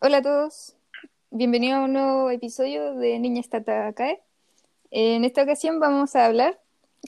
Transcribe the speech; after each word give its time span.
Hola 0.00 0.18
a 0.18 0.22
todos, 0.22 0.76
bienvenidos 1.30 1.78
a 1.78 1.84
un 1.84 1.92
nuevo 1.92 2.30
episodio 2.30 2.94
de 2.94 3.18
Niña 3.18 3.40
Estata 3.40 3.92
Cae. 3.92 4.20
En 4.90 5.24
esta 5.24 5.42
ocasión 5.42 5.78
vamos 5.80 6.16
a 6.16 6.26
hablar 6.26 6.58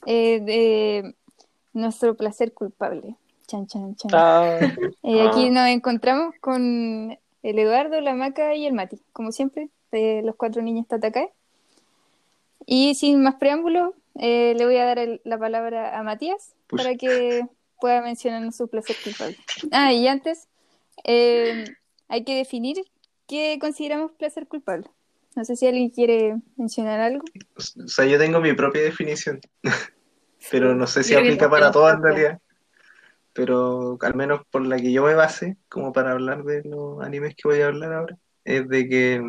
eh, 0.05 0.39
de 0.41 1.15
nuestro 1.73 2.15
placer 2.15 2.53
culpable. 2.53 3.15
Chan, 3.47 3.67
chan, 3.67 3.95
chan. 3.95 4.11
Ah, 4.13 4.59
Eh, 5.03 5.27
aquí 5.27 5.49
nos 5.49 5.67
encontramos 5.67 6.33
con 6.39 7.17
el 7.43 7.59
Eduardo, 7.59 7.99
la 7.99 8.13
Maca 8.13 8.55
y 8.55 8.65
el 8.65 8.73
Mati, 8.73 8.99
como 9.11 9.31
siempre, 9.31 9.69
de 9.91 10.21
los 10.23 10.35
cuatro 10.35 10.61
niños 10.61 10.87
Tatacae. 10.87 11.31
Y 12.65 12.95
sin 12.95 13.21
más 13.21 13.35
preámbulos, 13.35 13.93
eh, 14.15 14.53
le 14.57 14.65
voy 14.65 14.77
a 14.77 14.85
dar 14.85 14.99
el- 14.99 15.19
la 15.25 15.37
palabra 15.37 15.97
a 15.99 16.03
Matías 16.03 16.53
Push. 16.67 16.77
para 16.77 16.95
que 16.95 17.45
pueda 17.81 18.01
mencionar 18.01 18.49
su 18.53 18.69
placer 18.69 18.95
culpable. 19.03 19.35
Ah, 19.71 19.91
y 19.91 20.07
antes, 20.07 20.47
eh, 21.03 21.65
hay 22.07 22.23
que 22.23 22.35
definir 22.35 22.77
qué 23.27 23.57
consideramos 23.59 24.11
placer 24.11 24.47
culpable. 24.47 24.89
No 25.35 25.45
sé 25.45 25.55
si 25.55 25.65
alguien 25.65 25.89
quiere 25.89 26.35
mencionar 26.57 26.99
algo. 26.99 27.23
o 27.55 27.87
sea, 27.87 28.05
yo 28.05 28.19
tengo 28.19 28.39
mi 28.39 28.53
propia 28.53 28.83
definición, 28.83 29.41
pero 30.51 30.75
no 30.75 30.85
sé 30.85 31.03
si 31.03 31.15
aplica 31.15 31.49
para 31.49 31.71
todos 31.71 31.93
en 31.93 32.03
realidad. 32.03 32.39
Pero 33.33 33.97
al 34.01 34.13
menos 34.13 34.41
por 34.51 34.63
la 34.65 34.77
que 34.77 34.91
yo 34.91 35.03
me 35.03 35.15
base, 35.15 35.57
como 35.69 35.91
para 35.91 36.11
hablar 36.11 36.43
de 36.43 36.61
los 36.63 37.01
animes 37.01 37.35
que 37.35 37.47
voy 37.47 37.61
a 37.61 37.67
hablar 37.67 37.93
ahora, 37.93 38.17
es 38.45 38.67
de 38.69 38.87
que 38.87 39.21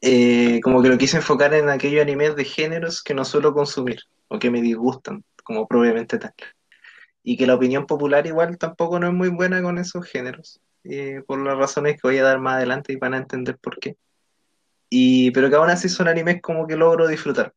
eh, 0.00 0.60
como 0.62 0.82
que 0.82 0.88
lo 0.88 0.96
quise 0.96 1.18
enfocar 1.18 1.52
en 1.52 1.68
aquellos 1.68 2.00
animes 2.00 2.34
de 2.34 2.44
géneros 2.44 3.02
que 3.02 3.12
no 3.12 3.26
suelo 3.26 3.52
consumir 3.52 4.00
o 4.28 4.38
que 4.38 4.50
me 4.50 4.62
disgustan, 4.62 5.24
como 5.44 5.68
propiamente 5.68 6.18
tal. 6.18 6.32
Y 7.22 7.36
que 7.36 7.46
la 7.46 7.54
opinión 7.54 7.86
popular 7.86 8.26
igual 8.26 8.56
tampoco 8.56 8.98
no 8.98 9.08
es 9.08 9.12
muy 9.12 9.28
buena 9.28 9.62
con 9.62 9.78
esos 9.78 10.06
géneros, 10.06 10.60
eh, 10.84 11.22
por 11.26 11.38
las 11.38 11.56
razones 11.56 11.94
que 11.94 12.08
voy 12.08 12.18
a 12.18 12.24
dar 12.24 12.38
más 12.38 12.56
adelante 12.56 12.92
y 12.92 12.96
van 12.96 13.14
a 13.14 13.18
entender 13.18 13.56
por 13.58 13.78
qué. 13.78 13.96
Y, 14.90 15.30
pero 15.30 15.48
que 15.48 15.56
aún 15.56 15.70
así 15.70 15.88
son 15.88 16.08
animes 16.08 16.42
como 16.42 16.66
que 16.66 16.76
logro 16.76 17.08
disfrutar, 17.08 17.54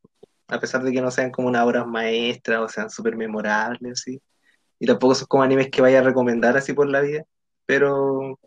a 0.47 0.59
pesar 0.59 0.83
de 0.83 0.91
que 0.91 1.01
no 1.01 1.11
sean 1.11 1.31
como 1.31 1.47
unas 1.47 1.65
obras 1.65 1.85
maestras 1.85 2.59
o 2.59 2.69
sean 2.69 2.89
súper 2.89 3.17
memorables, 3.17 3.99
así. 3.99 4.21
Y 4.79 4.85
tampoco 4.85 5.15
son 5.15 5.27
como 5.27 5.43
animes 5.43 5.69
que 5.69 5.81
vaya 5.81 5.99
a 5.99 6.03
recomendar 6.03 6.55
así 6.55 6.73
por 6.73 6.87
la 6.87 7.01
vida, 7.01 7.25
pero 7.65 8.39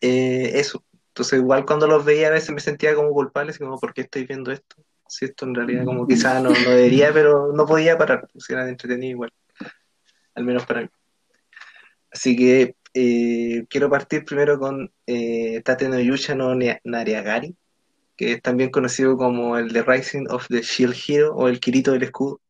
eh, 0.00 0.52
eso. 0.54 0.84
Entonces 1.08 1.38
igual 1.38 1.66
cuando 1.66 1.86
los 1.86 2.04
veía 2.04 2.28
a 2.28 2.32
veces 2.32 2.50
me 2.50 2.60
sentía 2.60 2.94
como 2.94 3.10
culpable, 3.10 3.50
así 3.50 3.58
como, 3.58 3.78
¿por 3.78 3.92
qué 3.92 4.00
estoy 4.02 4.24
viendo 4.26 4.50
esto? 4.50 4.76
Si 5.06 5.26
esto 5.26 5.44
en 5.44 5.54
realidad 5.54 5.84
como 5.84 6.06
quizás 6.06 6.42
no, 6.42 6.48
no 6.48 6.70
debería, 6.70 7.12
pero 7.12 7.52
no 7.52 7.66
podía 7.66 7.98
parar, 7.98 8.26
si 8.38 8.52
era 8.52 8.66
entretenido 8.66 9.10
igual, 9.10 9.32
al 10.34 10.44
menos 10.44 10.64
para 10.64 10.80
mí. 10.82 10.88
Así 12.10 12.34
que 12.34 12.76
eh, 12.94 13.66
quiero 13.68 13.88
partir 13.88 14.24
primero 14.24 14.58
con 14.58 14.92
eh, 15.06 15.62
Tate 15.64 15.88
no 15.88 15.98
Yusha 15.98 16.34
no 16.34 16.54
Nariagari, 16.84 17.56
que 18.16 18.32
es 18.32 18.42
también 18.42 18.70
conocido 18.70 19.16
como 19.16 19.56
el 19.56 19.72
The 19.72 19.82
Rising 19.82 20.26
of 20.30 20.46
the 20.48 20.62
Shield 20.62 20.96
Hero 21.06 21.34
o 21.34 21.48
el 21.48 21.60
Kirito 21.60 21.92
del 21.92 22.04
Escudo. 22.04 22.40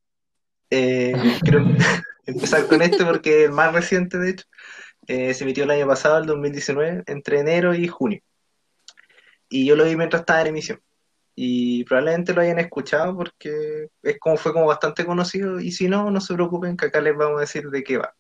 Eh, 0.71 1.13
quiero 1.43 1.65
empezar 2.27 2.67
con 2.67 2.83
este 2.83 3.05
porque 3.05 3.43
es 3.43 3.49
el 3.49 3.53
más 3.53 3.73
reciente, 3.73 4.19
de 4.19 4.31
hecho. 4.31 4.47
Eh, 5.07 5.35
se 5.35 5.45
emitió 5.45 5.65
el 5.65 5.71
año 5.71 5.87
pasado, 5.87 6.19
el 6.19 6.27
2019, 6.27 7.05
entre 7.07 7.41
enero 7.41 7.75
y 7.75 7.89
junio. 7.89 8.21
Y 9.49 9.67
yo 9.67 9.77
lo 9.77 9.85
vi 9.85 9.97
mientras 9.97 10.21
estaba 10.23 10.41
en 10.43 10.49
emisión. 10.49 10.81
Y 11.35 11.85
probablemente 11.85 12.35
lo 12.35 12.43
hayan 12.43 12.59
escuchado 12.59 13.17
porque 13.17 13.89
es 14.03 14.19
como 14.19 14.37
fue 14.37 14.53
como 14.53 14.67
bastante 14.67 15.05
conocido. 15.05 15.61
Y 15.61 15.73
si 15.73 15.89
no, 15.89 16.11
no 16.11 16.21
se 16.21 16.35
preocupen 16.35 16.77
que 16.77 16.87
acá 16.87 17.01
les 17.01 17.17
vamos 17.17 17.39
a 17.39 17.43
decir 17.43 17.69
de 17.69 17.83
qué 17.85 17.99
va. 17.99 18.15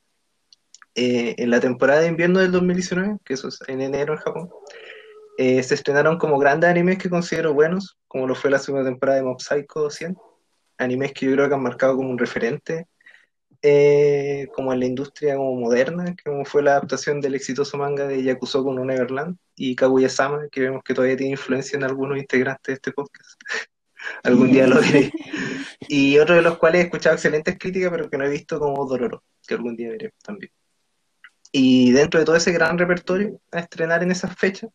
Eh, 0.94 1.34
en 1.38 1.50
la 1.50 1.60
temporada 1.60 2.00
de 2.00 2.08
invierno 2.08 2.40
del 2.40 2.52
2019, 2.52 3.18
que 3.24 3.34
eso 3.34 3.48
es 3.48 3.60
en 3.66 3.80
enero 3.80 4.12
en 4.12 4.18
Japón, 4.18 4.50
eh, 5.38 5.62
se 5.62 5.74
estrenaron 5.74 6.18
como 6.18 6.38
grandes 6.38 6.68
animes 6.68 6.98
que 6.98 7.08
considero 7.08 7.54
buenos, 7.54 7.98
como 8.08 8.26
lo 8.26 8.34
fue 8.34 8.50
la 8.50 8.58
segunda 8.58 8.88
temporada 8.88 9.18
de 9.18 9.24
Mob 9.24 9.40
Psycho 9.40 9.90
100, 9.90 10.16
animes 10.78 11.12
que 11.12 11.26
yo 11.26 11.32
creo 11.32 11.48
que 11.48 11.54
han 11.54 11.62
marcado 11.62 11.96
como 11.96 12.10
un 12.10 12.18
referente, 12.18 12.86
eh, 13.62 14.48
como 14.54 14.72
en 14.72 14.80
la 14.80 14.86
industria 14.86 15.36
como 15.36 15.54
moderna, 15.54 16.14
como 16.24 16.44
fue 16.44 16.62
la 16.62 16.72
adaptación 16.72 17.20
del 17.20 17.36
exitoso 17.36 17.78
manga 17.78 18.06
de 18.06 18.22
Yakusoku 18.22 18.72
no 18.72 18.84
Neverland 18.84 19.38
y 19.56 19.76
Kaguya-sama, 19.76 20.48
que 20.50 20.62
vemos 20.62 20.82
que 20.84 20.94
todavía 20.94 21.16
tiene 21.16 21.32
influencia 21.32 21.76
en 21.76 21.84
algunos 21.84 22.18
integrantes 22.18 22.66
de 22.66 22.72
este 22.74 22.92
podcast. 22.92 23.40
Algún 24.24 24.50
día 24.52 24.66
lo 24.66 24.80
veré. 24.80 25.12
Y 25.88 26.18
otro 26.18 26.36
de 26.36 26.42
los 26.42 26.58
cuales 26.58 26.80
he 26.80 26.84
escuchado 26.84 27.16
excelentes 27.16 27.58
críticas, 27.58 27.90
pero 27.90 28.08
que 28.08 28.16
no 28.16 28.24
he 28.24 28.30
visto 28.30 28.58
como 28.60 28.86
Dororo, 28.86 29.24
que 29.46 29.54
algún 29.54 29.76
día 29.76 29.90
veré 29.90 30.12
también. 30.22 30.52
Y 31.52 31.92
dentro 31.92 32.18
de 32.18 32.24
todo 32.24 32.36
ese 32.36 32.50
gran 32.50 32.78
repertorio 32.78 33.38
a 33.50 33.60
estrenar 33.60 34.02
en 34.02 34.10
esas 34.10 34.34
fechas, 34.34 34.70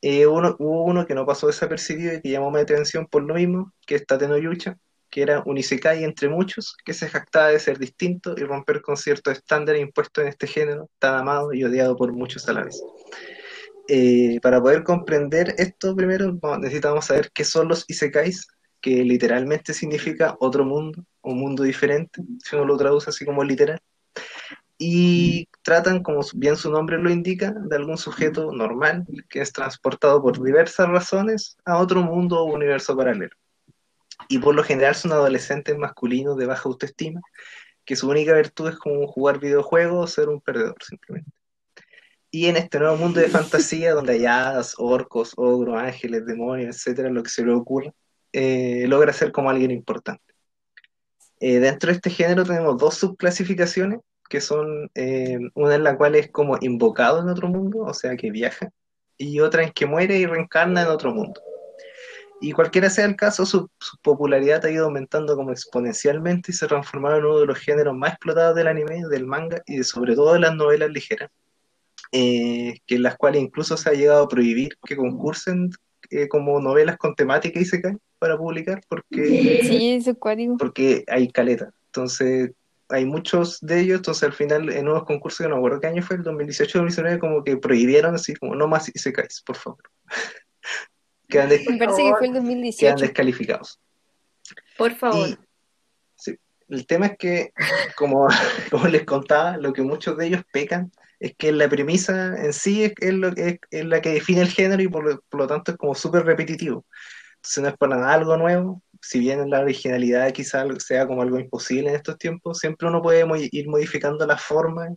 eh, 0.00 0.26
uno, 0.26 0.56
hubo 0.58 0.84
uno 0.84 1.06
que 1.06 1.14
no 1.14 1.26
pasó 1.26 1.48
desapercibido 1.48 2.14
y 2.14 2.22
que 2.22 2.30
llamó 2.30 2.50
mi 2.50 2.60
atención 2.60 3.06
por 3.06 3.22
lo 3.22 3.34
mismo, 3.34 3.72
que 3.86 3.96
es 3.96 4.06
Tate 4.06 4.26
no 4.26 4.38
Yucha, 4.38 4.78
que 5.10 5.22
era 5.22 5.42
un 5.44 5.58
isekai 5.58 6.04
entre 6.04 6.28
muchos, 6.30 6.76
que 6.84 6.94
se 6.94 7.08
jactaba 7.08 7.48
de 7.48 7.60
ser 7.60 7.78
distinto 7.78 8.34
y 8.38 8.44
romper 8.44 8.80
con 8.80 8.96
ciertos 8.96 9.34
estándares 9.34 9.82
impuestos 9.82 10.22
en 10.22 10.28
este 10.28 10.46
género, 10.46 10.88
tan 10.98 11.14
amado 11.14 11.52
y 11.52 11.62
odiado 11.64 11.94
por 11.96 12.12
muchos 12.12 12.48
a 12.48 12.54
la 12.54 12.64
vez. 12.64 12.82
Eh, 13.88 14.38
para 14.40 14.60
poder 14.62 14.84
comprender 14.84 15.54
esto 15.58 15.94
primero, 15.94 16.38
necesitamos 16.58 17.06
saber 17.06 17.30
qué 17.34 17.44
son 17.44 17.68
los 17.68 17.84
isekais, 17.88 18.46
que 18.80 19.02
literalmente 19.02 19.74
significa 19.74 20.36
otro 20.40 20.64
mundo, 20.64 21.04
o 21.20 21.34
mundo 21.34 21.64
diferente, 21.64 22.22
si 22.44 22.56
uno 22.56 22.64
lo 22.64 22.76
traduce 22.76 23.10
así 23.10 23.24
como 23.24 23.42
literal 23.42 23.80
y 24.78 25.48
tratan, 25.68 26.02
como 26.02 26.22
bien 26.34 26.56
su 26.56 26.70
nombre 26.70 26.96
lo 26.96 27.10
indica, 27.10 27.52
de 27.54 27.76
algún 27.76 27.98
sujeto 27.98 28.52
normal 28.52 29.04
que 29.28 29.42
es 29.42 29.52
transportado 29.52 30.22
por 30.22 30.42
diversas 30.42 30.88
razones 30.88 31.58
a 31.66 31.76
otro 31.76 32.00
mundo 32.02 32.40
o 32.40 32.44
universo 32.44 32.96
paralelo. 32.96 33.36
Y 34.30 34.38
por 34.38 34.54
lo 34.54 34.64
general 34.64 34.94
son 34.94 35.12
adolescentes 35.12 35.76
masculinos 35.76 36.38
de 36.38 36.46
baja 36.46 36.62
autoestima, 36.70 37.20
que 37.84 37.96
su 37.96 38.08
única 38.08 38.32
virtud 38.32 38.70
es 38.70 38.78
como 38.78 39.06
jugar 39.08 39.40
videojuegos 39.40 40.04
o 40.04 40.06
ser 40.06 40.30
un 40.30 40.40
perdedor, 40.40 40.76
simplemente. 40.82 41.30
Y 42.30 42.46
en 42.46 42.56
este 42.56 42.78
nuevo 42.78 42.96
mundo 42.96 43.20
de 43.20 43.28
fantasía, 43.28 43.92
donde 43.92 44.14
hay 44.14 44.24
hadas, 44.24 44.74
orcos, 44.78 45.34
ogros, 45.36 45.76
ángeles, 45.76 46.24
demonios, 46.24 46.76
etcétera, 46.76 47.10
lo 47.10 47.22
que 47.22 47.28
se 47.28 47.44
le 47.44 47.52
ocurra, 47.52 47.92
eh, 48.32 48.86
logra 48.88 49.12
ser 49.12 49.32
como 49.32 49.50
alguien 49.50 49.70
importante. 49.70 50.24
Eh, 51.40 51.58
dentro 51.58 51.90
de 51.90 51.96
este 51.96 52.08
género 52.08 52.44
tenemos 52.44 52.78
dos 52.78 52.94
subclasificaciones 52.94 54.00
que 54.28 54.40
son 54.40 54.90
eh, 54.94 55.38
una 55.54 55.74
en 55.74 55.84
la 55.84 55.96
cual 55.96 56.14
es 56.14 56.30
como 56.30 56.56
invocado 56.60 57.20
en 57.20 57.28
otro 57.28 57.48
mundo, 57.48 57.80
o 57.80 57.94
sea 57.94 58.16
que 58.16 58.30
viaja, 58.30 58.70
y 59.16 59.40
otra 59.40 59.64
en 59.64 59.72
que 59.72 59.86
muere 59.86 60.18
y 60.18 60.26
reencarna 60.26 60.82
en 60.82 60.88
otro 60.88 61.12
mundo. 61.12 61.40
Y 62.40 62.52
cualquiera 62.52 62.88
sea 62.88 63.04
el 63.04 63.16
caso, 63.16 63.44
su, 63.44 63.68
su 63.80 63.98
popularidad 63.98 64.64
ha 64.64 64.70
ido 64.70 64.84
aumentando 64.84 65.34
como 65.34 65.50
exponencialmente 65.50 66.52
y 66.52 66.54
se 66.54 66.68
transformaron 66.68 67.18
en 67.18 67.24
uno 67.26 67.40
de 67.40 67.46
los 67.46 67.58
géneros 67.58 67.96
más 67.96 68.12
explotados 68.12 68.54
del 68.54 68.68
anime, 68.68 69.02
del 69.10 69.26
manga 69.26 69.60
y 69.66 69.78
de, 69.78 69.84
sobre 69.84 70.14
todo 70.14 70.34
de 70.34 70.40
las 70.40 70.54
novelas 70.54 70.90
ligeras, 70.90 71.30
eh, 72.12 72.74
que 72.86 72.94
en 72.94 73.02
las 73.02 73.16
cuales 73.16 73.42
incluso 73.42 73.76
se 73.76 73.90
ha 73.90 73.92
llegado 73.92 74.24
a 74.24 74.28
prohibir 74.28 74.78
que 74.86 74.96
concursen 74.96 75.70
eh, 76.10 76.28
como 76.28 76.60
novelas 76.60 76.96
con 76.96 77.14
temática 77.14 77.58
y 77.58 77.64
se 77.64 77.82
caen 77.82 78.00
para 78.20 78.38
publicar 78.38 78.80
porque 78.88 79.60
Sí, 79.62 80.00
porque 80.58 81.04
hay 81.08 81.28
caleta. 81.28 81.70
Entonces, 81.86 82.52
hay 82.90 83.04
muchos 83.04 83.58
de 83.60 83.80
ellos, 83.80 83.96
entonces 83.98 84.22
al 84.24 84.32
final 84.32 84.70
en 84.70 84.88
unos 84.88 85.04
concursos 85.04 85.38
que 85.44 85.48
no 85.48 85.56
me 85.56 85.58
acuerdo 85.60 85.80
qué 85.80 85.86
año 85.88 86.02
fue, 86.02 86.16
el 86.16 86.22
2018-2019, 86.24 87.18
como 87.18 87.44
que 87.44 87.56
prohibieron 87.56 88.14
así, 88.14 88.34
como 88.34 88.54
no 88.54 88.66
más 88.68 88.88
Isekais, 88.94 89.42
por 89.42 89.56
favor. 89.56 89.82
quedan, 91.28 91.48
des- 91.50 91.68
Me 91.68 91.78
parece 91.78 92.02
que 92.02 92.10
fue 92.10 92.26
el 92.26 92.32
quedan 92.32 92.44
2018. 92.44 92.96
descalificados. 92.96 93.80
Por 94.76 94.94
favor. 94.94 95.28
Y 95.28 95.38
sí, 96.16 96.36
el 96.68 96.86
tema 96.86 97.06
es 97.06 97.18
que, 97.18 97.52
como, 97.96 98.26
como 98.70 98.86
les 98.88 99.04
contaba, 99.04 99.56
lo 99.56 99.72
que 99.72 99.82
muchos 99.82 100.16
de 100.16 100.26
ellos 100.26 100.42
pecan 100.52 100.90
es 101.20 101.34
que 101.36 101.52
la 101.52 101.68
premisa 101.68 102.36
en 102.42 102.52
sí 102.52 102.84
es, 102.84 102.92
es 103.00 103.12
lo, 103.12 103.28
es, 103.28 103.58
es 103.70 103.84
la 103.84 104.00
que 104.00 104.10
define 104.14 104.40
el 104.42 104.48
género 104.50 104.80
y 104.82 104.88
por 104.88 105.04
lo, 105.04 105.20
por 105.28 105.40
lo 105.40 105.46
tanto 105.46 105.72
es 105.72 105.76
como 105.76 105.94
súper 105.94 106.24
repetitivo. 106.24 106.86
Entonces 107.36 107.62
no 107.62 107.68
es 107.68 107.76
para 107.76 107.96
nada 107.96 108.12
algo 108.14 108.36
nuevo, 108.36 108.82
si 109.00 109.20
bien 109.20 109.48
la 109.50 109.60
originalidad 109.60 110.32
quizá 110.32 110.64
sea 110.78 111.06
como 111.06 111.22
algo 111.22 111.38
imposible 111.38 111.90
en 111.90 111.96
estos 111.96 112.18
tiempos, 112.18 112.58
siempre 112.58 112.88
uno 112.88 113.02
puede 113.02 113.24
ir 113.52 113.68
modificando 113.68 114.26
la 114.26 114.36
forma 114.36 114.88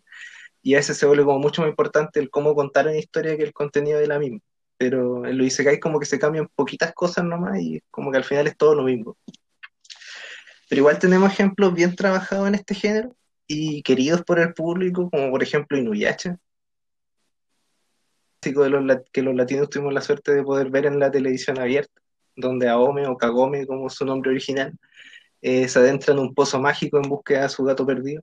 y 0.62 0.76
a 0.76 0.78
veces 0.78 0.98
se 0.98 1.06
vuelve 1.06 1.24
como 1.26 1.40
mucho 1.40 1.62
más 1.62 1.70
importante 1.70 2.20
el 2.20 2.30
cómo 2.30 2.56
contar 2.56 2.88
una 2.88 2.98
historia 2.98 3.38
que 3.38 3.44
el 3.44 3.54
contenido 3.54 4.00
de 4.00 4.08
la 4.08 4.20
misma. 4.20 4.40
Pero 4.78 5.26
en 5.26 5.38
lo 5.38 5.44
Isekai 5.46 5.80
como 5.80 6.00
que 6.00 6.06
se 6.06 6.20
cambian 6.20 6.48
poquitas 6.56 6.94
cosas 6.94 7.24
nomás 7.26 7.60
y 7.60 7.82
como 7.92 8.12
que 8.12 8.18
al 8.18 8.24
final 8.24 8.48
es 8.48 8.58
todo 8.58 8.76
lo 8.76 8.84
mismo. 8.84 9.18
Pero 10.70 10.80
igual 10.80 11.00
tenemos 11.00 11.32
ejemplos 11.32 11.74
bien 11.74 11.96
trabajados 11.96 12.48
en 12.48 12.56
este 12.56 12.76
género 12.76 13.16
y 13.48 13.84
queridos 13.84 14.24
por 14.24 14.40
el 14.40 14.54
público, 14.54 15.10
como 15.10 15.30
por 15.30 15.44
ejemplo 15.44 15.78
Inuyasha, 15.78 16.38
de 18.42 19.04
que 19.12 19.22
los 19.22 19.36
latinos 19.36 19.70
tuvimos 19.70 19.94
la 19.94 20.02
suerte 20.02 20.34
de 20.34 20.44
poder 20.44 20.70
ver 20.70 20.86
en 20.86 21.00
la 21.00 21.12
televisión 21.12 21.60
abierta, 21.60 22.02
donde 22.36 22.68
Aome 22.70 23.08
o 23.08 23.18
Kagome, 23.18 23.66
como 23.68 23.90
su 23.90 24.06
nombre 24.06 24.32
original, 24.32 24.74
eh, 25.42 25.68
se 25.68 25.80
adentra 25.80 26.14
en 26.14 26.20
un 26.20 26.34
pozo 26.34 26.60
mágico 26.60 26.98
en 26.98 27.10
búsqueda 27.10 27.44
de 27.44 27.50
su 27.50 27.64
gato 27.64 27.86
perdido. 27.86 28.22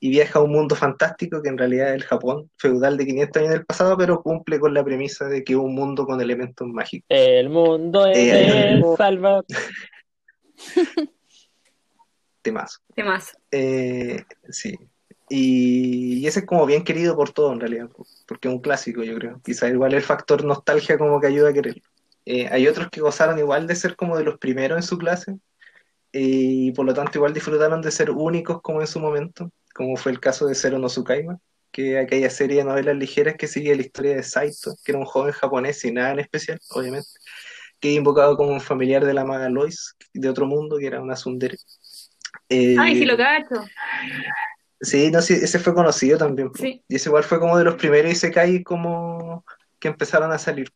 y 0.00 0.10
viaja 0.10 0.38
a 0.38 0.42
un 0.42 0.52
mundo 0.52 0.74
fantástico 0.76 1.40
que 1.40 1.48
en 1.48 1.56
realidad 1.56 1.88
es 1.88 1.94
el 1.94 2.02
Japón 2.04 2.50
feudal 2.58 2.96
de 2.98 3.06
500 3.06 3.40
años 3.40 3.52
del 3.52 3.64
pasado, 3.64 3.96
pero 3.96 4.22
cumple 4.22 4.60
con 4.60 4.74
la 4.74 4.84
premisa 4.84 5.26
de 5.28 5.42
que 5.42 5.54
es 5.54 5.58
un 5.58 5.74
mundo 5.74 6.04
con 6.04 6.20
elementos 6.20 6.68
mágicos. 6.68 7.06
El 7.08 7.48
mundo 7.48 8.04
es 8.06 8.18
Eh, 8.18 8.68
el 8.72 8.84
salva. 8.98 9.42
Temazo. 12.42 12.80
Temas. 12.94 13.36
Eh, 13.50 14.22
sí. 14.50 14.74
Y, 15.30 16.18
y 16.18 16.26
ese 16.26 16.40
es 16.40 16.46
como 16.46 16.66
bien 16.66 16.84
querido 16.84 17.16
por 17.16 17.32
todo 17.32 17.52
en 17.54 17.60
realidad, 17.60 17.88
porque 18.26 18.48
es 18.48 18.54
un 18.54 18.60
clásico, 18.60 19.02
yo 19.02 19.14
creo. 19.16 19.40
Quizá 19.42 19.68
igual 19.68 19.94
el 19.94 20.02
factor 20.02 20.44
nostalgia 20.44 20.98
como 20.98 21.18
que 21.20 21.28
ayuda 21.28 21.48
a 21.48 21.52
quererlo. 21.54 21.82
Eh, 22.26 22.48
hay 22.50 22.66
otros 22.66 22.88
que 22.90 23.00
gozaron 23.00 23.38
igual 23.38 23.66
de 23.66 23.76
ser 23.76 23.96
como 23.96 24.16
de 24.16 24.24
los 24.24 24.38
primeros 24.38 24.78
en 24.78 24.82
su 24.82 24.96
clase 24.96 25.32
eh, 26.12 26.20
y 26.22 26.72
por 26.72 26.86
lo 26.86 26.94
tanto 26.94 27.18
igual 27.18 27.34
disfrutaron 27.34 27.82
de 27.82 27.90
ser 27.90 28.10
únicos 28.10 28.62
como 28.62 28.80
en 28.80 28.86
su 28.86 29.00
momento, 29.00 29.50
como 29.74 29.96
fue 29.96 30.12
el 30.12 30.20
caso 30.20 30.46
de 30.46 30.54
Zero 30.54 30.78
no 30.78 30.86
Tsukaima, 30.86 31.38
que 31.70 31.98
aquella 31.98 32.30
serie 32.30 32.58
de 32.58 32.64
novelas 32.64 32.96
ligeras 32.96 33.34
que 33.36 33.48
sigue 33.48 33.74
la 33.74 33.82
historia 33.82 34.14
de 34.14 34.22
Saito, 34.22 34.76
que 34.84 34.92
era 34.92 35.00
un 35.00 35.04
joven 35.04 35.32
japonés 35.32 35.80
sin 35.80 35.94
nada 35.94 36.12
en 36.12 36.20
especial, 36.20 36.58
obviamente, 36.70 37.08
que 37.80 37.92
invocado 37.92 38.36
como 38.36 38.52
un 38.52 38.60
familiar 38.60 39.04
de 39.04 39.12
la 39.12 39.24
maga 39.24 39.48
Lois, 39.48 39.96
de 40.12 40.28
otro 40.28 40.46
mundo, 40.46 40.78
que 40.78 40.86
era 40.86 41.02
una 41.02 41.14
tsundere. 41.14 41.56
Eh, 42.48 42.76
Ay, 42.78 42.96
sí 42.96 43.04
lo 43.04 43.16
cacho. 43.16 43.64
Sí, 44.80 45.10
no, 45.10 45.20
sí, 45.20 45.34
ese 45.34 45.58
fue 45.58 45.74
conocido 45.74 46.16
también. 46.16 46.50
Sí. 46.54 46.82
Y 46.88 46.96
ese 46.96 47.08
igual 47.08 47.24
fue 47.24 47.40
como 47.40 47.58
de 47.58 47.64
los 47.64 47.74
primeros 47.74 48.12
Isekai 48.12 48.62
como 48.62 49.44
que 49.80 49.88
empezaron 49.88 50.30
a 50.30 50.38
salir. 50.38 50.70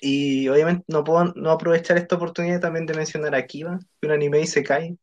Y 0.00 0.48
obviamente 0.48 0.84
no 0.88 1.04
puedo 1.04 1.24
no 1.34 1.50
aprovechar 1.50 1.96
esta 1.98 2.16
oportunidad 2.16 2.60
también 2.60 2.86
de 2.86 2.94
mencionar 2.94 3.34
a 3.34 3.38
es 3.40 3.64
un 4.02 4.10
anime 4.10 4.40
Isekai 4.40 4.98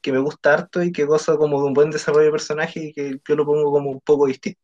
que 0.00 0.12
me 0.12 0.18
gusta 0.18 0.54
harto 0.54 0.82
y 0.82 0.92
que 0.92 1.04
goza 1.04 1.36
como 1.36 1.60
de 1.60 1.68
un 1.68 1.74
buen 1.74 1.90
desarrollo 1.90 2.26
de 2.26 2.32
personaje 2.32 2.80
y 2.86 2.92
que 2.92 3.20
yo 3.26 3.36
lo 3.36 3.46
pongo 3.46 3.70
como 3.70 3.90
un 3.90 4.00
poco 4.00 4.26
distinto. 4.26 4.60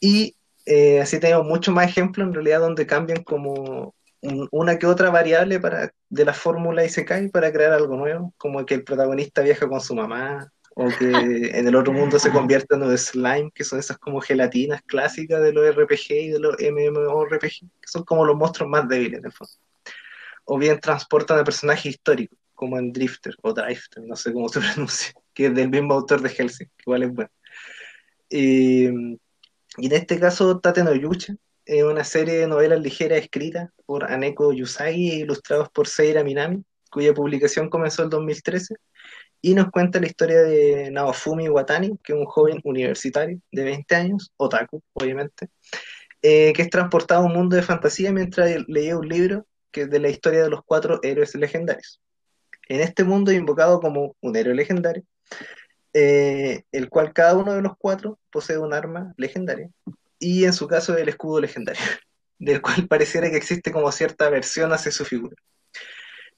Y 0.00 0.36
eh, 0.66 1.00
así 1.00 1.18
tenemos 1.20 1.46
muchos 1.46 1.74
más 1.74 1.88
ejemplos 1.88 2.26
en 2.26 2.34
realidad 2.34 2.60
donde 2.60 2.86
cambian 2.86 3.22
como 3.24 3.94
un- 4.20 4.48
una 4.50 4.78
que 4.78 4.86
otra 4.86 5.10
variable 5.10 5.60
para, 5.60 5.92
de 6.08 6.24
la 6.24 6.34
fórmula 6.34 6.84
Isekai 6.84 7.30
para 7.30 7.52
crear 7.52 7.72
algo 7.72 7.96
nuevo, 7.96 8.34
como 8.36 8.64
que 8.66 8.74
el 8.74 8.84
protagonista 8.84 9.42
viaja 9.42 9.68
con 9.68 9.80
su 9.80 9.94
mamá, 9.94 10.52
o 10.80 10.88
que 10.96 11.10
en 11.58 11.66
el 11.66 11.74
otro 11.74 11.92
mundo 11.92 12.20
se 12.20 12.30
convierte 12.30 12.76
en 12.76 12.82
los 12.82 13.00
slime, 13.00 13.50
que 13.52 13.64
son 13.64 13.80
esas 13.80 13.98
como 13.98 14.20
gelatinas 14.20 14.80
clásicas 14.82 15.42
de 15.42 15.52
los 15.52 15.68
RPG 15.74 16.10
y 16.10 16.28
de 16.28 16.38
los 16.38 16.54
MMORPG, 16.56 17.40
que 17.80 17.88
son 17.88 18.04
como 18.04 18.24
los 18.24 18.36
monstruos 18.36 18.70
más 18.70 18.86
débiles 18.86 19.18
en 19.18 19.26
el 19.26 19.32
fondo. 19.32 19.52
O 20.44 20.56
bien 20.56 20.78
transportan 20.78 21.40
a 21.40 21.42
personajes 21.42 21.84
históricos, 21.84 22.38
como 22.54 22.78
en 22.78 22.92
Drifter 22.92 23.34
o 23.42 23.52
Drifter, 23.52 24.04
no 24.04 24.14
sé 24.14 24.32
cómo 24.32 24.48
se 24.48 24.60
pronuncia, 24.72 25.12
que 25.34 25.46
es 25.46 25.54
del 25.56 25.68
mismo 25.68 25.94
autor 25.94 26.22
de 26.22 26.28
Helsing, 26.28 26.68
que 26.68 26.82
igual 26.86 27.02
es 27.02 27.12
bueno. 27.12 27.30
Y, 28.30 28.86
y 28.86 29.86
en 29.86 29.92
este 29.92 30.20
caso, 30.20 30.60
Tate 30.60 30.84
no 30.84 30.94
Yucha 30.94 31.34
es 31.64 31.82
una 31.82 32.04
serie 32.04 32.34
de 32.34 32.46
novelas 32.46 32.80
ligeras 32.80 33.18
escritas 33.18 33.68
por 33.84 34.04
Aneko 34.04 34.52
Yusagi 34.52 35.10
e 35.10 35.14
ilustrados 35.16 35.70
por 35.70 35.88
Seira 35.88 36.22
Minami, 36.22 36.62
cuya 36.88 37.12
publicación 37.12 37.68
comenzó 37.68 38.04
el 38.04 38.10
2013 38.10 38.76
y 39.40 39.54
nos 39.54 39.70
cuenta 39.70 40.00
la 40.00 40.06
historia 40.06 40.42
de 40.42 40.90
Naofumi 40.90 41.48
Watani, 41.48 41.98
que 42.02 42.12
es 42.12 42.18
un 42.18 42.26
joven 42.26 42.60
universitario 42.64 43.40
de 43.52 43.64
20 43.64 43.94
años, 43.94 44.32
otaku, 44.36 44.82
obviamente, 44.94 45.48
eh, 46.22 46.52
que 46.52 46.62
es 46.62 46.70
transportado 46.70 47.22
a 47.22 47.26
un 47.26 47.32
mundo 47.32 47.56
de 47.56 47.62
fantasía 47.62 48.12
mientras 48.12 48.50
leía 48.66 48.96
un 48.96 49.08
libro 49.08 49.46
que 49.70 49.82
es 49.82 49.90
de 49.90 50.00
la 50.00 50.08
historia 50.08 50.42
de 50.42 50.50
los 50.50 50.62
cuatro 50.64 51.00
héroes 51.02 51.34
legendarios. 51.34 52.00
En 52.68 52.80
este 52.80 53.04
mundo 53.04 53.30
es 53.30 53.38
invocado 53.38 53.80
como 53.80 54.16
un 54.20 54.36
héroe 54.36 54.54
legendario, 54.54 55.04
eh, 55.92 56.62
el 56.72 56.88
cual 56.88 57.12
cada 57.12 57.36
uno 57.36 57.54
de 57.54 57.62
los 57.62 57.72
cuatro 57.78 58.18
posee 58.30 58.58
un 58.58 58.74
arma 58.74 59.14
legendaria, 59.16 59.70
y 60.18 60.44
en 60.44 60.52
su 60.52 60.66
caso 60.66 60.96
el 60.96 61.08
escudo 61.08 61.40
legendario, 61.40 61.80
del 62.38 62.60
cual 62.60 62.88
pareciera 62.88 63.30
que 63.30 63.36
existe 63.36 63.72
como 63.72 63.90
cierta 63.92 64.28
versión 64.30 64.72
hacia 64.72 64.92
su 64.92 65.04
figura. 65.04 65.36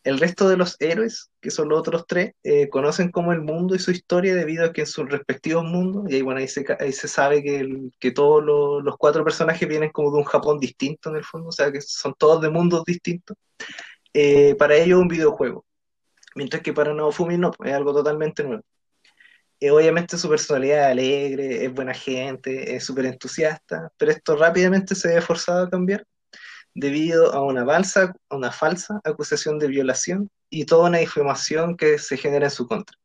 El 0.02 0.19
resto 0.19 0.49
de 0.49 0.56
los 0.56 0.76
héroes, 0.81 1.31
que 1.41 1.50
son 1.50 1.69
los 1.69 1.79
otros 1.81 2.06
tres, 2.06 2.32
eh, 2.43 2.69
conocen 2.70 3.11
como 3.11 3.32
el 3.32 3.43
mundo 3.43 3.75
y 3.75 3.79
su 3.79 3.91
historia 3.91 4.35
debido 4.35 4.64
a 4.64 4.73
que 4.73 4.82
en 4.82 4.87
sus 4.87 5.08
respectivos 5.11 5.64
mundos, 5.64 6.05
y 6.08 6.14
ahí, 6.14 6.23
bueno, 6.23 6.41
ahí, 6.41 6.49
se, 6.49 7.08
sabe 7.08 7.43
que, 7.43 8.11
todos 8.12 8.43
los, 8.43 8.82
los 8.82 8.97
cuatro 8.97 9.25
personajes 9.25 9.69
vienen 9.69 9.91
como 9.91 10.11
de 10.11 10.19
un 10.19 10.25
Japón 10.25 10.58
distinto 10.58 11.11
en 11.11 11.17
el 11.17 11.25
fondo, 11.25 11.49
o 11.49 11.52
sea 11.52 11.70
que 11.70 11.81
son 11.82 12.14
todos 12.19 12.41
de 12.41 12.50
mundos 12.50 12.85
distintos. 12.85 13.37
Eh, 14.14 14.55
para 14.56 14.75
ellos 14.75 14.99
es 14.99 15.02
un 15.02 15.08
videojuego, 15.08 15.64
mientras 16.35 16.62
que 16.62 16.73
para 16.73 16.94
Naofumi 16.94 17.38
no, 17.38 17.52
es 17.64 17.73
algo 17.73 17.93
totalmente 17.93 18.43
nuevo. 18.44 18.62
Eh, 19.61 19.70
obviamente 19.70 20.17
su 20.17 20.29
personalidad 20.29 20.87
es 20.87 20.93
alegre, 20.93 21.64
es 21.64 21.73
buena 21.75 21.93
gente, 21.94 22.75
es 22.75 22.85
súper 22.85 23.06
entusiasta, 23.06 23.93
pero 23.99 24.11
esto 24.12 24.37
rápidamente 24.37 24.94
se 24.94 25.08
ve 25.14 25.20
forzado 25.20 25.67
a 25.67 25.70
cambiar 25.70 26.06
debido 26.75 27.32
a 27.32 27.43
una, 27.43 27.64
falsa, 27.64 28.14
una 28.31 28.52
falsa 28.52 29.00
acusación 29.05 29.58
de 29.58 29.69
violación 29.69 30.31
y 30.49 30.64
toda 30.67 30.88
una 30.88 30.99
difamación 30.99 31.76
que 31.76 31.99
se 31.99 32.17
genera 32.17 32.46
en 32.46 32.50
su 32.50 32.67
contra, 32.67 32.96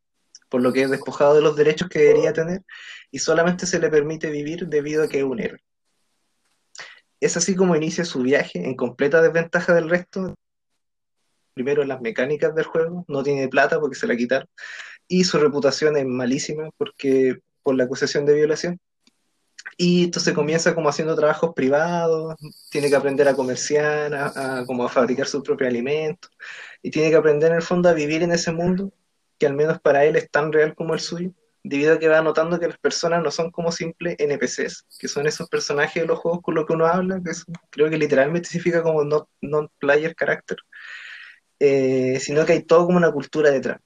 por 0.50 0.62
lo 0.62 0.72
que 0.74 0.84
es 0.84 0.90
despojado 0.90 1.36
de 1.36 1.42
los 1.42 1.56
derechos 1.56 1.90
que 1.90 2.00
debería 2.00 2.34
tener 2.34 2.64
y 3.12 3.20
solamente 3.20 3.66
se 3.66 3.80
le 3.80 3.90
permite 3.90 4.30
vivir 4.30 4.68
debido 4.68 5.04
a 5.04 5.08
que 5.08 5.20
es 5.20 5.24
un 5.24 5.40
héroe. 5.40 5.60
Es 7.20 7.38
así 7.38 7.56
como 7.56 7.76
inicia 7.76 8.06
su 8.06 8.22
viaje 8.22 8.64
en 8.64 8.76
completa 8.76 9.22
desventaja 9.22 9.74
del 9.74 9.90
resto. 9.90 10.36
Primero 11.54 11.84
las 11.86 12.02
mecánicas 12.02 12.54
del 12.54 12.66
juego, 12.66 13.06
no 13.08 13.24
tiene 13.24 13.48
plata 13.48 13.80
porque 13.80 13.96
se 13.96 14.08
la 14.08 14.18
quitaron, 14.18 14.50
y 15.08 15.24
su 15.24 15.38
reputación 15.38 15.96
es 15.98 16.06
malísima 16.06 16.70
porque 16.78 17.40
por 17.64 17.76
la 17.76 17.86
acusación 17.86 18.26
de 18.26 18.36
violación. 18.36 18.80
Y 19.78 20.06
entonces 20.06 20.34
comienza 20.34 20.74
como 20.74 20.90
haciendo 20.90 21.16
trabajos 21.16 21.54
privados, 21.54 22.36
tiene 22.70 22.90
que 22.90 22.96
aprender 22.96 23.28
a 23.28 23.36
comerciar, 23.36 24.14
a, 24.14 24.64
como 24.66 24.86
a 24.86 24.90
fabricar 24.90 25.28
sus 25.28 25.44
propios 25.44 25.70
alimentos, 25.70 26.32
y 26.82 26.92
tiene 26.92 27.10
que 27.10 27.16
aprender 27.18 27.52
en 27.52 27.58
el 27.58 27.62
fondo 27.62 27.90
a 27.90 27.94
vivir 27.94 28.24
en 28.24 28.32
ese 28.32 28.52
mundo, 28.52 28.94
que 29.38 29.48
al 29.48 29.54
menos 29.54 29.80
para 29.82 30.06
él 30.06 30.16
es 30.16 30.30
tan 30.30 30.52
real 30.54 30.76
como 30.76 30.94
el 30.94 31.02
suyo, 31.02 31.32
debido 31.64 31.96
a 31.96 32.00
que 32.00 32.08
va 32.08 32.22
notando 32.22 32.60
que 32.60 32.68
las 32.68 32.78
personas 32.78 33.24
no 33.24 33.32
son 33.32 33.52
como 33.52 33.72
simples 33.72 34.16
NPCs, 34.20 34.86
que 35.00 35.08
son 35.08 35.28
esos 35.28 35.50
personajes 35.50 36.04
de 36.04 36.08
los 36.08 36.20
juegos 36.20 36.42
con 36.42 36.56
los 36.56 36.66
que 36.66 36.74
uno 36.74 36.86
habla, 36.86 37.20
que 37.24 37.32
es, 37.32 37.44
creo 37.72 37.90
que 37.90 37.98
literalmente 37.98 38.50
significa 38.50 38.84
como 38.84 39.04
non-player 39.42 40.16
character, 40.16 40.58
eh, 41.60 42.20
sino 42.22 42.46
que 42.46 42.54
hay 42.54 42.64
todo 42.64 42.86
como 42.86 42.98
una 42.98 43.12
cultura 43.12 43.50
detrás. 43.50 43.80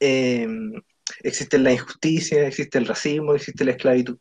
Eh, 0.00 0.48
existe 1.20 1.58
la 1.58 1.72
injusticia, 1.72 2.46
existe 2.46 2.78
el 2.78 2.86
racismo, 2.86 3.34
existe 3.34 3.64
la 3.64 3.72
esclavitud 3.72 4.18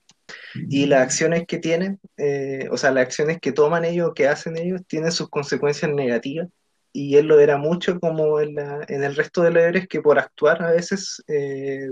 y 0.54 0.86
las 0.86 1.01
acciones 1.01 1.45
que 1.48 1.57
tienen, 1.57 2.00
eh, 2.18 2.68
o 2.72 2.78
sea, 2.78 2.92
las 2.92 3.04
acciones 3.06 3.39
que 3.39 3.51
toman 3.51 3.86
ellos, 3.86 4.12
que 4.16 4.28
hacen 4.28 4.57
ellos, 4.57 4.81
tienen 4.88 5.11
sus 5.11 5.30
consecuencias 5.30 5.92
negativas. 5.92 6.47
Y 6.94 7.16
él 7.16 7.28
lo 7.28 7.38
verá 7.38 7.57
mucho 7.57 8.00
como 8.00 8.42
en, 8.42 8.56
la, 8.56 8.83
en 8.88 9.04
el 9.04 9.16
resto 9.16 9.44
de 9.44 9.50
héroes 9.50 9.88
que 9.88 10.02
por 10.02 10.19
actuar 10.19 10.61
a 10.61 10.71
veces 10.71 11.23
eh, 11.28 11.90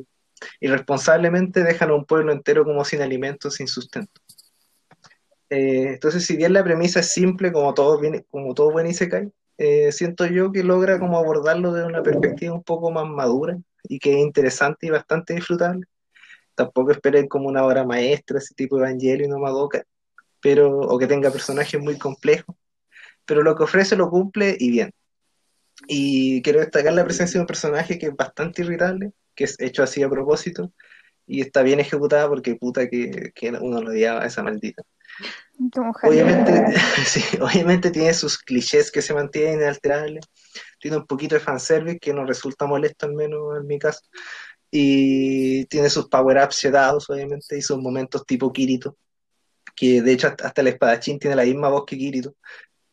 irresponsablemente 0.60 1.64
dejan 1.64 1.92
a 1.92 1.96
un 1.96 2.06
pueblo 2.06 2.32
entero 2.34 2.66
como 2.66 2.84
sin 2.84 3.02
alimentos, 3.02 3.56
sin 3.56 3.68
sustento. 3.68 4.22
Eh, 5.50 5.94
entonces, 5.94 6.26
si 6.26 6.36
bien 6.36 6.54
la 6.54 6.64
premisa 6.64 7.00
es 7.00 7.12
simple, 7.12 7.52
como 7.52 7.74
todo, 7.74 8.00
viene, 8.00 8.26
como 8.30 8.54
todo 8.54 8.72
buen 8.72 8.88
Isekai, 8.88 9.32
eh, 9.58 9.92
siento 9.92 10.26
yo 10.26 10.52
que 10.52 10.64
logra 10.64 11.00
como 11.00 11.18
abordarlo 11.18 11.74
de 11.74 11.86
una 11.86 12.04
perspectiva 12.04 12.54
un 12.54 12.64
poco 12.64 12.92
más 12.92 13.08
madura 13.08 13.58
y 13.84 14.00
que 14.00 14.14
es 14.14 14.20
interesante 14.20 14.88
y 14.88 14.90
bastante 14.90 15.34
disfrutable 15.34 15.86
tampoco 16.60 16.92
esperen 16.92 17.30
como 17.30 17.48
una 17.48 17.64
obra 17.64 17.86
maestra, 17.86 18.38
ese 18.38 18.54
tipo 18.54 18.76
de 18.76 18.84
Evangelion 18.84 19.32
o 19.32 19.40
Madoka, 19.40 19.82
pero, 20.42 20.78
o 20.78 21.00
que 21.00 21.08
tenga 21.08 21.32
personajes 21.32 21.80
muy 21.80 21.98
complejos, 21.98 22.54
pero 23.26 23.44
lo 23.44 23.56
que 23.56 23.64
ofrece 23.64 23.96
lo 23.96 24.10
cumple 24.10 24.58
y 24.60 24.70
bien. 24.70 24.92
Y 25.88 26.42
quiero 26.42 26.60
destacar 26.60 26.92
la 26.92 27.06
presencia 27.06 27.38
de 27.38 27.44
un 27.44 27.48
personaje 27.48 27.98
que 27.98 28.08
es 28.08 28.16
bastante 28.16 28.62
irritable, 28.64 29.14
que 29.36 29.46
es 29.46 29.58
hecho 29.62 29.84
así 29.84 30.04
a 30.04 30.10
propósito, 30.10 30.74
y 31.26 31.40
está 31.40 31.64
bien 31.64 31.80
ejecutada 31.80 32.28
porque 32.28 32.56
puta 32.56 32.90
que, 32.90 33.32
que 33.34 33.52
uno 33.52 33.82
lo 33.82 33.92
odiaba 33.92 34.24
a 34.24 34.26
esa 34.26 34.44
maldita. 34.44 34.84
Obviamente, 36.04 36.52
sí, 37.06 37.22
obviamente 37.40 37.92
tiene 37.92 38.14
sus 38.14 38.38
clichés 38.38 38.92
que 38.92 39.02
se 39.02 39.14
mantienen 39.14 39.62
inalterables, 39.62 40.26
tiene 40.78 40.98
un 40.98 41.06
poquito 41.06 41.36
de 41.36 41.42
fanservice 41.42 42.00
que 42.00 42.14
no 42.14 42.26
resulta 42.26 42.66
molesto, 42.66 43.06
al 43.06 43.14
menos 43.14 43.58
en 43.58 43.66
mi 43.66 43.80
caso, 43.80 44.02
y 44.72 45.66
tiene 45.66 45.90
sus 45.90 46.08
power-ups 46.08 46.56
sedados, 46.56 47.10
obviamente, 47.10 47.58
y 47.58 47.62
sus 47.62 47.78
momentos 47.80 48.26
tipo 48.26 48.52
Kirito, 48.52 48.98
que 49.76 50.02
de 50.02 50.12
hecho 50.14 50.28
hasta, 50.28 50.62
el 50.62 50.68
espadachín 50.68 51.20
tiene 51.20 51.36
la 51.36 51.44
misma 51.44 51.70
voz 51.70 51.86
que 51.86 51.98
Kirito, 51.98 52.36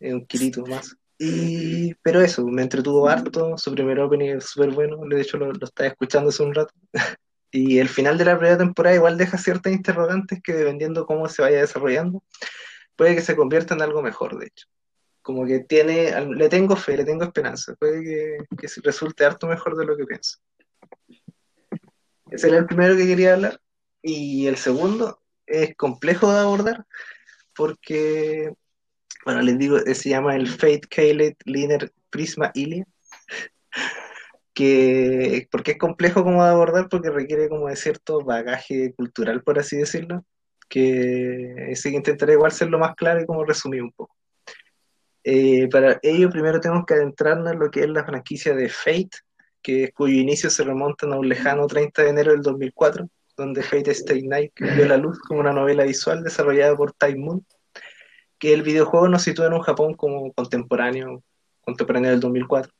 es 0.00 0.12
un 0.12 0.26
Kirito 0.26 0.64
más. 0.66 0.96
Y, 1.18 1.94
pero 2.02 2.20
eso, 2.20 2.46
me 2.46 2.62
entretuvo 2.62 3.08
harto, 3.08 3.56
su 3.56 3.72
primer 3.72 4.00
opening 4.00 4.36
es 4.36 4.44
súper 4.44 4.70
bueno, 4.70 4.98
de 5.08 5.20
hecho 5.20 5.38
lo, 5.38 5.50
lo 5.50 5.66
estaba 5.66 5.88
escuchando 5.88 6.28
hace 6.28 6.42
un 6.42 6.54
rato. 6.54 6.74
y 7.50 7.78
el 7.78 7.88
final 7.88 8.18
de 8.18 8.26
la 8.26 8.36
primera 8.36 8.58
temporada 8.58 8.96
igual 8.96 9.16
deja 9.16 9.38
ciertas 9.38 9.72
interrogantes 9.72 10.40
que 10.42 10.52
dependiendo 10.52 11.06
cómo 11.06 11.28
se 11.28 11.42
vaya 11.42 11.60
desarrollando, 11.60 12.22
puede 12.96 13.14
que 13.14 13.22
se 13.22 13.36
convierta 13.36 13.74
en 13.74 13.82
algo 13.82 14.02
mejor, 14.02 14.38
de 14.38 14.46
hecho. 14.46 14.66
Como 15.22 15.44
que 15.46 15.60
tiene, 15.60 16.14
le 16.26 16.48
tengo 16.48 16.76
fe, 16.76 16.96
le 16.96 17.04
tengo 17.04 17.24
esperanza, 17.24 17.74
puede 17.76 18.02
que, 18.02 18.36
que 18.56 18.68
resulte 18.82 19.24
harto 19.24 19.46
mejor 19.46 19.76
de 19.76 19.84
lo 19.84 19.96
que 19.96 20.04
pienso. 20.04 20.38
Ese 22.30 22.48
era 22.48 22.58
el 22.58 22.66
primero 22.66 22.96
que 22.96 23.06
quería 23.06 23.34
hablar. 23.34 23.60
Y 24.02 24.46
el 24.46 24.56
segundo 24.56 25.20
es 25.46 25.74
complejo 25.76 26.32
de 26.32 26.40
abordar 26.40 26.84
porque, 27.54 28.52
bueno, 29.24 29.42
les 29.42 29.58
digo, 29.58 29.78
se 29.78 30.10
llama 30.10 30.36
el 30.36 30.46
Fate 30.46 30.82
Kaylet 30.88 31.36
Liner 31.44 31.92
Prisma 32.10 32.50
Ilia. 32.54 32.86
Que, 34.54 35.46
porque 35.50 35.72
es 35.72 35.76
complejo 35.78 36.24
como 36.24 36.42
de 36.42 36.48
abordar 36.48 36.88
porque 36.88 37.10
requiere 37.10 37.50
como 37.50 37.68
de 37.68 37.76
cierto 37.76 38.24
bagaje 38.24 38.94
cultural, 38.94 39.42
por 39.42 39.58
así 39.58 39.76
decirlo, 39.76 40.24
que 40.66 41.72
sí 41.74 41.94
intentaré 41.94 42.32
igual 42.32 42.52
ser 42.52 42.70
lo 42.70 42.78
más 42.78 42.94
claro 42.94 43.20
y 43.20 43.26
como 43.26 43.44
resumir 43.44 43.82
un 43.82 43.92
poco. 43.92 44.16
Eh, 45.24 45.68
para 45.68 45.98
ello 46.02 46.30
primero 46.30 46.58
tenemos 46.60 46.86
que 46.86 46.94
adentrarnos 46.94 47.52
en 47.52 47.58
lo 47.58 47.70
que 47.70 47.80
es 47.80 47.88
la 47.90 48.04
franquicia 48.06 48.54
de 48.54 48.70
Fate, 48.70 49.18
que, 49.66 49.90
cuyo 49.90 50.14
inicio 50.14 50.48
se 50.48 50.62
remonta 50.62 51.06
a 51.06 51.18
un 51.18 51.28
lejano 51.28 51.66
30 51.66 52.04
de 52.04 52.10
enero 52.10 52.30
del 52.30 52.42
2004, 52.42 53.08
donde 53.36 53.64
Fate 53.64 53.90
Stay 53.90 54.22
Night 54.22 54.52
vio 54.60 54.86
la 54.86 54.96
luz 54.96 55.18
como 55.18 55.40
una 55.40 55.52
novela 55.52 55.82
visual 55.82 56.22
desarrollada 56.22 56.76
por 56.76 56.92
Time 56.92 57.16
Moon, 57.16 57.46
que 58.38 58.54
el 58.54 58.62
videojuego 58.62 59.08
nos 59.08 59.22
sitúa 59.22 59.46
en 59.46 59.54
un 59.54 59.62
Japón 59.62 59.94
como 59.94 60.32
contemporáneo, 60.34 61.24
contemporáneo 61.62 62.12
del 62.12 62.20
2004, 62.20 62.72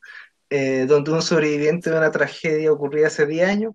eh, 0.51 0.87
donde 0.87 1.11
un 1.11 1.23
sobreviviente 1.23 1.91
de 1.91 1.99
una 1.99 2.13
tragedia 2.13 2.71
ocurrida 2.71 3.09
hace 3.09 3.27
10 3.27 3.49
años 3.49 3.75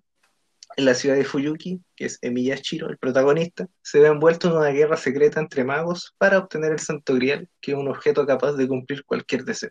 en 0.78 0.86
la 0.86 0.94
ciudad 0.94 1.16
de 1.16 1.24
Fuyuki, 1.24 1.82
que 1.94 2.06
es 2.06 2.18
Emiya 2.22 2.56
Shiro, 2.56 2.88
el 2.88 2.96
protagonista, 2.96 3.68
se 3.82 4.00
ve 4.00 4.08
envuelto 4.08 4.48
en 4.48 4.56
una 4.56 4.70
guerra 4.70 4.96
secreta 4.96 5.38
entre 5.38 5.64
magos 5.64 6.14
para 6.16 6.38
obtener 6.38 6.72
el 6.72 6.78
Santo 6.78 7.14
Grial, 7.16 7.46
que 7.60 7.72
es 7.72 7.76
un 7.76 7.88
objeto 7.88 8.24
capaz 8.26 8.52
de 8.54 8.66
cumplir 8.66 9.04
cualquier 9.04 9.44
deseo, 9.44 9.70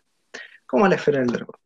como 0.64 0.86
la 0.86 0.94
esfera 0.94 1.18
del 1.18 1.32
dragón, 1.32 1.56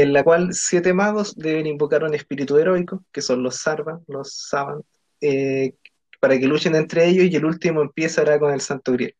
en 0.00 0.14
la 0.14 0.24
cual 0.24 0.54
siete 0.54 0.94
magos 0.94 1.36
deben 1.36 1.66
invocar 1.66 2.02
un 2.02 2.14
espíritu 2.14 2.56
heroico, 2.56 3.04
que 3.12 3.20
son 3.20 3.42
los 3.42 3.56
Sarvan, 3.56 4.02
los 4.08 4.32
Savant, 4.32 4.82
eh, 5.20 5.74
para 6.18 6.38
que 6.38 6.46
luchen 6.46 6.74
entre 6.76 7.06
ellos 7.06 7.26
y 7.26 7.36
el 7.36 7.44
último 7.44 7.82
empezará 7.82 8.38
con 8.38 8.54
el 8.54 8.62
Santo 8.62 8.92
Grial. 8.92 9.14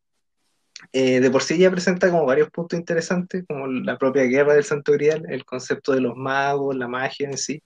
Eh, 0.94 1.20
de 1.20 1.30
por 1.30 1.42
sí 1.42 1.58
ya 1.58 1.70
presenta 1.70 2.10
como 2.10 2.24
varios 2.24 2.50
puntos 2.50 2.78
interesantes, 2.78 3.44
como 3.46 3.66
la 3.66 3.98
propia 3.98 4.22
guerra 4.22 4.54
del 4.54 4.64
Santo 4.64 4.92
Grial, 4.92 5.26
el 5.28 5.44
concepto 5.44 5.92
de 5.92 6.00
los 6.00 6.16
magos, 6.16 6.74
la 6.74 6.88
magia 6.88 7.28
en 7.28 7.36
sí, 7.36 7.62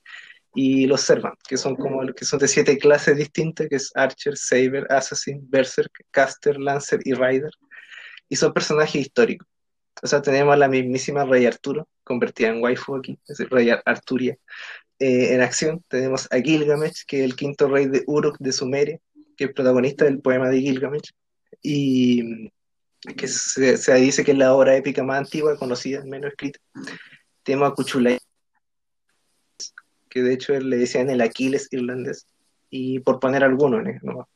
y 0.53 0.87
los 0.87 1.03
Servant, 1.03 1.39
que 1.49 1.57
son 1.57 1.77
como 1.77 2.05
que 2.13 2.25
son 2.25 2.41
de 2.41 2.49
siete 2.49 2.77
clases 2.77 3.17
distintas, 3.17 3.69
que 3.69 3.77
es 3.77 3.93
Archer, 3.95 4.37
Saber, 4.37 4.85
Assassin, 4.91 5.49
Berserk, 5.49 5.93
Caster, 6.11 6.59
Lancer 6.59 6.99
y 7.05 7.15
Rider, 7.15 7.53
y 8.29 8.35
son 8.35 8.53
personajes 8.53 8.97
históricos. 9.01 9.47
O 10.03 10.09
sea, 10.09 10.21
tenemos 10.21 10.55
a 10.55 10.57
la 10.57 10.69
mismísima 10.69 11.25
Rey 11.25 11.47
Arturo, 11.47 11.87
convertida 12.07 12.49
en 12.49 12.63
waifu 12.63 12.97
aquí, 12.97 13.19
es 13.27 13.37
decir, 13.37 13.49
Rey 13.51 13.69
Arturia. 13.85 14.39
Eh, 14.99 15.35
en 15.35 15.43
acción 15.43 15.85
tenemos 15.89 16.27
a 16.31 16.39
Gilgamesh, 16.39 17.05
que 17.07 17.19
es 17.19 17.25
el 17.25 17.37
quinto 17.37 17.69
rey 17.69 17.87
de 17.87 18.05
Uruk 18.07 18.39
de 18.39 18.53
Sumeria, 18.53 18.99
que 19.37 19.45
es 19.45 19.53
protagonista 19.53 20.07
del 20.07 20.21
poema 20.21 20.49
de 20.49 20.61
Gilgamesh, 20.61 21.11
y 21.63 22.49
que 23.17 23.29
se, 23.29 23.77
se 23.77 23.95
dice 23.95 24.25
que 24.25 24.33
es 24.33 24.39
la 24.39 24.55
obra 24.55 24.77
épica 24.77 25.03
más 25.03 25.19
antigua, 25.19 25.59
conocida, 25.59 26.03
menos 26.05 26.31
escrita. 26.31 26.59
Tenemos 27.43 27.73
a 27.73 28.19
que 30.09 30.23
de 30.23 30.33
hecho 30.33 30.59
le 30.59 30.79
decían 30.79 31.11
el 31.11 31.21
Aquiles 31.21 31.69
irlandés, 31.73 32.27
y 32.71 33.01
por 33.01 33.21
poner 33.21 33.45
alguno 33.45 33.81
en 33.81 34.01
¿no? 34.03 34.29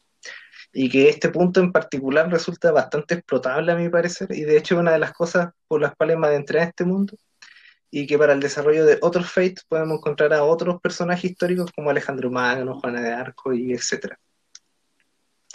Y 0.73 0.89
que 0.91 1.09
este 1.09 1.31
punto 1.31 1.61
en 1.61 1.73
particular 1.73 2.31
resulta 2.31 2.71
bastante 2.71 3.15
explotable 3.15 3.73
a 3.73 3.77
mi 3.77 3.89
parecer, 3.89 4.29
y 4.31 4.43
de 4.43 4.59
hecho 4.59 4.79
una 4.79 4.93
de 4.93 4.99
las 4.99 5.13
cosas 5.13 5.51
por 5.67 5.81
las 5.81 5.95
cuales 5.97 6.19
me 6.19 6.27
adentré 6.27 6.61
en 6.61 6.69
este 6.69 6.85
mundo, 6.85 7.17
y 7.91 8.07
que 8.07 8.19
para 8.19 8.33
el 8.33 8.41
desarrollo 8.41 8.85
de 8.85 8.99
otros 9.03 9.31
Fates 9.31 9.65
podemos 9.69 9.99
encontrar 9.99 10.33
a 10.33 10.45
otros 10.45 10.81
personajes 10.81 11.31
históricos 11.31 11.71
como 11.75 11.91
Alejandro 11.91 12.31
Magno, 12.31 12.81
Juana 12.81 13.03
de 13.03 13.13
Arco 13.13 13.53
y 13.53 13.73
etc. 13.73 14.15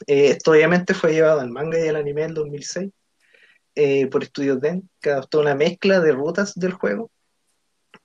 Eh, 0.08 0.28
esto 0.30 0.52
obviamente 0.52 0.94
fue 0.94 1.14
llevado 1.14 1.40
al 1.40 1.52
manga 1.52 1.80
y 1.80 1.88
al 1.88 1.96
anime 1.96 2.24
en 2.24 2.34
2006 2.34 2.92
eh, 3.76 4.08
por 4.08 4.24
Estudios 4.24 4.60
Den, 4.60 4.90
que 5.02 5.12
adoptó 5.12 5.40
una 5.40 5.56
mezcla 5.56 6.00
de 6.00 6.12
rutas 6.12 6.54
del 6.56 6.74
juego 6.74 7.12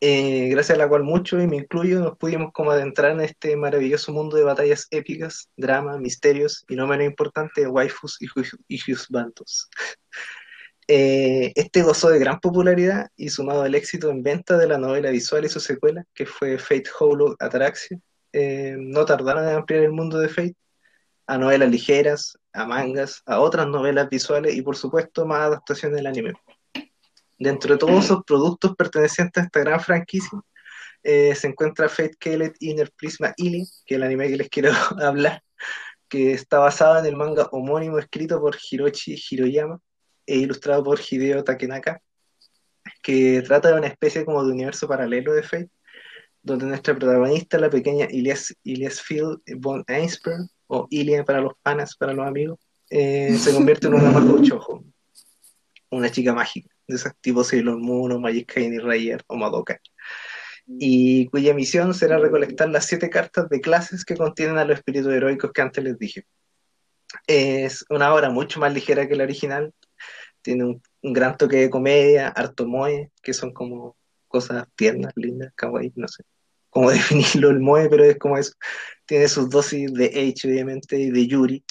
eh, 0.00 0.48
gracias 0.48 0.76
a 0.76 0.78
la 0.78 0.88
cual 0.88 1.02
muchos, 1.02 1.42
y 1.42 1.46
me 1.46 1.56
incluyo, 1.56 2.00
nos 2.00 2.16
pudimos 2.16 2.52
como 2.52 2.70
adentrar 2.70 3.12
en 3.12 3.20
este 3.20 3.56
maravilloso 3.56 4.12
mundo 4.12 4.36
de 4.36 4.44
batallas 4.44 4.86
épicas, 4.90 5.50
drama, 5.56 5.98
misterios 5.98 6.64
y 6.68 6.76
no 6.76 6.86
menos 6.86 7.06
importante, 7.06 7.66
waifus 7.66 8.18
y, 8.20 8.26
y. 8.68 8.78
Eh, 10.92 11.52
este 11.54 11.82
gozó 11.82 12.08
de 12.10 12.18
gran 12.18 12.40
popularidad 12.40 13.10
y 13.14 13.28
sumado 13.28 13.62
al 13.62 13.76
éxito 13.76 14.10
en 14.10 14.24
venta 14.24 14.58
de 14.58 14.66
la 14.66 14.76
novela 14.76 15.10
visual 15.10 15.44
y 15.44 15.48
su 15.48 15.60
secuela, 15.60 16.04
que 16.12 16.26
fue 16.26 16.58
Fate 16.58 16.90
Hollow 16.98 17.36
Ataraxia, 17.38 18.00
eh, 18.32 18.74
no 18.76 19.04
tardaron 19.04 19.48
en 19.48 19.54
ampliar 19.54 19.84
el 19.84 19.92
mundo 19.92 20.18
de 20.18 20.28
Fate 20.28 20.56
a 21.28 21.38
novelas 21.38 21.70
ligeras, 21.70 22.36
a 22.52 22.66
mangas, 22.66 23.22
a 23.24 23.38
otras 23.38 23.68
novelas 23.68 24.08
visuales 24.08 24.56
y 24.56 24.62
por 24.62 24.76
supuesto 24.76 25.24
más 25.24 25.42
adaptaciones 25.42 25.96
del 25.96 26.08
anime. 26.08 26.32
Dentro 27.38 27.74
de 27.74 27.78
todos 27.78 28.06
esos 28.06 28.24
productos 28.24 28.74
pertenecientes 28.74 29.44
a 29.44 29.46
esta 29.46 29.60
gran 29.60 29.78
franquicia, 29.80 30.40
eh, 31.04 31.36
se 31.36 31.46
encuentra 31.46 31.88
Fate 31.88 32.16
Kelet 32.18 32.56
Inner 32.58 32.90
Prisma 32.96 33.32
Ili, 33.36 33.64
que 33.86 33.94
es 33.94 33.96
el 33.96 34.02
anime 34.02 34.28
que 34.28 34.38
les 34.38 34.48
quiero 34.48 34.72
hablar, 35.00 35.40
que 36.08 36.32
está 36.32 36.58
basado 36.58 36.98
en 36.98 37.06
el 37.06 37.14
manga 37.14 37.48
homónimo 37.52 38.00
escrito 38.00 38.40
por 38.40 38.56
Hiroshi 38.60 39.16
Hiroyama 39.30 39.80
ilustrado 40.36 40.84
por 40.84 41.00
Hideo 41.00 41.44
Takenaka, 41.44 42.00
que 43.02 43.42
trata 43.42 43.68
de 43.68 43.78
una 43.78 43.86
especie 43.88 44.24
como 44.24 44.44
de 44.44 44.52
universo 44.52 44.88
paralelo 44.88 45.32
de 45.32 45.42
Fate, 45.42 45.70
donde 46.42 46.66
nuestra 46.66 46.96
protagonista, 46.96 47.58
la 47.58 47.70
pequeña 47.70 48.06
Ilias, 48.10 48.54
Ilias 48.62 49.00
Field 49.02 49.40
von 49.58 49.84
Einsberg, 49.86 50.48
o 50.66 50.86
Ilia 50.90 51.24
para 51.24 51.40
los 51.40 51.54
panas, 51.62 51.96
para 51.96 52.12
los 52.12 52.26
amigos, 52.26 52.58
eh, 52.90 53.36
se 53.38 53.52
convierte 53.52 53.88
en 53.88 53.94
una 53.94 54.42
Chojo, 54.42 54.84
una 55.90 56.10
chica 56.10 56.32
mágica 56.32 56.70
de 56.86 56.96
esos 56.96 57.12
tipos 57.20 57.48
Sailor 57.48 57.78
Moon 57.78 58.12
o 58.12 58.20
Magic 58.20 58.52
Kane 58.54 58.76
y 58.76 58.78
Rayer 58.78 59.22
o 59.26 59.36
Madoka, 59.36 59.80
y 60.66 61.26
cuya 61.26 61.54
misión 61.54 61.94
será 61.94 62.18
recolectar 62.18 62.68
las 62.68 62.86
siete 62.86 63.10
cartas 63.10 63.48
de 63.48 63.60
clases 63.60 64.04
que 64.04 64.16
contienen 64.16 64.58
a 64.58 64.64
los 64.64 64.78
espíritus 64.78 65.12
heroicos 65.12 65.52
que 65.52 65.62
antes 65.62 65.82
les 65.82 65.98
dije. 65.98 66.26
Es 67.26 67.84
una 67.90 68.14
obra 68.14 68.30
mucho 68.30 68.60
más 68.60 68.72
ligera 68.72 69.08
que 69.08 69.16
la 69.16 69.24
original, 69.24 69.72
tiene 70.42 70.64
un, 70.64 70.82
gran 71.02 71.36
toque 71.36 71.56
de 71.56 71.70
comedia, 71.70 72.28
harto 72.28 72.66
moe, 72.66 73.10
que 73.22 73.32
son 73.34 73.52
como 73.52 73.96
cosas 74.28 74.66
tiernas, 74.76 75.12
lindas, 75.16 75.52
kawaii, 75.54 75.92
no 75.96 76.08
sé 76.08 76.24
cómo 76.70 76.90
definirlo 76.90 77.50
el 77.50 77.60
moe, 77.60 77.88
pero 77.88 78.04
es 78.04 78.18
como 78.18 78.38
eso. 78.38 78.52
Tiene 79.04 79.28
sus 79.28 79.50
dosis 79.50 79.92
de 79.92 80.06
H, 80.06 80.48
obviamente, 80.48 80.98
y 80.98 81.10
de 81.10 81.26
Yuri, 81.26 81.64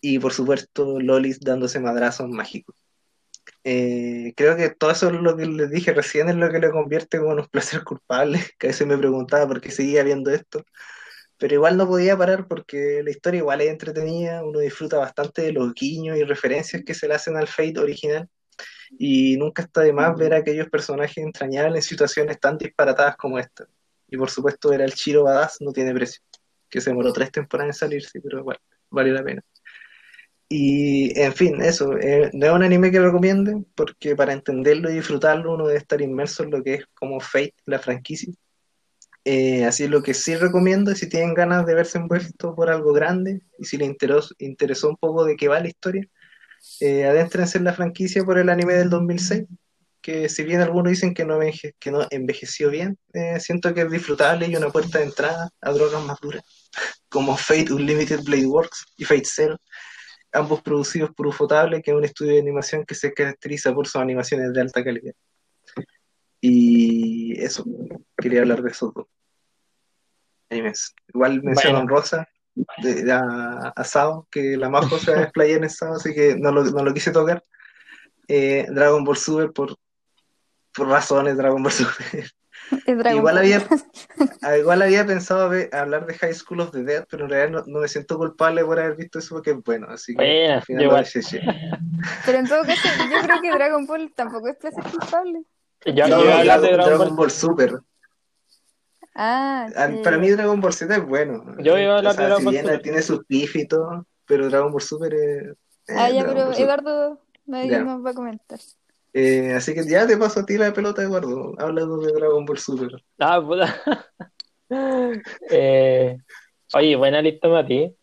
y 0.00 0.18
por 0.18 0.32
supuesto 0.32 1.00
Lolis 1.00 1.40
dándose 1.40 1.80
madrazos 1.80 2.28
mágicos. 2.28 2.76
Eh, 3.64 4.32
creo 4.36 4.56
que 4.56 4.70
todo 4.70 4.90
eso 4.90 5.08
es 5.08 5.14
lo 5.14 5.36
que 5.36 5.46
les 5.46 5.70
dije 5.70 5.92
recién 5.92 6.28
es 6.28 6.36
lo 6.36 6.50
que 6.50 6.58
le 6.58 6.70
convierte 6.70 7.18
como 7.18 7.32
unos 7.32 7.48
placeres 7.48 7.84
culpables, 7.84 8.52
que 8.58 8.68
a 8.68 8.70
veces 8.70 8.86
me 8.86 8.98
preguntaba 8.98 9.46
por 9.48 9.60
qué 9.60 9.70
seguía 9.70 10.02
viendo 10.04 10.30
esto, 10.30 10.64
pero 11.38 11.54
igual 11.54 11.76
no 11.76 11.86
podía 11.86 12.16
parar 12.16 12.46
porque 12.48 13.02
la 13.02 13.10
historia 13.10 13.38
igual 13.38 13.60
es 13.60 13.70
entretenida, 13.70 14.44
uno 14.44 14.60
disfruta 14.60 14.98
bastante 14.98 15.42
de 15.42 15.52
los 15.52 15.74
guiños 15.74 16.16
y 16.16 16.24
referencias 16.24 16.82
que 16.84 16.94
se 16.94 17.08
le 17.08 17.14
hacen 17.14 17.36
al 17.36 17.48
Fate 17.48 17.78
original, 17.78 18.28
y 18.98 19.36
nunca 19.36 19.62
está 19.62 19.80
de 19.82 19.92
más 19.92 20.16
ver 20.16 20.34
a 20.34 20.38
aquellos 20.38 20.68
personajes 20.68 21.18
entrañables 21.18 21.76
en 21.76 21.82
situaciones 21.82 22.38
tan 22.38 22.58
disparatadas 22.58 23.16
como 23.16 23.38
esta. 23.38 23.66
Y 24.08 24.16
por 24.16 24.30
supuesto 24.30 24.70
ver 24.70 24.82
al 24.82 24.92
Chiro 24.92 25.24
Badass 25.24 25.60
no 25.60 25.72
tiene 25.72 25.94
precio, 25.94 26.22
que 26.68 26.80
se 26.80 26.90
demoró 26.90 27.12
tres 27.12 27.32
temporadas 27.32 27.76
en 27.76 27.78
salirse, 27.78 28.20
pero 28.20 28.40
igual, 28.40 28.58
vale 28.90 29.10
la 29.10 29.24
pena. 29.24 29.42
Y, 30.48 31.18
en 31.18 31.32
fin, 31.32 31.60
eso, 31.62 31.96
eh, 31.98 32.30
no 32.32 32.46
es 32.46 32.52
un 32.52 32.62
anime 32.62 32.90
que 32.90 33.00
recomienden, 33.00 33.66
porque 33.74 34.14
para 34.14 34.32
entenderlo 34.32 34.90
y 34.90 34.94
disfrutarlo 34.94 35.54
uno 35.54 35.66
debe 35.66 35.78
estar 35.78 36.00
inmerso 36.00 36.44
en 36.44 36.50
lo 36.50 36.62
que 36.62 36.74
es 36.74 36.84
como 36.94 37.18
Fate, 37.18 37.54
la 37.64 37.78
franquicia. 37.78 38.32
Eh, 39.24 39.64
así 39.64 39.88
lo 39.88 40.02
que 40.02 40.12
sí 40.12 40.36
recomiendo 40.36 40.94
si 40.94 41.08
tienen 41.08 41.32
ganas 41.32 41.64
de 41.64 41.74
verse 41.74 41.96
envueltos 41.98 42.54
por 42.54 42.68
algo 42.68 42.92
grande 42.92 43.40
y 43.58 43.64
si 43.64 43.78
les 43.78 43.88
interesó, 43.88 44.34
interesó 44.38 44.90
un 44.90 44.96
poco 44.96 45.24
de 45.24 45.36
qué 45.36 45.48
va 45.48 45.60
la 45.60 45.68
historia, 45.68 46.06
eh, 46.80 47.06
adéntrense 47.06 47.58
en 47.58 47.64
la 47.64 47.72
franquicia 47.72 48.24
por 48.24 48.38
el 48.38 48.50
anime 48.50 48.74
del 48.74 48.90
2006, 48.90 49.44
que 50.02 50.28
si 50.28 50.44
bien 50.44 50.60
algunos 50.60 50.90
dicen 50.90 51.14
que 51.14 51.24
no, 51.24 51.38
que 51.78 51.90
no 51.90 52.06
envejeció 52.10 52.70
bien, 52.70 52.98
eh, 53.14 53.40
siento 53.40 53.72
que 53.74 53.82
es 53.82 53.90
disfrutable 53.90 54.46
y 54.46 54.56
una 54.56 54.70
puerta 54.70 54.98
de 54.98 55.04
entrada 55.06 55.50
a 55.60 55.72
drogas 55.72 56.04
más 56.04 56.20
duras, 56.20 56.42
como 57.08 57.36
Fate 57.36 57.72
Unlimited 57.72 58.22
Blade 58.24 58.46
Works 58.46 58.84
y 58.98 59.04
Fate 59.04 59.24
Zero 59.24 59.56
ambos 60.34 60.62
producidos 60.62 61.10
por 61.14 61.28
Ufotable, 61.28 61.80
que 61.80 61.92
es 61.92 61.96
un 61.96 62.04
estudio 62.04 62.32
de 62.32 62.40
animación 62.40 62.84
que 62.84 62.94
se 62.94 63.12
caracteriza 63.12 63.72
por 63.72 63.86
sus 63.86 64.00
animaciones 64.00 64.52
de 64.52 64.60
alta 64.60 64.84
calidad. 64.84 65.14
Y 66.46 67.42
eso, 67.42 67.64
quería 68.18 68.42
hablar 68.42 68.62
de 68.62 68.70
esos 68.70 68.92
dos 68.92 69.06
animes. 70.50 70.94
Igual 71.08 71.42
menciono 71.42 71.86
Rosa, 71.88 72.28
de, 72.82 73.10
a, 73.10 73.72
Sao, 73.82 74.28
que 74.30 74.54
la 74.58 74.68
más 74.68 74.86
cosa 74.88 75.22
es 75.22 75.32
player 75.32 75.62
en 75.62 75.70
Sao, 75.70 75.94
así 75.94 76.12
que 76.12 76.36
no 76.36 76.52
lo, 76.52 76.62
no 76.64 76.84
lo 76.84 76.92
quise 76.92 77.12
tocar. 77.12 77.42
Eh, 78.28 78.66
Dragon 78.68 79.04
Ball 79.04 79.16
Super 79.16 79.52
por, 79.52 79.74
por 80.74 80.88
razones 80.88 81.38
Dragon 81.38 81.62
Ball 81.62 81.72
Super. 81.72 82.30
Dragon 82.86 83.16
Igual 83.16 83.36
Ball. 83.36 83.38
había, 83.38 83.66
ah, 84.42 84.58
igual 84.58 84.82
había 84.82 85.06
pensado 85.06 85.50
hablar 85.72 86.04
de 86.04 86.12
High 86.12 86.34
School 86.34 86.60
of 86.60 86.72
the 86.72 86.82
Dead, 86.82 87.06
pero 87.10 87.24
en 87.24 87.30
realidad 87.30 87.52
no, 87.52 87.72
no 87.72 87.80
me 87.80 87.88
siento 87.88 88.18
culpable 88.18 88.62
por 88.66 88.78
haber 88.78 88.96
visto 88.96 89.18
eso 89.18 89.36
porque 89.36 89.52
es 89.52 89.62
bueno, 89.64 89.86
así 89.88 90.14
que 90.14 90.22
Buena, 90.22 90.56
al 90.56 90.62
final 90.62 90.84
lo. 90.84 91.40
Pero 92.26 92.38
en 92.38 92.46
todo 92.46 92.62
caso, 92.64 92.86
yo 93.10 93.26
creo 93.26 93.40
que 93.40 93.50
Dragon 93.50 93.86
Ball 93.86 94.12
tampoco 94.14 94.48
es 94.48 94.56
placer 94.56 94.84
culpable. 94.84 95.42
Yo 95.86 96.08
No, 96.08 96.18
yo 96.18 96.24
iba 96.24 96.34
a 96.34 96.38
hablar 96.40 96.60
de 96.60 96.68
Dragon, 96.68 96.76
Dragon 96.86 96.98
Dragon 96.98 97.08
Ball. 97.08 97.16
Ball 97.16 97.30
Super. 97.30 97.72
Ah, 99.14 99.68
Ah, 99.76 99.88
sí. 99.88 100.00
Para 100.02 100.18
mí 100.18 100.28
Dragon 100.30 100.60
Ball 100.60 100.72
Z 100.72 100.94
es 100.96 101.06
bueno. 101.06 101.44
Yo 101.58 101.78
iba 101.78 101.94
a 101.94 101.98
hablar 101.98 102.12
O 102.12 102.14
sea, 102.16 102.22
de 102.24 102.28
Dragon 102.30 102.38
si 102.40 102.44
Ball 102.44 102.52
bien 102.52 102.64
Super. 102.64 102.82
tiene 102.82 103.02
sus 103.02 103.24
pif 103.26 103.56
y 103.56 103.66
todo, 103.68 104.06
pero 104.26 104.48
Dragon 104.48 104.72
Ball 104.72 104.82
Super 104.82 105.14
es... 105.14 105.42
Ah, 105.88 106.08
ya, 106.10 106.24
Dragon 106.24 106.50
pero. 106.52 106.52
Eduardo 106.64 107.20
nadie 107.46 107.70
Ya. 107.70 107.78
nos 107.82 108.04
va 108.04 108.10
a 108.10 108.14
comentar. 108.14 108.58
Eh, 109.12 109.52
así 109.54 109.74
que 109.74 109.86
ya 109.86 110.06
te 110.06 110.16
paso 110.16 110.40
a 110.40 110.46
ti 110.46 110.58
la 110.58 110.72
pelota, 110.72 111.02
Eduardo, 111.02 111.54
hablando 111.58 111.98
de 111.98 112.12
Dragon 112.12 112.44
Ball 112.44 112.58
Super. 112.58 112.90
Ah, 113.18 113.40
puta. 113.40 113.80
Eh, 115.50 116.16
oye, 116.74 116.96
buena 116.96 117.22
lista, 117.22 117.48
Mati. 117.48 117.94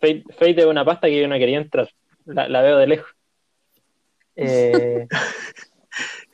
Fate, 0.00 0.24
Fate 0.38 0.60
es 0.60 0.66
una 0.66 0.84
pasta 0.84 1.06
que 1.06 1.20
yo 1.20 1.28
no 1.28 1.36
quería 1.36 1.58
entrar. 1.58 1.88
La, 2.26 2.48
la 2.48 2.60
veo 2.62 2.76
de 2.78 2.86
lejos. 2.86 3.08
Eh, 4.36 5.06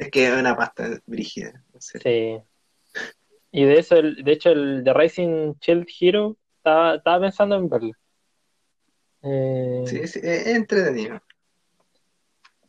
Es 0.01 0.11
que 0.11 0.29
es 0.29 0.35
una 0.35 0.57
pasta 0.57 0.89
brígida. 1.07 1.63
sí. 1.79 2.39
Y 3.53 3.65
de 3.65 3.79
eso, 3.79 3.97
el- 3.97 4.25
de 4.25 4.33
hecho, 4.33 4.51
el 4.51 4.83
de 4.83 4.95
Rising 4.95 5.55
Shield 5.61 5.87
Hero 6.01 6.37
estaba, 6.57 6.95
estaba 6.95 7.21
pensando 7.21 7.57
en 7.57 7.69
verlo. 7.69 7.93
Eh, 9.23 9.85
Sí, 9.87 10.07
sí, 10.07 10.21
es 10.23 10.47
entretenido. 10.47 11.21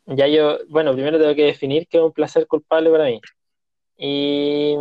Ya 0.07 0.27
yo, 0.27 0.57
bueno, 0.67 0.91
primero 0.93 1.17
tengo 1.19 1.35
que 1.35 1.45
definir 1.45 1.87
qué 1.87 1.99
es 1.99 2.03
un 2.03 2.11
placer 2.11 2.47
culpable 2.47 2.89
para 2.89 3.05
mí. 3.05 3.21
Y 3.97 4.75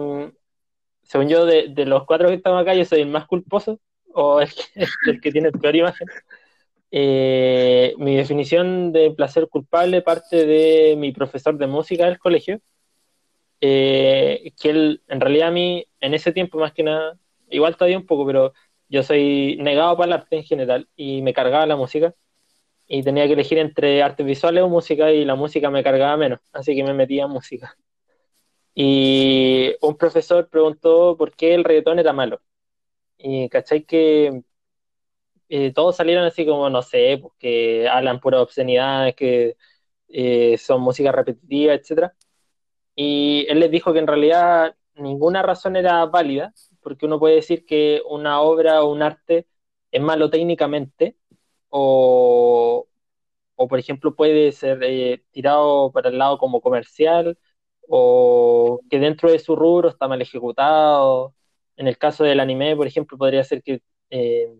según 1.02 1.28
yo, 1.28 1.44
de, 1.44 1.68
de 1.68 1.86
los 1.86 2.04
cuatro 2.06 2.28
que 2.28 2.34
estamos 2.34 2.60
acá, 2.62 2.74
yo 2.74 2.84
soy 2.84 3.02
el 3.02 3.08
más 3.08 3.26
culposo 3.26 3.78
o 4.12 4.40
el 4.40 4.48
que, 4.52 4.86
el 5.06 5.20
que 5.20 5.30
tiene 5.30 5.52
peor 5.52 5.76
imagen. 5.76 6.08
Eh, 6.92 7.94
mi 7.98 8.16
definición 8.16 8.92
de 8.92 9.12
placer 9.12 9.48
culpable 9.48 10.02
parte 10.02 10.44
de 10.44 10.96
mi 10.96 11.12
profesor 11.12 11.56
de 11.56 11.66
música 11.66 12.06
del 12.06 12.18
colegio, 12.18 12.60
eh, 13.60 14.52
que 14.60 14.70
él, 14.70 15.02
en 15.08 15.20
realidad 15.20 15.48
a 15.48 15.52
mí, 15.52 15.86
en 16.00 16.14
ese 16.14 16.32
tiempo 16.32 16.58
más 16.58 16.72
que 16.72 16.82
nada, 16.82 17.18
igual 17.50 17.76
todavía 17.76 17.98
un 17.98 18.06
poco, 18.06 18.26
pero 18.26 18.52
yo 18.88 19.02
soy 19.02 19.56
negado 19.60 19.96
para 19.96 20.06
el 20.08 20.12
arte 20.20 20.36
en 20.36 20.44
general 20.44 20.88
y 20.96 21.22
me 21.22 21.32
cargaba 21.32 21.66
la 21.66 21.76
música 21.76 22.14
y 22.88 23.02
tenía 23.04 23.26
que 23.26 23.34
elegir 23.34 23.58
entre 23.58 24.02
artes 24.02 24.26
visuales 24.26 24.64
o 24.64 24.68
música 24.68 25.12
y 25.12 25.24
la 25.24 25.36
música 25.36 25.70
me 25.70 25.84
cargaba 25.84 26.16
menos, 26.16 26.40
así 26.52 26.74
que 26.74 26.84
me 26.84 26.94
metía 26.94 27.24
en 27.24 27.30
música. 27.30 27.76
Y 28.74 29.74
un 29.80 29.96
profesor 29.96 30.48
preguntó 30.48 31.16
por 31.16 31.32
qué 31.36 31.54
el 31.54 31.64
reggaetón 31.64 31.98
era 31.98 32.12
malo. 32.12 32.40
Y 33.18 33.48
cachai 33.48 33.84
que 33.84 34.42
eh, 35.50 35.72
todos 35.74 35.96
salieron 35.96 36.24
así 36.26 36.46
como, 36.46 36.70
no 36.70 36.82
sé, 36.82 37.18
pues, 37.22 37.34
que 37.40 37.88
hablan 37.88 38.20
pura 38.20 38.42
obscenidades, 38.42 39.16
que 39.16 39.56
eh, 40.08 40.58
son 40.58 40.82
música 40.82 41.12
repetitiva, 41.12 41.74
etcétera. 41.74 42.14
Y 42.94 43.46
él 43.48 43.60
les 43.60 43.70
dijo 43.70 43.92
que 43.92 44.00
en 44.00 44.06
realidad 44.06 44.76
ninguna 44.94 45.42
razón 45.42 45.76
era 45.76 46.04
válida, 46.06 46.52
porque 46.82 47.06
uno 47.06 47.18
puede 47.18 47.36
decir 47.36 47.64
que 47.66 48.02
una 48.08 48.40
obra 48.42 48.82
o 48.82 48.92
un 48.92 49.02
arte 49.02 49.46
es 49.90 50.00
malo 50.02 50.30
técnicamente, 50.30 51.16
o, 51.70 52.88
o 53.56 53.68
por 53.68 53.78
ejemplo 53.78 54.14
puede 54.16 54.52
ser 54.52 54.80
eh, 54.82 55.24
tirado 55.32 55.92
para 55.92 56.10
el 56.10 56.18
lado 56.18 56.38
como 56.38 56.60
comercial, 56.60 57.38
o 57.88 58.80
que 58.90 58.98
dentro 58.98 59.30
de 59.30 59.38
su 59.38 59.56
rubro 59.56 59.88
está 59.88 60.08
mal 60.08 60.22
ejecutado. 60.22 61.34
En 61.76 61.88
el 61.88 61.98
caso 61.98 62.24
del 62.24 62.40
anime, 62.40 62.76
por 62.76 62.86
ejemplo, 62.86 63.18
podría 63.18 63.42
ser 63.44 63.62
que, 63.62 63.82
eh, 64.10 64.52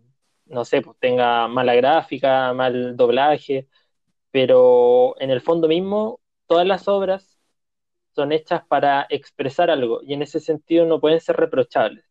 no 0.51 0.65
sé, 0.67 0.83
pues 0.83 0.99
tenga 1.01 1.49
mala 1.49 1.75
gráfica, 1.75 2.53
mal 2.55 2.97
doblaje, 2.97 3.69
pero 4.33 5.17
en 5.21 5.31
el 5.31 5.41
fondo 5.43 5.69
mismo, 5.69 6.21
todas 6.47 6.67
las 6.67 6.89
obras 6.89 7.39
son 8.15 8.33
hechas 8.33 8.63
para 8.69 9.07
expresar 9.11 9.71
algo 9.71 10.01
y 10.03 10.15
en 10.15 10.23
ese 10.23 10.41
sentido 10.41 10.87
no 10.87 11.01
pueden 11.01 11.21
ser 11.21 11.37
reprochables. 11.37 12.05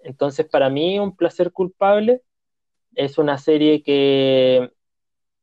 Entonces, 0.00 0.46
para 0.48 0.70
mí, 0.70 0.98
un 0.98 1.16
placer 1.16 1.52
culpable 1.52 2.22
es 2.94 3.18
una 3.18 3.38
serie 3.38 3.82
que 3.82 4.72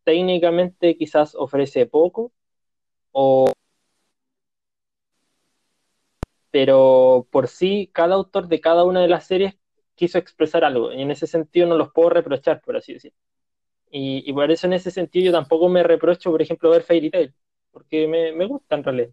técnicamente 0.05 0.97
quizás 0.97 1.35
ofrece 1.35 1.85
poco, 1.87 2.33
o... 3.11 3.51
pero 6.51 7.27
por 7.31 7.47
sí, 7.47 7.89
cada 7.93 8.15
autor 8.15 8.47
de 8.47 8.61
cada 8.61 8.83
una 8.85 9.01
de 9.01 9.07
las 9.09 9.27
series 9.27 9.55
quiso 9.95 10.17
expresar 10.17 10.63
algo 10.65 10.91
y 10.93 11.01
en 11.01 11.11
ese 11.11 11.27
sentido 11.27 11.67
no 11.67 11.77
los 11.77 11.91
puedo 11.93 12.09
reprochar, 12.11 12.61
por 12.61 12.77
así 12.77 12.93
decirlo. 12.93 13.17
Y, 13.91 14.29
y 14.29 14.33
por 14.33 14.51
eso 14.51 14.67
en 14.67 14.73
ese 14.73 14.91
sentido 14.91 15.27
yo 15.27 15.31
tampoco 15.31 15.69
me 15.69 15.83
reprocho, 15.83 16.31
por 16.31 16.41
ejemplo, 16.41 16.69
ver 16.71 16.83
Fairy 16.83 17.09
Tail, 17.11 17.33
porque 17.71 18.07
me, 18.07 18.33
me 18.33 18.45
gusta 18.47 18.75
en 18.75 18.83
realidad. 18.83 19.09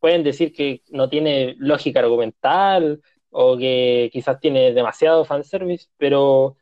Pueden 0.00 0.22
decir 0.24 0.52
que 0.52 0.82
no 0.90 1.08
tiene 1.08 1.54
lógica 1.58 2.00
argumental 2.00 3.02
o 3.30 3.56
que 3.58 4.10
quizás 4.12 4.38
tiene 4.40 4.72
demasiado 4.72 5.24
fanservice, 5.24 5.88
pero 5.96 6.56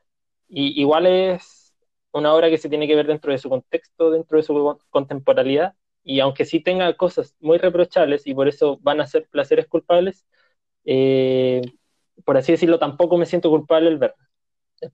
igual 0.48 1.06
es 1.06 1.74
una 2.12 2.34
obra 2.34 2.50
que 2.50 2.58
se 2.58 2.68
tiene 2.68 2.86
que 2.86 2.94
ver 2.96 3.06
dentro 3.06 3.32
de 3.32 3.38
su 3.38 3.48
contexto, 3.50 4.10
dentro 4.10 4.38
de 4.38 4.44
su 4.44 4.78
contemporaneidad, 4.90 5.74
y 6.04 6.20
aunque 6.20 6.44
sí 6.44 6.60
tenga 6.60 6.96
cosas 6.96 7.34
muy 7.40 7.58
reprochables 7.58 8.26
y 8.26 8.34
por 8.34 8.48
eso 8.48 8.78
van 8.82 9.00
a 9.00 9.06
ser 9.06 9.28
placeres 9.28 9.66
culpables, 9.66 10.26
eh, 10.84 11.62
por 12.24 12.36
así 12.36 12.52
decirlo, 12.52 12.78
tampoco 12.78 13.16
me 13.16 13.26
siento 13.26 13.50
culpable 13.50 13.88
al 13.88 13.98
verla. 13.98 14.16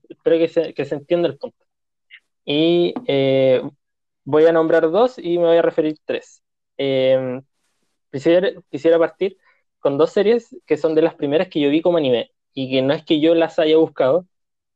Espero 0.09 0.37
que 0.37 0.47
se, 0.47 0.73
que 0.73 0.85
se 0.85 0.95
entienda 0.95 1.27
el 1.27 1.37
punto. 1.37 1.57
Y 2.45 2.93
eh, 3.07 3.61
voy 4.23 4.45
a 4.45 4.51
nombrar 4.51 4.89
dos 4.89 5.17
y 5.17 5.37
me 5.37 5.45
voy 5.45 5.57
a 5.57 5.61
referir 5.61 5.97
tres. 6.05 6.43
Eh, 6.77 7.41
quisiera, 8.11 8.51
quisiera 8.69 8.97
partir 8.97 9.37
con 9.79 9.97
dos 9.97 10.11
series 10.11 10.55
que 10.65 10.77
son 10.77 10.95
de 10.95 11.01
las 11.01 11.15
primeras 11.15 11.47
que 11.49 11.59
yo 11.59 11.69
vi 11.69 11.81
como 11.81 11.97
anime 11.97 12.31
y 12.53 12.69
que 12.69 12.81
no 12.81 12.93
es 12.93 13.03
que 13.03 13.19
yo 13.19 13.35
las 13.35 13.59
haya 13.59 13.77
buscado, 13.77 14.27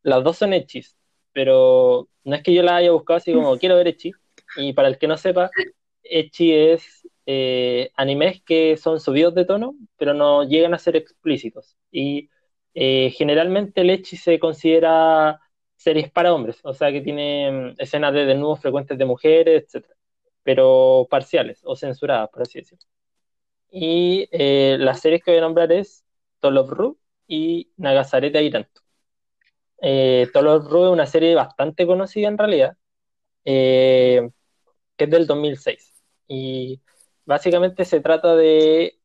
las 0.03 0.23
dos 0.23 0.37
son 0.37 0.53
hechis, 0.53 0.97
pero 1.33 2.07
no 2.23 2.35
es 2.35 2.43
que 2.43 2.53
yo 2.53 2.63
las 2.63 2.75
haya 2.75 2.91
buscado 2.91 3.17
así 3.17 3.33
como 3.33 3.57
quiero 3.57 3.75
ver 3.75 3.87
Echi. 3.87 4.11
Y 4.57 4.73
para 4.73 4.87
el 4.87 4.97
que 4.97 5.07
no 5.07 5.17
sepa, 5.17 5.51
Echi 6.03 6.53
es 6.53 7.07
eh, 7.25 7.91
animes 7.95 8.41
que 8.43 8.77
son 8.77 8.99
subidos 8.99 9.35
de 9.35 9.45
tono, 9.45 9.75
pero 9.97 10.13
no 10.13 10.43
llegan 10.43 10.73
a 10.73 10.79
ser 10.79 10.95
explícitos. 10.95 11.75
Y 11.91 12.29
eh, 12.75 13.11
generalmente 13.11 13.81
el 13.81 13.89
Echi 13.89 14.17
se 14.17 14.39
considera 14.39 15.39
series 15.77 16.11
para 16.11 16.33
hombres, 16.33 16.59
o 16.63 16.73
sea 16.73 16.91
que 16.91 17.01
tiene 17.01 17.51
mm, 17.51 17.75
escenas 17.79 18.13
de 18.13 18.25
desnudos 18.25 18.59
frecuentes 18.61 18.97
de 18.97 19.05
mujeres, 19.05 19.65
etc. 19.73 19.87
Pero 20.43 21.07
parciales 21.09 21.61
o 21.65 21.75
censuradas, 21.75 22.29
por 22.29 22.43
así 22.43 22.59
decirlo. 22.59 22.85
Y 23.71 24.27
eh, 24.31 24.77
las 24.79 25.01
series 25.01 25.23
que 25.23 25.31
voy 25.31 25.39
a 25.39 25.41
nombrar 25.43 25.71
es 25.71 26.05
Tolov 26.39 26.97
y 27.27 27.71
Nagasarete 27.77 28.37
Airanto. 28.39 28.81
Eh, 29.81 30.29
Tolov 30.33 30.65
es 30.67 30.91
una 30.91 31.05
serie 31.05 31.35
bastante 31.35 31.85
conocida 31.87 32.27
en 32.29 32.37
realidad, 32.37 32.77
eh, 33.45 34.29
que 34.97 35.05
es 35.05 35.09
del 35.09 35.27
2006. 35.27 35.93
Y 36.27 36.81
básicamente 37.25 37.85
se 37.85 38.01
trata 38.01 38.35
de 38.35 38.99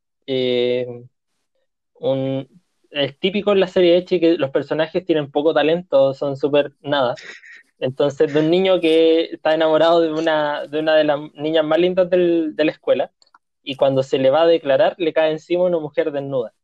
un, 2.01 2.60
es 2.91 3.19
típico 3.19 3.53
en 3.53 3.61
la 3.61 3.69
serie 3.69 3.97
Echi 3.97 4.21
que 4.21 4.37
los 4.37 4.51
personajes 4.51 5.05
tienen 5.05 5.31
poco 5.31 5.55
talento, 5.55 6.15
son 6.15 6.37
súper 6.37 6.73
nada. 6.81 7.15
Entonces, 7.79 8.33
de 8.33 8.41
un 8.41 8.51
niño 8.51 8.81
que 8.81 9.31
está 9.33 9.55
enamorado 9.55 10.01
de 10.01 10.13
una 10.13 10.67
de, 10.67 10.81
una 10.81 10.95
de 10.97 11.05
las 11.05 11.21
niñas 11.35 11.65
más 11.65 11.79
lindas 11.79 12.11
del, 12.11 12.55
de 12.57 12.65
la 12.65 12.73
escuela, 12.73 13.13
y 13.63 13.77
cuando 13.77 14.03
se 14.03 14.19
le 14.19 14.31
va 14.31 14.43
a 14.43 14.47
declarar, 14.47 14.95
le 14.99 15.13
cae 15.13 15.33
encima 15.33 15.65
una 15.65 15.79
mujer 15.79 16.13
desnuda. 16.13 16.55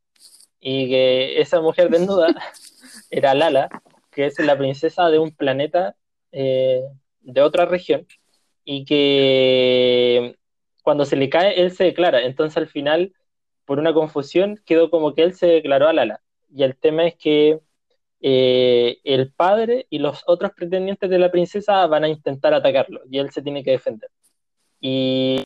Y 0.61 0.89
que 0.89 1.41
esa 1.41 1.61
mujer 1.61 1.91
desnuda 1.91 2.29
era 3.11 3.35
Lala, 3.35 3.69
que 4.11 4.27
es 4.27 4.39
la 4.41 4.59
princesa 4.59 5.09
de 5.09 5.19
un 5.19 5.31
planeta 5.33 5.97
eh, 6.33 6.83
de 7.21 7.43
otra 7.43 7.67
región, 7.67 8.07
y 8.65 8.85
que 8.85 10.37
cuando 10.83 11.05
se 11.05 11.17
le 11.17 11.29
cae, 11.31 11.61
él 11.61 11.73
se 11.73 11.85
declara. 11.85 12.23
Entonces, 12.23 12.57
al 12.57 12.69
final, 12.69 13.13
por 13.67 13.79
una 13.79 13.93
confusión, 13.93 14.63
quedó 14.65 14.91
como 14.91 15.15
que 15.15 15.23
él 15.23 15.35
se 15.35 15.47
declaró 15.47 15.89
a 15.89 15.93
Lala. 15.93 16.23
Y 16.55 16.63
el 16.63 16.77
tema 16.77 17.07
es 17.07 17.17
que 17.17 17.61
eh, 18.21 18.99
el 19.05 19.33
padre 19.33 19.87
y 19.91 19.99
los 19.99 20.23
otros 20.27 20.53
pretendientes 20.57 21.11
de 21.11 21.19
la 21.19 21.31
princesa 21.31 21.87
van 21.87 22.05
a 22.05 22.09
intentar 22.09 22.55
atacarlo 22.55 23.03
y 23.11 23.19
él 23.19 23.31
se 23.31 23.43
tiene 23.43 23.63
que 23.63 23.73
defender. 23.73 24.11
Y, 24.81 25.45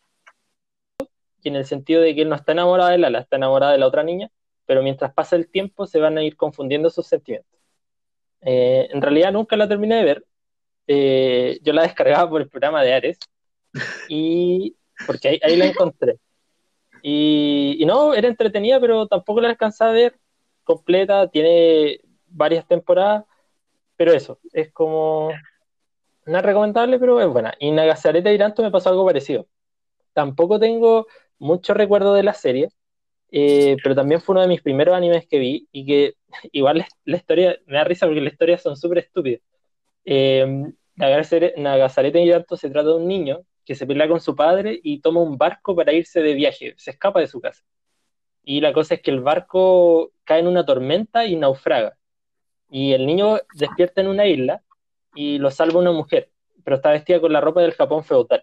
en 1.43 1.57
el 1.57 1.65
sentido 1.65 2.03
de 2.03 2.15
que 2.15 2.23
él 2.23 2.29
no 2.29 2.37
está 2.37 2.53
enamorado 2.53 2.91
de 2.91 2.99
Lala, 2.99 3.21
está 3.21 3.37
enamorado 3.37 3.73
de 3.73 3.79
la 3.79 3.87
otra 3.87 4.05
niña, 4.05 4.31
pero 4.67 4.83
mientras 4.83 5.13
pasa 5.15 5.37
el 5.37 5.51
tiempo 5.51 5.87
se 5.87 5.99
van 5.99 6.19
a 6.19 6.23
ir 6.23 6.37
confundiendo 6.37 6.91
sus 6.91 7.07
sentimientos. 7.07 7.59
Eh, 8.43 8.89
en 8.91 9.03
realidad 9.03 9.33
nunca 9.33 9.57
la 9.57 9.69
terminé 9.69 9.97
de 9.97 10.05
ver. 10.05 10.25
Eh, 10.87 11.59
yo 11.63 11.73
la 11.73 11.83
descargaba 11.83 12.29
por 12.29 12.43
el 12.43 12.49
programa 12.49 12.83
de 12.83 12.93
Ares 12.93 13.19
y 14.09 14.77
porque 15.07 15.41
ahí 15.43 15.57
la 15.57 15.67
encontré. 15.67 16.19
Y, 17.03 17.77
y 17.79 17.87
no, 17.87 18.15
era 18.15 18.29
entretenida, 18.29 18.81
pero 18.81 19.07
tampoco 19.07 19.41
la 19.41 19.51
alcanzé 19.51 19.85
a 19.85 19.91
ver 19.91 20.19
completa. 20.65 21.29
Tiene 21.29 22.01
varias 22.29 22.67
temporadas, 22.67 23.25
pero 23.97 24.13
eso, 24.13 24.39
es 24.53 24.73
como. 24.73 25.31
No 26.27 26.39
es 26.39 26.45
recomendable, 26.45 26.99
pero 26.99 27.21
es 27.21 27.29
buena. 27.29 27.55
Y 27.59 27.71
Nagasareta 27.73 28.33
Iranto 28.33 28.63
me 28.63 28.71
pasó 28.71 28.91
algo 28.91 29.07
parecido. 29.07 29.47
Tampoco 30.13 30.61
tengo 30.61 31.07
mucho 31.39 31.75
recuerdo 31.75 32.15
de 32.15 32.23
la 32.23 32.35
serie, 32.35 32.69
eh, 33.33 33.77
pero 33.83 33.95
también 33.95 34.21
fue 34.21 34.35
uno 34.35 34.43
de 34.43 34.49
mis 34.49 34.63
primeros 34.63 34.95
animes 34.95 35.27
que 35.27 35.39
vi 35.39 35.69
y 35.73 35.87
que 35.87 36.15
igual 36.53 36.87
la, 37.05 37.17
historia 37.17 37.59
me 37.67 37.79
da 37.79 37.85
risa 37.85 38.07
porque 38.07 38.21
las 38.21 38.33
historias 38.33 38.63
son 38.63 38.77
súper 38.77 38.99
estúpidas. 38.99 39.41
Eh, 40.05 40.73
Nagasareta 40.97 42.19
Iranto 42.21 42.57
se 42.57 42.71
trata 42.71 42.91
de 42.91 42.95
un 42.97 43.09
niño 43.09 43.41
que 43.71 43.77
se 43.77 43.87
pelea 43.87 44.09
con 44.09 44.21
su 44.21 44.35
padre 44.35 44.81
y 44.83 44.99
toma 44.99 45.21
un 45.21 45.39
barco 45.39 45.77
para 45.77 45.93
irse 45.93 46.21
de 46.21 46.35
viaje, 46.35 46.75
se 46.77 46.91
escapa 46.91 47.21
de 47.21 47.29
su 47.29 47.41
casa. 47.41 47.63
Y 48.43 48.61
la 48.61 48.73
cosa 48.73 48.95
es 48.95 49.01
que 49.01 49.13
el 49.13 49.21
barco 49.21 50.11
cae 50.25 50.41
en 50.41 50.49
una 50.49 50.67
tormenta 50.67 51.25
y 51.25 51.37
naufraga. 51.37 51.97
Y 52.69 52.95
el 52.95 53.07
niño 53.07 53.39
despierta 53.55 54.01
en 54.01 54.09
una 54.09 54.27
isla 54.27 54.65
y 55.15 55.39
lo 55.39 55.53
salva 55.53 55.79
una 55.79 55.93
mujer, 55.93 56.33
pero 56.65 56.79
está 56.79 56.91
vestida 56.91 57.21
con 57.21 57.33
la 57.33 57.41
ropa 57.41 57.63
del 57.63 57.75
Japón 57.75 58.03
feudal. 58.03 58.43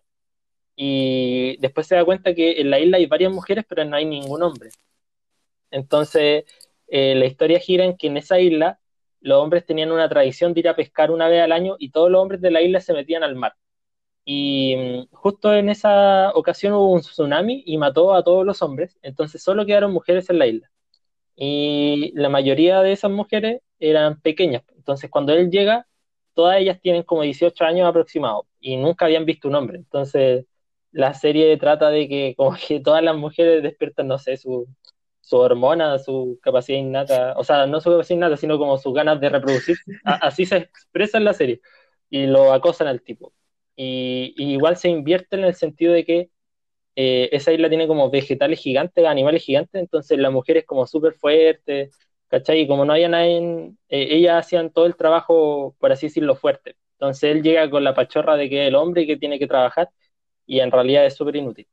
Y 0.78 1.58
después 1.58 1.88
se 1.88 1.96
da 1.96 2.06
cuenta 2.06 2.34
que 2.34 2.62
en 2.62 2.70
la 2.70 2.80
isla 2.80 2.96
hay 2.96 3.08
varias 3.08 3.34
mujeres, 3.34 3.66
pero 3.68 3.84
no 3.84 3.98
hay 3.98 4.06
ningún 4.06 4.42
hombre. 4.44 4.70
Entonces, 5.72 6.46
eh, 6.88 7.16
la 7.16 7.26
historia 7.26 7.60
gira 7.60 7.84
en 7.84 7.98
que 7.98 8.08
en 8.08 8.16
esa 8.16 8.40
isla 8.40 8.80
los 9.20 9.44
hombres 9.44 9.66
tenían 9.66 9.92
una 9.92 10.08
tradición 10.08 10.54
de 10.54 10.62
ir 10.62 10.70
a 10.70 10.76
pescar 10.78 11.12
una 11.12 11.28
vez 11.28 11.42
al 11.42 11.52
año 11.52 11.76
y 11.80 11.92
todos 11.92 12.10
los 12.10 12.22
hombres 12.22 12.40
de 12.40 12.52
la 12.52 12.62
isla 12.62 12.80
se 12.80 12.94
metían 12.94 13.24
al 13.24 13.36
mar. 13.36 13.56
Y 14.30 14.76
mm, 14.76 15.08
justo 15.14 15.54
en 15.54 15.70
esa 15.70 16.32
ocasión 16.36 16.74
hubo 16.74 16.92
un 16.92 17.00
tsunami 17.02 17.64
y 17.66 17.78
mató 17.78 18.14
a 18.14 18.24
todos 18.26 18.46
los 18.46 18.62
hombres, 18.62 18.98
entonces 19.02 19.42
solo 19.42 19.66
quedaron 19.66 19.94
mujeres 19.94 20.30
en 20.30 20.40
la 20.40 20.48
isla. 20.48 20.70
Y 21.38 22.12
la 22.16 22.30
mayoría 22.30 22.82
de 22.82 22.92
esas 22.92 23.12
mujeres 23.12 23.62
eran 23.80 24.20
pequeñas. 24.22 24.64
Entonces 24.76 25.10
cuando 25.10 25.34
él 25.34 25.50
llega, 25.50 25.88
todas 26.34 26.58
ellas 26.60 26.80
tienen 26.82 27.04
como 27.04 27.22
18 27.22 27.64
años 27.66 27.88
aproximados 27.88 28.46
y 28.60 28.76
nunca 28.78 29.06
habían 29.06 29.26
visto 29.26 29.48
un 29.48 29.56
hombre. 29.56 29.78
Entonces 29.78 30.46
la 30.92 31.14
serie 31.14 31.56
trata 31.58 31.90
de 31.90 32.10
que 32.10 32.36
como 32.36 32.56
que 32.68 32.82
todas 32.82 33.04
las 33.04 33.16
mujeres 33.16 33.64
despiertan, 33.64 34.10
no 34.10 34.18
sé, 34.18 34.36
su, 34.36 34.68
su 35.22 35.38
hormona, 35.38 36.00
su 36.00 36.38
capacidad 36.42 36.80
innata, 36.80 37.34
o 37.38 37.46
sea, 37.46 37.66
no 37.66 37.80
su 37.80 37.92
capacidad 37.92 38.18
innata, 38.18 38.38
sino 38.38 38.58
como 38.58 38.78
sus 38.78 38.94
ganas 38.94 39.22
de 39.22 39.30
reproducir. 39.30 39.78
así 40.04 40.46
se 40.46 40.58
expresa 40.58 41.18
en 41.18 41.24
la 41.26 41.34
serie 41.34 41.62
y 42.10 42.26
lo 42.28 42.52
acosan 42.52 42.88
al 42.88 43.02
tipo. 43.02 43.34
Y, 43.78 44.34
y 44.38 44.54
igual 44.56 44.78
se 44.78 44.90
invierte 44.90 45.38
en 45.38 45.46
el 45.46 45.56
sentido 45.56 45.94
de 45.94 46.06
que 46.06 46.32
eh, 46.96 47.30
esa 47.32 47.54
isla 47.54 47.70
tiene 47.70 47.88
como 47.88 48.10
vegetales 48.10 48.60
gigantes, 48.60 49.06
animales 49.06 49.44
gigantes, 49.44 49.82
entonces 49.82 50.18
la 50.20 50.32
mujer 50.32 50.58
es 50.58 50.66
como 50.66 50.88
súper 50.88 51.14
fuerte, 51.14 51.92
¿cachai? 52.28 52.62
Y 52.62 52.68
como 52.68 52.86
no 52.86 52.94
había 52.94 53.10
nadie, 53.10 53.74
eh, 53.90 54.08
ellas 54.12 54.46
hacían 54.46 54.72
todo 54.72 54.86
el 54.88 54.96
trabajo, 54.96 55.76
por 55.80 55.92
así 55.92 56.08
decirlo, 56.08 56.36
fuerte. 56.36 56.76
Entonces 56.94 57.32
él 57.36 57.44
llega 57.44 57.70
con 57.70 57.84
la 57.84 57.94
pachorra 57.96 58.36
de 58.38 58.50
que 58.50 58.64
es 58.64 58.68
el 58.70 58.76
hombre 58.76 59.06
que 59.08 59.18
tiene 59.18 59.40
que 59.40 59.48
trabajar, 59.48 59.90
y 60.48 60.60
en 60.62 60.72
realidad 60.72 61.06
es 61.06 61.16
súper 61.16 61.36
inútil. 61.38 61.68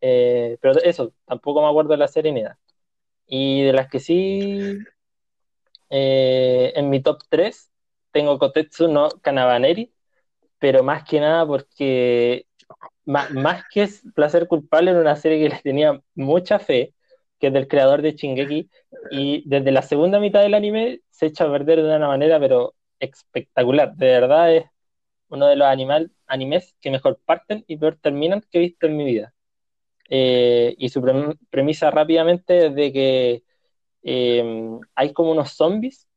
Eh, 0.00 0.58
pero 0.60 0.80
eso, 0.82 1.14
tampoco 1.26 1.62
me 1.62 1.68
acuerdo 1.68 1.90
de 1.92 1.96
la 1.98 2.08
serie 2.08 2.32
ni 2.32 2.42
nada. 2.42 2.58
Y 3.26 3.64
de 3.64 3.72
las 3.74 3.88
que 3.90 4.00
sí, 4.00 4.78
eh, 5.90 6.72
en 6.76 6.90
mi 6.90 7.02
top 7.02 7.22
3 7.28 7.70
tengo 8.12 8.38
Kotetsu 8.38 8.88
no 8.88 9.08
Kanabaneri, 9.22 9.92
pero 10.58 10.82
más 10.82 11.04
que 11.04 11.20
nada 11.20 11.46
porque 11.46 12.46
más, 13.08 13.64
que 13.72 13.82
es 13.84 14.02
placer 14.14 14.46
culpable 14.48 14.90
era 14.90 15.00
una 15.00 15.16
serie 15.16 15.42
que 15.48 15.54
le 15.54 15.62
tenía 15.62 16.00
mucha 16.14 16.58
fe, 16.58 16.94
que 17.38 17.48
es 17.48 17.52
del 17.52 17.68
creador 17.68 18.02
de 18.02 18.12
Shingeki, 18.12 18.70
y 19.10 19.48
desde 19.48 19.72
la 19.72 19.82
segunda 19.82 20.20
mitad 20.20 20.42
del 20.42 20.54
anime 20.54 21.00
se 21.10 21.26
echa 21.26 21.44
a 21.44 21.50
perder 21.50 21.82
de 21.82 21.96
una 21.96 22.08
manera 22.08 22.38
pero 22.40 22.74
espectacular, 23.00 23.94
de 23.96 24.06
verdad 24.06 24.54
es 24.54 24.64
uno 25.28 25.46
de 25.46 25.56
los 25.56 25.68
animal, 25.68 26.10
animes 26.26 26.74
que 26.80 26.90
mejor 26.90 27.20
parten 27.24 27.64
y 27.66 27.76
peor 27.76 27.98
terminan 28.00 28.42
que 28.50 28.58
he 28.58 28.60
visto 28.62 28.86
en 28.86 28.96
mi 28.96 29.04
vida. 29.04 29.34
Eh, 30.10 30.74
y 30.78 30.88
su 30.88 31.02
pre 31.02 31.12
premisa 31.50 31.90
rápidamente 31.90 32.66
es 32.66 32.74
de 32.74 32.92
que 32.92 33.42
eh, 34.02 34.78
hay 34.94 35.12
como 35.12 35.32
unos 35.32 35.52
zombies 35.52 36.08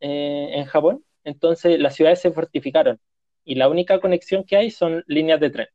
eh, 0.00 0.50
en 0.54 0.66
Japón, 0.66 1.04
entonces 1.24 1.78
las 1.80 1.94
ciudades 1.94 2.20
se 2.20 2.32
fortificaron 2.32 3.00
y 3.44 3.54
la 3.54 3.68
única 3.68 4.00
conexión 4.00 4.44
que 4.44 4.56
hay 4.56 4.70
son 4.70 5.04
líneas 5.06 5.40
de 5.40 5.50
tren. 5.50 5.68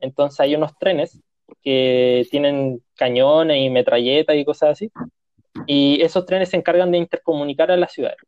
Entonces 0.00 0.40
hay 0.40 0.54
unos 0.54 0.76
trenes 0.78 1.20
que 1.62 2.26
tienen 2.30 2.82
cañones 2.94 3.58
y 3.58 3.70
metralletas 3.70 4.36
y 4.36 4.44
cosas 4.44 4.70
así, 4.70 4.90
y 5.66 6.02
esos 6.02 6.26
trenes 6.26 6.50
se 6.50 6.56
encargan 6.56 6.90
de 6.90 6.98
intercomunicar 6.98 7.70
a 7.70 7.76
las 7.76 7.92
ciudades. 7.92 8.18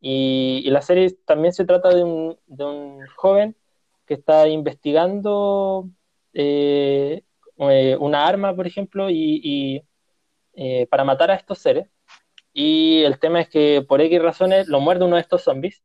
Y, 0.00 0.62
y 0.64 0.70
la 0.70 0.80
serie 0.80 1.10
también 1.26 1.52
se 1.52 1.66
trata 1.66 1.94
de 1.94 2.02
un, 2.04 2.38
de 2.46 2.64
un 2.64 3.06
joven 3.16 3.56
que 4.06 4.14
está 4.14 4.48
investigando 4.48 5.88
eh, 6.32 7.22
eh, 7.58 7.96
una 8.00 8.26
arma, 8.26 8.56
por 8.56 8.66
ejemplo, 8.66 9.10
y, 9.10 9.40
y 9.42 9.82
eh, 10.54 10.86
para 10.86 11.04
matar 11.04 11.30
a 11.30 11.34
estos 11.34 11.58
seres. 11.58 11.88
Y 12.52 13.02
el 13.02 13.18
tema 13.20 13.40
es 13.40 13.48
que 13.48 13.84
por 13.86 14.00
X 14.00 14.20
razones 14.20 14.68
lo 14.68 14.80
muerde 14.80 15.04
uno 15.04 15.16
de 15.16 15.22
estos 15.22 15.42
zombies 15.42 15.82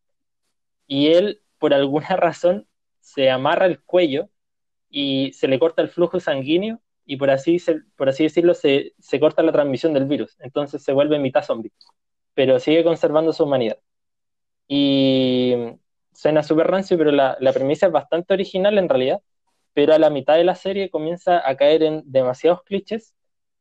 y 0.88 1.08
él, 1.08 1.41
por 1.60 1.74
alguna 1.74 2.08
razón, 2.18 2.68
se 3.00 3.30
amarra 3.30 3.65
el 3.65 3.82
cuello 3.84 4.30
y 4.89 5.34
se 5.34 5.48
le 5.48 5.60
corta 5.60 5.82
el 5.82 5.89
flujo 5.89 6.20
sanguíneo 6.20 6.82
y 7.06 7.18
por 7.18 7.30
así, 7.30 7.58
por 7.96 8.10
así 8.10 8.24
decirlo 8.24 8.54
se, 8.54 8.94
se, 9.00 9.20
corta 9.20 9.44
la 9.44 9.52
transmisión 9.52 9.94
del 9.94 10.06
virus. 10.06 10.36
Entonces 10.39 10.84
se 10.84 10.94
vuelve 10.94 11.20
mitad 11.20 11.44
zombie, 11.44 11.72
pero 12.34 12.60
sigue 12.60 12.84
conservando 12.84 13.34
su 13.34 13.44
humanidad. 13.44 13.80
Y 14.68 15.56
suena 16.13 16.44
súper 16.44 16.68
rancio, 16.68 16.98
pero 16.98 17.12
la, 17.12 17.38
la, 17.39 17.54
premisa 17.54 17.88
es 17.88 17.91
bastante 17.91 18.34
original 18.34 18.78
en 18.78 18.89
realidad, 18.89 19.22
pero 19.74 19.94
a 19.94 20.00
la 20.00 20.10
mitad 20.10 20.36
de 20.36 20.44
la 20.46 20.56
serie 20.56 20.89
comienza 20.89 21.48
a 21.48 21.56
caer 21.58 21.84
en 21.84 22.04
demasiados 22.06 22.63
clichés, 22.63 23.13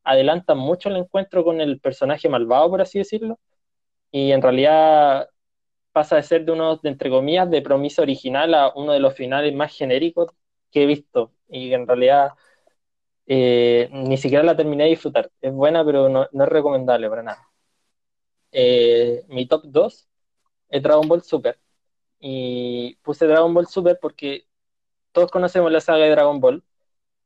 adelantan 0.04 0.59
mucho 0.59 0.88
el 0.88 0.96
encuentro 0.96 1.44
con 1.44 1.61
el 1.61 1.80
personaje 1.80 2.28
malvado, 2.28 2.70
por 2.70 2.83
así 2.83 2.98
decirlo, 2.98 3.38
y 4.11 4.33
en 4.33 4.42
realidad 4.42 5.28
pasa 5.94 6.16
de 6.18 6.24
ser 6.24 6.46
de 6.46 6.52
uno, 6.52 6.76
de, 6.78 6.90
entre 6.90 7.11
comillas, 7.11 7.50
de 7.50 7.62
promesa 7.62 8.02
original 8.02 8.54
a 8.54 8.72
uno 8.76 8.92
de 8.94 9.00
los 9.00 9.14
finales 9.14 9.54
más 9.54 9.76
genéricos 9.76 10.30
que 10.72 10.85
he 10.85 10.87
visto, 10.87 11.33
y 11.48 11.72
en 11.74 11.88
realidad 11.88 12.33
eh, 13.26 13.88
ni 13.92 14.16
siquiera 14.16 14.44
la 14.44 14.57
terminé 14.57 14.85
de 14.85 14.90
disfrutar. 14.90 15.30
Es 15.40 15.52
buena, 15.52 15.85
pero 15.85 16.09
no, 16.09 16.28
no 16.33 16.44
es 16.44 16.50
recomendable 16.50 17.09
para 17.09 17.22
nada. 17.22 17.48
Eh, 18.52 19.24
mi 19.28 19.46
top 19.46 19.64
2 19.66 20.09
es 20.68 20.83
Dragon 20.83 21.09
Ball 21.09 21.22
Super. 21.22 21.59
Y 22.20 22.96
puse 23.02 23.26
Dragon 23.26 23.54
Ball 23.54 23.66
Super 23.68 23.98
porque 24.00 24.46
todos 25.12 25.30
conocemos 25.30 25.72
la 25.72 25.80
saga 25.80 26.04
de 26.07 26.11
Dragon 26.12 26.40
Ball. 26.40 26.64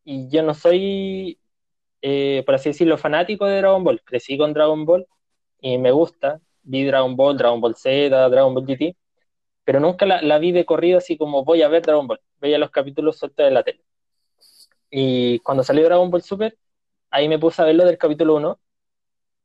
Y 0.04 0.28
yo 0.30 0.42
no 0.44 0.54
soy, 0.54 1.40
eh, 2.02 2.42
por 2.46 2.56
así 2.56 2.70
decirlo, 2.70 2.98
fanático 2.98 3.46
de 3.46 3.58
Dragon 3.58 3.84
Ball. 3.84 4.02
Crecí 4.04 4.38
con 4.38 4.54
Dragon 4.54 4.84
Ball 4.86 5.06
y 5.60 5.78
me 5.78 5.92
gusta. 5.92 6.40
Vi 6.68 6.84
Dragon 6.86 7.16
Ball, 7.16 7.36
Dragon 7.38 7.60
Ball 7.60 7.76
Z, 7.76 8.10
Dragon 8.10 8.54
Ball 8.54 8.66
GT. 8.66 8.96
Pero 9.64 9.80
nunca 9.80 10.06
la, 10.06 10.22
la 10.22 10.38
vi 10.38 10.52
de 10.52 10.64
corrido 10.66 10.98
así 10.98 11.16
como 11.18 11.44
voy 11.44 11.62
a 11.62 11.68
ver 11.68 11.82
Dragon 11.82 12.06
Ball. 12.06 12.20
Veía 12.40 12.58
los 12.58 12.70
capítulos 12.70 13.18
sueltos 13.18 13.44
de 13.44 13.50
la 13.52 13.62
tele. 13.64 13.82
Y 14.90 15.38
cuando 15.40 15.62
salió 15.64 15.84
Dragon 15.84 16.10
Ball 16.10 16.22
Super, 16.22 16.56
ahí 17.10 17.28
me 17.28 17.38
puse 17.38 17.62
a 17.62 17.64
verlo 17.66 17.84
del 17.84 17.98
capítulo 17.98 18.36
1. 18.36 18.60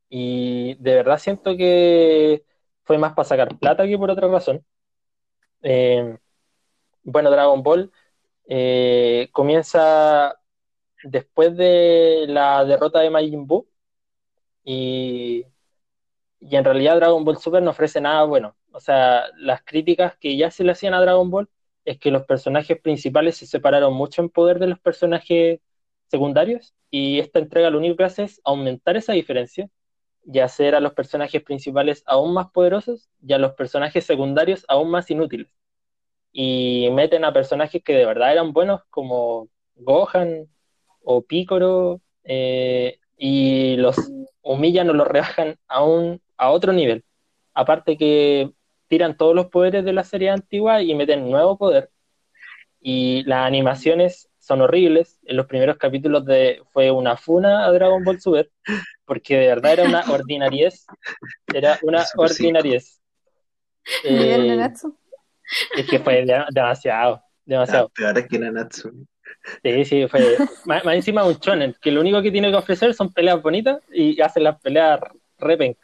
Y 0.10 0.76
de 0.76 0.96
verdad 0.96 1.18
siento 1.20 1.58
que 1.58 2.46
fue 2.84 2.98
más 2.98 3.14
para 3.14 3.28
sacar 3.28 3.58
plata 3.60 3.88
que 3.88 3.98
por 3.98 4.12
otra 4.12 4.28
razón. 4.28 4.66
Eh, 5.62 6.18
bueno, 7.04 7.32
Dragon 7.32 7.64
Ball 7.64 7.92
eh, 8.48 9.30
comienza 9.34 10.40
después 11.04 11.56
de 11.58 12.26
la 12.30 12.66
derrota 12.66 13.00
de 13.02 13.10
Majin 13.10 13.48
Buu 13.48 13.68
y, 14.64 15.46
y, 16.50 16.56
en 16.56 16.66
realidad 16.66 16.98
Dragon 16.98 17.24
Ball 17.24 17.38
Super 17.38 17.62
no 17.64 17.72
ofrece 17.72 18.02
nada 18.02 18.24
bueno. 18.24 18.56
O 18.72 18.80
sea, 18.80 19.26
las 19.38 19.64
críticas 19.64 20.18
que 20.18 20.38
ya 20.38 20.52
se 20.52 20.64
le 20.64 20.72
hacían 20.72 20.94
a 20.94 21.02
Dragon 21.02 21.30
Ball 21.30 21.50
es 21.86 22.00
que 22.00 22.12
los 22.12 22.26
personajes 22.26 22.80
principales 22.82 23.38
se 23.38 23.48
separaron 23.48 23.94
mucho 23.94 24.22
en 24.22 24.30
poder 24.30 24.60
de 24.60 24.68
los 24.68 24.80
personajes 24.80 25.60
secundarios 26.08 26.74
y 26.90 27.20
esta 27.20 27.40
entrega 27.40 27.70
lo 27.70 27.80
único 27.80 27.98
que 27.98 28.04
hace 28.04 28.24
es 28.24 28.42
aumentar 28.44 28.98
esa 28.98 29.14
diferencia 29.14 29.70
y 30.26 30.40
hacer 30.40 30.76
a 30.76 30.80
los 30.80 30.94
personajes 30.94 31.44
principales 31.44 32.04
aún 32.06 32.34
más 32.34 32.52
poderosos 32.52 33.10
y 33.26 33.34
a 33.34 33.38
los 33.38 33.54
personajes 33.54 34.06
secundarios 34.06 34.66
aún 34.68 34.90
más 34.92 35.10
inútiles. 35.12 35.48
Y 36.32 36.90
meten 36.92 37.26
a 37.26 37.34
personajes 37.34 37.84
que 37.84 37.94
de 37.94 38.06
verdad 38.06 38.32
eran 38.32 38.54
buenos 38.54 38.82
como 38.90 39.50
Gohan 39.76 40.48
o 41.04 41.22
Piccolo 41.24 42.02
eh, 42.24 43.00
y 43.18 43.76
los 43.78 43.98
humillan 44.42 44.90
o 44.90 44.94
los 44.94 45.08
rebajan 45.08 45.58
a, 45.68 45.84
un, 45.84 46.22
a 46.38 46.50
otro 46.52 46.74
nivel. 46.74 47.04
Aparte 47.54 47.98
que 47.98 48.52
tiran 48.88 49.18
todos 49.18 49.36
los 49.36 49.48
poderes 49.48 49.86
de 49.86 49.94
la 49.94 50.04
serie 50.04 50.30
antigua 50.30 50.82
y 50.82 50.94
meten 50.96 51.30
nuevo 51.30 51.58
poder. 51.58 51.90
Y 52.80 53.24
las 53.24 53.46
animaciones 53.46 54.30
son 54.40 54.62
horribles. 54.62 55.20
En 55.24 55.38
los 55.38 55.46
primeros 55.46 55.78
capítulos 55.78 56.26
de, 56.26 56.62
fue 56.74 56.92
una 56.92 57.16
funa 57.16 57.66
a 57.66 57.72
Dragon 57.72 58.04
Ball 58.04 58.20
Super, 58.20 58.52
porque 59.06 59.38
de 59.38 59.48
verdad 59.48 59.74
era 59.74 59.84
una 59.86 60.02
ordinariez. 60.12 60.86
Era 61.54 61.80
una 61.82 62.04
ordinariez. 62.16 63.00
Eh, 64.06 64.66
es 65.76 65.90
que 65.90 66.00
fue 66.00 66.26
demasiado, 66.52 67.22
demasiado. 67.44 67.88
Ah, 67.90 67.94
peor 67.94 68.18
es 68.18 68.28
que 68.30 68.40
Nanatsu. 68.40 69.06
Sí, 69.62 69.86
sí, 69.86 70.08
fue. 70.08 70.38
Más, 70.66 70.86
encima 70.86 71.26
un 71.26 71.38
chonen, 71.38 71.76
que 71.82 71.92
lo 71.92 72.00
único 72.00 72.22
que 72.22 72.32
tiene 72.32 72.50
que 72.50 72.56
ofrecer 72.56 72.94
son 72.94 73.12
peleas 73.12 73.42
bonitas 73.42 73.82
y 73.92 74.22
hace 74.22 74.40
las 74.40 74.60
peleas 74.62 75.02
repenk. 75.38 75.78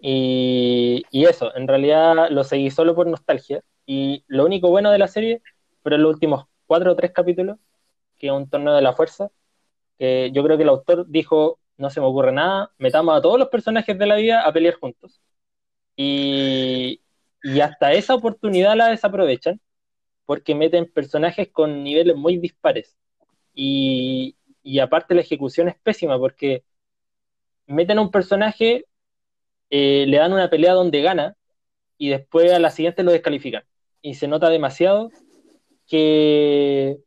Y, 0.00 1.04
eso, 1.12 1.54
en 1.56 1.68
realidad 1.68 2.30
lo 2.30 2.44
seguí 2.44 2.70
solo 2.70 2.94
por 2.94 3.06
nostalgia. 3.06 3.62
Y 3.86 4.24
lo 4.28 4.44
único 4.44 4.70
bueno 4.70 4.90
de 4.90 4.98
la 4.98 5.08
serie 5.08 5.42
fueron 5.82 6.02
los 6.02 6.14
últimos 6.14 6.46
cuatro 6.66 6.92
o 6.92 6.96
tres 6.96 7.12
capítulos, 7.12 7.58
que 8.18 8.28
es 8.28 8.32
un 8.32 8.48
torneo 8.48 8.74
de 8.74 8.82
la 8.82 8.92
fuerza. 8.92 9.30
Que 9.98 10.30
yo 10.32 10.44
creo 10.44 10.56
que 10.56 10.64
el 10.64 10.68
autor 10.70 11.06
dijo: 11.08 11.60
No 11.78 11.90
se 11.90 12.00
me 12.00 12.06
ocurre 12.06 12.32
nada, 12.32 12.72
metamos 12.78 13.16
a 13.16 13.22
todos 13.22 13.38
los 13.38 13.48
personajes 13.48 13.98
de 13.98 14.06
la 14.06 14.16
vida 14.16 14.42
a 14.42 14.52
pelear 14.52 14.74
juntos. 14.74 15.20
Y, 15.96 17.00
y 17.42 17.60
hasta 17.60 17.92
esa 17.92 18.14
oportunidad 18.14 18.76
la 18.76 18.88
desaprovechan 18.88 19.60
porque 20.26 20.54
meten 20.54 20.90
personajes 20.92 21.48
con 21.52 21.84
niveles 21.84 22.16
muy 22.16 22.38
dispares. 22.38 22.96
Y, 23.54 24.36
y 24.62 24.80
aparte 24.80 25.14
la 25.14 25.22
ejecución 25.22 25.68
es 25.68 25.76
pésima 25.78 26.18
porque 26.18 26.64
meten 27.66 27.98
a 27.98 28.02
un 28.02 28.10
personaje, 28.10 28.86
eh, 29.70 30.04
le 30.08 30.16
dan 30.18 30.32
una 30.32 30.50
pelea 30.50 30.72
donde 30.72 31.02
gana 31.02 31.36
y 31.98 32.10
después 32.10 32.52
a 32.52 32.58
la 32.58 32.70
siguiente 32.70 33.02
lo 33.02 33.12
descalifican. 33.12 33.64
Y 34.02 34.14
se 34.14 34.28
nota 34.28 34.50
demasiado 34.50 35.10
que, 35.86 36.98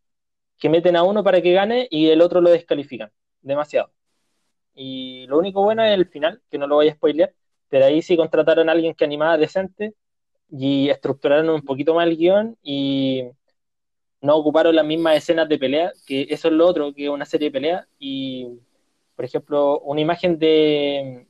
que 0.58 0.69
meten 0.69 0.95
a 0.95 1.04
uno 1.04 1.24
para 1.24 1.41
que 1.41 1.54
gane 1.54 1.88
y 1.89 2.10
el 2.10 2.22
otro 2.22 2.41
lo 2.41 2.50
descalifican. 2.50 3.12
Demasiado. 3.41 3.91
Y 4.76 5.28
lo 5.28 5.39
único 5.39 5.63
bueno 5.63 5.84
es 5.84 5.93
el 5.93 6.08
final, 6.08 6.41
que 6.50 6.58
no 6.58 6.67
lo 6.67 6.76
voy 6.76 6.89
a 6.89 6.93
spoilear, 6.93 7.34
pero 7.69 7.86
ahí 7.86 8.02
sí 8.02 8.17
contrataron 8.17 8.69
a 8.69 8.74
alguien 8.74 8.95
que 8.95 9.06
animaba 9.06 9.38
decente 9.38 9.93
y 10.50 10.89
estructuraron 10.89 11.50
un 11.50 11.62
poquito 11.62 11.93
más 11.93 12.08
el 12.08 12.17
guion 12.17 12.58
y 12.63 13.26
no 14.22 14.36
ocuparon 14.36 14.76
las 14.76 14.86
mismas 14.86 15.17
escenas 15.17 15.48
de 15.50 15.60
pelea, 15.60 15.93
que 16.06 16.28
eso 16.30 16.50
es 16.50 16.54
lo 16.54 16.67
otro, 16.67 16.93
que 16.93 17.10
una 17.10 17.26
serie 17.26 17.50
de 17.50 17.54
pelea. 17.54 17.88
Y, 18.00 18.48
por 19.15 19.26
ejemplo, 19.26 19.80
una 19.82 20.02
imagen 20.02 20.39
de, 20.39 21.29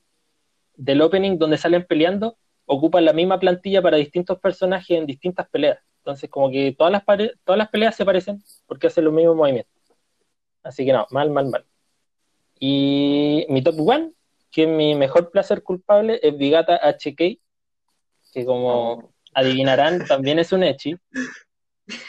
del 0.79 1.01
opening 1.01 1.37
donde 1.37 1.57
salen 1.57 1.85
peleando, 1.85 2.37
ocupan 2.65 3.03
la 3.03 3.13
misma 3.13 3.39
plantilla 3.39 3.81
para 3.81 3.97
distintos 3.97 4.39
personajes 4.39 4.97
en 4.97 5.05
distintas 5.05 5.47
peleas. 5.49 5.79
Entonces, 5.97 6.29
como 6.29 6.49
que 6.49 6.73
todas 6.77 6.91
las, 6.91 7.03
todas 7.43 7.57
las 7.57 7.69
peleas 7.69 7.95
se 7.95 8.05
parecen 8.05 8.41
porque 8.65 8.87
hacen 8.87 9.03
los 9.03 9.13
mismos 9.13 9.35
movimientos. 9.35 9.73
Así 10.63 10.85
que 10.85 10.93
no, 10.93 11.05
mal, 11.11 11.29
mal, 11.31 11.47
mal. 11.47 11.65
Y 12.59 13.45
mi 13.49 13.61
top 13.61 13.75
one, 13.79 14.13
que 14.51 14.63
es 14.63 14.69
mi 14.69 14.95
mejor 14.95 15.31
placer 15.31 15.63
culpable, 15.63 16.19
es 16.23 16.37
Vigata 16.37 16.79
HK, 16.81 17.39
que 18.33 18.45
como 18.45 19.13
adivinarán, 19.33 20.05
también 20.05 20.39
es 20.39 20.53
un 20.53 20.63
Echi. 20.63 20.95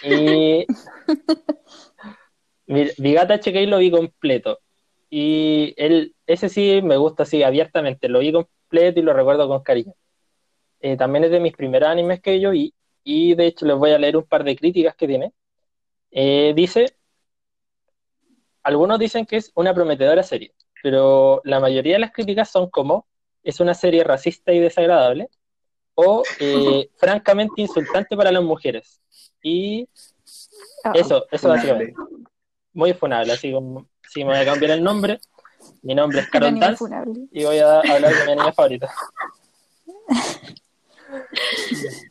Y 0.05 0.65
Vigata 2.99 3.35
HK 3.35 3.67
lo 3.67 3.79
vi 3.79 3.91
completo. 3.91 4.61
Y 5.11 5.75
él, 5.77 6.15
ese 6.27 6.49
sí 6.49 6.81
me 6.83 6.97
gusta 6.97 7.25
así 7.25 7.43
abiertamente, 7.43 8.09
lo 8.09 8.21
vi 8.21 8.33
completo 8.33 8.60
y 8.73 9.03
lo 9.03 9.13
recuerdo 9.13 9.49
con 9.49 9.63
cariño. 9.63 9.95
Eh, 10.81 10.97
también 10.97 11.25
es 11.25 11.31
de 11.31 11.41
mis 11.41 11.55
primeros 11.55 11.89
animes 11.89 12.21
que 12.21 12.41
yo 12.41 12.51
vi, 12.51 12.73
y 13.05 13.35
de 13.35 13.47
hecho 13.47 13.67
les 13.67 13.77
voy 13.77 13.91
a 13.91 13.99
leer 13.99 14.17
un 14.17 14.25
par 14.25 14.45
de 14.45 14.57
críticas 14.57 14.95
que 14.95 15.07
tiene. 15.07 15.33
Eh, 16.11 16.53
dice, 16.55 16.97
algunos 18.63 18.99
dicen 18.99 19.27
que 19.27 19.37
es 19.37 19.53
una 19.55 19.75
prometedora 19.75 20.23
serie, 20.23 20.55
pero 20.83 21.41
la 21.45 21.61
mayoría 21.61 21.95
de 21.95 22.01
las 22.01 22.13
críticas 22.13 22.51
son 22.51 22.71
como, 22.71 23.07
es 23.43 23.61
una 23.61 23.75
serie 23.75 24.05
racista 24.05 24.53
y 24.53 24.59
desagradable, 24.59 25.29
o 25.95 26.23
eh, 26.39 26.89
francamente 26.97 27.61
insultante 27.63 28.17
para 28.17 28.33
las 28.33 28.43
mujeres. 28.43 29.01
Y 29.43 29.89
ah, 30.85 30.93
eso, 30.95 31.27
eso 31.31 31.49
básicamente. 31.49 31.95
Muy 32.73 32.95
funable, 32.95 33.33
así 33.33 33.53
como 33.53 33.89
si 34.09 34.25
me 34.25 34.31
voy 34.31 34.39
a 34.39 34.45
cambiar 34.45 34.73
el 34.73 34.83
nombre. 34.83 35.21
Mi 35.83 35.95
nombre 35.95 36.21
es 36.21 36.29
Carol 36.29 36.59
y 37.33 37.45
voy 37.45 37.59
a 37.59 37.81
hablar 37.81 38.15
de 38.15 38.27
mi 38.27 38.33
anime 38.33 38.53
favorita. 38.53 38.93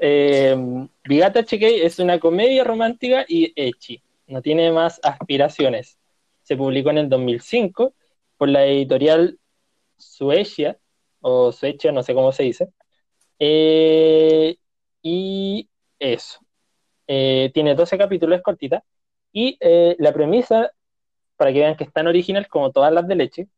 eh, 0.00 0.86
Bigata 1.04 1.44
es 1.50 1.98
una 1.98 2.18
comedia 2.18 2.64
romántica 2.64 3.24
y 3.28 3.52
echi. 3.56 4.02
No 4.26 4.42
tiene 4.42 4.72
más 4.72 5.00
aspiraciones. 5.02 5.98
Se 6.42 6.56
publicó 6.56 6.90
en 6.90 6.98
el 6.98 7.08
2005 7.08 7.94
por 8.36 8.48
la 8.48 8.66
editorial 8.66 9.38
Suecia, 9.96 10.78
o 11.20 11.52
Suecia, 11.52 11.92
no 11.92 12.02
sé 12.02 12.14
cómo 12.14 12.32
se 12.32 12.42
dice. 12.42 12.68
Eh, 13.38 14.56
y 15.02 15.68
eso. 15.98 16.40
Eh, 17.06 17.50
tiene 17.54 17.74
12 17.74 17.98
capítulos, 17.98 18.38
es 18.38 18.42
cortita. 18.42 18.84
Y 19.32 19.56
eh, 19.60 19.96
la 19.98 20.12
premisa, 20.12 20.70
para 21.44 21.52
que 21.52 21.60
vean 21.60 21.76
que 21.76 21.84
es 21.84 21.92
tan 21.92 22.06
original 22.06 22.48
como 22.48 22.72
todas 22.72 22.90
las 22.90 23.06
de 23.06 23.16
leche, 23.16 23.48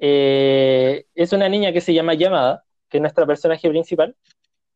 es 0.00 1.32
una 1.32 1.48
niña 1.48 1.72
que 1.72 1.80
se 1.80 1.94
llama 1.94 2.14
Llamada, 2.14 2.64
que 2.88 2.96
es 2.96 3.00
nuestra 3.00 3.24
personaje 3.24 3.68
principal. 3.68 4.16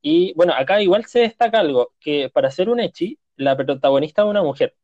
Y 0.01 0.35
bueno, 0.35 0.53
acá 0.55 0.81
igual 0.81 1.05
se 1.07 1.19
destaca 1.19 1.59
algo, 1.59 1.95
que 1.99 2.31
para 2.31 2.53
ser 2.53 2.69
un 2.69 2.79
Echi, 2.79 3.19
la 3.35 3.57
protagonista 3.57 4.23
es 4.23 4.29
una 4.29 4.45
mujer, 4.45 4.77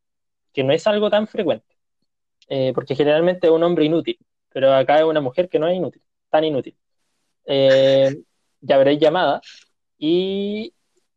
que 0.51 0.65
no 0.65 0.73
es 0.73 0.85
algo 0.85 1.09
tan 1.09 1.27
frecuente, 1.27 1.77
porque 2.75 2.93
generalmente 2.93 3.47
es 3.47 3.53
un 3.53 3.63
hombre 3.63 3.85
inútil, 3.85 4.17
pero 4.49 4.73
acá 4.73 4.97
es 4.97 5.05
una 5.05 5.21
mujer 5.21 5.47
que 5.47 5.57
no 5.57 5.69
es 5.69 5.77
inútil, 5.77 6.01
tan 6.29 6.43
inútil. 6.43 6.75
Eh, 7.45 8.17
ya 8.59 8.77
veréis 8.77 8.99
llamada, 8.99 9.39
y 9.97 10.73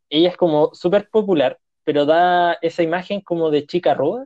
ella 0.09 0.29
es 0.29 0.37
como 0.37 0.73
súper 0.73 1.09
popular, 1.09 1.59
pero 1.83 2.05
da 2.05 2.53
esa 2.61 2.81
imagen 2.81 3.19
como 3.19 3.51
de 3.51 3.65
chica 3.65 3.93
ruda 3.93 4.25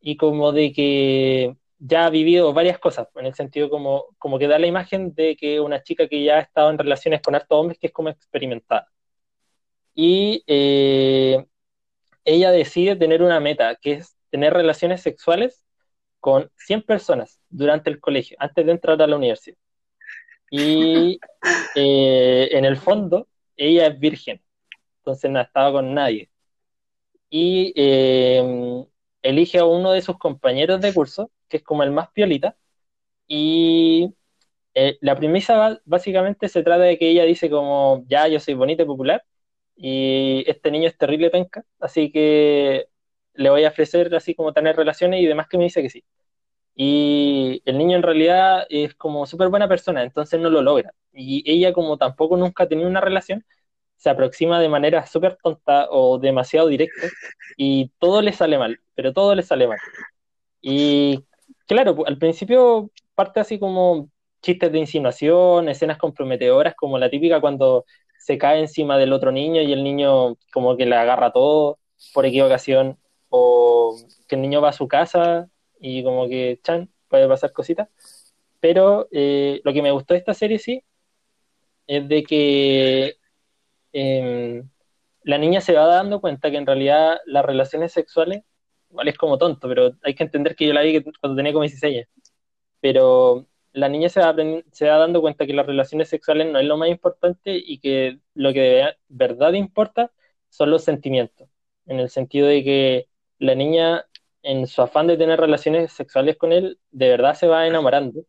y 0.00 0.16
como 0.16 0.52
de 0.52 0.72
que 0.72 1.56
ya 1.78 2.06
ha 2.06 2.10
vivido 2.10 2.52
varias 2.52 2.78
cosas, 2.78 3.08
en 3.16 3.26
el 3.26 3.34
sentido 3.34 3.70
como, 3.70 4.06
como 4.18 4.38
que 4.38 4.48
da 4.48 4.58
la 4.58 4.66
imagen 4.66 5.14
de 5.14 5.36
que 5.36 5.60
una 5.60 5.82
chica 5.82 6.08
que 6.08 6.22
ya 6.24 6.36
ha 6.36 6.40
estado 6.40 6.70
en 6.70 6.78
relaciones 6.78 7.20
con 7.22 7.34
hartos 7.34 7.58
hombres 7.58 7.78
que 7.78 7.88
es 7.88 7.92
como 7.92 8.08
experimentada. 8.08 8.88
Y 9.94 10.42
eh, 10.46 11.46
ella 12.24 12.50
decide 12.50 12.96
tener 12.96 13.22
una 13.22 13.40
meta, 13.40 13.76
que 13.76 13.94
es 13.94 14.16
tener 14.30 14.52
relaciones 14.52 15.02
sexuales 15.02 15.64
con 16.20 16.50
100 16.56 16.82
personas 16.82 17.40
durante 17.48 17.90
el 17.90 18.00
colegio, 18.00 18.36
antes 18.40 18.66
de 18.66 18.72
entrar 18.72 19.00
a 19.00 19.06
la 19.06 19.16
universidad. 19.16 19.56
Y 20.50 21.18
eh, 21.76 22.48
en 22.52 22.64
el 22.64 22.76
fondo, 22.76 23.28
ella 23.56 23.86
es 23.86 23.98
virgen, 23.98 24.42
entonces 24.98 25.30
no 25.30 25.38
ha 25.38 25.42
estado 25.42 25.74
con 25.74 25.94
nadie. 25.94 26.30
Y 27.30 27.72
eh, 27.76 28.86
elige 29.22 29.58
a 29.58 29.64
uno 29.64 29.92
de 29.92 30.02
sus 30.02 30.18
compañeros 30.18 30.80
de 30.80 30.94
curso, 30.94 31.30
que 31.48 31.58
es 31.58 31.62
como 31.62 31.82
el 31.82 31.90
más 31.92 32.10
piolita, 32.12 32.56
y 33.28 34.14
eh, 34.74 34.98
la 35.00 35.16
premisa 35.16 35.80
básicamente 35.84 36.48
se 36.48 36.62
trata 36.62 36.84
de 36.84 36.98
que 36.98 37.10
ella 37.10 37.24
dice 37.24 37.50
como, 37.50 38.04
ya, 38.08 38.28
yo 38.28 38.40
soy 38.40 38.54
bonita 38.54 38.82
y 38.84 38.86
popular, 38.86 39.24
y 39.76 40.44
este 40.48 40.70
niño 40.70 40.88
es 40.88 40.98
terrible 40.98 41.30
penca, 41.30 41.64
así 41.80 42.10
que 42.12 42.88
le 43.34 43.50
voy 43.50 43.64
a 43.64 43.68
ofrecer 43.68 44.14
así 44.14 44.34
como 44.34 44.52
tener 44.52 44.76
relaciones 44.76 45.20
y 45.22 45.26
demás 45.26 45.48
que 45.48 45.58
me 45.58 45.64
dice 45.64 45.82
que 45.82 45.90
sí. 45.90 46.04
Y 46.74 47.62
el 47.64 47.78
niño 47.78 47.96
en 47.96 48.02
realidad 48.02 48.66
es 48.68 48.94
como 48.94 49.26
súper 49.26 49.48
buena 49.48 49.68
persona, 49.68 50.02
entonces 50.02 50.40
no 50.40 50.50
lo 50.50 50.62
logra. 50.62 50.92
Y 51.12 51.42
ella 51.50 51.72
como 51.72 51.96
tampoco 51.98 52.36
nunca 52.36 52.64
ha 52.64 52.68
tenido 52.68 52.88
una 52.88 53.00
relación, 53.00 53.44
se 53.96 54.10
aproxima 54.10 54.60
de 54.60 54.68
manera 54.68 55.06
súper 55.06 55.38
tonta 55.42 55.88
o 55.90 56.18
demasiado 56.18 56.68
directa 56.68 57.08
y 57.56 57.90
todo 57.98 58.22
le 58.22 58.32
sale 58.32 58.58
mal, 58.58 58.80
pero 58.94 59.12
todo 59.12 59.34
le 59.34 59.42
sale 59.42 59.66
mal. 59.68 59.78
Y 60.60 61.24
claro, 61.66 61.96
al 62.06 62.18
principio 62.18 62.90
parte 63.14 63.40
así 63.40 63.58
como 63.58 64.10
chistes 64.42 64.72
de 64.72 64.78
insinuación, 64.78 65.68
escenas 65.68 65.98
comprometedoras, 65.98 66.74
como 66.74 66.98
la 66.98 67.10
típica 67.10 67.40
cuando 67.40 67.84
se 68.18 68.38
cae 68.38 68.60
encima 68.60 68.98
del 68.98 69.12
otro 69.12 69.32
niño 69.32 69.62
y 69.62 69.72
el 69.72 69.84
niño 69.84 70.36
como 70.52 70.76
que 70.76 70.86
le 70.86 70.96
agarra 70.96 71.32
todo 71.32 71.78
por 72.12 72.26
equivocación, 72.26 72.98
o 73.28 73.96
que 74.28 74.36
el 74.36 74.42
niño 74.42 74.60
va 74.60 74.70
a 74.70 74.72
su 74.72 74.88
casa 74.88 75.48
y 75.80 76.02
como 76.04 76.28
que, 76.28 76.60
chan, 76.62 76.90
puede 77.08 77.28
pasar 77.28 77.52
cositas. 77.52 77.88
Pero 78.60 79.08
eh, 79.12 79.60
lo 79.64 79.72
que 79.72 79.82
me 79.82 79.90
gustó 79.92 80.14
de 80.14 80.18
esta 80.18 80.34
serie, 80.34 80.58
sí, 80.58 80.82
es 81.86 82.08
de 82.08 82.22
que 82.24 83.16
em, 83.92 84.68
la 85.22 85.38
niña 85.38 85.60
se 85.60 85.74
va 85.74 85.86
dando 85.86 86.20
cuenta 86.20 86.50
que 86.50 86.56
en 86.56 86.66
realidad 86.66 87.18
las 87.26 87.44
relaciones 87.44 87.92
sexuales, 87.92 88.42
igual 88.90 89.08
es 89.08 89.16
como 89.18 89.38
tonto, 89.38 89.68
pero 89.68 89.92
hay 90.02 90.14
que 90.14 90.24
entender 90.24 90.56
que 90.56 90.66
yo 90.66 90.72
la 90.72 90.82
vi 90.82 91.02
cuando 91.20 91.36
tenía 91.36 91.52
como 91.52 91.62
16 91.62 91.96
años. 91.96 92.08
Pero 92.80 93.46
la 93.72 93.88
niña 93.88 94.08
se 94.08 94.20
va, 94.20 94.34
se 94.72 94.88
va 94.88 94.98
dando 94.98 95.20
cuenta 95.20 95.46
que 95.46 95.52
las 95.54 95.66
relaciones 95.66 96.08
sexuales 96.08 96.50
no 96.52 96.58
es 96.58 96.66
lo 96.66 96.76
más 96.78 96.88
importante 96.88 97.52
y 97.56 97.78
que 97.78 98.20
lo 98.34 98.52
que 98.52 98.60
de 98.60 98.96
verdad 99.08 99.52
importa 99.54 100.12
son 100.48 100.70
los 100.70 100.84
sentimientos, 100.84 101.48
en 101.86 102.00
el 102.00 102.10
sentido 102.10 102.48
de 102.48 102.64
que 102.64 103.08
la 103.38 103.54
niña 103.54 104.06
en 104.42 104.66
su 104.66 104.82
afán 104.82 105.06
de 105.08 105.16
tener 105.18 105.40
relaciones 105.40 105.92
sexuales 105.92 106.36
con 106.38 106.52
él, 106.52 106.78
de 106.92 107.08
verdad 107.10 107.34
se 107.34 107.48
va 107.48 107.66
enamorando 107.66 108.24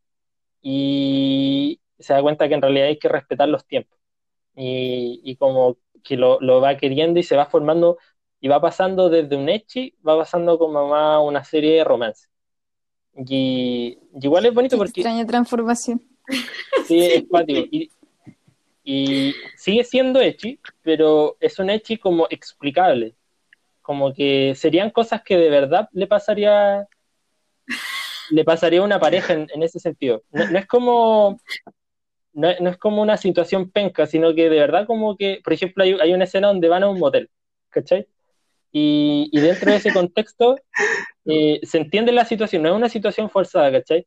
y 0.62 1.82
se 2.00 2.13
da 2.13 2.22
cuenta 2.22 2.48
que 2.50 2.56
en 2.56 2.62
realidad 2.62 2.88
hay 2.88 3.00
que 3.00 3.10
respetar 3.10 3.48
los 3.50 3.65
tiempos 3.65 3.98
y, 4.56 5.22
y 5.24 5.36
como 5.38 5.78
que 6.04 6.17
lo, 6.17 6.39
lo, 6.41 6.62
va 6.62 6.78
queriendo 6.78 7.20
y 7.20 7.24
se 7.24 7.36
va 7.36 7.46
formando 7.48 7.98
y 8.39 8.47
va 8.47 8.62
pasando 8.62 9.10
desde 9.10 9.36
un 9.36 9.50
echi, 9.50 9.95
va 10.08 10.17
pasando 10.17 10.58
como 10.58 10.88
más 10.88 11.19
una 11.23 11.43
serie 11.43 11.78
de 11.78 11.84
romance. 11.84 12.28
Y, 13.15 13.97
y 14.13 14.26
igual 14.26 14.45
es 14.45 14.54
bonito 14.54 14.76
Qué 14.76 14.78
porque... 14.78 15.02
extraña 15.02 15.26
transformación. 15.26 16.02
Sí, 16.86 17.00
es 17.00 17.23
patio. 17.23 17.65
Y, 17.71 17.89
y 18.84 19.34
sigue 19.56 19.84
siendo 19.84 20.21
echi, 20.21 20.60
pero 20.82 21.36
es 21.39 21.58
un 21.60 21.69
echi 21.69 21.97
como 21.97 22.28
explicable. 22.30 23.15
Como 23.82 24.13
que 24.13 24.54
serían 24.56 24.91
cosas 24.91 25.23
que 25.23 25.38
de 25.38 25.50
verdad 25.50 25.89
le 25.93 26.08
pasaría 26.08 26.88
le 28.30 28.43
pasaría 28.43 28.82
a 28.82 28.84
una 28.84 29.00
pareja 29.00 29.34
en, 29.34 29.47
en 29.54 29.63
ese 29.63 29.80
sentido. 29.80 30.23
No, 30.32 30.50
no 30.52 30.60
es 30.60 30.67
como 30.67 31.39
no, 32.34 32.50
no, 32.60 32.69
es 32.69 32.78
como 32.78 33.02
una 33.02 33.17
situación 33.17 33.71
penca, 33.71 34.06
sino 34.06 34.36
que 34.36 34.50
de 34.50 34.60
verdad 34.60 34.86
como 34.86 35.17
que, 35.17 35.41
por 35.43 35.54
ejemplo, 35.54 35.84
hay, 35.84 35.93
hay 35.93 36.13
una 36.13 36.26
escena 36.26 36.50
donde 36.50 36.69
van 36.69 36.84
a 36.84 36.89
un 36.89 37.00
motel, 37.00 37.30
¿cachai? 37.69 38.08
Y, 38.71 39.30
y 39.32 39.39
dentro 39.39 39.71
de 39.71 39.77
ese 39.77 39.93
contexto 39.93 40.58
eh, 41.25 41.60
se 41.63 41.77
entiende 41.77 42.12
la 42.12 42.25
situación, 42.25 42.63
no 42.63 42.69
es 42.69 42.75
una 42.75 42.89
situación 42.89 43.30
forzada, 43.30 43.71
¿cachai? 43.71 44.06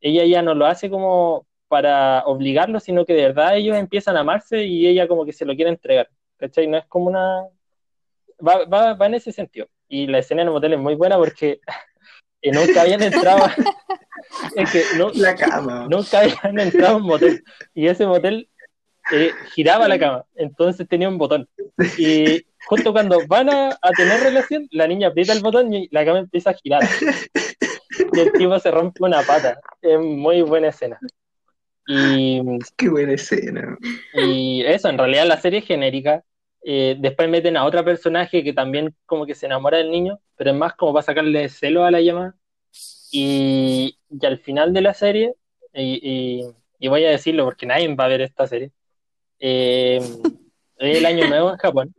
Ella 0.00 0.24
ya 0.24 0.42
no 0.42 0.54
lo 0.54 0.66
hace 0.66 0.90
como 0.90 1.46
para 1.68 2.24
obligarlo, 2.26 2.80
sino 2.80 3.04
que 3.04 3.14
de 3.14 3.22
verdad 3.22 3.56
ellos 3.56 3.76
empiezan 3.76 4.16
a 4.16 4.20
amarse 4.20 4.64
y 4.64 4.86
ella 4.86 5.06
como 5.06 5.24
que 5.24 5.32
se 5.32 5.44
lo 5.44 5.54
quiere 5.54 5.70
entregar, 5.70 6.08
¿cachai? 6.36 6.66
No 6.66 6.78
es 6.78 6.86
como 6.86 7.06
una... 7.06 7.42
Va, 8.46 8.64
va, 8.64 8.94
va 8.94 9.06
en 9.06 9.14
ese 9.14 9.32
sentido. 9.32 9.66
Y 9.86 10.06
la 10.06 10.18
escena 10.18 10.42
en 10.42 10.48
el 10.48 10.54
motel 10.54 10.72
es 10.72 10.78
muy 10.78 10.94
buena 10.94 11.16
porque 11.16 11.60
y 12.42 12.50
nunca 12.50 12.82
habían 12.82 13.02
entrado 13.02 13.46
es 14.56 14.70
que 14.70 14.82
no, 14.96 15.10
la 15.14 15.34
cama. 15.34 15.86
nunca 15.90 16.20
habían 16.20 16.58
entrado 16.58 16.94
a 16.94 16.96
un 16.96 17.02
motel 17.04 17.44
y 17.74 17.86
ese 17.86 18.06
motel 18.06 18.48
eh, 19.12 19.32
giraba 19.52 19.88
la 19.88 19.98
cama 19.98 20.24
entonces 20.34 20.86
tenía 20.88 21.08
un 21.08 21.18
botón 21.18 21.48
y 21.98 22.44
justo 22.66 22.92
cuando 22.92 23.26
van 23.26 23.50
a, 23.50 23.70
a, 23.70 23.90
tener 23.96 24.20
relación 24.20 24.68
la 24.70 24.86
niña 24.86 25.08
aprieta 25.08 25.32
el 25.32 25.42
botón 25.42 25.72
y 25.72 25.88
la 25.90 26.04
cama 26.04 26.20
empieza 26.20 26.50
a 26.50 26.54
girar. 26.54 26.82
Y 28.12 28.20
el 28.20 28.32
tipo 28.32 28.58
se 28.58 28.70
rompe 28.70 29.02
una 29.04 29.22
pata. 29.22 29.60
Es 29.82 29.98
muy 29.98 30.42
buena 30.42 30.68
escena. 30.68 30.98
Y 31.86 32.40
qué 32.76 32.88
buena 32.88 33.14
escena. 33.14 33.76
y 34.14 34.62
eso 34.62 34.88
en 34.88 34.98
realidad 34.98 35.26
la 35.26 35.40
serie 35.40 35.60
es 35.60 35.66
genérica. 35.66 36.24
Eh, 36.62 36.96
después 36.98 37.28
meten 37.28 37.56
a 37.56 37.64
otra 37.64 37.84
personaje 37.84 38.44
que 38.44 38.52
también 38.52 38.94
como 39.06 39.26
que 39.26 39.34
se 39.34 39.46
enamora 39.46 39.78
del 39.78 39.90
niño, 39.90 40.20
pero 40.36 40.50
es 40.50 40.56
más 40.56 40.74
como 40.74 40.92
para 40.92 41.04
sacarle 41.04 41.48
celo 41.48 41.84
a 41.84 41.90
la 41.90 42.00
llamada. 42.00 42.34
Y, 43.10 43.98
y 44.08 44.26
al 44.26 44.38
final 44.38 44.72
de 44.72 44.80
la 44.82 44.94
serie, 44.94 45.34
y, 45.74 46.00
y, 46.02 46.54
y, 46.78 46.88
voy 46.88 47.04
a 47.04 47.10
decirlo 47.10 47.44
porque 47.44 47.66
nadie 47.66 47.92
va 47.94 48.04
a 48.04 48.08
ver 48.08 48.20
esta 48.20 48.46
serie, 48.46 48.70
eh, 49.40 50.00
es 50.76 50.98
el 50.98 51.06
año 51.06 51.26
nuevo 51.28 51.50
en 51.50 51.56
Japón, 51.56 51.94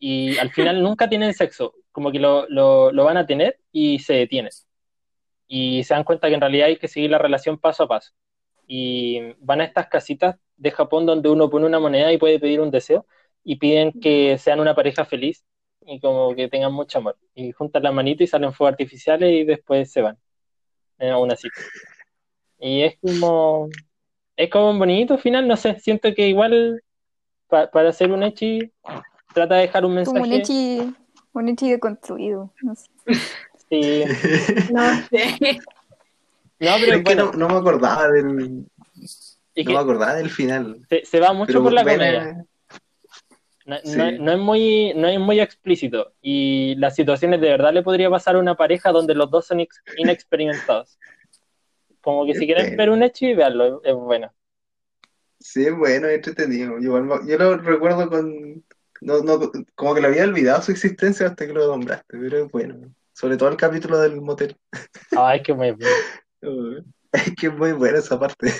y 0.00 0.38
al 0.38 0.50
final 0.50 0.82
nunca 0.82 1.08
tienen 1.08 1.34
sexo, 1.34 1.74
como 1.92 2.10
que 2.10 2.18
lo, 2.18 2.48
lo, 2.48 2.90
lo 2.90 3.04
van 3.04 3.18
a 3.18 3.26
tener 3.26 3.60
y 3.70 3.98
se 4.00 4.14
detienen. 4.14 4.50
Y 5.46 5.84
se 5.84 5.94
dan 5.94 6.04
cuenta 6.04 6.28
que 6.28 6.34
en 6.34 6.40
realidad 6.40 6.68
hay 6.68 6.78
que 6.78 6.88
seguir 6.88 7.10
la 7.10 7.18
relación 7.18 7.58
paso 7.58 7.84
a 7.84 7.88
paso. 7.88 8.12
Y 8.66 9.20
van 9.40 9.60
a 9.60 9.64
estas 9.64 9.88
casitas 9.88 10.36
de 10.56 10.70
Japón 10.70 11.04
donde 11.04 11.28
uno 11.28 11.50
pone 11.50 11.66
una 11.66 11.78
moneda 11.78 12.12
y 12.12 12.18
puede 12.18 12.40
pedir 12.40 12.60
un 12.60 12.70
deseo 12.70 13.06
y 13.44 13.56
piden 13.56 13.92
que 14.00 14.38
sean 14.38 14.60
una 14.60 14.74
pareja 14.74 15.04
feliz 15.04 15.44
y 15.82 16.00
como 16.00 16.34
que 16.34 16.48
tengan 16.48 16.72
mucho 16.72 16.98
amor. 16.98 17.18
Y 17.34 17.52
juntan 17.52 17.82
las 17.82 17.92
manitas 17.92 18.24
y 18.24 18.26
salen 18.28 18.54
fuegos 18.54 18.72
artificiales 18.72 19.30
y 19.32 19.44
después 19.44 19.92
se 19.92 20.00
van 20.00 20.18
a 20.98 21.18
una 21.18 21.36
cita. 21.36 21.60
Y 22.58 22.82
es 22.82 22.98
como, 23.00 23.68
es 24.36 24.48
como 24.48 24.70
un 24.70 24.78
bonito 24.78 25.18
final, 25.18 25.46
no 25.46 25.56
sé, 25.56 25.78
siento 25.78 26.14
que 26.14 26.28
igual 26.28 26.82
pa, 27.48 27.70
para 27.70 27.90
hacer 27.90 28.12
un 28.12 28.22
echi 28.22 28.72
trata 29.32 29.56
de 29.56 29.62
dejar 29.62 29.84
un 29.84 29.94
mensaje. 29.94 30.18
Como 30.18 30.24
un 30.32 30.32
echi, 30.40 30.94
un 31.32 31.48
echi 31.48 31.70
deconstruido, 31.70 32.52
no 32.62 32.74
sé. 32.74 32.88
Sí. 33.68 34.04
no 34.72 34.82
sé. 35.08 35.58
No, 36.58 36.70
pero 36.78 36.96
es 36.96 37.02
bueno, 37.02 37.30
que 37.30 37.36
no, 37.38 37.48
no, 37.48 37.54
me 37.54 37.60
acordaba 37.60 38.08
del. 38.08 38.66
y 39.54 39.64
no 39.64 39.72
me 39.72 39.78
acordaba 39.78 40.14
del 40.14 40.30
final. 40.30 40.80
Se, 40.88 41.04
se 41.04 41.20
va 41.20 41.32
mucho 41.32 41.46
Pero 41.48 41.62
por 41.62 41.72
la 41.72 41.82
buena- 41.82 42.04
comedia. 42.18 42.44
No, 43.66 43.76
Sí. 43.84 43.96
no- 43.96 44.10
no 44.12 44.32
es 44.32 44.38
muy, 44.38 44.92
no 44.94 45.06
es 45.06 45.20
muy 45.20 45.38
explícito. 45.40 46.12
Y 46.20 46.74
las 46.76 46.96
situaciones 46.96 47.40
de 47.40 47.50
verdad 47.50 47.72
le 47.72 47.82
podría 47.82 48.10
pasar 48.10 48.34
a 48.34 48.40
una 48.40 48.56
pareja 48.56 48.90
donde 48.90 49.14
los 49.14 49.30
dos 49.30 49.46
son 49.46 49.60
ex- 49.60 49.80
inexperimentados. 49.96 50.98
Como 52.00 52.26
que 52.26 52.34
si 52.34 52.46
quieren 52.46 52.64
pena. 52.70 52.76
ver 52.78 52.90
un 52.90 53.02
hecho 53.02 53.26
y 53.26 53.34
veanlo, 53.34 53.80
es, 53.84 53.90
es 53.90 53.94
bueno. 53.94 54.32
Sí, 55.38 55.64
es 55.66 55.76
bueno, 55.76 56.08
es 56.08 56.16
entretenido. 56.16 56.78
Yo, 56.80 57.02
yo 57.26 57.38
lo 57.38 57.56
recuerdo 57.58 58.08
con. 58.10 58.64
No, 59.00 59.20
no, 59.22 59.50
como 59.74 59.94
que 59.94 60.00
lo 60.00 60.08
había 60.08 60.24
olvidado 60.24 60.62
su 60.62 60.72
existencia 60.72 61.26
hasta 61.28 61.46
que 61.46 61.52
lo 61.52 61.66
nombraste, 61.66 62.18
pero 62.18 62.48
bueno. 62.48 62.92
Sobre 63.12 63.36
todo 63.36 63.48
el 63.50 63.56
capítulo 63.56 63.98
del 63.98 64.20
motel. 64.20 64.56
Ay, 65.16 65.38
es 65.38 65.42
que 65.44 65.52
muy 65.54 65.70
bueno. 65.72 65.94
Es 67.12 67.34
que 67.34 67.48
es 67.48 67.52
muy 67.52 67.72
buena 67.72 67.98
esa 67.98 68.20
parte. 68.20 68.52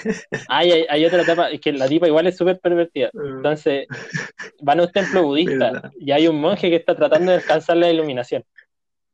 Ay, 0.49 0.73
hay, 0.73 0.87
hay 0.91 1.05
otra 1.07 1.23
etapa, 1.23 1.51
es 1.51 1.61
que 1.61 1.73
la 1.73 1.87
tipa 1.87 2.09
igual 2.09 2.27
es 2.27 2.37
súper 2.37 2.59
pervertida. 2.59 3.09
Entonces, 3.15 3.87
van 4.61 4.81
a 4.81 4.83
un 4.83 4.91
templo 4.91 5.23
budista 5.23 5.71
Verdad. 5.71 5.93
y 6.01 6.11
hay 6.11 6.27
un 6.27 6.41
monje 6.41 6.69
que 6.69 6.75
está 6.75 6.97
tratando 6.97 7.31
de 7.31 7.37
alcanzar 7.39 7.77
la 7.77 7.89
iluminación 7.93 8.45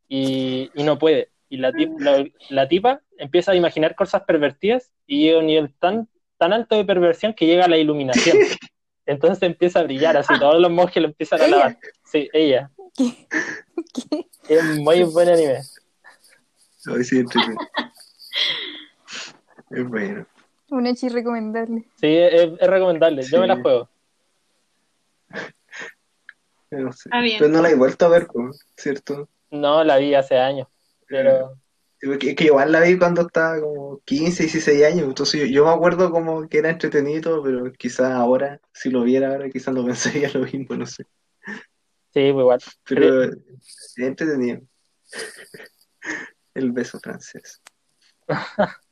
y, 0.08 0.70
y 0.74 0.82
no 0.84 0.98
puede. 0.98 1.28
Y 1.50 1.58
la, 1.58 1.70
tip- 1.72 2.00
la, 2.00 2.24
la 2.48 2.66
tipa 2.66 3.02
empieza 3.18 3.52
a 3.52 3.56
imaginar 3.56 3.94
cosas 3.94 4.22
pervertidas 4.22 4.90
y 5.06 5.24
llega 5.24 5.36
a 5.36 5.40
un 5.40 5.46
nivel 5.48 5.74
tan, 5.78 6.08
tan 6.38 6.54
alto 6.54 6.74
de 6.74 6.86
perversión 6.86 7.34
que 7.34 7.44
llega 7.46 7.66
a 7.66 7.68
la 7.68 7.76
iluminación. 7.76 8.38
Entonces 9.06 9.42
empieza 9.42 9.80
a 9.80 9.84
brillar, 9.84 10.16
así 10.16 10.38
todos 10.38 10.60
los 10.60 10.70
monjes 10.70 11.00
lo 11.00 11.08
empiezan 11.08 11.40
a 11.40 11.44
alabar. 11.44 11.78
Sí, 12.04 12.28
ella. 12.32 12.70
¿Qué? 12.94 13.28
¿Qué? 13.94 14.28
Es 14.48 14.64
muy 14.78 15.04
buen 15.04 15.28
anime. 15.28 15.60
Hoy 16.88 17.04
sí. 17.04 17.24
Es 19.70 19.88
bueno. 19.88 20.26
Un 20.70 20.86
echi 20.86 21.08
recomendable. 21.08 21.84
Sí, 22.00 22.16
es, 22.16 22.50
es 22.58 22.68
recomendable. 22.68 23.22
Yo 23.22 23.40
me 23.40 23.46
la 23.46 23.60
juego. 23.60 23.88
No 26.70 26.92
sé. 26.92 27.08
Bien. 27.22 27.38
Pero 27.38 27.50
no 27.50 27.62
la 27.62 27.70
he 27.70 27.74
vuelto 27.76 28.06
a 28.06 28.08
ver, 28.08 28.26
¿cierto? 28.76 29.28
No, 29.50 29.84
la 29.84 29.98
vi 29.98 30.14
hace 30.14 30.36
años, 30.38 30.66
pero 31.06 31.50
porque 31.50 31.65
Es 32.00 32.18
que 32.36 32.44
igual 32.44 32.72
la 32.72 32.80
vi 32.82 32.98
cuando 32.98 33.22
estaba 33.22 33.60
como 33.60 34.00
15, 34.04 34.42
16 34.44 34.84
años, 34.84 35.08
entonces 35.08 35.40
yo, 35.40 35.46
yo 35.46 35.64
me 35.64 35.70
acuerdo 35.72 36.10
como 36.10 36.46
que 36.48 36.58
era 36.58 36.70
entretenido, 36.70 37.42
pero 37.42 37.72
quizás 37.72 38.12
ahora, 38.12 38.60
si 38.72 38.90
lo 38.90 39.02
viera 39.02 39.30
ahora, 39.30 39.48
quizás 39.50 39.74
no 39.74 39.84
pensaría 39.86 40.30
lo 40.34 40.40
mismo, 40.40 40.76
no 40.76 40.86
sé. 40.86 41.04
sí, 42.12 42.32
pues 42.32 42.42
igual. 42.42 42.60
Pero 42.84 43.22
es 43.24 43.98
entretenido. 43.98 44.60
El 46.54 46.72
beso 46.72 46.98
francés. 47.00 47.62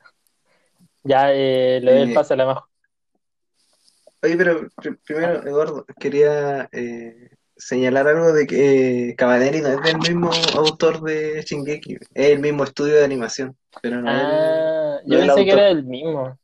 Ya 1.03 1.31
eh, 1.31 1.79
le 1.83 1.91
doy 1.91 2.01
el 2.01 2.11
Eh, 2.11 2.15
paso 2.15 2.33
a 2.33 2.37
la 2.37 2.45
majo. 2.47 2.67
Oye, 4.23 4.35
pero 4.37 4.61
pr- 4.71 4.99
primero, 5.05 5.45
Eduardo, 5.45 5.85
quería 5.99 6.67
eh, 6.71 7.29
señalar 7.57 8.07
algo 8.07 8.33
de 8.33 8.45
que 8.47 9.09
eh, 9.09 9.15
Cabaneri 9.15 9.61
no 9.61 9.69
es 9.69 9.81
del 9.83 9.99
mismo 9.99 10.31
autor 10.55 11.01
de 11.01 11.41
Shingeki, 11.43 11.93
es 12.13 12.31
el 12.31 12.39
mismo 12.39 12.63
estudio 12.63 12.95
de 12.95 13.05
animación, 13.05 13.55
pero 13.81 14.01
no 14.01 14.09
el- 14.09 14.15
Ah, 14.17 14.99
no 15.05 15.13
yo 15.15 15.19
el 15.21 15.27
pensé 15.27 15.45
que 15.45 15.51
era 15.51 15.69
el 15.69 15.83
mismo. 15.85 16.37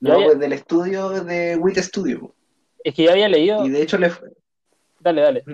no, 0.00 0.12
había- 0.12 0.26
pues 0.26 0.38
del 0.38 0.52
estudio 0.52 1.10
de 1.10 1.56
Wit 1.56 1.78
Studio. 1.78 2.34
Es 2.84 2.94
que 2.94 3.04
yo 3.04 3.10
había 3.10 3.28
leído. 3.28 3.64
Y 3.64 3.70
de 3.70 3.82
hecho 3.82 3.98
le 3.98 4.10
fue, 4.10 4.28
Dale, 5.00 5.22
dale. 5.22 5.44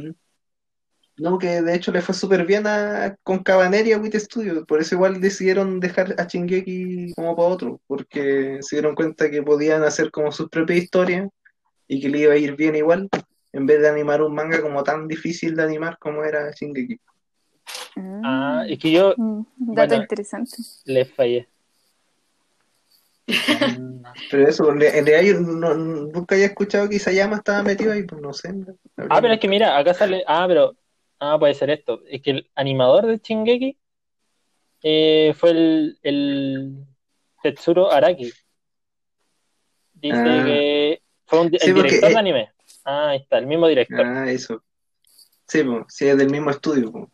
no, 1.17 1.39
que 1.39 1.63
de 1.63 1.75
hecho 1.75 1.93
le 1.93 2.03
fue 2.03 2.15
súper 2.15 2.45
bien 2.47 2.67
a, 2.67 3.17
con 3.23 3.43
Cabaneri 3.43 3.91
y 3.91 3.93
a 3.93 3.99
Wit 3.99 4.17
Studio, 4.17 4.65
por 4.67 4.81
eso 4.81 4.95
igual 4.97 5.21
decidieron 5.21 5.79
dejar 5.81 6.15
a 6.19 6.25
Shingeki 6.27 7.13
como 7.15 7.37
para 7.37 7.49
otro, 7.49 7.81
porque 7.87 8.59
se 8.61 8.77
dieron 8.77 8.95
cuenta 8.95 9.31
que 9.31 9.43
podían 9.43 9.83
hacer 9.85 10.11
como 10.11 10.33
sus 10.33 10.49
propias 10.49 10.81
historias 10.83 11.29
y 11.89 12.01
que 12.01 12.09
le 12.09 12.19
iba 12.21 12.33
a 12.35 12.39
ir 12.39 12.57
bien 12.57 12.77
igual, 12.77 13.09
en 13.53 13.67
vez 13.67 13.81
de 13.81 13.89
animar 13.89 14.23
un 14.23 14.35
manga 14.35 14.61
como 14.63 14.83
tan 14.83 15.07
difícil 15.09 15.55
de 15.57 15.63
animar 15.63 15.99
como 15.99 16.25
era 16.25 16.51
Shingeki. 16.53 16.99
Ah, 17.97 18.65
es 18.69 18.79
que 18.79 18.91
yo 18.91 19.15
Mm, 19.17 19.43
dato 19.59 19.89
bueno. 19.91 20.03
interesante. 20.03 20.57
le 20.85 21.05
fallé. 21.05 21.49
Pero 24.31 24.49
eso, 24.49 24.71
en 24.71 24.81
realidad 24.81 25.23
yo 25.23 25.41
no- 25.41 25.75
nunca 25.75 26.35
había 26.35 26.47
escuchado 26.47 26.89
que 26.89 26.97
Isayama 26.97 27.37
estaba 27.37 27.63
metido 27.63 27.93
ahí, 27.93 28.03
pues 28.05 28.21
no 28.21 28.33
sé. 28.33 28.53
Ah, 29.11 29.21
pero 29.21 29.35
es 29.35 29.41
que 29.41 29.49
mira, 29.49 29.77
acá 29.79 29.95
sale. 29.95 30.25
Ah, 30.27 30.45
pero. 30.49 30.75
Ah, 31.21 31.39
puede 31.39 31.55
ser 31.55 31.71
esto. 31.71 32.01
Es 32.09 32.21
que 32.21 32.31
el 32.33 32.51
animador 32.57 33.07
de 33.07 33.19
Shingeki 33.19 33.77
eh, 34.83 35.33
fue 35.37 35.51
el, 35.51 35.99
el 36.03 36.85
Tetsuro 37.43 37.93
Araki. 37.93 38.33
Dice 39.95 40.17
Ah. 40.17 40.43
que 40.45 41.03
fue 41.27 41.41
un, 41.41 41.51
Sí, 41.51 41.59
el 41.61 41.75
porque, 41.75 41.89
director 41.91 42.11
de 42.11 42.19
anime. 42.19 42.51
Ah, 42.85 43.11
ahí 43.11 43.19
está, 43.19 43.39
el 43.39 43.47
mismo 43.47 43.67
director. 43.69 44.01
Ah, 44.05 44.31
eso. 44.31 44.63
Sí, 45.47 45.63
pues, 45.63 45.85
sí, 45.89 46.09
es 46.09 46.17
del 46.17 46.31
mismo 46.31 46.51
estudio. 46.51 46.91
pues. 46.91 47.09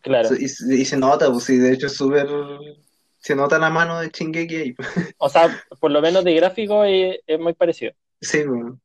Claro. 0.00 0.30
Y, 0.36 0.44
y 0.44 0.84
se 0.84 0.96
nota, 0.96 1.30
pues 1.30 1.44
sí, 1.44 1.56
de 1.58 1.72
hecho 1.72 1.86
es 1.86 1.94
súper... 1.94 2.26
Se 3.18 3.36
nota 3.36 3.56
la 3.58 3.70
mano 3.70 4.00
de 4.00 4.08
Shingeki 4.08 4.56
ahí. 4.56 4.74
O 5.18 5.28
sea, 5.28 5.48
por 5.78 5.92
lo 5.92 6.00
menos 6.02 6.24
de 6.24 6.34
gráfico 6.34 6.82
es, 6.84 7.20
es 7.26 7.38
muy 7.38 7.52
parecido. 7.52 7.92
Sí, 8.20 8.42
bueno. 8.44 8.80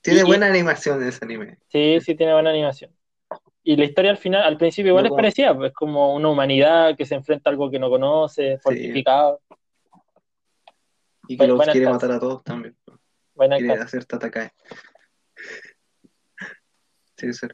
Tiene 0.00 0.20
Y- 0.20 0.24
buena 0.24 0.46
animación 0.48 1.02
ese 1.06 1.24
anime. 1.24 1.58
Sí, 1.68 1.98
sí 2.00 2.14
tiene 2.16 2.32
buena 2.32 2.50
animación. 2.50 2.90
Y 3.62 3.76
la 3.76 3.84
historia 3.84 4.10
al 4.12 4.16
final, 4.18 4.42
al 4.42 4.56
principio 4.58 4.90
igual 4.90 5.04
No, 5.04 5.06
es 5.06 5.10
como- 5.10 5.16
parecida, 5.18 5.54
pues 5.56 5.72
como 5.72 6.14
una 6.14 6.28
humanidad 6.28 6.96
que 6.96 7.06
se 7.06 7.14
enfrenta 7.14 7.48
a 7.48 7.52
algo 7.52 7.70
que 7.70 7.78
no 7.78 7.88
conoce, 7.88 8.58
fortificado. 8.58 9.40
Y 11.28 11.36
que 11.36 11.46
los 11.46 11.60
quiere 11.68 11.88
matar 11.88 12.12
a 12.12 12.20
todos 12.20 12.42
también. 12.44 12.76
Buena 13.34 13.58
Quiere 13.58 13.74
hacer 13.80 14.04
Tatakae. 14.04 14.50
Sí, 17.16 17.32
sí. 17.32 17.46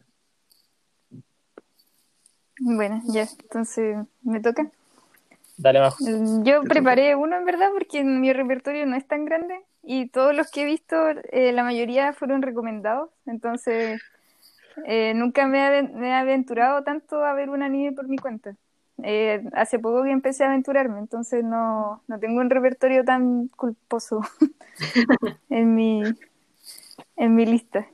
Bueno, 2.61 3.03
ya, 3.09 3.23
entonces 3.43 3.97
me 4.23 4.41
toca. 4.41 4.71
Dale 5.57 5.81
más. 5.81 5.95
Yo 6.45 6.63
Te 6.63 6.69
preparé 6.69 7.15
uno 7.17 7.37
en 7.37 7.45
verdad 7.45 7.69
porque 7.73 8.05
mi 8.05 8.33
repertorio 8.33 8.87
no 8.87 8.97
es 8.97 9.07
tan 9.07 9.25
grande 9.25 9.55
y 9.83 10.09
todos 10.09 10.35
los 10.35 10.51
que 10.51 10.63
he 10.63 10.65
visto, 10.65 10.97
eh, 11.33 11.53
la 11.53 11.65
mayoría 11.65 12.13
fueron 12.13 12.43
recomendados, 12.43 13.11
entonces 13.27 14.01
eh, 14.87 15.13
nunca 15.15 15.47
me 15.47 15.59
he, 15.59 15.63
aven- 15.63 15.95
me 15.95 16.09
he 16.11 16.15
aventurado 16.15 16.83
tanto 16.85 17.25
a 17.25 17.35
ver 17.35 17.51
un 17.51 17.63
anime 17.63 17.93
por 17.93 18.09
mi 18.09 18.19
cuenta. 18.19 18.57
Eh, 19.03 19.43
hace 19.55 19.79
poco 19.79 20.05
que 20.05 20.11
empecé 20.13 20.45
a 20.45 20.49
aventurarme, 20.49 20.99
entonces 21.01 21.43
no, 21.45 22.03
no 22.07 22.19
tengo 22.21 22.41
un 22.41 22.51
repertorio 22.51 23.05
tan 23.05 23.49
culposo 23.49 24.21
en 25.51 25.75
mi, 25.75 26.15
en 27.17 27.35
mi 27.35 27.47
lista. 27.47 27.87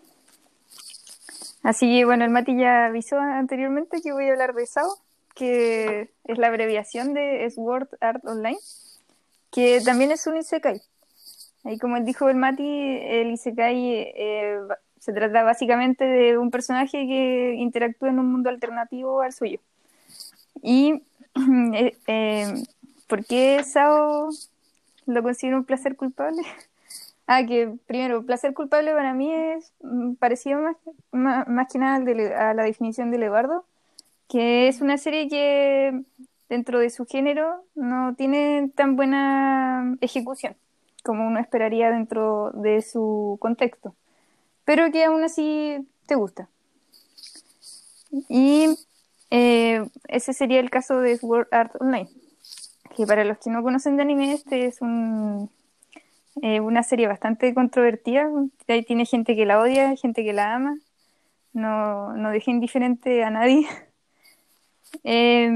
Así 1.63 1.99
que 1.99 2.05
bueno, 2.05 2.25
el 2.25 2.31
Mati 2.31 2.57
ya 2.57 2.87
avisó 2.87 3.19
anteriormente 3.19 4.01
que 4.01 4.13
voy 4.13 4.29
a 4.29 4.33
hablar 4.33 4.55
de 4.55 4.67
SAO, 4.67 4.89
que 5.35 6.11
es 6.25 6.39
la 6.39 6.49
abreviación 6.49 7.15
de 7.15 7.51
Sword 7.51 7.89
Art 8.01 8.25
Online, 8.25 8.59
que 9.51 9.81
también 9.85 10.11
es 10.11 10.27
un 10.27 10.37
Isekai. 10.37 10.81
Ahí 11.65 11.79
como 11.79 12.01
dijo 12.01 12.29
el 12.29 12.37
Mati, 12.37 12.65
el 12.65 13.33
Isekai 13.33 14.13
eh, 14.17 14.59
se 15.01 15.13
trata 15.13 15.43
básicamente 15.43 16.05
de 16.05 16.39
un 16.39 16.51
personaje 16.51 17.07
que 17.07 17.55
interactúa 17.57 18.11
en 18.11 18.19
un 18.19 18.31
mundo 18.33 18.51
alternativo 18.51 19.23
al 19.23 19.33
suyo. 19.33 19.61
Y 20.63 21.03
eh, 21.75 21.97
eh, 22.07 22.55
¿por 23.07 23.25
qué 23.25 23.63
Sao 23.65 24.31
lo 25.07 25.23
considero 25.23 25.59
un 25.59 25.65
placer 25.65 25.97
culpable? 25.97 26.43
Ah, 27.31 27.45
que 27.45 27.75
primero, 27.87 28.25
placer 28.25 28.55
culpable 28.55 28.95
para 28.95 29.13
mí 29.13 29.31
es 29.31 29.75
mm, 29.83 30.15
parecido 30.15 30.61
más, 30.61 30.77
más, 31.13 31.47
más 31.47 31.71
que 31.71 31.79
nada 31.79 31.97
a 32.51 32.55
la 32.55 32.63
definición 32.63 33.11
de 33.11 33.19
Lebardo, 33.19 33.67
que 34.29 34.67
es 34.69 34.81
una 34.81 34.97
serie 34.97 35.29
que 35.29 36.03
dentro 36.49 36.79
de 36.79 36.89
su 36.89 37.05
género 37.05 37.65
no 37.75 38.15
tiene 38.17 38.71
tan 38.75 38.97
buena 38.97 39.95
ejecución 40.01 40.57
como 41.05 41.27
uno 41.27 41.39
esperaría 41.39 41.91
dentro 41.91 42.51
de 42.53 42.81
su 42.81 43.37
contexto, 43.41 43.95
pero 44.65 44.91
que 44.91 45.05
aún 45.05 45.23
así 45.23 45.87
te 46.07 46.15
gusta. 46.15 46.49
Y 48.31 48.69
eh, 49.31 49.87
ese 50.09 50.33
sería 50.33 50.61
el 50.61 50.71
caso 50.71 51.01
de 51.01 51.19
Sword 51.19 51.49
Art 51.51 51.75
Online, 51.79 52.09
que 52.97 53.07
para 53.07 53.25
los 53.25 53.37
que 53.37 53.51
no 53.51 53.63
conocen 53.63 53.97
de 53.97 54.03
anime, 54.03 54.33
este 54.33 54.65
es 54.65 54.81
un, 54.81 55.51
eh, 56.43 56.61
una 56.61 56.83
serie 56.83 57.07
bastante 57.07 57.55
controvertida. 57.55 58.29
Ahí 58.69 58.85
tiene 58.85 59.07
gente 59.07 59.37
que 59.37 59.47
la 59.47 59.61
odia, 59.61 59.97
gente 59.97 60.25
que 60.25 60.33
la 60.33 60.55
ama. 60.55 60.79
No, 61.53 62.13
no 62.15 62.31
deja 62.31 62.51
indiferente 62.51 63.25
a 63.25 63.31
nadie. 63.31 63.67
Eh, 65.05 65.51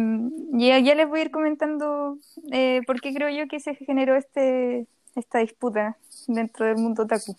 ya, 0.52 0.78
ya 0.78 0.94
les 0.94 1.08
voy 1.08 1.20
a 1.20 1.22
ir 1.22 1.30
comentando 1.30 2.18
eh, 2.52 2.82
por 2.86 3.00
qué 3.00 3.14
creo 3.14 3.30
yo 3.30 3.48
que 3.48 3.60
se 3.60 3.74
generó 3.74 4.14
este, 4.14 4.86
esta 5.14 5.38
disputa 5.38 5.96
dentro 6.26 6.66
del 6.66 6.76
mundo 6.76 7.04
otaku. 7.04 7.34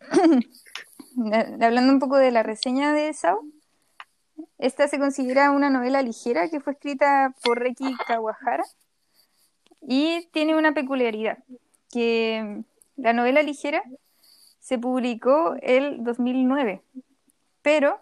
Hablando 1.60 1.92
un 1.92 1.98
poco 1.98 2.16
de 2.16 2.30
la 2.30 2.42
reseña 2.42 2.94
de 2.94 3.12
Sao, 3.12 3.44
esta 4.58 4.88
se 4.88 4.98
considera 4.98 5.50
una 5.50 5.70
novela 5.70 6.02
ligera 6.02 6.48
que 6.48 6.60
fue 6.60 6.72
escrita 6.72 7.34
por 7.42 7.58
Reki 7.58 7.94
Kawahara 8.06 8.64
y 9.82 10.26
tiene 10.32 10.56
una 10.56 10.72
peculiaridad, 10.72 11.38
que 11.94 12.64
la 12.96 13.12
novela 13.12 13.42
ligera 13.42 13.84
se 14.58 14.78
publicó 14.78 15.54
el 15.62 16.02
2009, 16.02 16.82
pero 17.62 18.00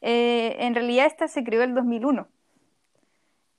eh, 0.00 0.56
en 0.60 0.74
realidad 0.74 1.06
esta 1.06 1.28
se 1.28 1.44
creó 1.44 1.62
el 1.62 1.74
2001. 1.74 2.26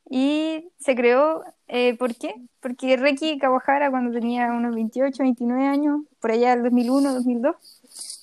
Y 0.09 0.69
se 0.79 0.95
creó, 0.95 1.43
eh, 1.67 1.95
¿por 1.97 2.15
qué? 2.15 2.35
Porque 2.59 2.97
Reki 2.97 3.37
Kawahara 3.37 3.91
cuando 3.91 4.11
tenía 4.11 4.51
unos 4.51 4.73
28, 4.75 5.23
29 5.23 5.67
años, 5.67 6.01
por 6.19 6.31
allá 6.31 6.53
el 6.53 6.63
2001, 6.63 7.13
2002, 7.13 7.55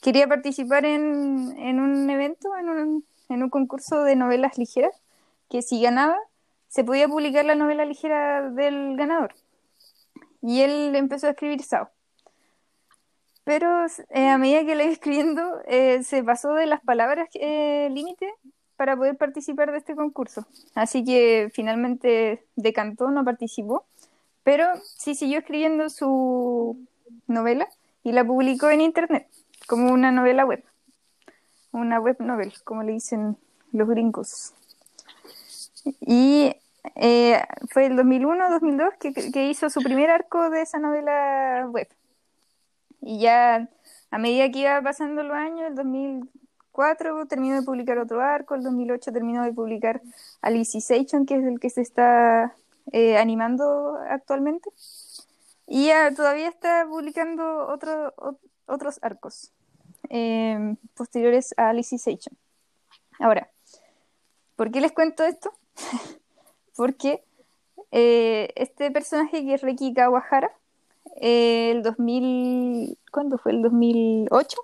quería 0.02 0.26
participar 0.28 0.84
en, 0.84 1.54
en 1.58 1.80
un 1.80 2.08
evento, 2.10 2.56
en 2.56 2.68
un, 2.68 3.04
en 3.28 3.42
un 3.42 3.50
concurso 3.50 4.02
de 4.04 4.16
novelas 4.16 4.58
ligeras, 4.58 4.94
que 5.48 5.62
si 5.62 5.80
ganaba, 5.82 6.16
se 6.68 6.84
podía 6.84 7.08
publicar 7.08 7.44
la 7.44 7.54
novela 7.54 7.84
ligera 7.84 8.50
del 8.50 8.96
ganador. 8.96 9.34
Y 10.42 10.60
él 10.60 10.94
empezó 10.96 11.28
a 11.28 11.30
escribir 11.30 11.62
Sao. 11.62 11.88
Pero 13.44 13.86
eh, 14.10 14.28
a 14.28 14.38
medida 14.38 14.64
que 14.64 14.74
la 14.74 14.84
iba 14.84 14.92
escribiendo, 14.92 15.60
eh, 15.66 16.02
se 16.04 16.22
pasó 16.22 16.54
de 16.54 16.66
las 16.66 16.80
palabras 16.80 17.28
eh, 17.34 17.88
límite 17.90 18.32
para 18.76 18.96
poder 18.96 19.16
participar 19.16 19.72
de 19.72 19.78
este 19.78 19.94
concurso. 19.94 20.46
Así 20.74 21.04
que 21.04 21.50
finalmente 21.52 22.44
decantó, 22.56 23.10
no 23.10 23.24
participó, 23.24 23.84
pero 24.44 24.66
sí 24.82 25.14
siguió 25.14 25.38
escribiendo 25.38 25.88
su 25.88 26.76
novela 27.26 27.68
y 28.04 28.12
la 28.12 28.24
publicó 28.24 28.70
en 28.70 28.80
internet 28.80 29.28
como 29.66 29.92
una 29.92 30.10
novela 30.12 30.44
web, 30.44 30.64
una 31.72 32.00
web 32.00 32.16
novel, 32.20 32.52
como 32.64 32.82
le 32.82 32.92
dicen 32.92 33.36
los 33.72 33.88
gringos. 33.88 34.54
Y 36.00 36.54
eh, 36.96 37.40
fue 37.70 37.86
el 37.86 37.96
2001-2002 37.96 38.94
que, 38.98 39.12
que 39.32 39.46
hizo 39.48 39.70
su 39.70 39.80
primer 39.82 40.10
arco 40.10 40.50
de 40.50 40.62
esa 40.62 40.78
novela 40.78 41.66
web. 41.70 41.88
Y 43.00 43.20
ya 43.20 43.68
a 44.10 44.18
medida 44.18 44.50
que 44.50 44.60
iba 44.60 44.80
pasando 44.82 45.22
los 45.22 45.36
años, 45.36 45.68
el 45.68 45.74
2004 45.74 47.26
terminó 47.26 47.56
de 47.56 47.62
publicar 47.62 47.98
otro 47.98 48.20
arco, 48.20 48.54
el 48.54 48.62
2008 48.62 49.12
terminó 49.12 49.42
de 49.44 49.52
publicar 49.52 50.02
Alicization, 50.40 51.26
que 51.26 51.36
es 51.36 51.44
el 51.44 51.58
que 51.60 51.70
se 51.70 51.80
está 51.82 52.54
eh, 52.92 53.16
animando 53.18 53.96
actualmente. 54.08 54.70
Y 55.66 55.86
ya 55.86 56.12
todavía 56.14 56.48
está 56.48 56.86
publicando 56.88 57.66
otro, 57.68 58.14
ot- 58.16 58.38
otros 58.66 58.98
arcos 59.02 59.52
eh, 60.10 60.76
posteriores 60.94 61.54
a 61.56 61.70
Alicization. 61.70 62.36
Ahora, 63.18 63.48
¿por 64.56 64.70
qué 64.70 64.80
les 64.80 64.92
cuento 64.92 65.24
esto? 65.24 65.52
Porque 66.76 67.22
eh, 67.90 68.50
este 68.56 68.90
personaje 68.90 69.44
que 69.44 69.54
es 69.54 69.62
Reki 69.62 69.94
Kawahara, 69.94 70.50
eh, 71.20 71.70
el 71.72 71.82
2000, 71.82 72.98
¿cuándo 73.10 73.38
fue? 73.38 73.52
El 73.52 73.62
2008, 73.62 74.58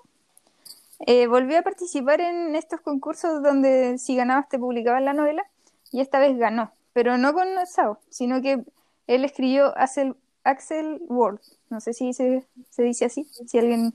eh, 1.05 1.27
volvió 1.27 1.59
a 1.59 1.61
participar 1.61 2.21
en 2.21 2.55
estos 2.55 2.81
concursos 2.81 3.41
donde 3.41 3.97
si 3.97 4.15
ganabas 4.15 4.49
te 4.49 4.59
publicaban 4.59 5.05
la 5.05 5.13
novela 5.13 5.45
y 5.91 6.01
esta 6.01 6.19
vez 6.19 6.37
ganó, 6.37 6.71
pero 6.93 7.17
no 7.17 7.33
con 7.33 7.47
Sao, 7.65 7.99
sino 8.09 8.41
que 8.41 8.63
él 9.07 9.25
escribió 9.25 9.77
Axel, 9.77 10.15
Axel 10.43 11.01
World, 11.07 11.39
no 11.69 11.79
sé 11.79 11.93
si 11.93 12.13
se, 12.13 12.45
se 12.69 12.83
dice 12.83 13.05
así, 13.05 13.25
si 13.47 13.57
alguien 13.57 13.93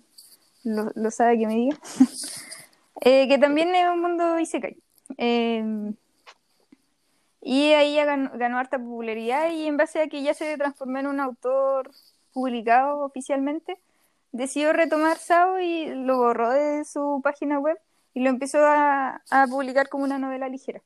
lo, 0.63 0.91
lo 0.95 1.11
sabe 1.11 1.39
que 1.39 1.47
me 1.47 1.55
diga, 1.55 1.79
Eh, 3.01 3.29
que 3.29 3.39
también 3.39 3.75
es 3.75 3.87
un 3.89 4.01
mundo 4.01 4.39
isekai. 4.39 4.77
Eh, 5.19 5.93
y 7.47 7.75
ahí 7.75 7.95
ya 7.95 8.07
ganó, 8.07 8.31
ganó 8.35 8.59
harta 8.59 8.79
popularidad 8.79 9.51
y 9.51 9.67
en 9.67 9.77
base 9.77 10.01
a 10.01 10.09
que 10.09 10.23
ya 10.23 10.33
se 10.33 10.57
transformó 10.57 10.99
en 10.99 11.07
un 11.09 11.21
autor 11.21 11.91
publicado 12.33 13.01
oficialmente, 13.01 13.79
decidió 14.33 14.73
retomar 14.73 15.19
Sao 15.19 15.61
y 15.61 15.87
lo 15.95 16.17
borró 16.17 16.51
de 16.51 16.87
su 16.87 17.21
página 17.23 17.59
web 17.59 17.79
y 18.15 18.21
lo 18.21 18.31
empezó 18.31 18.65
a, 18.65 19.23
a 19.31 19.47
publicar 19.47 19.91
como 19.91 20.05
una 20.05 20.19
novela 20.19 20.49
ligera. 20.49 20.81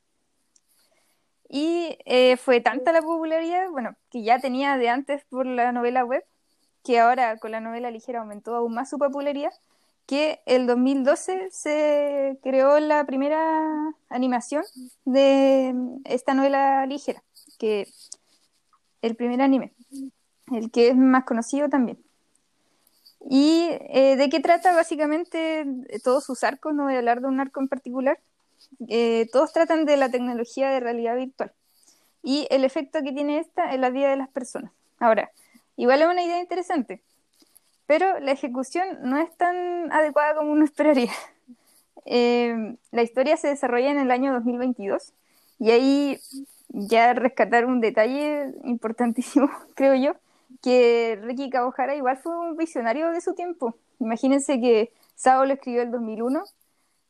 Y 1.47 1.97
eh, 2.05 2.35
fue 2.35 2.59
tanta 2.59 2.91
la 2.91 3.01
popularidad, 3.01 3.69
bueno, 3.69 3.95
que 4.11 4.21
ya 4.23 4.39
tenía 4.39 4.77
de 4.77 4.89
antes 4.89 5.23
por 5.29 5.45
la 5.45 5.71
novela 5.71 6.03
web, 6.03 6.25
que 6.83 6.99
ahora 6.99 7.37
con 7.37 7.51
la 7.51 7.61
novela 7.61 7.89
ligera 7.89 8.19
aumentó 8.19 8.53
aún 8.53 8.73
más 8.73 8.89
su 8.89 8.99
popularidad, 8.99 9.53
que 10.09 10.41
el 10.47 10.65
2012 10.65 11.49
se 11.51 12.39
creó 12.41 12.79
la 12.79 13.05
primera 13.05 13.93
animación 14.09 14.63
de 15.05 15.75
esta 16.03 16.33
novela 16.33 16.83
ligera, 16.87 17.23
que 17.59 17.87
el 19.03 19.15
primer 19.15 19.39
anime, 19.39 19.71
el 20.51 20.71
que 20.71 20.87
es 20.87 20.95
más 20.95 21.25
conocido 21.25 21.69
también. 21.69 21.99
¿Y 23.29 23.67
eh, 23.69 24.15
de 24.15 24.29
qué 24.29 24.39
trata 24.39 24.73
básicamente 24.73 25.67
todos 26.03 26.23
sus 26.23 26.43
arcos? 26.43 26.73
No 26.73 26.85
voy 26.85 26.95
a 26.95 26.97
hablar 26.97 27.21
de 27.21 27.27
un 27.27 27.39
arco 27.39 27.59
en 27.59 27.67
particular, 27.67 28.19
eh, 28.87 29.29
todos 29.31 29.53
tratan 29.53 29.85
de 29.85 29.95
la 29.95 30.09
tecnología 30.09 30.71
de 30.71 30.79
realidad 30.79 31.17
virtual 31.17 31.53
y 32.23 32.47
el 32.49 32.63
efecto 32.63 33.03
que 33.03 33.11
tiene 33.11 33.37
esta 33.37 33.75
en 33.75 33.81
la 33.81 33.91
vida 33.91 34.09
de 34.09 34.17
las 34.17 34.29
personas. 34.29 34.71
Ahora, 34.97 35.29
igual 35.75 36.01
es 36.01 36.07
una 36.07 36.23
idea 36.23 36.39
interesante, 36.39 37.03
pero 37.89 38.19
la 38.19 38.33
ejecución 38.33 38.99
no 39.01 39.17
es 39.17 39.35
tan 39.35 39.91
adecuada 39.91 40.35
como 40.35 40.51
uno 40.51 40.63
esperaría. 40.63 41.11
Eh, 42.11 42.75
la 42.91 43.03
historia 43.03 43.37
se 43.37 43.49
desarrolla 43.49 43.91
en 43.91 43.99
el 43.99 44.09
año 44.09 44.33
2022 44.33 45.13
y 45.59 45.69
ahí 45.69 46.19
ya 46.69 47.13
rescatar 47.13 47.65
un 47.65 47.81
detalle 47.81 48.51
importantísimo, 48.63 49.47
creo 49.75 49.93
yo, 49.93 50.13
que 50.63 51.19
Ricky 51.21 51.51
Kawahara 51.51 51.95
igual 51.95 52.17
fue 52.17 52.35
un 52.35 52.57
visionario 52.57 53.11
de 53.11 53.21
su 53.21 53.35
tiempo. 53.35 53.75
Imagínense 53.99 54.59
que 54.59 54.91
Sao 55.13 55.45
lo 55.45 55.53
escribió 55.53 55.83
el 55.83 55.91
2001, 55.91 56.43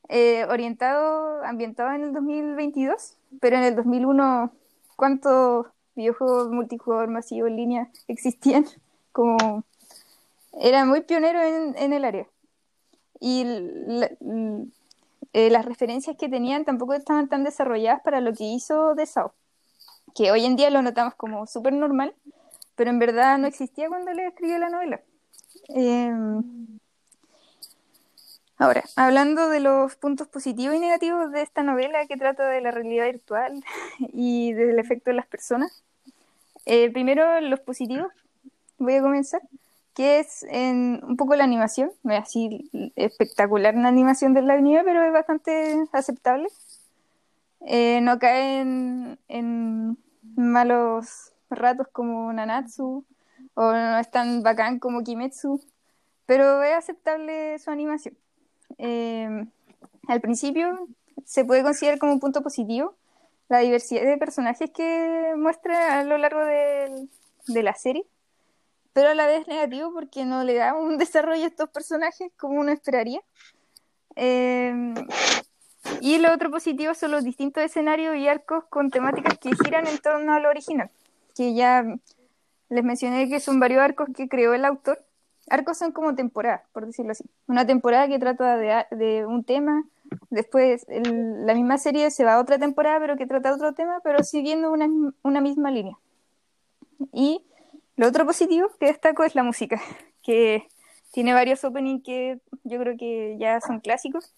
eh, 0.09 0.45
orientado, 0.49 1.45
ambientado 1.45 1.91
en 1.91 2.03
el 2.03 2.13
2022, 2.13 3.15
pero 3.39 3.55
en 3.55 3.63
el 3.63 3.75
2001, 3.75 4.51
¿cuántos 4.97 5.67
videojuegos 5.95 6.51
multijugador 6.51 7.07
masivo 7.07 7.47
en 7.47 7.55
línea 7.55 7.89
existían? 8.07 8.65
Como 9.13 9.63
era 10.54 10.86
muy 10.86 11.02
pionero 11.02 11.41
en, 11.41 11.76
en 11.78 11.93
el 11.93 12.06
área. 12.06 12.28
Y 13.20 13.45
eh, 15.34 15.50
las 15.50 15.66
referencias 15.66 16.18
que 16.18 16.30
tenían 16.30 16.66
tampoco 16.66 16.93
estaban 16.93 17.28
tan 17.30 17.43
desarrolladas 17.43 18.02
para 18.02 18.22
lo 18.22 18.34
que 18.34 18.45
hizo 18.45 18.95
de 18.95 19.06
Sao, 19.06 19.34
que 20.16 20.32
hoy 20.32 20.45
en 20.45 20.56
día 20.56 20.70
lo 20.70 20.82
notamos 20.82 21.16
como 21.16 21.45
súper 21.45 21.74
normal, 21.74 22.16
pero 22.76 22.89
en 22.89 23.00
verdad 23.00 23.38
no 23.38 23.47
existía 23.47 23.89
cuando 23.89 24.12
le 24.14 24.28
escribió 24.28 24.58
la 24.58 24.70
novela. 24.70 25.02
Eh, 25.76 26.12
ahora, 28.58 28.84
hablando 28.95 29.50
de 29.50 29.60
los 29.60 29.95
puntos 29.97 30.28
positivos 30.28 30.76
y 30.76 30.80
negativos 30.80 31.32
de 31.32 31.41
esta 31.43 31.62
novela 31.62 32.08
que 32.08 32.18
trata 32.18 32.47
de 32.47 32.62
la 32.62 32.72
realidad 32.72 33.06
virtual 33.06 33.64
y 34.00 34.54
del 34.54 34.80
efecto 34.80 35.12
de 35.12 35.18
las 35.18 35.28
personas, 35.28 35.84
eh, 36.66 36.89
primero 36.89 37.39
los 37.41 37.60
positivos, 37.60 38.12
voy 38.78 38.95
a 38.95 39.02
comenzar 39.02 39.41
que 39.94 40.20
es 40.20 40.44
en 40.44 41.02
un 41.04 41.18
poco 41.18 41.36
la 41.36 41.44
animación, 41.44 41.92
no 42.04 42.14
es 42.14 42.22
así 42.22 42.70
espectacular 42.96 43.76
la 43.76 43.88
animación 43.88 44.34
del 44.34 44.50
anime, 44.50 44.84
pero 44.84 45.04
es 45.04 45.12
bastante 45.14 45.86
aceptable. 45.92 46.48
Eh, 47.62 48.00
no 48.02 48.20
cae 48.20 48.62
en, 48.62 49.98
malos 50.36 51.34
ratos 51.50 51.88
como 51.92 52.32
Nanatsu, 52.32 53.06
o 53.56 53.72
no 53.72 53.98
es 54.00 54.10
tan 54.12 54.42
bacán 54.44 54.80
como 54.80 55.04
Kimetsu, 55.04 55.62
pero 56.26 56.64
es 56.64 56.76
aceptable 56.76 57.60
su 57.60 57.72
animación. 57.72 58.18
Eh, 58.78 59.46
al 60.08 60.22
principio 60.22 60.88
se 61.26 61.44
puede 61.46 61.64
considerar 61.64 62.00
como 62.00 62.14
un 62.14 62.20
punto 62.20 62.42
positivo 62.42 62.96
la 63.50 63.60
diversidad 63.60 64.04
de 64.04 64.18
personajes 64.18 64.72
que 64.72 65.34
muestra 65.36 66.00
a 66.00 66.04
lo 66.04 66.18
largo 66.18 66.40
de 66.40 67.64
la 67.64 67.74
serie 67.74 68.06
pero 68.94 69.10
a 69.10 69.16
la 69.16 69.28
vez 69.28 69.48
negativo 69.48 69.92
porque 69.94 70.26
no 70.26 70.44
le 70.44 70.56
da 70.56 70.74
un 70.74 70.98
desarrollo 71.00 71.44
a 71.44 71.48
estos 71.48 71.70
personajes 71.70 72.32
como 72.38 72.60
uno 72.60 72.72
esperaría. 72.72 73.22
Eh, 74.16 74.94
y 76.02 76.18
lo 76.18 76.34
otro 76.34 76.52
positivo 76.52 76.94
son 76.94 77.12
los 77.12 77.24
distintos 77.24 77.64
escenarios 77.64 78.16
y 78.16 78.28
arcos 78.28 78.66
con 78.66 78.90
temáticas 78.90 79.38
que 79.38 79.52
giran 79.64 79.88
en 79.88 79.98
torno 80.00 80.34
a 80.34 80.40
lo 80.40 80.50
original, 80.50 80.90
que 81.36 81.54
ya 81.54 81.86
les 82.70 82.84
mencioné 82.84 83.30
que 83.30 83.40
son 83.40 83.60
varios 83.60 83.82
arcos 83.82 84.10
que 84.16 84.28
creó 84.28 84.54
el 84.54 84.66
autor. 84.66 85.04
Arcos 85.50 85.78
son 85.78 85.92
como 85.92 86.14
temporadas, 86.14 86.62
por 86.74 86.86
decirlo 86.86 87.12
así. 87.12 87.26
Una 87.48 87.66
temporada 87.66 88.08
que 88.08 88.20
trata 88.20 88.56
de, 88.58 88.86
de 88.92 89.26
un 89.26 89.44
tema, 89.44 89.84
después 90.30 90.86
la 90.88 91.56
misma 91.56 91.78
serie 91.78 92.12
se 92.12 92.24
va 92.24 92.36
a 92.36 92.40
otra 92.40 92.60
temporada, 92.60 93.00
pero 93.00 93.18
que 93.18 93.26
trata 93.26 93.56
otro 93.56 93.74
tema, 93.74 94.00
pero 94.04 94.24
siguiendo 94.24 94.72
una, 94.72 94.88
una 95.24 95.42
misma 95.42 95.72
línea. 95.72 95.98
Y 97.14 97.42
lo 98.00 98.08
otro 98.08 98.26
positivo 98.26 98.70
que 98.80 98.86
destaco 98.86 99.26
es 99.26 99.36
la 99.36 99.43
música, 99.43 99.82
que 100.24 100.66
tiene 101.12 101.34
varios 101.34 101.66
openings 101.66 102.02
que 102.02 102.39
yo 102.64 102.80
creo 102.80 102.95
que 102.97 103.36
ya 103.38 103.60
son 103.60 103.82
clásicos. 103.82 104.34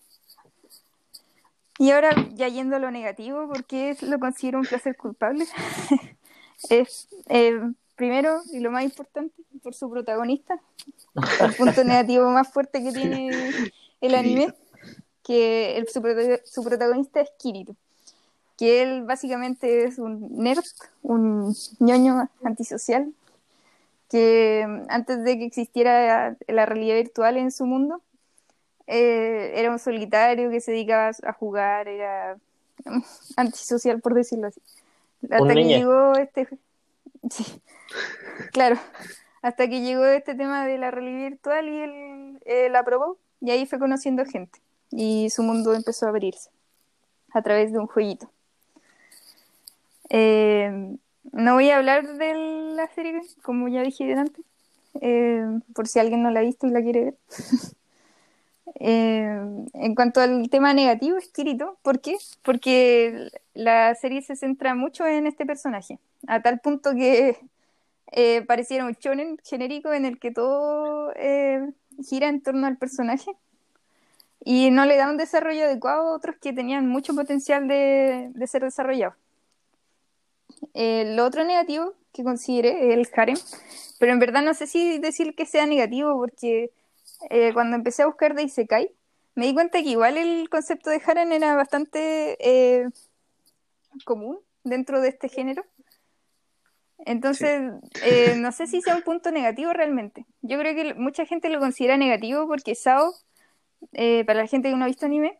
Y 1.78 1.91
ahora, 1.91 2.09
ya 2.34 2.47
yendo 2.47 2.76
a 2.76 2.80
lo 2.80 2.89
negativo, 2.89 3.47
porque 3.47 3.95
lo 4.01 4.18
considero 4.20 4.57
un 4.57 4.66
placer 4.66 4.97
culpable, 4.97 5.45
es 6.70 7.07
eh, 7.30 7.62
primero 7.95 8.41
y 8.51 8.62
lo 8.62 8.72
más 8.72 8.84
importante, 8.84 9.43
por 9.62 9.76
su 9.76 9.91
protagonista, 9.91 10.59
el 11.39 11.53
punto 11.53 11.84
negativo 11.84 12.30
más 12.32 12.51
fuerte 12.51 12.84
que 12.84 12.91
tiene 12.91 13.30
el 14.01 14.16
anime, 14.16 14.55
que 15.24 15.78
el, 15.78 15.88
su, 15.88 16.01
su 16.45 16.64
protagonista 16.64 17.22
es 17.22 17.30
Kirito, 17.38 17.76
que 18.57 18.82
él 18.82 19.03
básicamente 19.03 19.84
es 19.84 19.99
un 19.99 20.36
nerd, 20.36 20.66
un 21.03 21.55
ñoño 21.80 22.28
antisocial, 22.43 23.14
que 24.12 24.66
mm, 24.68 24.86
antes 24.89 25.24
de 25.24 25.38
que 25.39 25.45
existiera 25.45 26.36
la 26.47 26.66
realidad 26.66 26.95
virtual 26.95 27.38
en 27.38 27.51
su 27.51 27.66
mundo, 27.66 28.01
eh, 28.86 29.53
era 29.55 29.72
un 29.72 29.80
solitario 29.80 30.49
que 30.49 30.59
se 30.59 30.72
dedicaba 30.72 31.12
a 31.24 31.34
jugar, 31.34 31.88
era 31.88 32.38
mm, 32.86 32.99
antisocial, 33.38 34.01
por 34.01 34.14
decirlo 34.14 34.47
así. 34.47 34.62
Hasta 35.24 35.53
que 35.53 35.64
llegó 35.64 36.14
este... 36.14 36.47
Sí, 37.30 37.45
claro, 38.51 38.80
hasta 39.43 39.70
que 39.70 39.82
llegó 39.82 40.05
este 40.05 40.34
tema 40.34 40.66
de 40.66 40.80
la 40.80 40.89
realidad 40.89 41.30
virtual 41.30 41.70
y 41.70 41.78
él, 41.78 42.74
la 42.74 42.80
aprobó, 42.80 43.20
y 43.39 43.51
ahí 43.51 43.68
fue 43.68 43.78
conociendo 43.78 44.26
gente, 44.26 44.59
y 44.89 45.30
su 45.30 45.43
mundo 45.43 45.76
empezó 45.76 46.07
a 46.07 46.09
abrirse 46.09 46.49
a 47.32 47.43
través 47.43 47.72
de 47.72 47.78
un 47.78 47.86
jueguito. 47.86 48.32
Eh, 50.09 50.97
no 51.32 51.53
voy 51.55 51.69
a 51.69 51.78
hablar 51.78 52.07
de 52.17 52.34
la 52.76 52.88
serie, 52.89 53.22
como 53.41 53.67
ya 53.67 53.82
dije 53.84 54.13
antes, 54.13 54.43
eh, 55.01 55.45
por 55.74 55.88
si 55.88 55.99
alguien 55.99 56.24
no 56.24 56.32
la 56.32 56.39
ha 56.41 56.43
visto 56.43 56.67
y 56.67 56.72
la 56.72 56.82
quiere 56.82 57.03
ver. 57.05 57.15
Eh, 58.80 59.28
en 59.74 59.95
cuanto 59.95 60.22
al 60.22 60.49
tema 60.49 60.74
negativo, 60.74 61.17
escrito, 61.17 61.78
¿por 61.84 61.99
qué? 61.99 62.15
Porque 62.41 63.30
la 63.53 63.93
serie 63.95 64.22
se 64.22 64.36
centra 64.36 64.76
mucho 64.76 65.05
en 65.05 65.28
este 65.28 65.45
personaje, 65.45 65.99
a 66.26 66.41
tal 66.41 66.61
punto 66.61 66.95
que 66.95 67.38
eh, 68.13 68.41
pareciera 68.43 68.86
un 68.86 68.93
shonen 68.93 69.38
genérico 69.43 69.91
en 69.93 70.05
el 70.05 70.19
que 70.19 70.32
todo 70.32 71.11
gira 72.01 72.30
en 72.30 72.41
torno 72.41 72.65
al 72.65 72.78
personaje 72.78 73.32
y 74.43 74.72
no 74.72 74.86
le 74.86 74.97
da 74.97 75.09
un 75.09 75.17
desarrollo 75.17 75.65
adecuado 75.65 76.07
a 76.07 76.15
otros 76.15 76.38
que 76.38 76.53
tenían 76.53 76.88
mucho 76.88 77.13
potencial 77.13 77.67
de, 77.67 78.32
de 78.34 78.47
ser 78.47 78.63
desarrollados. 78.63 79.15
El 80.74 81.20
otro 81.20 81.43
negativo 81.43 81.93
que 82.14 82.24
considere 82.24 82.93
es 82.93 82.97
el 82.97 83.09
harem, 83.16 83.38
pero 83.99 84.12
en 84.12 84.20
verdad 84.20 84.41
no 84.41 84.53
sé 84.53 84.68
si 84.68 84.99
decir 84.99 85.36
que 85.36 85.45
sea 85.45 85.66
negativo 85.66 86.16
porque 86.18 86.72
eh, 87.30 87.53
cuando 87.53 87.76
empecé 87.76 88.03
a 88.03 88.07
buscar 88.07 88.36
de 88.36 88.43
Isekai 88.43 88.91
me 89.36 89.45
di 89.45 89.53
cuenta 89.53 89.82
que 89.82 89.89
igual 89.89 90.18
el 90.18 90.49
concepto 90.49 90.89
de 90.89 91.01
harem 91.05 91.32
era 91.32 91.55
bastante 91.55 92.38
eh, 92.39 92.89
común 94.05 94.39
dentro 94.64 95.01
de 95.01 95.09
este 95.09 95.30
género. 95.30 95.64
Entonces, 97.05 97.62
eh, 98.03 98.36
no 98.38 98.51
sé 98.51 98.68
si 98.68 98.82
sea 98.82 98.95
un 98.95 99.03
punto 99.03 99.32
negativo 99.32 99.72
realmente. 99.74 100.26
Yo 100.41 100.59
creo 100.59 100.76
que 100.76 100.93
mucha 100.95 101.26
gente 101.26 101.49
lo 101.49 101.59
considera 101.59 101.97
negativo 101.97 102.47
porque 102.47 102.76
Sao, 102.76 103.14
para 103.91 104.34
la 104.41 104.47
gente 104.47 104.70
que 104.70 104.76
no 104.76 104.84
ha 104.84 104.88
visto 104.88 105.05
anime, 105.05 105.39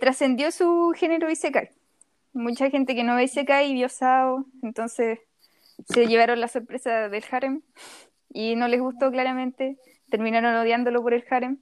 trascendió 0.00 0.50
su 0.52 0.92
género 0.94 1.30
Isekai 1.30 1.70
mucha 2.34 2.68
gente 2.70 2.94
que 2.94 3.04
no 3.04 3.16
ve 3.16 3.24
Isekai 3.24 3.72
vio 3.72 3.88
Sao, 3.88 4.44
entonces 4.62 5.20
se 5.88 6.06
llevaron 6.06 6.40
la 6.40 6.48
sorpresa 6.48 7.08
del 7.08 7.24
harem 7.30 7.62
y 8.32 8.56
no 8.56 8.68
les 8.68 8.80
gustó 8.80 9.10
claramente, 9.10 9.78
terminaron 10.10 10.56
odiándolo 10.56 11.02
por 11.02 11.14
el 11.14 11.24
harem. 11.30 11.58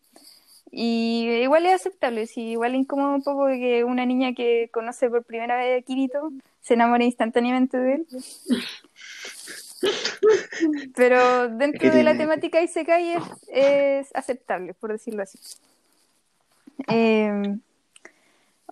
Y 0.70 1.28
igual 1.42 1.66
es 1.66 1.74
aceptable, 1.74 2.26
sí, 2.26 2.52
igual 2.52 2.74
incómodo 2.74 3.14
un 3.14 3.22
poco 3.22 3.46
que 3.48 3.84
una 3.84 4.06
niña 4.06 4.32
que 4.32 4.70
conoce 4.72 5.10
por 5.10 5.22
primera 5.22 5.56
vez 5.56 5.82
a 5.82 5.84
Kirito 5.84 6.32
se 6.62 6.74
enamore 6.74 7.04
instantáneamente 7.04 7.76
de 7.76 7.94
él. 7.94 8.06
Pero 10.96 11.48
dentro 11.48 11.90
de 11.90 12.02
la 12.02 12.16
temática 12.16 12.62
Isekai 12.62 13.12
es, 13.12 13.22
es 13.48 14.14
aceptable, 14.14 14.72
por 14.72 14.92
decirlo 14.92 15.22
así. 15.24 15.38
Eh, 16.88 17.58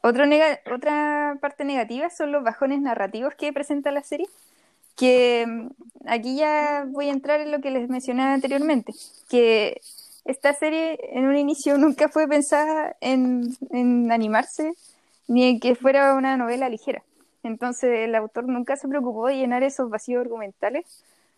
otra 0.02 1.38
parte 1.40 1.64
negativa 1.64 2.10
son 2.10 2.32
los 2.32 2.42
bajones 2.42 2.80
narrativos 2.80 3.34
que 3.34 3.52
presenta 3.52 3.90
la 3.90 4.02
serie, 4.02 4.28
que 4.96 5.46
mm, 5.46 5.68
aquí 6.06 6.36
ya 6.36 6.86
voy 6.88 7.08
a 7.08 7.12
entrar 7.12 7.40
en 7.40 7.50
lo 7.50 7.60
que 7.60 7.70
les 7.70 7.88
mencionaba 7.88 8.34
anteriormente, 8.34 8.92
que 9.28 9.80
esta 10.24 10.52
serie 10.54 10.98
en 11.12 11.26
un 11.26 11.36
inicio 11.36 11.78
nunca 11.78 12.08
fue 12.08 12.28
pensada 12.28 12.96
en, 13.00 13.56
en 13.70 14.12
animarse 14.12 14.72
ni 15.28 15.44
en 15.44 15.60
que 15.60 15.74
fuera 15.74 16.14
una 16.14 16.36
novela 16.36 16.68
ligera. 16.68 17.02
Entonces 17.42 18.00
el 18.00 18.14
autor 18.14 18.48
nunca 18.48 18.76
se 18.76 18.88
preocupó 18.88 19.28
de 19.28 19.36
llenar 19.36 19.62
esos 19.62 19.88
vacíos 19.90 20.20
argumentales, 20.20 20.84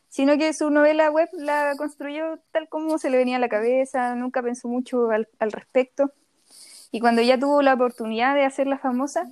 sino 0.08 0.36
que 0.36 0.52
su 0.52 0.70
novela 0.70 1.10
web 1.10 1.28
la 1.32 1.74
construyó 1.76 2.38
tal 2.52 2.68
como 2.68 2.98
se 2.98 3.10
le 3.10 3.18
venía 3.18 3.36
a 3.36 3.40
la 3.40 3.48
cabeza, 3.48 4.14
nunca 4.14 4.42
pensó 4.42 4.68
mucho 4.68 5.10
al 5.10 5.52
respecto 5.52 6.12
Y 6.92 7.00
cuando 7.00 7.22
ya 7.22 7.38
tuvo 7.38 7.62
la 7.62 7.74
oportunidad 7.74 8.34
de 8.34 8.44
hacerla 8.44 8.78
famosa, 8.78 9.28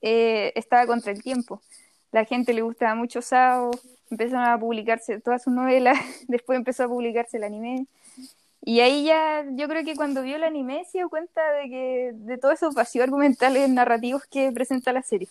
eh, 0.00 0.52
estaba 0.54 0.86
contra 0.86 1.12
el 1.12 1.22
tiempo. 1.22 1.60
La 2.12 2.24
gente 2.24 2.54
le 2.54 2.62
gustaba 2.62 2.94
mucho 2.94 3.20
Sao, 3.20 3.72
empezaron 4.10 4.44
a 4.48 4.58
publicarse 4.58 5.20
todas 5.20 5.42
sus 5.42 5.52
novelas, 5.52 5.98
después 6.28 6.56
empezó 6.56 6.84
a 6.84 6.88
publicarse 6.88 7.36
el 7.36 7.44
anime. 7.44 7.86
Y 8.62 8.80
ahí 8.80 9.04
ya, 9.04 9.44
yo 9.52 9.68
creo 9.68 9.84
que 9.84 9.96
cuando 9.96 10.22
vio 10.22 10.36
el 10.36 10.44
anime 10.44 10.84
se 10.84 10.98
dio 10.98 11.08
cuenta 11.08 11.40
de 11.52 11.68
que 11.68 12.10
de 12.14 12.38
todos 12.38 12.54
esos 12.54 12.74
vacíos 12.74 13.04
argumentales 13.04 13.68
narrativos 13.68 14.24
que 14.26 14.52
presenta 14.52 14.92
la 14.92 15.02
serie. 15.02 15.28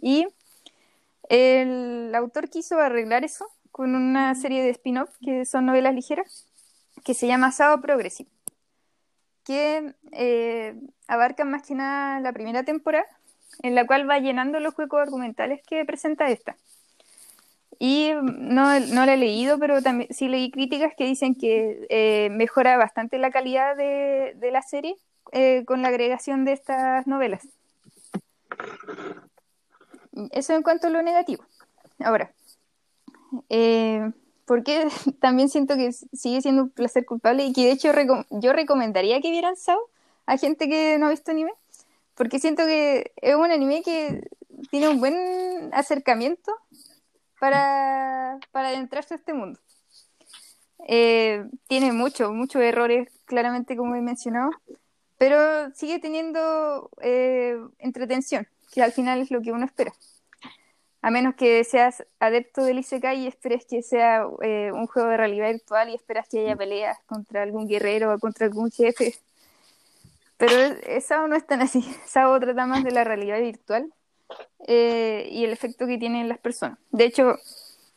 Y 0.00 0.26
el 1.28 2.14
autor 2.14 2.48
quiso 2.48 2.78
arreglar 2.78 3.24
eso 3.24 3.46
con 3.70 3.94
una 3.94 4.34
serie 4.34 4.62
de 4.62 4.70
spin-off 4.70 5.10
que 5.20 5.44
son 5.44 5.66
novelas 5.66 5.94
ligeras, 5.94 6.46
que 7.04 7.14
se 7.14 7.26
llama 7.26 7.52
Sao 7.52 7.80
Progressive, 7.80 8.30
que 9.48 9.94
eh, 10.12 10.74
abarcan 11.06 11.50
más 11.50 11.62
que 11.66 11.74
nada 11.74 12.20
la 12.20 12.34
primera 12.34 12.64
temporada, 12.64 13.06
en 13.62 13.74
la 13.74 13.86
cual 13.86 14.08
va 14.08 14.18
llenando 14.18 14.60
los 14.60 14.76
huecos 14.78 15.00
argumentales 15.00 15.62
que 15.66 15.86
presenta 15.86 16.28
esta. 16.28 16.54
Y 17.78 18.12
no, 18.22 18.78
no 18.78 19.06
la 19.06 19.14
he 19.14 19.16
leído, 19.16 19.58
pero 19.58 19.80
también 19.80 20.12
sí 20.12 20.28
leí 20.28 20.50
críticas 20.50 20.92
que 20.94 21.06
dicen 21.06 21.34
que 21.34 21.86
eh, 21.88 22.28
mejora 22.30 22.76
bastante 22.76 23.16
la 23.16 23.30
calidad 23.30 23.74
de, 23.74 24.34
de 24.36 24.50
la 24.50 24.60
serie 24.60 24.96
eh, 25.32 25.64
con 25.64 25.80
la 25.80 25.88
agregación 25.88 26.44
de 26.44 26.52
estas 26.52 27.06
novelas. 27.06 27.48
Eso 30.30 30.54
en 30.54 30.62
cuanto 30.62 30.88
a 30.88 30.90
lo 30.90 31.02
negativo. 31.02 31.42
Ahora, 32.00 32.32
eh, 33.48 34.10
porque 34.48 34.88
también 35.20 35.48
siento 35.48 35.76
que 35.76 35.92
sigue 35.92 36.40
siendo 36.40 36.64
un 36.64 36.70
placer 36.70 37.04
culpable 37.04 37.44
y 37.44 37.52
que 37.52 37.66
de 37.66 37.72
hecho 37.72 37.92
yo 38.30 38.52
recomendaría 38.52 39.20
que 39.20 39.30
vieran 39.30 39.56
Sao 39.56 39.78
a 40.26 40.36
gente 40.36 40.68
que 40.68 40.98
no 40.98 41.06
ha 41.06 41.10
visto 41.10 41.30
anime, 41.30 41.52
porque 42.14 42.38
siento 42.38 42.64
que 42.66 43.12
es 43.16 43.34
un 43.34 43.50
anime 43.50 43.82
que 43.82 44.28
tiene 44.70 44.88
un 44.88 45.00
buen 45.00 45.70
acercamiento 45.72 46.52
para, 47.38 48.38
para 48.50 48.68
adentrarse 48.68 49.14
a 49.14 49.16
este 49.16 49.32
mundo. 49.32 49.58
Eh, 50.86 51.44
tiene 51.66 51.92
muchos, 51.92 52.32
muchos 52.32 52.60
errores, 52.62 53.08
claramente 53.24 53.76
como 53.76 53.94
he 53.94 54.02
mencionado, 54.02 54.50
pero 55.16 55.70
sigue 55.74 55.98
teniendo 55.98 56.90
eh, 57.00 57.58
entretención, 57.78 58.46
que 58.72 58.82
al 58.82 58.92
final 58.92 59.20
es 59.20 59.30
lo 59.30 59.40
que 59.40 59.52
uno 59.52 59.64
espera. 59.64 59.92
A 61.00 61.10
menos 61.10 61.34
que 61.36 61.62
seas 61.64 62.04
adepto 62.18 62.64
del 62.64 62.80
Isekai 62.80 63.20
y 63.20 63.26
esperes 63.26 63.64
que 63.64 63.82
sea 63.82 64.26
eh, 64.42 64.70
un 64.72 64.86
juego 64.86 65.08
de 65.08 65.16
realidad 65.16 65.50
virtual 65.50 65.90
y 65.90 65.94
esperas 65.94 66.28
que 66.28 66.40
haya 66.40 66.56
peleas 66.56 66.98
contra 67.06 67.42
algún 67.42 67.68
guerrero 67.68 68.14
o 68.14 68.18
contra 68.18 68.46
algún 68.46 68.70
jefe. 68.70 69.14
Pero 70.38 70.52
Sao 71.00 71.28
no 71.28 71.36
es 71.36 71.46
tan 71.46 71.60
así. 71.60 71.82
Sao 72.06 72.38
trata 72.40 72.66
más 72.66 72.84
de 72.84 72.92
la 72.92 73.04
realidad 73.04 73.40
virtual 73.40 73.92
eh, 74.66 75.28
y 75.30 75.44
el 75.44 75.52
efecto 75.52 75.86
que 75.86 75.98
tienen 75.98 76.28
las 76.28 76.38
personas. 76.38 76.78
De 76.90 77.04
hecho, 77.04 77.36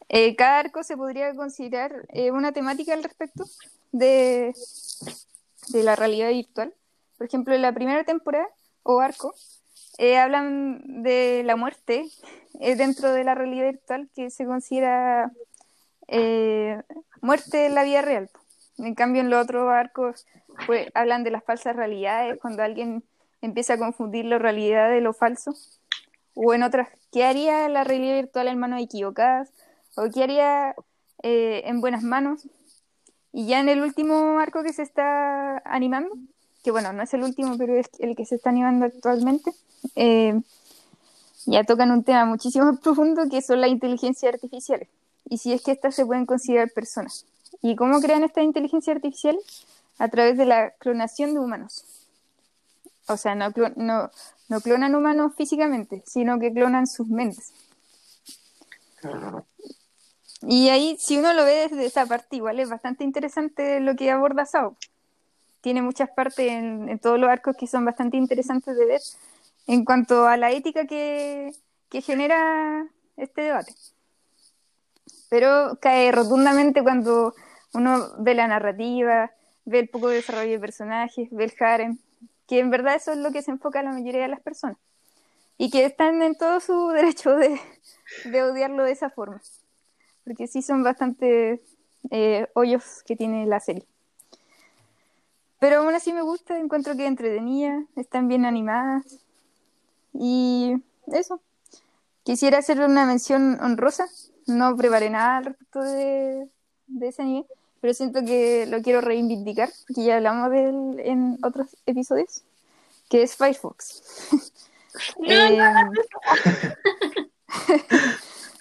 eh, 0.10 0.36
cada 0.36 0.60
arco 0.60 0.84
se 0.84 0.97
podría 0.97 1.34
considerar 1.36 2.06
eh, 2.10 2.32
una 2.32 2.52
temática 2.52 2.93
al 2.93 3.04
respecto 3.04 3.45
de, 3.91 4.54
de 5.70 5.84
la 5.84 5.95
realidad 5.95 6.30
virtual. 6.30 6.74
Por 7.18 7.28
ejemplo, 7.28 7.54
en 7.54 7.62
la 7.62 7.74
primera 7.74 8.04
temporada 8.04 8.47
o 8.84 8.99
arco, 8.99 9.34
hablan 10.00 11.04
de 11.04 11.44
la 11.46 11.56
muerte 11.56 12.06
dentro 12.54 13.12
de 13.12 13.24
la 13.24 13.36
realidad 13.36 13.72
virtual 13.72 14.10
que 14.16 14.30
se 14.30 14.46
considera 14.46 15.32
muerte 17.22 17.66
en 17.68 17.76
la 17.76 17.84
vida 17.84 18.02
real. 18.02 18.30
En 18.78 18.96
cambio, 18.96 19.22
en 19.22 19.30
los 19.30 19.44
otros 19.44 19.70
arcos 19.70 20.26
pues, 20.66 20.89
hablan 20.94 21.24
de 21.24 21.32
las 21.32 21.44
falsas 21.44 21.76
realidades, 21.76 22.39
cuando 22.39 22.64
alguien 22.64 23.04
empieza 23.42 23.74
a 23.74 23.78
confundir 23.78 24.26
la 24.26 24.39
realidad 24.39 24.89
de 24.89 25.02
lo 25.02 25.14
falso 25.14 25.54
o 26.34 26.54
en 26.54 26.64
otras, 26.64 26.89
¿qué 27.12 27.26
haría 27.26 27.68
la 27.70 27.84
realidad 27.84 28.16
virtual 28.16 28.48
en 28.48 28.60
manos 28.60 28.82
equivocadas? 28.82 29.52
¿O 29.98 30.10
qué 30.14 30.24
haría 30.24 30.76
eh, 31.24 31.64
en 31.66 31.82
buenas 31.82 32.04
manos? 32.04 32.48
Y 33.34 33.48
ya 33.48 33.60
en 33.60 33.70
el 33.70 33.82
último 33.82 34.39
arco 34.39 34.64
que 34.64 34.74
se 34.74 34.84
está 34.84 35.58
animando, 35.66 36.16
que 36.64 36.72
bueno, 36.72 36.93
no 36.93 37.03
es 37.03 37.14
el 37.14 37.24
último, 37.24 37.57
pero 37.57 37.76
es 37.76 37.89
el 37.99 38.16
que 38.16 38.26
se 38.26 38.36
está 38.36 38.49
animando 38.49 38.86
actualmente, 38.86 39.51
eh, 39.95 40.39
ya 41.45 41.64
tocan 41.64 41.91
un 41.91 42.03
tema 42.03 42.26
muchísimo 42.26 42.66
más 42.66 42.80
profundo 42.84 43.24
que 43.30 43.41
son 43.41 43.62
las 43.62 43.70
inteligencias 43.70 44.34
artificiales. 44.34 44.88
Y 45.30 45.38
si 45.38 45.53
es 45.53 45.62
que 45.62 45.72
estas 45.72 45.95
se 45.95 46.05
pueden 46.05 46.26
considerar 46.26 46.72
personas. 46.72 47.26
¿Y 47.62 47.76
cómo 47.76 47.99
crean 47.99 48.24
estas 48.24 48.43
inteligencias 48.43 48.95
artificiales? 48.95 49.66
A 49.97 50.07
través 50.07 50.38
de 50.38 50.45
la 50.45 50.72
clonación 50.80 51.34
de 51.34 51.39
humanos. 51.39 51.84
O 53.07 53.18
sea, 53.18 53.36
no, 53.36 53.51
no, 53.76 54.09
no 54.49 54.62
clonan 54.62 54.95
humanos 54.95 55.34
físicamente, 55.36 56.03
sino 56.05 56.39
que 56.39 56.51
clonan 56.51 56.88
sus 56.88 57.07
mentes. 57.07 57.53
Y 60.41 60.70
ahí, 60.70 60.97
si 60.99 61.18
uno 61.18 61.34
lo 61.34 61.45
ve 61.45 61.68
desde 61.70 61.86
esa 61.86 62.05
parte, 62.05 62.36
igual 62.36 62.59
es 62.59 62.70
bastante 62.70 63.03
interesante 63.03 63.80
lo 63.80 63.95
que 63.95 64.09
aborda 64.09 64.45
Sao. 64.45 64.76
Tiene 65.62 65.82
muchas 65.82 66.09
partes 66.09 66.51
en, 66.51 66.99
todos 66.99 67.20
los 67.20 67.30
arcos 67.30 67.55
que 67.55 67.68
son 67.68 67.86
bastante 67.86 68.18
interesantes 68.18 68.76
de 68.76 68.86
ver 68.86 69.01
en 69.68 69.86
cuanto 69.86 70.28
a 70.28 70.38
la 70.38 70.51
ética 70.51 70.86
que, 70.86 71.53
genera 71.91 72.88
este 73.18 73.41
debate. 73.41 73.74
Pero 75.30 75.78
cae 75.80 76.12
rotundamente 76.12 76.82
cuando 76.82 77.34
uno 77.74 78.09
ve 78.20 78.34
la 78.34 78.47
narrativa, 78.47 79.32
ve 79.66 79.80
el 79.80 79.89
poco 79.89 80.09
desarrollo 80.09 80.51
de 80.51 80.59
personajes, 80.59 81.30
ve 81.32 81.45
el 81.45 81.53
harem, 81.59 81.99
que 82.47 82.59
en 82.59 82.70
verdad 82.70 82.95
eso 82.95 83.12
es 83.12 83.18
lo 83.18 83.32
que 83.32 83.41
se 83.41 83.51
enfoca 83.51 83.84
la 83.84 83.91
mayoría 83.91 84.24
de 84.24 84.28
las 84.28 84.41
personas 84.41 84.78
y 85.57 85.70
que 85.70 85.86
están 85.86 86.24
en 86.24 86.36
todo 86.36 86.59
su 86.59 86.88
derecho 86.95 87.36
de, 87.36 87.59
odiarlo 88.41 88.84
de 88.84 88.91
esa 88.91 89.12
forma, 89.12 89.41
porque 90.24 90.47
sí 90.47 90.64
son 90.64 90.84
bastante 90.84 91.62
eh, 92.09 92.47
hoyos 92.55 93.03
que 93.05 93.16
tiene 93.16 93.45
la 93.45 93.59
serie. 93.59 93.86
Pero 95.62 95.78
aún 95.78 95.93
así 95.93 96.12
me 96.12 96.24
gusta, 96.24 96.57
encuentro 96.57 96.97
que 96.97 97.05
entretenida, 97.05 97.86
están 97.95 98.28
bien 98.28 98.45
animadas 98.45 99.20
y 100.12 100.74
eso. 101.05 101.39
Quisiera 102.24 102.57
hacer 102.57 102.80
una 102.80 103.05
mención 103.05 103.59
honrosa, 103.62 104.07
no 104.47 104.76
preparé 104.76 105.12
nada 105.12 105.38
al 105.38 105.45
respecto 105.45 105.84
de, 105.84 106.49
de 106.88 107.07
ese 107.07 107.22
anime, 107.22 107.45
pero 107.80 107.93
siento 107.93 108.26
que 108.26 108.66
lo 108.66 108.82
quiero 108.82 109.01
reivindicar, 109.01 109.70
porque 109.86 110.03
ya 110.03 110.16
hablamos 110.16 110.49
de 110.49 110.70
él 110.70 110.95
en 110.97 111.38
otros 111.43 111.78
episodios, 111.86 112.41
que 113.07 113.22
es 113.22 113.36
Firefox. 113.36 114.01
No, 115.20 115.28
eh, 115.30 115.59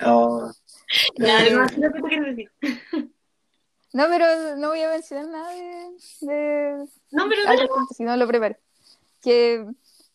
Oh, 0.03 0.53
no, 1.19 1.51
no 1.51 1.69
sé 1.69 1.77
qué 1.77 2.01
quieres 2.03 2.37
decir. 2.37 2.51
No, 3.93 4.07
pero 4.09 4.57
no 4.57 4.69
voy 4.69 4.81
a 4.83 4.91
mencionar 4.91 5.27
nada 5.27 5.53
de, 5.53 6.27
de 6.27 6.89
No, 7.11 7.29
pero 7.29 7.67
no. 7.67 7.87
si 7.97 8.05
no 8.05 8.17
lo 8.17 8.27
preparo. 8.27 8.57
Que 9.21 9.67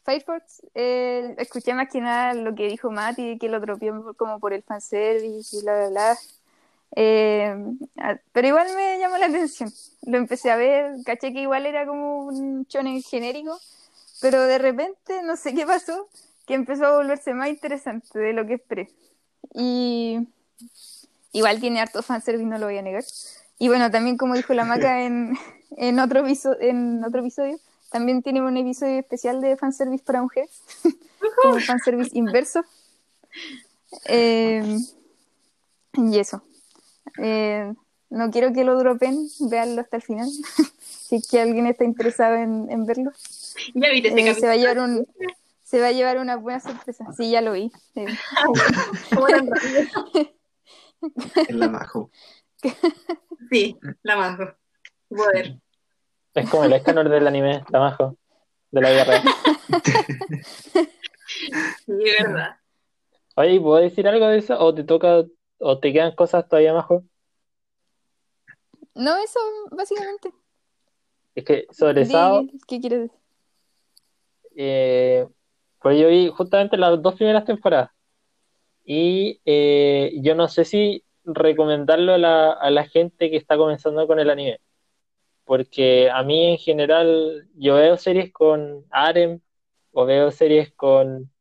Firefox, 0.06 0.62
eh, 0.76 1.36
escuché 1.40 1.74
más 1.74 1.90
que 1.90 2.00
nada 2.00 2.34
lo 2.36 2.54
que 2.56 2.68
dijo 2.68 2.92
Mati, 2.92 3.38
que 3.40 3.50
lo 3.50 3.60
dropeó 3.60 4.14
como 4.16 4.40
por 4.40 4.54
el 4.54 4.64
fanservice 4.64 5.58
y 5.58 5.62
bla, 5.62 5.76
bla, 5.76 5.90
bla. 5.90 6.18
Eh, 6.96 7.56
pero 8.32 8.48
igual 8.48 8.68
me 8.76 9.00
llamó 9.00 9.18
la 9.18 9.26
atención. 9.26 9.72
Lo 10.04 10.18
empecé 10.18 10.52
a 10.52 10.56
ver, 10.56 10.94
caché 11.06 11.34
que 11.34 11.42
igual 11.42 11.66
era 11.66 11.86
como 11.86 12.20
un 12.20 12.66
shonen 12.70 13.02
genérico, 13.02 13.60
pero 14.22 14.44
de 14.44 14.60
repente, 14.60 15.22
no 15.24 15.36
sé 15.36 15.54
qué 15.54 15.66
pasó, 15.66 16.08
que 16.46 16.54
empezó 16.54 16.86
a 16.86 16.98
volverse 16.98 17.34
más 17.34 17.50
interesante 17.50 18.20
de 18.20 18.34
lo 18.34 18.46
que 18.46 18.54
esperé. 18.54 18.90
Y 19.54 20.28
igual 21.32 21.60
tiene 21.60 21.82
harto 21.82 22.04
fanservice, 22.04 22.46
no 22.46 22.58
lo 22.60 22.68
voy 22.68 22.78
a 22.78 22.82
negar. 22.82 23.04
Y 23.58 23.68
bueno, 23.70 23.90
también 23.92 24.18
como 24.18 24.34
dijo 24.36 24.54
la 24.54 24.66
Maca 24.66 25.04
en, 25.04 25.38
en, 25.78 26.00
otro, 26.00 26.26
episo- 26.26 26.58
en 26.60 27.04
otro 27.04 27.22
episodio, 27.22 27.58
también 27.92 28.22
tiene 28.22 28.42
un 28.42 28.58
episodio 28.58 29.00
especial 29.00 29.42
de 29.42 29.56
fanservice 29.58 30.04
para 30.04 30.22
mujeres, 30.22 30.62
como 31.42 31.60
fanservice 31.60 32.12
inverso. 32.18 32.64
Eh, 34.08 34.78
y 35.94 36.20
eso. 36.20 36.44
Eh, 37.18 37.74
no 38.10 38.32
quiero 38.32 38.52
que 38.54 38.64
lo 38.66 38.78
dropen, 38.78 39.28
véanlo 39.40 39.82
hasta 39.82 39.98
el 39.98 40.04
final. 40.04 40.30
si 40.82 41.16
es 41.18 41.28
que 41.28 41.40
alguien 41.40 41.68
está 41.68 41.84
interesado 41.86 42.36
en, 42.36 42.70
en 42.70 42.86
verlo. 42.86 43.12
Ya 43.74 43.88
ese 43.90 44.30
Eh, 44.32 44.36
se 44.36 44.48
va 44.48 44.54
a 44.54 44.58
llevar 44.58 44.80
un 44.80 45.08
se 45.64 45.80
va 45.80 45.88
a 45.88 45.92
llevar 45.92 46.20
una 46.20 46.36
buena 46.36 46.60
sorpresa. 46.60 47.06
Sí, 47.18 47.32
ya 47.32 47.42
lo 47.42 47.54
vi. 47.54 47.72
Eh, 47.96 48.06
¿Cómo 49.14 49.28
tan 49.28 49.48
rápido? 49.48 49.82
es 51.48 51.56
la 51.56 51.70
majo. 51.70 52.12
Sí, 53.50 53.78
la 54.04 54.16
majo. 54.16 54.54
Poder. 55.10 55.58
Es 56.36 56.50
como 56.50 56.66
el 56.66 56.74
escáner 56.74 57.08
del 57.08 57.28
anime, 57.28 57.60
está 57.60 57.80
majo, 57.80 58.18
de 58.70 58.82
la 58.82 58.90
vida 58.90 59.04
real. 59.06 59.24
Sí, 61.86 62.04
verdad. 62.20 62.58
Oye, 63.36 63.54
¿y 63.54 63.60
¿puedo 63.60 63.82
decir 63.82 64.08
algo 64.08 64.28
de 64.28 64.38
eso? 64.40 64.60
¿O 64.60 64.74
te 64.74 64.84
toca, 64.84 65.24
o 65.60 65.80
te 65.80 65.94
quedan 65.94 66.14
cosas 66.14 66.48
todavía 66.48 66.74
majo? 66.74 67.04
No, 68.94 69.18
eso 69.18 69.40
básicamente. 69.72 70.32
Es 71.36 71.44
que 71.46 71.68
sobre 71.72 72.06
Sao, 72.06 72.46
¿Qué 72.68 72.80
quieres 72.80 73.02
decir? 73.02 73.20
eh, 74.56 75.28
pues 75.82 76.00
yo 76.00 76.08
vi 76.08 76.30
justamente 76.30 76.78
las 76.78 77.02
dos 77.02 77.16
primeras 77.16 77.46
temporadas. 77.46 77.92
Y 78.84 79.42
eh, 79.46 80.14
yo 80.22 80.36
no 80.36 80.48
sé 80.48 80.66
si 80.66 81.05
recomendarlo 81.26 82.14
a 82.14 82.18
la, 82.18 82.52
a 82.52 82.70
la 82.72 82.86
gente 82.86 83.30
que 83.30 83.38
está 83.38 83.58
comenzando 83.58 84.08
con 84.08 84.20
el 84.20 84.30
anime. 84.30 84.60
Porque 85.46 86.10
a 86.10 86.24
mí 86.24 86.52
en 86.52 86.58
general, 86.58 87.48
yo 87.56 87.76
veo 87.76 87.98
series 87.98 88.32
con 88.34 88.86
Arem 88.90 89.40
o 89.92 90.06
veo 90.06 90.32
series 90.32 90.72
con, 90.74 91.32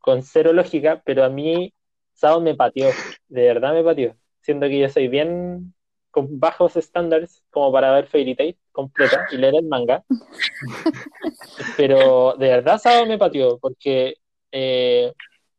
con 0.00 0.22
cero 0.22 0.52
lógica, 0.52 1.02
pero 1.04 1.24
a 1.24 1.28
mí 1.28 1.72
Sao 2.12 2.40
me 2.40 2.54
pateó, 2.54 2.88
de 3.28 3.42
verdad 3.42 3.72
me 3.72 3.84
pateó. 3.84 4.16
Siendo 4.42 4.68
que 4.68 4.78
yo 4.80 4.88
soy 4.88 5.08
bien 5.08 5.74
con 6.10 6.38
bajos 6.38 6.76
estándares 6.76 7.42
como 7.50 7.72
para 7.72 7.92
ver 7.92 8.06
Fairy 8.06 8.34
Tail 8.34 8.58
completa 8.70 9.26
y 9.32 9.36
leer 9.38 9.54
el 9.56 9.66
manga. 9.66 10.04
Pero 11.76 12.34
de 12.38 12.48
verdad 12.48 12.78
Sao 12.78 13.06
me 13.06 13.18
pateó, 13.18 13.58
porque 13.58 14.16
eh, 14.52 15.12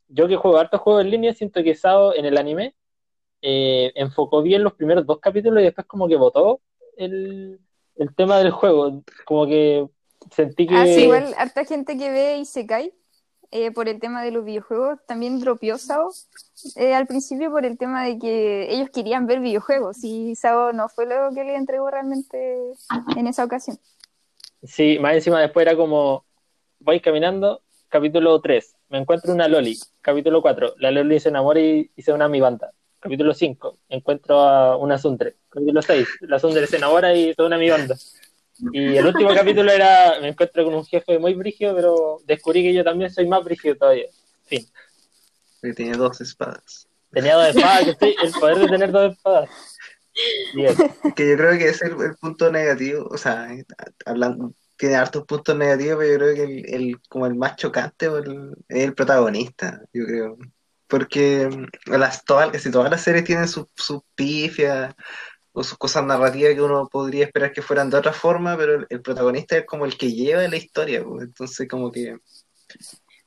yo 0.08 0.28
que 0.28 0.36
juego 0.36 0.58
hartos 0.58 0.82
juegos 0.82 1.04
en 1.04 1.12
línea, 1.12 1.34
siento 1.34 1.64
que 1.64 1.76
Sao 1.76 2.14
en 2.14 2.26
el 2.26 2.38
anime 2.38 2.76
eh, 3.46 3.92
enfocó 3.96 4.42
bien 4.42 4.64
los 4.64 4.74
primeros 4.74 5.06
dos 5.06 5.20
capítulos 5.20 5.62
y 5.62 5.66
después 5.66 5.86
como 5.86 6.08
que 6.08 6.16
votó 6.16 6.62
el, 6.96 7.60
el 7.98 8.16
tema 8.16 8.38
del 8.38 8.52
juego. 8.52 9.04
Como 9.26 9.46
que 9.46 9.86
sentí 10.32 10.66
que... 10.66 10.76
Ah, 10.76 10.86
sí, 10.86 11.04
igual 11.04 11.36
harta 11.38 11.66
gente 11.66 11.98
que 11.98 12.10
ve 12.10 12.38
y 12.38 12.46
se 12.46 12.66
cae 12.66 12.94
eh, 13.52 13.72
por 13.72 13.90
el 13.90 14.00
tema 14.00 14.24
de 14.24 14.32
los 14.32 14.46
videojuegos 14.46 14.98
también 15.06 15.40
dropeó 15.40 15.78
Sao 15.78 16.10
eh, 16.76 16.96
al 16.96 17.06
principio 17.06 17.52
por 17.52 17.66
el 17.66 17.78
tema 17.78 18.06
de 18.06 18.18
que 18.18 18.74
ellos 18.74 18.90
querían 18.92 19.28
ver 19.28 19.42
videojuegos 19.42 20.04
y 20.04 20.36
Sao 20.36 20.72
no 20.72 20.88
fue 20.88 21.06
lo 21.06 21.36
que 21.36 21.44
le 21.44 21.56
entregó 21.56 21.92
realmente 21.92 22.58
en 23.18 23.28
esa 23.28 23.44
ocasión. 23.44 23.78
Sí, 24.64 24.98
más 25.00 25.16
encima 25.16 25.42
después 25.42 25.68
era 25.68 25.76
como, 25.76 26.26
voy 26.80 27.02
caminando, 27.02 27.62
capítulo 27.90 28.40
3, 28.40 28.76
me 28.88 29.00
encuentro 29.00 29.34
una 29.34 29.50
Loli, 29.50 29.78
capítulo 30.02 30.42
4, 30.42 30.76
la 30.78 30.92
Loli 30.92 31.20
se 31.20 31.28
enamora 31.28 31.60
y, 31.60 31.92
y 31.94 32.02
se 32.02 32.14
une 32.14 32.24
a 32.24 32.30
mi 32.30 32.40
banda. 32.40 32.72
Capítulo 33.04 33.34
5, 33.34 33.80
encuentro 33.90 34.40
a 34.40 34.78
una 34.78 34.98
Sundre. 34.98 35.36
Capítulo 35.50 35.82
6, 35.82 36.08
la 36.22 36.40
Sundre 36.40 36.66
se 36.68 36.78
enamora 36.78 37.14
y 37.14 37.34
se 37.34 37.42
une 37.44 37.56
a 37.56 37.60
mi 37.60 37.70
banda. 37.70 37.98
Y 38.72 38.96
el 38.96 39.06
último 39.06 39.30
capítulo 39.36 39.72
era, 39.72 40.20
me 40.22 40.30
encuentro 40.30 40.64
con 40.64 40.74
un 40.74 40.86
jefe 40.86 41.20
muy 41.20 41.34
brígido, 41.34 41.76
pero 41.76 42.20
descubrí 42.26 42.64
que 42.64 42.74
yo 42.74 42.84
también 42.84 43.12
soy 43.12 43.28
más 43.28 43.44
brígido 43.44 43.76
todavía. 43.76 44.06
Fin. 44.46 44.66
Que 45.62 45.74
tiene 45.74 45.98
dos 45.98 46.22
espadas. 46.22 46.88
Tenía 47.12 47.36
dos 47.36 47.48
espadas, 47.56 47.84
que 47.86 48.06
sí, 48.08 48.16
el 48.24 48.32
poder 48.32 48.58
de 48.60 48.68
tener 48.68 48.92
dos 48.92 49.12
espadas. 49.12 49.50
Bien. 50.56 50.74
Que 51.16 51.30
yo 51.32 51.36
creo 51.38 51.58
que 51.58 51.68
es 51.70 51.82
el, 51.82 51.92
el 52.02 52.16
punto 52.16 52.52
negativo, 52.52 53.08
o 53.12 53.18
sea, 53.18 53.50
hablando, 54.06 54.54
tiene 54.78 54.96
hartos 54.96 55.26
puntos 55.26 55.56
negativos, 55.58 55.98
pero 56.00 56.12
yo 56.12 56.18
creo 56.20 56.36
que 56.36 56.44
el, 56.44 56.74
el- 56.74 57.02
como 57.10 57.26
el 57.28 57.36
más 57.36 57.56
chocante 57.58 58.06
el- 58.06 58.56
es 58.70 58.84
el 58.86 58.94
protagonista, 58.94 59.82
yo 59.94 60.06
creo. 60.06 60.38
Porque 60.94 61.48
mm, 61.48 61.92
las, 61.98 62.24
todas, 62.24 62.52
casi 62.52 62.70
todas 62.70 62.92
las 62.92 63.02
series 63.02 63.24
tienen 63.24 63.48
sus 63.48 63.66
sus 63.76 64.02
pifias 64.14 64.94
o 65.52 65.64
sus 65.64 65.78
cosas 65.78 66.06
narrativas 66.06 66.54
que 66.54 66.62
uno 66.62 66.88
podría 66.88 67.26
esperar 67.26 67.52
que 67.52 67.64
fueran 67.64 67.90
de 67.90 67.98
otra 67.98 68.14
forma, 68.14 68.56
pero 68.56 68.76
el, 68.76 68.86
el 68.90 69.02
protagonista 69.02 69.58
es 69.58 69.66
como 69.66 69.86
el 69.86 69.98
que 69.98 70.12
lleva 70.12 70.48
la 70.48 70.58
historia, 70.58 71.04
pues. 71.04 71.24
Entonces 71.24 71.68
como 71.68 71.92
que 71.92 72.18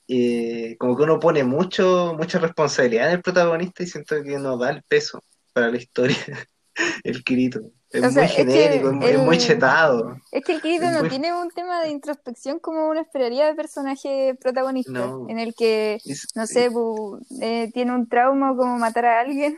eh, 0.08 0.76
como 0.78 0.96
que 0.96 1.02
uno 1.02 1.18
pone 1.18 1.42
mucho, 1.42 2.14
mucha 2.16 2.38
responsabilidad 2.38 3.08
en 3.08 3.16
el 3.16 3.22
protagonista 3.22 3.82
y 3.82 3.86
siento 3.88 4.22
que 4.22 4.38
no 4.38 4.56
da 4.56 4.70
el 4.70 4.82
peso 4.84 5.20
para 5.52 5.70
la 5.70 5.78
historia, 5.78 6.16
el 7.05 7.24
Kirito. 7.24 7.61
Es 7.91 8.05
O 8.05 8.11
sea, 8.11 8.22
muy 8.24 8.31
es 8.31 8.37
que 8.37 8.45
genérico, 8.45 8.91
es 9.07 9.18
muy- 9.20 9.39
chetado. 9.39 10.16
Es 10.33 10.45
que 10.45 10.53
el 10.55 10.61
Kirito 10.61 10.91
no 10.91 11.01
muy- 11.01 11.09
tiene 11.09 11.33
un 11.33 11.51
tema 11.51 11.81
de 11.83 11.91
introspección 11.91 12.59
como 12.59 12.89
uno 12.89 13.01
esperaría 13.01 13.47
de 13.47 13.55
personaje 13.55 14.37
protagonista, 14.41 14.91
No. 14.93 15.27
en 15.29 15.39
el 15.39 15.55
que, 15.55 15.99
Es- 16.05 16.29
no 16.35 16.47
sé, 16.47 16.70
bu- 16.70 17.18
eh, 17.41 17.70
tiene 17.72 17.93
un 17.95 18.09
trauma 18.09 18.55
como 18.57 18.77
matar 18.79 19.07
a 19.07 19.20
alguien 19.20 19.57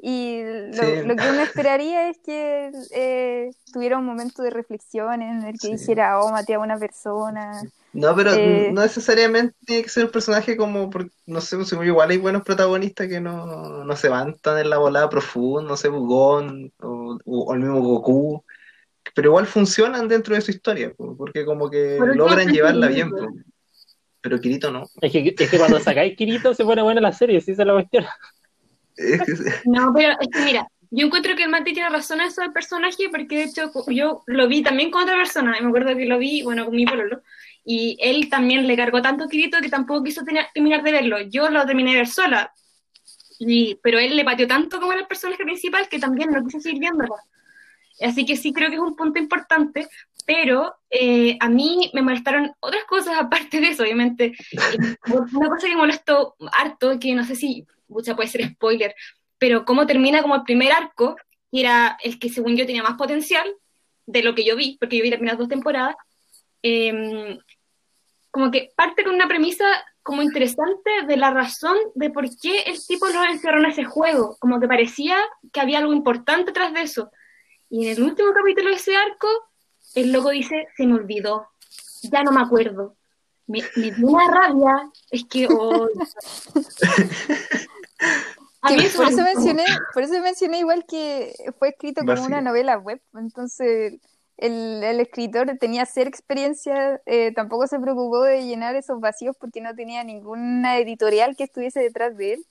y 0.00 0.42
lo, 0.44 0.82
Sí. 0.82 1.02
lo 1.04 1.16
que 1.16 1.28
uno 1.30 1.40
esperaría 1.72 2.08
es 2.08 2.18
que 2.18 2.70
eh, 2.92 3.50
tuviera 3.72 3.98
un 3.98 4.06
momento 4.06 4.42
de 4.42 4.50
reflexión 4.50 5.20
en 5.20 5.42
el 5.42 5.54
que 5.58 5.66
Sí. 5.68 5.72
dijera, 5.76 6.20
oh, 6.20 6.30
maté 6.30 6.54
a 6.54 6.60
una 6.60 6.78
persona. 6.78 7.60
No, 7.94 8.14
pero 8.16 8.32
Eh, 8.34 8.70
no 8.72 8.82
necesariamente 8.82 9.54
tiene 9.64 9.84
que 9.84 9.88
ser 9.88 10.06
un 10.06 10.10
personaje 10.10 10.56
como, 10.56 10.90
por- 10.90 11.08
no 11.26 11.40
sé, 11.40 11.56
pues, 11.56 11.72
igual 11.72 12.10
hay 12.10 12.18
buenos 12.18 12.42
protagonistas 12.42 13.06
que 13.06 13.20
no, 13.20 13.84
no 13.84 13.96
se 13.96 14.08
van 14.08 14.36
tan 14.38 14.58
en 14.58 14.68
la 14.68 14.78
volada 14.78 15.08
profunda, 15.08 15.68
no 15.68 15.76
sé, 15.76 15.88
Gon 15.88 16.72
o, 16.80 17.18
o 17.24 17.54
el 17.54 17.60
mismo 17.60 17.80
Goku, 17.80 18.44
pero 19.14 19.28
igual 19.28 19.46
funcionan 19.46 20.08
dentro 20.08 20.34
de 20.34 20.40
su 20.40 20.50
historia, 20.50 20.92
po, 20.92 21.16
porque 21.16 21.44
como 21.44 21.70
que 21.70 22.00
logran 22.16 22.50
llevarla 22.52 22.88
bien, 22.88 23.12
pero 24.20 24.40
Kirito 24.40 24.72
no. 24.72 24.88
Es 25.00 25.12
que, 25.12 25.34
es 25.38 25.50
que 25.50 25.58
cuando 25.58 25.78
sacáis 25.78 26.16
Kirito 26.16 26.52
se 26.52 26.64
pone 26.64 26.82
buena 26.82 27.00
la 27.00 27.12
serie, 27.12 27.40
si 27.40 27.52
esa 27.52 27.62
es 27.62 27.68
la 27.68 27.74
cuestión. 27.74 28.04
No, 29.66 29.92
pero 29.94 30.14
es 30.20 30.28
que 30.32 30.40
mira, 30.44 30.66
yo 30.90 31.06
encuentro 31.06 31.36
que 31.36 31.44
el 31.44 31.50
Mati 31.50 31.72
tiene 31.72 31.90
razón 31.90 32.20
en 32.20 32.26
eso 32.28 32.40
del 32.40 32.52
personaje, 32.52 33.08
porque 33.10 33.36
de 33.36 33.44
hecho 33.44 33.70
yo 33.88 34.22
lo 34.26 34.48
vi 34.48 34.62
también 34.62 34.90
con 34.90 35.02
otra 35.02 35.16
persona, 35.16 35.56
y 35.58 35.62
me 35.62 35.68
acuerdo 35.68 35.96
que 35.96 36.06
lo 36.06 36.18
vi, 36.18 36.42
bueno, 36.42 36.64
con 36.64 36.74
mi 36.74 36.86
pololo, 36.86 37.22
y 37.64 37.96
él 38.00 38.28
también 38.28 38.66
le 38.66 38.76
cargó 38.76 39.00
tanto 39.02 39.28
Kirito 39.28 39.60
que 39.60 39.68
tampoco 39.68 40.04
quiso 40.04 40.22
tener- 40.24 40.46
terminar 40.52 40.82
de 40.82 40.92
verlo. 40.92 41.20
Yo 41.22 41.48
lo 41.50 41.64
terminé 41.66 41.92
de 41.92 41.98
ver 41.98 42.06
sola, 42.08 42.52
y, 43.38 43.76
pero 43.82 43.98
él 43.98 44.16
le 44.16 44.24
pateó 44.24 44.46
tanto 44.46 44.80
como 44.80 44.92
el 44.92 45.06
personaje 45.06 45.42
principal 45.44 45.88
que 45.88 45.98
también 45.98 46.30
no 46.30 46.44
quise 46.44 46.60
seguir 46.60 46.80
viéndolo. 46.80 47.16
Así 48.00 48.26
que 48.26 48.36
sí 48.36 48.52
creo 48.52 48.68
que 48.68 48.76
es 48.76 48.80
un 48.80 48.96
punto 48.96 49.18
importante, 49.18 49.88
pero 50.26 50.74
eh, 50.90 51.36
a 51.40 51.48
mí 51.48 51.90
me 51.94 52.02
molestaron 52.02 52.52
otras 52.60 52.84
cosas 52.84 53.16
aparte 53.20 53.60
de 53.60 53.68
eso, 53.68 53.82
obviamente. 53.82 54.32
Eh, 54.52 54.96
Una 55.32 55.48
cosa 55.48 55.66
que 55.68 55.76
molestó 55.76 56.34
harto, 56.52 56.98
que 56.98 57.14
no 57.14 57.24
sé 57.24 57.34
si 57.36 57.66
mucha 57.88 58.16
puede 58.16 58.28
ser 58.28 58.48
spoiler, 58.48 58.94
pero 59.38 59.64
cómo 59.64 59.86
termina 59.86 60.22
como 60.22 60.34
el 60.36 60.42
primer 60.42 60.72
arco, 60.72 61.16
que 61.52 61.60
era 61.60 61.96
el 62.02 62.18
que 62.18 62.28
según 62.30 62.56
yo 62.56 62.66
tenía 62.66 62.82
más 62.82 62.96
potencial 62.96 63.46
de 64.06 64.22
lo 64.22 64.34
que 64.34 64.44
yo 64.44 64.56
vi, 64.56 64.76
porque 64.78 64.96
yo 64.96 65.02
vi 65.02 65.10
las 65.10 65.18
primeras 65.18 65.38
dos 65.38 65.48
temporadas, 65.48 65.94
eh, 66.62 67.38
como 68.34 68.50
que 68.50 68.72
parte 68.74 69.04
con 69.04 69.14
una 69.14 69.28
premisa 69.28 69.64
como 70.02 70.20
interesante 70.20 70.90
de 71.06 71.16
la 71.16 71.30
razón 71.30 71.76
de 71.94 72.10
por 72.10 72.24
qué 72.42 72.62
el 72.62 72.84
tipo 72.84 73.06
los 73.06 73.24
encerró 73.30 73.60
en 73.60 73.66
ese 73.66 73.84
juego, 73.84 74.36
como 74.40 74.58
que 74.58 74.66
parecía 74.66 75.16
que 75.52 75.60
había 75.60 75.78
algo 75.78 75.92
importante 75.92 76.50
tras 76.50 76.74
de 76.74 76.82
eso. 76.82 77.12
Y 77.70 77.86
en 77.86 77.96
el 77.96 78.02
último 78.02 78.32
capítulo 78.34 78.70
de 78.70 78.74
ese 78.74 78.96
arco, 78.96 79.28
el 79.94 80.10
loco 80.10 80.30
dice, 80.30 80.66
se 80.76 80.84
me 80.84 80.94
olvidó, 80.94 81.46
ya 82.02 82.24
no 82.24 82.32
me 82.32 82.40
acuerdo. 82.40 82.96
Me, 83.46 83.60
me 83.76 83.92
dio 83.92 84.08
una 84.08 84.26
rabia, 84.28 84.90
es 85.12 85.24
que... 85.26 85.46
oh, 85.48 85.88
A 88.62 88.68
por 88.68 88.78
eso 88.80 89.02
me- 89.04 89.34
mencioné, 89.34 89.64
por 89.92 90.02
eso 90.02 90.20
mencioné 90.20 90.58
igual 90.58 90.84
que 90.88 91.32
fue 91.58 91.68
escrito 91.68 92.00
como 92.04 92.24
una 92.24 92.40
novela 92.40 92.78
web, 92.78 93.00
entonces 93.14 94.00
el, 94.36 94.82
el 94.82 95.00
escritor 95.00 95.56
tenía 95.58 95.86
cero 95.86 96.08
experiencia, 96.08 97.00
eh, 97.06 97.32
tampoco 97.34 97.66
se 97.66 97.78
preocupó 97.78 98.22
de 98.22 98.44
llenar 98.44 98.74
esos 98.76 99.00
vacíos 99.00 99.36
porque 99.38 99.60
no 99.60 99.74
tenía 99.74 100.02
ninguna 100.04 100.78
editorial 100.78 101.36
que 101.36 101.44
estuviese 101.44 101.80
detrás 101.80 102.16
de 102.16 102.34
él. 102.34 102.44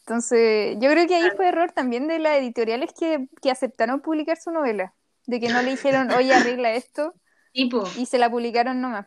Entonces, 0.00 0.76
yo 0.78 0.88
creo 0.90 1.06
que 1.08 1.16
ahí 1.16 1.28
fue 1.34 1.48
error 1.48 1.72
también 1.72 2.06
de 2.06 2.18
las 2.20 2.38
editoriales 2.38 2.92
que, 2.92 3.26
que 3.42 3.50
aceptaron 3.50 4.00
publicar 4.00 4.36
su 4.36 4.50
novela, 4.52 4.94
de 5.26 5.40
que 5.40 5.48
no 5.48 5.62
le 5.62 5.70
dijeron, 5.72 6.10
oye, 6.12 6.32
arregla 6.32 6.74
esto, 6.74 7.12
tipo, 7.52 7.82
y 7.96 8.06
se 8.06 8.18
la 8.18 8.30
publicaron 8.30 8.80
nomás. 8.80 9.06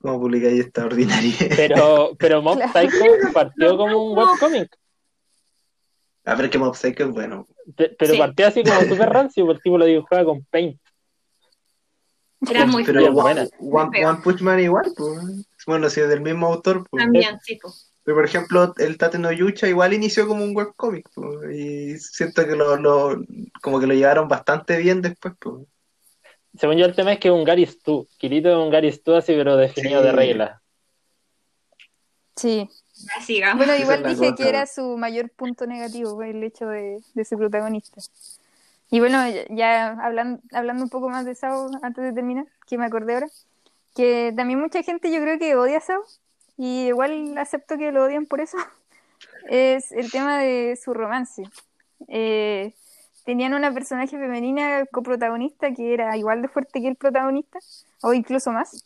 como 0.00 0.20
publicáis 0.20 0.60
esta 0.60 0.84
ordinaria. 0.84 1.32
Pero, 1.56 2.10
pero 2.18 2.42
Mob 2.42 2.56
Claro. 2.56 2.72
Psycho 2.72 3.04
partió 3.32 3.76
como 3.78 4.04
un 4.10 4.18
webcomic. 4.18 4.76
A 6.26 6.34
ver 6.34 6.50
que 6.50 6.58
Mob 6.58 6.74
Psycho 6.76 7.04
es 7.04 7.10
bueno. 7.10 7.46
Pe- 7.74 7.96
Pero 7.98 8.12
Sí. 8.12 8.18
partió 8.18 8.46
así 8.48 8.62
como 8.62 8.82
súper 8.82 9.08
rancio, 9.08 9.46
porque 9.46 9.56
el 9.58 9.62
tipo 9.62 9.78
lo 9.78 9.86
dibujaba 9.86 10.24
con 10.26 10.44
Paint. 10.50 10.78
Era 12.50 12.66
muy 12.66 12.84
pero 12.84 13.00
feo. 13.00 13.12
One, 13.12 13.48
buena. 13.60 14.10
One- 14.10 14.20
Punch 14.22 14.40
Man 14.42 14.60
igual, 14.60 14.92
pues. 14.96 15.46
Bueno, 15.66 15.90
si 15.90 16.00
es 16.00 16.08
del 16.08 16.20
mismo 16.20 16.46
autor, 16.46 16.86
pues. 16.88 17.02
también, 17.04 17.38
tipo. 17.44 17.72
Pero 18.04 18.16
por 18.16 18.24
ejemplo, 18.24 18.72
el 18.78 18.96
Tate 18.96 19.18
no 19.18 19.30
Yucha 19.32 19.68
igual 19.68 19.92
inició 19.92 20.26
como 20.26 20.42
un 20.42 20.56
webcomic, 20.56 21.10
pues, 21.14 21.54
y 21.54 21.98
siento 21.98 22.46
que 22.46 22.56
lo, 22.56 22.76
lo- 22.76 23.22
como 23.60 23.78
que 23.80 23.86
lo 23.86 23.92
llevaron 23.94 24.28
bastante 24.28 24.78
bien 24.78 25.02
después, 25.02 25.34
pues. 25.38 25.66
Según 26.58 26.76
yo, 26.78 26.86
el 26.86 26.94
tema 26.94 27.12
es 27.12 27.18
que 27.20 27.28
es 27.28 27.34
un 27.34 27.44
Gary 27.44 27.66
Stu. 27.66 28.08
Kirito 28.16 28.48
es 28.48 28.56
un 28.56 28.70
Gary 28.70 28.90
Stu 28.92 29.14
así, 29.14 29.34
pero 29.34 29.56
definido 29.56 30.00
Sí. 30.00 30.06
de 30.06 30.12
regla. 30.12 30.62
Sí. 32.36 32.68
Bueno, 33.56 33.76
igual 33.76 34.02
dije 34.04 34.30
cosa. 34.30 34.34
que 34.36 34.48
era 34.48 34.66
su 34.66 34.96
mayor 34.96 35.30
punto 35.30 35.66
negativo, 35.66 36.14
pues, 36.16 36.34
el 36.34 36.42
hecho 36.42 36.66
de, 36.66 37.00
de 37.14 37.24
ser 37.24 37.38
protagonista. 37.38 38.00
Y 38.90 39.00
bueno, 39.00 39.18
ya, 39.50 39.90
hablando, 40.02 40.40
hablando 40.52 40.82
un 40.84 40.88
poco 40.88 41.08
más 41.10 41.24
de 41.24 41.34
Sao 41.34 41.70
antes 41.82 42.04
de 42.04 42.12
terminar, 42.12 42.46
que 42.66 42.78
me 42.78 42.86
acordé 42.86 43.14
ahora, 43.14 43.28
que 43.94 44.32
también 44.34 44.60
mucha 44.60 44.82
gente 44.82 45.12
yo 45.12 45.20
creo 45.20 45.38
que 45.38 45.56
odia 45.56 45.78
a 45.78 45.80
Sao, 45.80 46.02
y 46.56 46.86
igual 46.86 47.36
acepto 47.36 47.76
que 47.76 47.92
lo 47.92 48.04
odian 48.04 48.26
por 48.26 48.40
eso, 48.40 48.56
es 49.48 49.92
el 49.92 50.10
tema 50.10 50.38
de 50.38 50.78
su 50.82 50.94
romance. 50.94 51.42
Eh, 52.08 52.74
tenían 53.24 53.52
una 53.52 53.72
personaje 53.74 54.16
femenina 54.16 54.86
coprotagonista 54.86 55.74
que 55.74 55.92
era 55.92 56.16
igual 56.16 56.40
de 56.40 56.48
fuerte 56.48 56.80
que 56.80 56.88
el 56.88 56.96
protagonista, 56.96 57.58
o 58.00 58.14
incluso 58.14 58.52
más. 58.52 58.84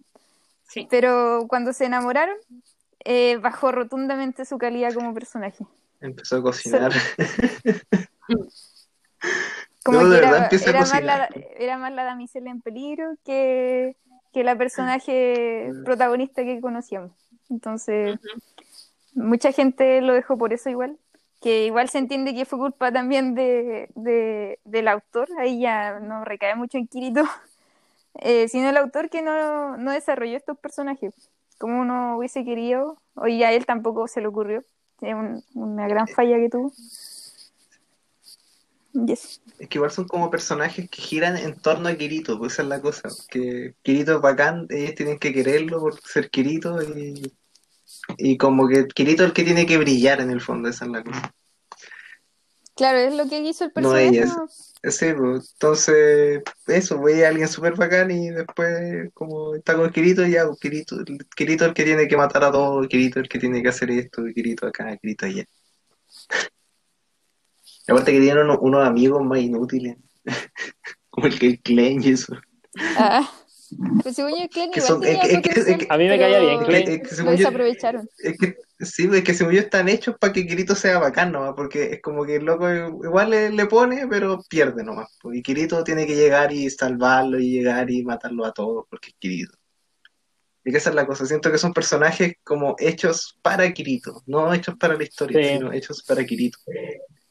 Sí. 0.68 0.88
Pero 0.90 1.46
cuando 1.48 1.72
se 1.72 1.84
enamoraron, 1.84 2.36
eh, 3.05 3.36
bajó 3.36 3.70
rotundamente 3.70 4.44
su 4.44 4.59
calidad 4.59 4.94
como 4.94 5.14
personaje. 5.14 5.64
Empezó 6.00 6.36
a 6.36 6.42
cocinar. 6.42 6.92
Como 9.84 10.00
No, 10.00 10.10
que 10.10 10.16
era, 10.18 10.30
más 10.80 11.02
la, 11.02 11.28
era 11.56 11.78
más 11.78 11.92
la 11.92 12.04
damisela 12.04 12.50
en 12.50 12.60
peligro 12.60 13.14
que, 13.24 13.96
que 14.32 14.44
la 14.44 14.56
personaje 14.56 15.72
protagonista 15.84 16.44
que 16.44 16.60
conocíamos. 16.60 17.10
Entonces, 17.50 18.18
mucha 19.14 19.52
gente 19.52 20.00
lo 20.00 20.14
dejó 20.14 20.36
por 20.38 20.52
eso 20.52 20.70
igual. 20.70 20.96
Que 21.40 21.66
igual 21.66 21.88
se 21.88 21.98
entiende 21.98 22.34
que 22.34 22.44
fue 22.44 22.58
culpa 22.58 22.92
también 22.92 23.34
de, 23.34 23.88
de- 23.96 24.60
del 24.64 24.86
autor. 24.88 25.28
Ahí 25.38 25.60
ya 25.60 25.98
no 25.98 26.24
recae 26.24 26.54
mucho 26.54 26.78
en 26.78 26.86
Kirito. 26.86 27.22
Eh, 28.16 28.46
sino 28.48 28.68
el 28.68 28.76
autor 28.76 29.08
que 29.08 29.22
no, 29.22 29.78
no 29.78 29.90
desarrolló 29.90 30.36
estos 30.36 30.58
personajes 30.58 31.14
como 31.56 31.80
uno 31.80 32.18
hubiese 32.18 32.44
querido. 32.44 32.98
O 33.14 33.26
ya 33.26 33.48
a 33.48 33.52
él 33.52 33.64
tampoco 33.64 34.06
se 34.06 34.20
le 34.20 34.26
ocurrió. 34.26 34.64
Es 35.00 35.14
un- 35.14 35.42
una 35.54 35.88
gran 35.88 36.06
falla 36.06 36.36
que 36.36 36.50
tuvo. 36.50 36.72
Es 39.59 39.68
que 39.68 39.78
igual 39.78 39.90
son 39.90 40.07
como 40.07 40.30
personajes 40.30 40.88
que 40.90 41.01
giran 41.01 41.36
en 41.36 41.55
torno 41.57 41.88
a 41.88 41.95
Kirito, 41.95 42.38
pues 42.38 42.55
esa 42.55 42.62
es 42.62 42.68
la 42.68 42.80
cosa. 42.80 43.09
Que 43.28 43.74
Kirito 43.82 44.16
es 44.16 44.20
bacán, 44.20 44.66
ellos 44.68 44.95
tienen 44.95 45.18
que 45.18 45.32
quererlo 45.32 45.80
por 45.80 46.01
ser 46.01 46.30
Kirito 46.30 46.82
y, 46.82 47.32
y 48.18 48.36
como 48.36 48.68
que 48.68 48.86
Kirito 48.86 49.22
es 49.22 49.28
el 49.28 49.34
que 49.34 49.45
tiene 49.45 49.66
que 49.66 49.78
brillar 49.78 50.20
en 50.20 50.30
el 50.30 50.40
fondo, 50.40 50.68
esa 50.68 50.84
es 50.84 50.90
la 50.90 51.03
cosa. 51.03 51.34
Claro, 52.74 52.99
es 52.99 53.14
lo 53.14 53.28
que 53.28 53.40
hizo 53.40 53.64
el 53.64 53.72
personaje. 53.72 54.24
¿no? 54.24 54.47
Sí, 54.49 55.07
pues, 55.16 55.53
entonces, 55.53 56.43
eso, 56.66 56.99
voy 56.99 57.22
a 57.22 57.28
alguien 57.28 57.47
súper 57.47 57.74
bacán 57.74 58.11
y 58.11 58.30
después, 58.30 59.11
como 59.14 59.55
está 59.55 59.76
con 59.76 59.90
Kirito, 59.90 60.26
ya, 60.26 60.47
pues, 60.47 60.59
Kirito, 60.59 60.97
Kirito 61.36 61.64
es 61.64 61.68
el 61.68 61.74
que 61.74 61.84
tiene 61.84 62.09
que 62.09 62.16
matar 62.16 62.45
a 62.45 62.53
todos, 62.53 62.88
Kirito 62.88 63.20
es 63.20 63.24
el 63.24 63.28
que 63.28 63.38
tiene 63.38 63.62
que 63.62 63.68
hacer 63.68 63.90
esto, 63.90 64.22
Kirito 64.34 64.66
acá, 64.66 64.97
Kirito 64.97 65.26
allá. 65.26 65.45
Y 67.86 67.92
aparte 67.92 68.12
que 68.12 68.20
tienen 68.20 68.44
unos, 68.44 68.58
unos 68.60 68.86
amigos 68.86 69.24
más 69.24 69.40
inútiles, 69.40 69.96
como 71.10 71.26
el 71.26 71.38
que 71.38 71.46
el 71.46 71.60
Klein 71.62 72.02
y 72.02 72.10
eso. 72.10 72.36
Ah. 72.96 73.28
Pero 74.02 74.14
según 74.14 74.32
yo, 74.38 74.48
igual 74.76 74.80
son- 74.82 75.00
tenía 75.00 75.22
es 75.22 75.40
que- 75.40 75.50
es 75.60 75.66
es 75.66 75.78
que- 75.78 75.86
A 75.88 75.96
mí 75.96 76.06
me 76.06 76.18
caía 76.18 76.40
bien, 76.40 76.58
que 76.62 76.66
Lo 77.24 77.30
desaprovecharon. 77.30 78.08
Es 78.18 78.36
que, 78.38 78.56
sí, 78.84 79.08
es 79.10 79.24
que 79.24 79.32
según 79.32 79.54
yo 79.54 79.60
están 79.60 79.88
hechos 79.88 80.14
para 80.20 80.30
que 80.32 80.46
Kirito 80.46 80.74
sea 80.74 80.98
bacán 80.98 81.32
nomás, 81.32 81.54
porque 81.56 81.84
es 81.84 82.02
como 82.02 82.24
que 82.26 82.36
el 82.36 82.44
loco 82.44 82.70
igual 82.70 83.30
le, 83.30 83.50
le 83.50 83.66
pone, 83.66 84.06
pero 84.08 84.42
pierde 84.48 84.84
nomás. 84.84 85.08
pues, 85.22 85.38
Y 85.38 85.42
Kirito 85.42 85.82
tiene 85.84 86.06
que 86.06 86.14
llegar 86.14 86.52
y 86.52 86.68
salvarlo 86.68 87.38
y 87.40 87.50
llegar 87.50 87.90
y 87.90 88.04
matarlo 88.04 88.44
a 88.44 88.52
todos, 88.52 88.84
porque 88.90 89.08
es 89.08 89.14
Kirito. 89.18 89.56
Y 90.64 90.70
que 90.70 90.76
esa 90.76 90.90
es 90.90 90.94
la 90.96 91.06
cosa, 91.06 91.24
siento 91.24 91.50
que 91.50 91.56
son 91.58 91.72
personajes 91.72 92.34
como 92.44 92.76
hechos 92.78 93.38
para 93.42 93.72
Kirito, 93.72 94.22
no 94.26 94.52
hechos 94.52 94.76
para 94.78 94.96
la 94.98 95.02
historia, 95.02 95.42
Sí. 95.42 95.54
sino 95.54 95.72
hechos 95.72 96.02
para 96.06 96.24
Kirito. 96.26 96.58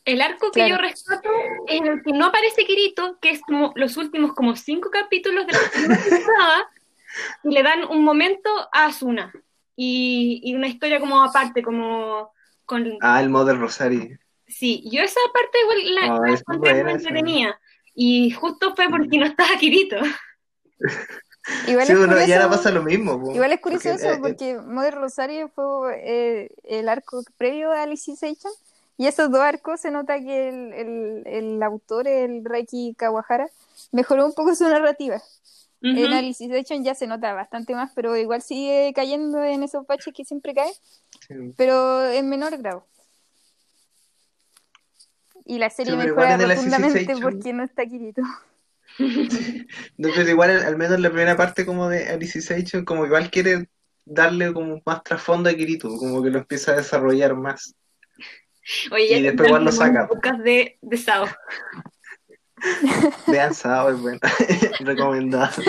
El 0.05 0.21
arco 0.21 0.51
que 0.51 0.61
Claro. 0.61 0.75
yo 0.75 0.81
rescato 0.81 1.29
es 1.67 1.79
en 1.79 1.87
el 1.87 2.03
que 2.03 2.11
no 2.13 2.25
aparece 2.25 2.65
Kirito, 2.65 3.17
que 3.21 3.29
es 3.31 3.41
como 3.41 3.71
los 3.75 3.97
últimos 3.97 4.33
como 4.33 4.55
cinco 4.55 4.89
capítulos 4.89 5.45
de 5.47 5.53
la 5.53 5.59
primera 5.71 6.01
temporada, 6.09 6.69
y 7.43 7.49
le 7.51 7.63
dan 7.63 7.83
un 7.89 8.03
momento 8.03 8.49
a 8.71 8.85
Asuna. 8.85 9.31
Y, 9.75 10.41
y 10.43 10.55
una 10.55 10.67
historia 10.67 10.99
como 10.99 11.23
aparte, 11.23 11.61
como 11.63 12.31
con... 12.65 12.97
Ah, 13.01 13.21
el 13.21 13.29
Mother 13.29 13.57
Rosario. 13.57 14.17
Sí, 14.47 14.83
yo 14.91 15.01
esa 15.01 15.19
parte 15.33 15.57
igual 15.61 15.95
la, 15.95 16.19
la 16.27 16.33
es 16.33 16.41
encontré 16.41 16.83
muy 16.83 16.93
entretenida. 16.93 17.59
Y 17.93 18.31
justo 18.31 18.75
fue 18.75 18.89
porque 18.89 19.17
no 19.17 19.25
estaba 19.25 19.55
Kirito. 19.57 19.97
Igual 21.67 21.85
Sí, 21.87 21.93
es 21.93 21.97
bueno, 21.97 22.13
y 22.15 22.31
ahora 22.31 22.45
curioso, 22.45 22.49
pasa 22.49 22.71
lo 22.71 22.83
mismo. 22.83 23.19
po. 23.19 23.31
igual 23.33 23.51
es 23.51 23.59
curioso 23.61 23.89
Porque, 23.89 23.95
eso, 23.95 24.09
eh, 24.09 24.13
eh, 24.13 24.19
porque 24.21 24.59
Mother 24.59 24.95
Rosario 24.95 25.49
fue 25.49 25.65
eh, 26.03 26.49
el 26.63 26.87
arco 26.87 27.23
previo 27.37 27.71
a 27.71 27.83
Alicization, 27.83 28.53
y 29.01 29.07
esos 29.07 29.31
dos 29.31 29.41
arcos 29.41 29.81
se 29.81 29.89
nota 29.89 30.19
que 30.19 30.49
el, 30.49 30.73
el, 30.73 31.23
el 31.25 31.63
autor, 31.63 32.07
el 32.07 32.45
Reiki 32.45 32.93
Kawahara, 32.95 33.49
mejoró 33.91 34.27
un 34.27 34.33
poco 34.35 34.53
su 34.53 34.69
narrativa. 34.69 35.19
En 35.81 36.05
Ujú. 36.05 36.13
Alicization 36.13 36.83
ya 36.83 36.93
se 36.93 37.07
nota 37.07 37.33
bastante 37.33 37.73
más, 37.73 37.91
pero 37.95 38.15
igual 38.15 38.43
sigue 38.43 38.93
cayendo 38.95 39.43
en 39.43 39.63
esos 39.63 39.87
baches 39.87 40.13
que 40.13 40.23
siempre 40.23 40.53
cae, 40.53 40.71
sí. 41.27 41.33
pero 41.57 42.07
en 42.11 42.29
menor 42.29 42.55
grado. 42.59 42.85
Y 45.45 45.57
la 45.57 45.71
serie 45.71 45.93
Sí, 45.93 45.97
mejora 45.97 46.37
Alicization- 46.37 47.21
porque 47.21 47.53
no 47.53 47.63
está 47.63 47.83
Kirito. 47.87 48.21
No, 49.97 50.09
pero 50.15 50.29
igual, 50.29 50.51
al 50.51 50.77
menos 50.77 50.99
la 50.99 51.09
primera 51.09 51.35
parte 51.35 51.65
como 51.65 51.89
de 51.89 52.07
Alicization, 52.07 52.85
como 52.85 53.07
igual 53.07 53.31
quiere 53.31 53.67
darle 54.05 54.53
como 54.53 54.79
más 54.85 55.01
trasfondo 55.01 55.49
a 55.49 55.53
Kirito, 55.55 55.89
como 55.97 56.21
que 56.21 56.29
lo 56.29 56.37
empieza 56.37 56.73
a 56.73 56.75
desarrollar 56.75 57.35
más. 57.35 57.73
Oye, 58.91 59.17
Y 59.17 59.21
después 59.23 59.47
igual 59.49 59.65
lo 59.65 59.71
saca. 59.71 60.07
de, 60.43 60.77
de 60.81 60.97
Sao. 60.97 61.25
Vean 63.27 63.53
Sao, 63.53 63.89
es 63.89 63.99
bueno, 63.99 64.19
recomendado. 64.79 65.63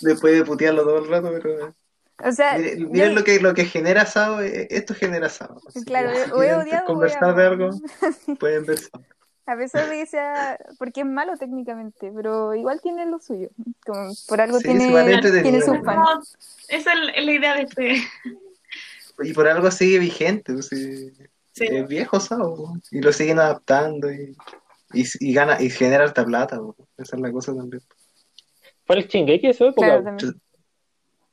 Después 0.00 0.34
de 0.34 0.44
putearlo 0.44 0.82
todo 0.84 0.98
el 0.98 1.08
rato, 1.08 1.30
pero 1.32 1.74
O 2.22 2.32
sea, 2.32 2.58
miren, 2.58 2.92
yo- 3.10 3.14
lo 3.14 3.24
que 3.24 3.40
lo 3.40 3.54
que 3.54 3.64
genera 3.64 4.06
Sao, 4.06 4.40
eh, 4.40 4.68
esto 4.70 4.94
genera 4.94 5.28
Sao. 5.28 5.60
Así 5.66 5.84
claro, 5.84 6.10
que 6.12 6.32
o 6.32 6.36
odiado 6.60 6.84
o 6.84 6.86
conversar 6.86 7.34
de 7.34 7.44
algo, 7.44 7.70
pueden 8.40 8.66
ver 8.66 8.78
Sao. 8.78 9.02
A 9.46 9.56
pesar 9.56 9.88
de 9.88 9.96
que 9.96 10.06
sea, 10.06 10.56
porque 10.78 11.00
es 11.00 11.06
malo 11.06 11.36
técnicamente, 11.36 12.12
pero 12.14 12.54
igual 12.54 12.80
tiene 12.80 13.04
lo 13.06 13.18
suyo. 13.18 13.48
Como 13.84 14.12
por 14.28 14.40
algo 14.40 14.58
Sí, 14.58 14.64
tiene, 14.64 15.20
tiene 15.42 15.60
sus 15.60 15.78
fans. 15.84 15.98
No, 15.98 16.22
esa 16.68 16.92
es 16.92 16.98
la- 17.00 17.10
es 17.12 17.24
la 17.24 17.32
idea 17.32 17.54
de 17.56 17.62
este. 17.62 17.96
Y 19.22 19.32
por 19.32 19.48
algo 19.48 19.70
sigue 19.72 19.98
vigente, 19.98 20.52
pues, 20.52 20.68
sí. 20.68 21.12
Sí. 21.52 21.64
es 21.68 21.88
viejo 21.88 22.20
Sao, 22.20 22.74
y 22.90 23.00
lo 23.00 23.12
siguen 23.12 23.38
adaptando 23.40 24.10
y, 24.12 24.36
y, 24.94 25.04
y 25.20 25.32
gana 25.34 25.60
y 25.60 25.68
genera 25.70 26.04
harta 26.04 26.24
plata, 26.24 26.58
po. 26.58 26.76
esa 26.98 27.16
es 27.16 27.22
la 27.22 27.32
cosa 27.32 27.54
también. 27.54 27.82
Fue 28.84 28.96
el 28.96 29.06
Shingeki 29.06 29.46
de 29.48 29.54
su 29.54 29.64
época. 29.66 30.00
Claro. 30.02 30.16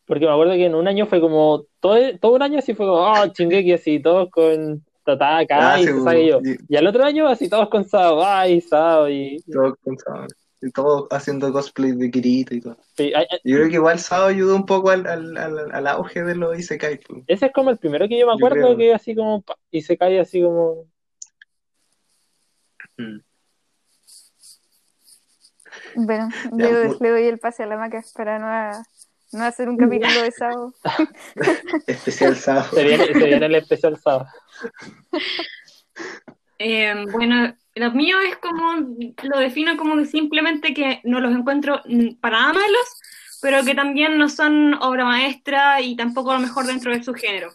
Porque 0.06 0.26
me 0.26 0.32
acuerdo 0.32 0.54
que 0.54 0.66
en 0.66 0.76
un 0.76 0.88
año 0.88 1.06
fue 1.06 1.20
como. 1.20 1.66
Todo, 1.80 1.98
todo 2.20 2.34
un 2.36 2.42
año 2.42 2.60
así 2.60 2.74
fue 2.74 2.86
como. 2.86 3.00
Oh, 3.02 3.26
Shingeki 3.28 3.74
así, 3.74 4.00
todos 4.00 4.30
con 4.30 4.84
Tataka 5.04 5.74
Ah, 5.74 5.80
y 5.82 5.86
sí, 5.86 5.92
Sasage 5.94 6.28
yo. 6.28 6.40
y- 6.44 6.58
Y 6.70 6.76
al 6.78 6.88
otro 6.88 7.04
año 7.04 7.28
así, 7.28 7.50
todos 7.50 7.68
con 7.70 7.84
Sao, 7.84 8.24
ay, 8.24 8.62
Sao 8.62 9.10
y. 9.10 9.38
Todos 9.52 9.74
con 9.84 9.98
Sao. 9.98 10.26
Y 10.60 10.72
todos 10.72 11.08
haciendo 11.12 11.54
cosplay 11.54 11.92
de 11.92 12.10
Kirito 12.10 12.56
y 12.56 12.62
todo. 12.62 12.78
sí, 12.98 13.12
Yo 13.44 13.58
creo 13.58 13.68
que 13.70 13.76
igual 13.76 14.00
Sao 14.00 14.26
ayudó 14.26 14.56
un 14.56 14.66
poco 14.66 14.90
al, 14.90 15.06
al, 15.06 15.38
al, 15.38 15.72
al 15.72 15.88
auge 15.88 16.24
de 16.24 16.34
los 16.36 16.58
Isekai. 16.58 17.00
pues. 17.00 17.24
ese 17.28 17.46
es 17.48 17.52
como 17.54 17.70
el 17.70 17.78
primero 17.78 18.08
que 18.08 18.18
yo 18.20 18.26
me 18.26 18.32
Yo 18.34 18.38
acuerdo 18.48 18.66
creo. 18.76 18.78
que 18.78 18.94
así 18.96 19.14
como. 19.16 19.42
pa, 19.44 19.56
Y 19.70 19.82
se 19.82 19.98
cae 19.98 20.20
así 20.20 20.42
como. 20.42 20.86
Mm. 22.98 23.20
Bueno, 25.96 26.30
Ya, 26.54 26.66
le, 26.66 26.74
doy- 26.74 26.88
mu- 26.90 26.98
le 27.02 27.10
doy 27.10 27.24
el 27.28 27.40
pase 27.40 27.64
a 27.64 27.68
la 27.68 27.78
maca 27.78 28.04
para 28.16 28.40
no, 28.40 28.48
a- 28.48 28.84
no 29.34 29.44
hacer 29.44 29.70
un 29.70 29.78
capítulo 29.78 30.22
de 30.22 30.32
Sao. 30.32 30.74
Especial 31.88 32.36
Sao. 32.36 32.64
Se 32.74 32.84
viene, 32.84 33.06
se 33.14 33.26
viene 33.26 33.46
el 33.46 33.56
especial 33.56 33.98
Sao. 34.00 34.26
Eh, 36.60 37.06
bueno, 37.12 37.56
lo 37.80 37.92
mío 37.92 38.20
es 38.22 38.38
como, 38.38 38.74
lo 39.24 39.40
defino 39.40 39.78
como 39.78 40.04
simplemente 40.06 40.74
que 40.74 41.02
no 41.04 41.20
los 41.20 41.36
encuentro 41.36 41.82
para 42.20 42.40
nada 42.40 42.54
malos, 42.54 43.02
pero 43.42 43.64
que 43.64 43.76
también 43.76 44.18
no 44.18 44.30
son 44.30 44.74
obra 44.76 45.06
maestra 45.06 45.82
y 45.82 45.96
tampoco 45.96 46.32
a 46.32 46.36
lo 46.36 46.42
mejor 46.42 46.66
dentro 46.66 46.92
de 46.92 47.04
su 47.04 47.14
género. 47.14 47.52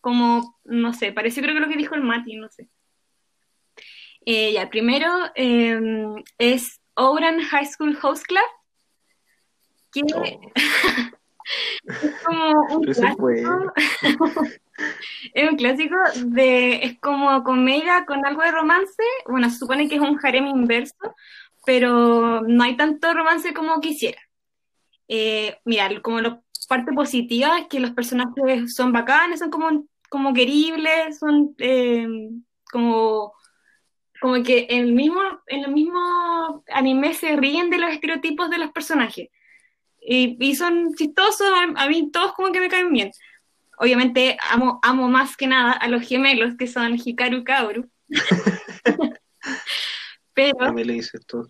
Como, 0.00 0.58
no 0.64 0.92
sé, 0.92 1.12
parece 1.12 1.42
creo 1.42 1.54
que 1.54 1.60
lo 1.60 1.68
que 1.68 1.76
dijo 1.76 1.94
el 1.94 2.02
Mati, 2.02 2.36
no 2.36 2.48
sé. 2.48 2.68
Eh, 4.26 4.52
ya, 4.52 4.68
primero 4.68 5.08
eh, 5.34 5.80
es 6.38 6.80
Ouran 6.94 7.40
High 7.40 7.66
School 7.66 7.98
Host 8.02 8.24
Club, 8.26 8.40
que 9.92 10.02
Oh, 10.14 10.22
es 11.84 12.14
como 12.24 12.76
un 12.76 12.84
clásico. 12.84 13.28
Es 15.34 15.50
un 15.50 15.56
clásico 15.56 15.94
de, 16.24 16.76
es 16.84 16.98
como 17.00 17.44
comedia 17.44 18.06
con 18.06 18.24
algo 18.24 18.42
de 18.42 18.50
romance. 18.50 19.02
Bueno, 19.26 19.50
se 19.50 19.58
supone 19.58 19.88
que 19.88 19.96
es 19.96 20.00
un 20.00 20.18
harem 20.22 20.46
inverso, 20.46 21.14
pero 21.66 22.40
no 22.40 22.64
hay 22.64 22.76
tanto 22.76 23.12
romance 23.12 23.52
como 23.52 23.80
quisiera. 23.80 24.20
Eh, 25.06 25.58
mira, 25.64 25.90
como 26.00 26.20
la 26.20 26.40
parte 26.68 26.92
positiva 26.92 27.58
es 27.58 27.66
que 27.66 27.80
los 27.80 27.90
personajes 27.90 28.74
son 28.74 28.92
bacanes, 28.92 29.40
son 29.40 29.50
como, 29.50 29.86
como 30.08 30.32
queribles, 30.32 31.18
son 31.18 31.54
eh, 31.58 32.06
como, 32.70 33.34
como 34.20 34.42
que 34.42 34.66
en 34.70 34.86
el 34.86 34.92
mismo, 34.92 35.20
en 35.46 35.64
el 35.64 35.72
mismo 35.72 36.64
anime 36.68 37.12
se 37.14 37.36
ríen 37.36 37.70
de 37.70 37.78
los 37.78 37.90
estereotipos 37.90 38.50
de 38.50 38.58
los 38.58 38.70
personajes. 38.70 39.28
Y, 40.00 40.36
y 40.40 40.54
son 40.54 40.94
chistosos, 40.94 41.46
a, 41.48 41.82
a 41.82 41.88
mí 41.88 42.10
todos 42.10 42.32
como 42.32 42.52
que 42.52 42.60
me 42.60 42.68
caen 42.68 42.92
bien. 42.92 43.10
Obviamente 43.78 44.36
amo, 44.50 44.78
amo 44.82 45.08
más 45.08 45.36
que 45.36 45.46
nada 45.46 45.72
a 45.72 45.88
los 45.88 46.06
gemelos 46.06 46.54
que 46.56 46.66
son 46.66 46.98
Hikaru 47.02 47.44
Kaoru. 47.44 47.88
Pero, 50.34 50.72
me 50.72 50.84
lo 50.84 50.92
dices 50.92 51.24
todo. 51.26 51.48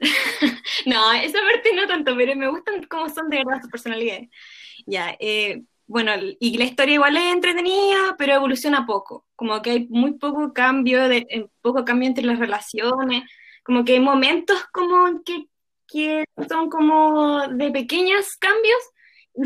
no, 0.86 1.12
esa 1.12 1.38
parte 1.40 1.74
no 1.74 1.86
tanto, 1.86 2.16
pero 2.16 2.34
me 2.34 2.48
gustan 2.48 2.82
cómo 2.84 3.08
son 3.08 3.28
de 3.28 3.38
verdad 3.38 3.60
sus 3.60 3.70
personalidades. 3.70 4.28
Ya, 4.86 5.16
eh, 5.20 5.62
bueno, 5.86 6.12
y 6.40 6.56
la 6.56 6.64
historia 6.64 6.94
igual 6.94 7.16
es 7.16 7.32
entretenida, 7.32 8.16
pero 8.18 8.34
evoluciona 8.34 8.86
poco. 8.86 9.26
Como 9.36 9.60
que 9.62 9.70
hay 9.70 9.86
muy 9.88 10.14
poco 10.14 10.52
cambio, 10.52 11.08
de, 11.08 11.48
poco 11.60 11.84
cambio 11.84 12.08
entre 12.08 12.24
las 12.24 12.38
relaciones. 12.38 13.24
Como 13.62 13.84
que 13.84 13.94
hay 13.94 14.00
momentos 14.00 14.64
como 14.72 15.22
que, 15.24 15.46
que 15.92 16.24
son 16.48 16.70
como 16.70 17.46
de 17.48 17.70
pequeños 17.70 18.26
cambios 18.38 18.80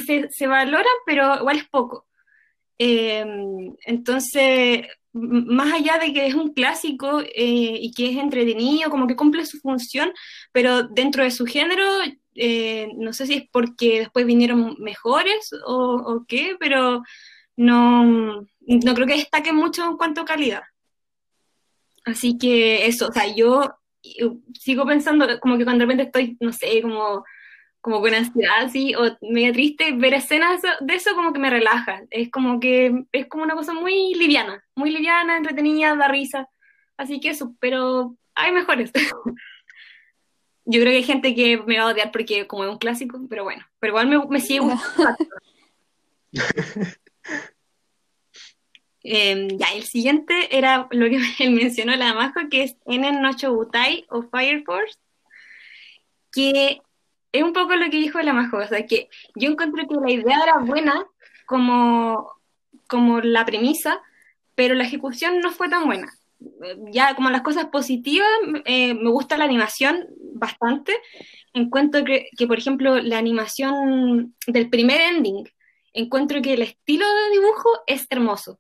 se, 0.07 0.29
se 0.31 0.47
valoran, 0.47 0.87
pero 1.05 1.37
igual 1.41 1.59
es 1.59 1.69
poco. 1.69 2.07
Eh, 2.79 3.25
entonces, 3.87 4.87
más 5.13 5.73
allá 5.73 5.99
de 5.99 6.13
que 6.13 6.27
es 6.27 6.35
un 6.35 6.53
clásico 6.53 7.21
eh, 7.21 7.79
y 7.81 7.93
que 7.93 8.11
es 8.11 8.17
entretenido, 8.17 8.91
como 8.91 9.07
que 9.07 9.17
cumple 9.17 9.47
su 9.47 9.59
función, 9.59 10.13
pero 10.53 10.85
dentro 10.85 11.23
de 11.23 11.31
su 11.31 11.47
género, 11.47 11.85
eh, 12.35 12.89
no 12.97 13.13
sé 13.13 13.27
si 13.27 13.35
es 13.35 13.45
porque 13.51 14.01
después 14.01 14.27
vinieron 14.27 14.77
mejores 14.79 15.51
o, 15.67 16.25
qué, 16.29 16.57
pero 16.61 17.03
no, 17.57 18.05
no 18.61 18.95
creo 18.95 19.07
que 19.07 19.17
destaque 19.17 19.53
mucho 19.53 19.85
en 19.85 19.97
cuanto 19.97 20.21
a 20.21 20.27
calidad. 20.27 20.63
Así 22.05 22.39
que 22.39 22.87
eso, 22.87 23.09
o 23.09 23.13
sea, 23.13 23.35
yo 23.35 23.75
sigo 24.55 24.87
pensando 24.87 25.27
como 25.41 25.59
que 25.59 25.65
cuando 25.65 25.85
de 25.85 25.87
repente 25.87 26.05
estoy, 26.05 26.37
no 26.41 26.53
sé, 26.53 26.83
como 26.83 27.25
como 27.87 28.01
con 28.01 28.13
ansiedad 28.13 28.65
así, 28.65 28.97
o 28.97 29.17
medio 29.21 29.53
triste, 29.53 29.93
ver 29.93 30.13
escenas 30.15 30.61
de 30.81 30.93
eso 30.93 31.15
como 31.15 31.33
que 31.33 31.39
me 31.39 31.51
relaja. 31.51 32.03
Es 32.11 32.33
como 32.33 32.59
que 32.59 33.05
es 33.13 33.27
como 33.29 33.45
una 33.45 33.55
cosa 33.55 33.75
muy 33.75 34.13
liviana, 34.15 34.65
muy 34.75 34.91
liviana, 34.91 35.37
entretenida, 35.37 35.95
da 35.95 36.09
risa. 36.09 36.49
Así 36.97 37.21
que 37.21 37.29
eso, 37.29 37.55
pero 37.61 38.17
hay 38.35 38.51
mejores. 38.51 38.91
Yo 40.65 40.81
creo 40.81 40.91
que 40.91 40.97
hay 40.97 41.05
gente 41.05 41.33
que 41.37 41.59
me 41.59 41.79
va 41.79 41.85
a 41.85 41.93
odiar 41.93 42.11
porque 42.11 42.49
como 42.49 42.65
es 42.65 42.71
un 42.71 42.79
clásico, 42.79 43.21
pero 43.31 43.45
bueno, 43.45 43.65
pero 43.79 43.93
igual 43.93 44.09
me, 44.09 44.19
me 44.27 44.41
sigue 44.41 44.59
gustando. 44.67 45.17
Em, 49.09 49.57
ya, 49.57 49.67
el 49.73 49.85
siguiente 49.85 50.57
era 50.57 50.89
lo 50.91 51.07
que 51.09 51.19
él 51.39 51.53
mencionó 51.53 51.95
la 51.95 52.13
Majo, 52.13 52.41
que 52.51 52.65
es 52.65 52.77
en 52.87 53.23
Nocho 53.23 53.55
Butai 53.55 54.05
o 54.11 54.23
Fire 54.23 54.65
Force, 54.65 54.99
que 56.33 56.83
es 57.31 57.43
un 57.43 57.53
poco 57.53 57.77
lo 57.77 57.89
que 57.89 57.99
dijo 57.99 58.21
la 58.21 58.33
Majo, 58.33 58.57
o 58.57 58.67
sea, 58.67 58.85
que 58.85 59.09
yo 59.37 59.51
encontré 59.51 59.87
que 59.87 59.95
la 59.95 60.11
idea 60.11 60.43
era 60.43 60.59
buena 60.59 61.07
como, 61.47 62.33
como 62.89 63.21
la 63.21 63.45
premisa, 63.45 64.03
pero 64.57 64.75
la 64.75 64.85
ejecución 64.85 65.39
no 65.39 65.53
fue 65.53 65.69
tan 65.69 65.87
buena. 65.87 66.13
Ya 66.91 67.15
como 67.15 67.31
las 67.31 67.43
cosas 67.43 67.67
positivas, 67.67 68.29
eh, 68.65 68.93
me 68.95 69.11
gusta 69.11 69.39
la 69.39 69.45
animación 69.45 70.09
bastante. 70.35 70.97
Encuentro 71.53 72.05
que, 72.05 72.29
que, 72.37 72.47
por 72.49 72.59
ejemplo, 72.59 72.99
la 72.99 73.19
animación 73.19 74.35
del 74.49 74.69
primer 74.69 75.01
ending, 75.01 75.49
encuentro 75.93 76.43
que 76.43 76.55
el 76.55 76.63
estilo 76.63 77.07
de 77.07 77.31
dibujo 77.31 77.71
es 77.87 78.07
hermoso 78.11 78.59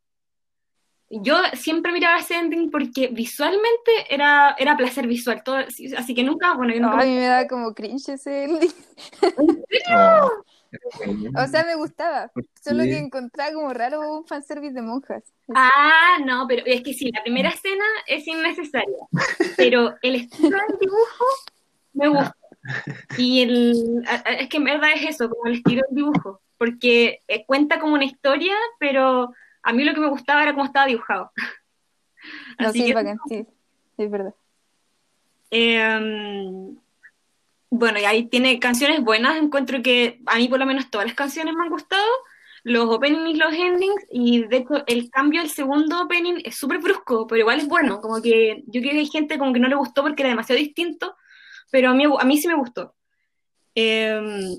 yo 1.10 1.36
siempre 1.54 1.92
miraba 1.92 2.18
ese 2.18 2.36
ending 2.36 2.70
porque 2.70 3.08
visualmente 3.08 3.92
era, 4.10 4.54
era 4.58 4.76
placer 4.76 5.06
visual, 5.06 5.42
todo, 5.44 5.56
así 5.56 6.14
que 6.14 6.24
nunca, 6.24 6.54
bueno, 6.54 6.74
yo 6.74 6.80
nunca... 6.80 7.00
a 7.00 7.04
mí 7.04 7.14
me 7.14 7.26
da 7.26 7.46
como 7.46 7.74
cringe 7.74 8.08
ese 8.08 8.44
ending. 8.44 8.72
o 11.36 11.46
sea, 11.46 11.64
me 11.64 11.76
gustaba, 11.76 12.30
solo 12.60 12.82
que 12.82 12.98
encontraba 12.98 13.52
como 13.52 13.72
raro 13.72 14.18
un 14.18 14.26
fanservice 14.26 14.74
de 14.74 14.82
monjas. 14.82 15.22
Ah, 15.54 16.18
no, 16.24 16.46
pero 16.48 16.64
es 16.66 16.82
que 16.82 16.92
sí, 16.92 17.12
la 17.12 17.22
primera 17.22 17.50
escena 17.50 17.84
es 18.06 18.26
innecesaria, 18.26 18.98
pero 19.56 19.94
el 20.02 20.16
estilo 20.16 20.50
del 20.50 20.78
dibujo 20.80 21.24
me 21.92 22.08
gusta. 22.08 22.36
Y 23.16 23.42
el, 23.42 24.04
es 24.38 24.48
que 24.48 24.56
en 24.56 24.64
verdad 24.64 24.90
es 24.96 25.10
eso, 25.10 25.30
como 25.30 25.46
el 25.46 25.58
estilo 25.58 25.82
del 25.88 25.96
dibujo, 25.96 26.40
porque 26.58 27.20
eh, 27.28 27.46
cuenta 27.46 27.78
como 27.78 27.94
una 27.94 28.04
historia, 28.04 28.54
pero 28.80 29.32
a 29.66 29.72
mí 29.72 29.82
lo 29.82 29.94
que 29.94 30.00
me 30.00 30.08
gustaba 30.08 30.42
era 30.42 30.54
cómo 30.54 30.64
estaba 30.64 30.86
dibujado. 30.86 31.32
No, 32.58 32.72
sí, 32.72 32.92
sí, 33.28 33.46
es 33.98 34.10
verdad. 34.10 34.34
Em, 35.50 36.76
bueno, 37.70 38.00
y 38.00 38.04
ahí 38.04 38.24
tiene 38.24 38.58
canciones 38.58 39.00
buenas, 39.04 39.36
encuentro 39.36 39.80
que 39.80 40.20
a 40.26 40.36
mí 40.36 40.48
por 40.48 40.58
lo 40.58 40.66
menos 40.66 40.90
todas 40.90 41.06
las 41.06 41.14
canciones 41.14 41.54
me 41.54 41.62
han 41.62 41.70
gustado, 41.70 42.04
los 42.64 42.86
openings 42.86 43.30
y 43.30 43.34
los 43.34 43.52
endings, 43.52 44.06
y 44.10 44.44
de 44.48 44.56
hecho 44.56 44.82
el 44.88 45.08
cambio 45.10 45.42
del 45.42 45.50
segundo 45.50 46.02
opening 46.02 46.40
es 46.42 46.56
súper 46.56 46.80
brusco, 46.80 47.28
pero 47.28 47.42
igual 47.42 47.60
es 47.60 47.68
bueno, 47.68 48.00
como 48.00 48.20
que 48.20 48.64
yo 48.66 48.80
creo 48.80 48.92
que 48.94 49.00
hay 49.00 49.06
gente 49.06 49.38
como 49.38 49.52
que 49.52 49.60
no 49.60 49.68
le 49.68 49.76
gustó 49.76 50.02
porque 50.02 50.22
era 50.22 50.30
demasiado 50.30 50.58
distinto, 50.58 51.14
pero 51.70 51.90
a 51.90 51.94
mí, 51.94 52.06
a 52.06 52.24
mí 52.24 52.38
sí 52.38 52.48
me 52.48 52.56
gustó. 52.56 52.96
Eh, 53.76 54.58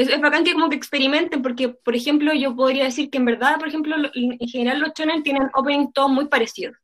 es, 0.00 0.20
bacán 0.20 0.44
que 0.44 0.52
como 0.52 0.68
que 0.68 0.76
experimenten, 0.76 1.42
porque, 1.42 1.68
por 1.68 1.94
ejemplo, 1.94 2.32
yo 2.32 2.54
podría 2.54 2.84
decir 2.84 3.10
que 3.10 3.18
en 3.18 3.24
verdad, 3.24 3.58
por 3.58 3.68
ejemplo, 3.68 3.96
en 4.14 4.48
general 4.48 4.80
los 4.80 4.92
channels 4.94 5.22
tienen 5.22 5.48
opening 5.54 5.92
todos 5.92 6.10
muy 6.10 6.26
parecidos. 6.26 6.76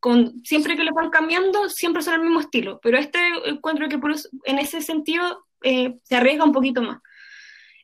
Con, 0.00 0.42
siempre 0.44 0.76
que 0.76 0.82
lo 0.82 0.92
van 0.94 1.10
cambiando, 1.10 1.68
siempre 1.68 2.02
son 2.02 2.14
el 2.14 2.22
mismo 2.22 2.40
estilo, 2.40 2.80
pero 2.82 2.98
este 2.98 3.20
encuentro 3.46 3.88
que 3.88 4.00
en 4.44 4.58
ese 4.58 4.80
sentido 4.80 5.44
eh, 5.62 5.98
se 6.02 6.16
arriesga 6.16 6.44
un 6.44 6.52
poquito 6.52 6.82
más. 6.82 6.98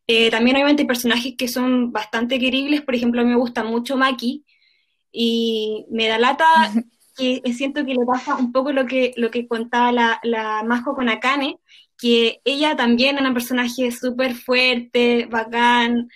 Eh, 0.07 0.31
también 0.31 0.57
obviamente 0.57 0.83
hay 0.83 0.89
personajes 0.89 1.35
que 1.37 1.49
son 1.49 1.93
bastante 1.93 2.39
queribles, 2.39 2.83
por 2.83 2.95
ejemplo, 2.95 3.21
a 3.21 3.25
mí 3.25 3.31
me 3.31 3.37
gusta 3.37 3.63
mucho 3.63 3.97
Maki, 3.97 4.45
y 5.13 5.87
me 5.91 6.09
da 6.09 6.19
lata 6.19 6.45
que 7.17 7.43
siento 7.53 7.85
que 7.85 7.95
le 7.95 8.07
pasa 8.07 8.37
un 8.37 8.53
poco 8.53 8.73
lo 8.73 8.87
que, 8.87 9.13
lo 9.17 9.31
que 9.31 9.47
contaba 9.47 9.93
la, 9.93 10.21
la 10.23 10.63
Majo 10.63 10.95
con 10.95 11.09
Akane, 11.09 11.59
que 11.99 12.41
ella 12.45 12.77
también 12.77 13.19
era 13.19 13.29
un 13.29 13.35
personaje 13.35 13.91
súper 13.91 14.35
fuerte, 14.35 15.27
bacán, 15.27 16.09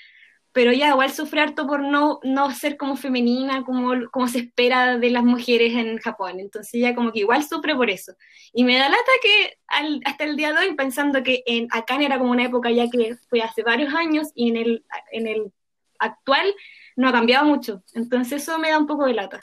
pero 0.52 0.70
ella 0.70 0.90
igual 0.90 1.10
sufre 1.10 1.40
harto 1.40 1.66
por 1.66 1.80
no, 1.80 2.20
no 2.22 2.50
ser 2.52 2.76
como 2.76 2.96
femenina, 2.96 3.64
como, 3.64 4.08
como 4.10 4.28
se 4.28 4.38
espera 4.38 4.98
de 4.98 5.10
las 5.10 5.24
mujeres 5.24 5.74
en 5.74 5.98
Japón. 5.98 6.40
Entonces 6.40 6.74
ella 6.74 6.94
como 6.94 7.10
que 7.10 7.20
igual 7.20 7.42
sufre 7.42 7.74
por 7.74 7.90
eso. 7.90 8.12
Y 8.52 8.64
me 8.64 8.76
da 8.76 8.88
lata 8.88 9.12
que 9.22 9.58
hasta 10.04 10.24
el 10.24 10.36
día 10.36 10.52
de 10.52 10.58
hoy, 10.58 10.74
pensando 10.74 11.22
que 11.22 11.42
en 11.46 11.68
Akane 11.70 12.04
era 12.04 12.18
como 12.18 12.30
una 12.30 12.44
época 12.44 12.70
ya 12.70 12.88
que 12.90 13.16
fue 13.28 13.40
hace 13.40 13.62
varios 13.62 13.94
años 13.94 14.28
y 14.34 14.50
en 14.50 14.56
el, 14.56 14.84
en 15.10 15.26
el 15.26 15.52
actual 15.98 16.54
no 16.96 17.08
ha 17.08 17.12
cambiado 17.12 17.46
mucho. 17.46 17.82
Entonces 17.94 18.42
eso 18.42 18.58
me 18.58 18.70
da 18.70 18.78
un 18.78 18.86
poco 18.86 19.06
de 19.06 19.14
lata. 19.14 19.40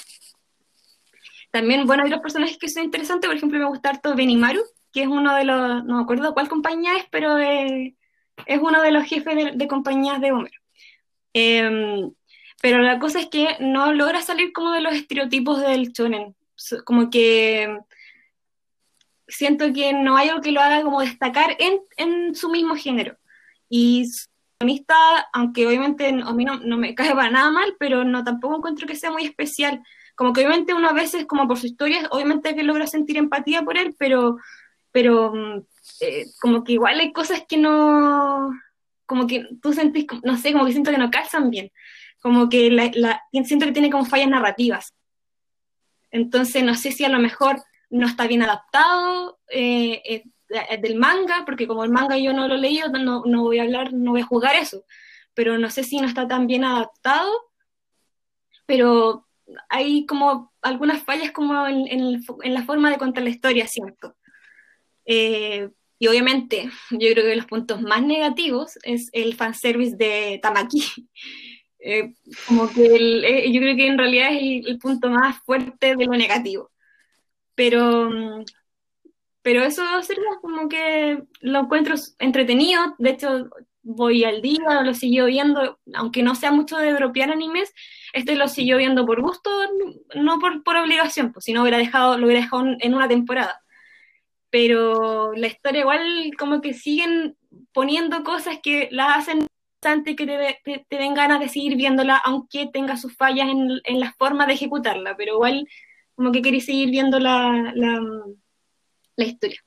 También, 1.51 1.87
bueno, 1.87 2.03
hay 2.03 2.09
otros 2.09 2.21
personajes 2.21 2.59
que 2.59 2.69
son 2.69 2.83
interesantes, 2.83 3.27
por 3.27 3.35
ejemplo, 3.35 3.57
me 3.57 3.65
gusta 3.65 3.89
harto 3.89 4.15
Benimaru, 4.15 4.61
que 4.91 5.03
es 5.03 5.07
uno 5.07 5.35
de 5.35 5.45
los, 5.45 5.83
no 5.85 5.97
me 5.97 6.03
acuerdo 6.03 6.33
cuál 6.33 6.49
compañía 6.49 6.97
es, 6.97 7.05
pero 7.11 7.37
es, 7.37 7.93
uno 8.61 8.81
de 8.81 8.91
los 8.91 9.03
jefes 9.05 9.57
de, 9.57 9.67
compañías 9.67 10.21
de 10.21 10.31
Homero. 10.31 10.59
Em, 11.33 12.11
pero 12.61 12.79
la 12.79 12.99
cosa 12.99 13.19
es 13.19 13.27
que 13.27 13.57
no 13.59 13.93
logra 13.93 14.21
salir 14.21 14.51
como 14.53 14.71
de 14.71 14.81
los 14.81 14.93
estereotipos 14.93 15.61
del 15.61 15.91
shonen, 15.91 16.35
como 16.85 17.09
que 17.09 17.79
siento 19.29 19.71
que 19.73 19.93
no 19.93 20.17
hay 20.17 20.29
algo 20.29 20.41
que 20.41 20.51
lo 20.51 20.61
haga 20.61 20.81
como 20.81 21.01
destacar 21.01 21.55
en, 21.59 21.79
en 21.97 22.35
su 22.35 22.49
mismo 22.49 22.75
género. 22.75 23.17
Y 23.69 24.05
su 24.07 24.27
protagonista, 24.57 24.95
aunque 25.33 25.67
obviamente 25.67 26.07
a 26.07 26.33
mí 26.33 26.45
no, 26.45 26.57
no, 26.57 26.77
me 26.77 26.95
cae 26.95 27.15
para 27.15 27.29
nada 27.29 27.51
mal, 27.51 27.75
pero 27.79 28.03
no 28.03 28.23
tampoco 28.23 28.57
encuentro 28.57 28.87
que 28.87 28.95
sea 28.95 29.11
muy 29.11 29.23
especial. 29.23 29.81
Como 30.15 30.33
que 30.33 30.41
obviamente 30.41 30.73
uno 30.73 30.89
a 30.89 30.93
veces, 30.93 31.25
como 31.25 31.47
por 31.47 31.57
su 31.57 31.67
historia, 31.67 32.07
obviamente 32.11 32.55
que 32.55 32.63
logra 32.63 32.87
sentir 32.87 33.17
empatía 33.17 33.63
por 33.63 33.77
él, 33.77 33.95
pero 33.97 34.37
pero 34.91 35.33
mm, 35.33 35.61
eh, 36.01 36.25
como 36.41 36.63
que 36.63 36.73
igual 36.73 36.99
hay 36.99 37.11
cosas 37.11 37.43
que 37.47 37.57
no, 37.57 38.51
como 39.05 39.27
que 39.27 39.47
tú 39.61 39.73
sentís, 39.73 40.05
no 40.23 40.37
sé, 40.37 40.53
como 40.53 40.65
que 40.65 40.71
siento 40.71 40.91
que 40.91 40.97
no 40.97 41.11
calzan 41.11 41.49
bien, 41.49 41.71
como 42.21 42.49
que 42.49 42.69
siento 43.43 43.65
que 43.65 43.71
tiene 43.71 43.89
como 43.89 44.05
fallas 44.05 44.29
narrativas. 44.29 44.93
Entonces 46.11 46.63
no 46.63 46.75
sé 46.75 46.91
si 46.91 47.05
a 47.05 47.09
lo 47.09 47.19
mejor 47.19 47.61
no 47.89 48.07
está 48.07 48.27
bien 48.27 48.43
adaptado 48.43 49.39
eh, 49.49 50.23
del 50.81 50.95
manga, 50.95 51.43
porque 51.45 51.67
como 51.67 51.83
el 51.83 51.91
manga 51.91 52.17
yo 52.17 52.33
no 52.33 52.47
lo 52.47 52.55
he 52.55 52.59
leído, 52.59 52.89
no, 52.89 53.23
no 53.25 53.43
voy 53.43 53.59
a 53.59 53.63
hablar, 53.63 53.93
no 53.93 54.11
voy 54.11 54.21
a 54.21 54.25
jugar 54.25 54.55
eso, 54.55 54.83
pero 55.33 55.57
no 55.57 55.69
sé 55.69 55.83
si 55.83 55.99
no 55.99 56.07
está 56.07 56.27
tan 56.27 56.47
bien 56.47 56.63
adaptado, 56.63 57.31
pero 58.65 59.27
hay 59.69 60.05
como 60.05 60.53
algunas 60.61 61.01
fallas 61.03 61.31
como 61.31 61.67
en, 61.67 61.87
en 61.87 62.53
la 62.53 62.63
forma 62.63 62.89
de 62.89 62.97
contar 62.97 63.23
la 63.23 63.29
historia, 63.29 63.67
siento. 63.67 64.15
Eh, 65.11 65.71
y 65.97 66.07
obviamente, 66.07 66.69
yo 66.91 67.11
creo 67.11 67.25
que 67.25 67.35
los 67.35 67.47
puntos 67.47 67.81
más 67.81 68.03
negativos 68.03 68.77
es 68.83 69.09
el 69.11 69.35
fanservice 69.35 69.97
de 69.97 70.39
Tamaki. 70.41 70.83
Eh, 71.81 72.13
como 72.45 72.69
que 72.69 72.83
eh, 72.83 73.53
yo 73.53 73.61
creo 73.61 73.73
que 73.77 73.87
en 73.87 73.97
realidad 73.97 74.33
es 74.33 74.65
el, 74.67 74.77
punto 74.79 75.09
más 75.09 75.37
fuerte 75.45 75.95
de 75.95 76.05
lo 76.07 76.11
negativo. 76.11 76.71
Pero, 77.55 78.09
pero 79.41 79.63
eso 79.63 79.81
sería 80.03 80.25
como 80.41 80.67
que 80.67 81.23
lo 81.39 81.59
encuentro 81.59 81.95
entretenido. 82.19 82.95
De 82.97 83.11
hecho, 83.11 83.49
voy 83.81 84.25
al 84.25 84.41
día, 84.41 84.81
lo 84.83 84.93
sigo 84.93 85.27
viendo, 85.27 85.79
aunque 85.93 86.21
no 86.21 86.35
sea 86.35 86.51
mucho 86.51 86.77
de 86.77 86.91
dropear 86.91 87.31
animes, 87.31 87.73
este 88.11 88.35
lo 88.35 88.49
siguió 88.49 88.75
viendo 88.75 89.05
por 89.05 89.21
gusto, 89.21 89.49
no 90.15 90.37
por, 90.39 90.63
por 90.63 90.75
obligación, 90.75 91.31
pues 91.31 91.45
si 91.45 91.53
no 91.53 91.61
hubiera 91.61 91.77
dejado, 91.77 92.17
lo 92.17 92.25
hubiera 92.25 92.41
dejado 92.41 92.65
en 92.77 92.93
una 92.93 93.07
temporada 93.07 93.61
pero 94.49 95.33
la 95.33 95.47
historia 95.47 95.81
igual 95.81 96.31
como 96.37 96.61
que 96.61 96.73
siguen 96.73 97.37
poniendo 97.73 98.23
cosas 98.23 98.59
que 98.61 98.89
la 98.91 99.15
hacen 99.15 99.47
que 99.81 100.13
te, 100.25 100.59
te, 100.63 100.85
te, 100.89 100.97
den 100.97 101.13
ganas 101.13 101.39
de 101.39 101.47
seguir 101.47 101.77
viéndola, 101.77 102.17
aunque 102.17 102.67
tenga 102.67 102.97
sus 102.97 103.15
fallas 103.15 103.47
en, 103.49 103.79
en 103.85 103.99
la 103.99 104.13
forma 104.17 104.45
de 104.45 104.53
ejecutarla, 104.53 105.15
pero 105.15 105.35
igual 105.35 105.67
como 106.15 106.31
que 106.31 106.41
queréis 106.41 106.65
seguir 106.65 106.89
viendo 106.89 107.19
la, 107.19 107.71
la, 107.75 108.01
la, 109.15 109.25
historia. 109.25 109.59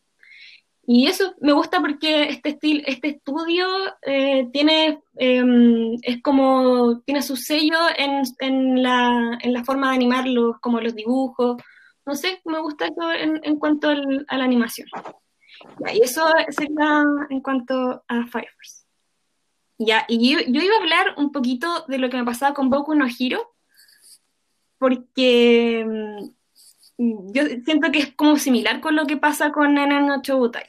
Y 0.84 1.06
eso 1.06 1.34
me 1.40 1.52
gusta 1.52 1.80
porque 1.80 2.24
este, 2.24 2.50
estilo, 2.50 2.82
este 2.86 3.08
estudio 3.08 3.66
eh, 4.02 4.48
tiene, 4.52 5.00
eh, 5.16 5.96
es 6.02 6.22
como, 6.22 7.00
tiene 7.06 7.22
su 7.22 7.36
sello 7.36 7.78
en, 7.96 8.22
en, 8.40 8.82
la, 8.82 9.38
en 9.40 9.52
la 9.54 9.64
forma 9.64 9.88
de 9.88 9.94
animarlos, 9.94 10.56
como 10.60 10.80
los 10.80 10.94
dibujos, 10.94 11.56
no 12.04 12.14
sé, 12.14 12.40
me 12.44 12.60
gusta 12.60 12.86
eso 12.86 13.12
en, 13.12 13.58
cuanto 13.58 13.88
a 13.90 14.36
la 14.36 14.44
animación. 14.44 14.88
y 15.92 16.02
eso 16.02 16.24
sería 16.50 17.04
en 17.30 17.40
cuanto 17.40 18.04
a 18.08 18.26
Fire. 18.26 18.48
Ya, 19.78 20.04
y 20.08 20.32
yo, 20.32 20.40
iba 20.40 20.74
a 20.74 20.80
hablar 20.80 21.14
un 21.16 21.32
poquito 21.32 21.84
de 21.88 21.98
lo 21.98 22.10
que 22.10 22.16
me 22.16 22.24
pasaba 22.24 22.54
con 22.54 22.70
Boku 22.70 22.94
no 22.94 23.06
Hiro, 23.06 23.54
porque 24.78 25.84
mm, 26.98 27.32
yo 27.32 27.44
siento 27.64 27.90
que 27.90 28.00
es 28.00 28.14
como 28.14 28.36
similar 28.36 28.80
con 28.80 28.96
lo 28.96 29.06
que 29.06 29.16
pasa 29.16 29.52
con 29.52 29.74
Nenen 29.74 30.06
no 30.06 30.22
Chobutai. 30.22 30.66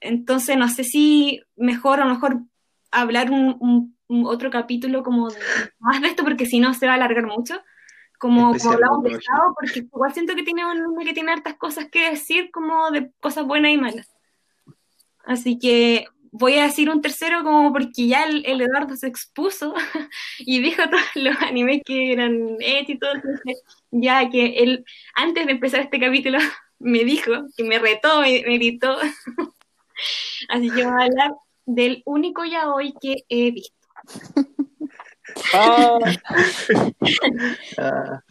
Entonces, 0.00 0.56
no 0.56 0.68
sé 0.68 0.84
si 0.84 1.42
mejor 1.56 2.00
o 2.00 2.06
mejor 2.06 2.40
hablar 2.90 3.30
un 3.30 3.96
otro 4.08 4.50
capítulo 4.50 5.02
como 5.02 5.30
de, 5.30 5.38
más 5.78 6.00
de 6.00 6.08
esto, 6.08 6.24
porque 6.24 6.46
si 6.46 6.58
no 6.58 6.74
se 6.74 6.86
va 6.86 6.92
a 6.92 6.94
alargar 6.96 7.26
mucho 7.26 7.60
como, 8.20 8.54
como 8.54 8.72
hablamos 8.72 9.02
de 9.02 9.12
Estado, 9.12 9.54
porque 9.58 9.78
igual 9.80 10.12
siento 10.12 10.34
que 10.34 10.42
tiene 10.42 10.66
un 10.66 11.02
que 11.02 11.14
tiene 11.14 11.32
hartas 11.32 11.54
cosas 11.54 11.86
que 11.90 12.10
decir, 12.10 12.50
como 12.50 12.90
de 12.90 13.10
cosas 13.18 13.46
buenas 13.46 13.72
y 13.72 13.78
malas. 13.78 14.14
Así 15.24 15.58
que 15.58 16.06
voy 16.30 16.58
a 16.58 16.64
decir 16.64 16.90
un 16.90 17.00
tercero 17.00 17.42
como 17.42 17.72
porque 17.72 18.06
ya 18.06 18.24
el, 18.24 18.44
el 18.44 18.60
Eduardo 18.60 18.94
se 18.94 19.06
expuso 19.06 19.74
y 20.38 20.60
dijo 20.60 20.82
todos 20.90 21.02
los 21.14 21.34
animes 21.40 21.80
que 21.84 22.12
eran 22.12 22.56
et 22.60 22.90
y 22.90 22.98
todo, 22.98 23.14
entonces 23.14 23.62
ya 23.90 24.28
que 24.28 24.58
él, 24.58 24.84
antes 25.14 25.46
de 25.46 25.52
empezar 25.52 25.80
este 25.80 25.98
capítulo, 25.98 26.38
me 26.78 27.04
dijo, 27.04 27.32
que 27.56 27.64
me 27.64 27.78
retó, 27.78 28.20
me, 28.20 28.42
me 28.46 28.58
gritó. 28.58 28.98
Así 30.50 30.68
que 30.68 30.84
voy 30.84 31.00
a 31.00 31.04
hablar 31.04 31.34
del 31.64 32.02
único 32.04 32.44
ya 32.44 32.70
hoy 32.70 32.92
que 33.00 33.24
he 33.30 33.50
visto. 33.50 33.80
Ah, 35.52 35.98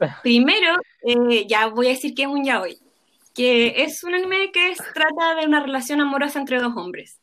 Ah, 0.00 0.20
primero, 0.22 0.74
eh, 1.06 1.46
ya 1.46 1.68
voy 1.68 1.86
a 1.86 1.90
decir 1.90 2.14
que 2.14 2.22
es 2.22 2.28
un 2.28 2.44
yaoi, 2.44 2.78
que 3.34 3.82
es 3.84 4.02
un 4.02 4.14
anime 4.14 4.50
que 4.52 4.74
trata 4.94 5.34
de 5.36 5.46
una 5.46 5.60
relación 5.60 6.00
amorosa 6.00 6.40
entre 6.40 6.58
dos 6.60 6.76
hombres. 6.76 7.20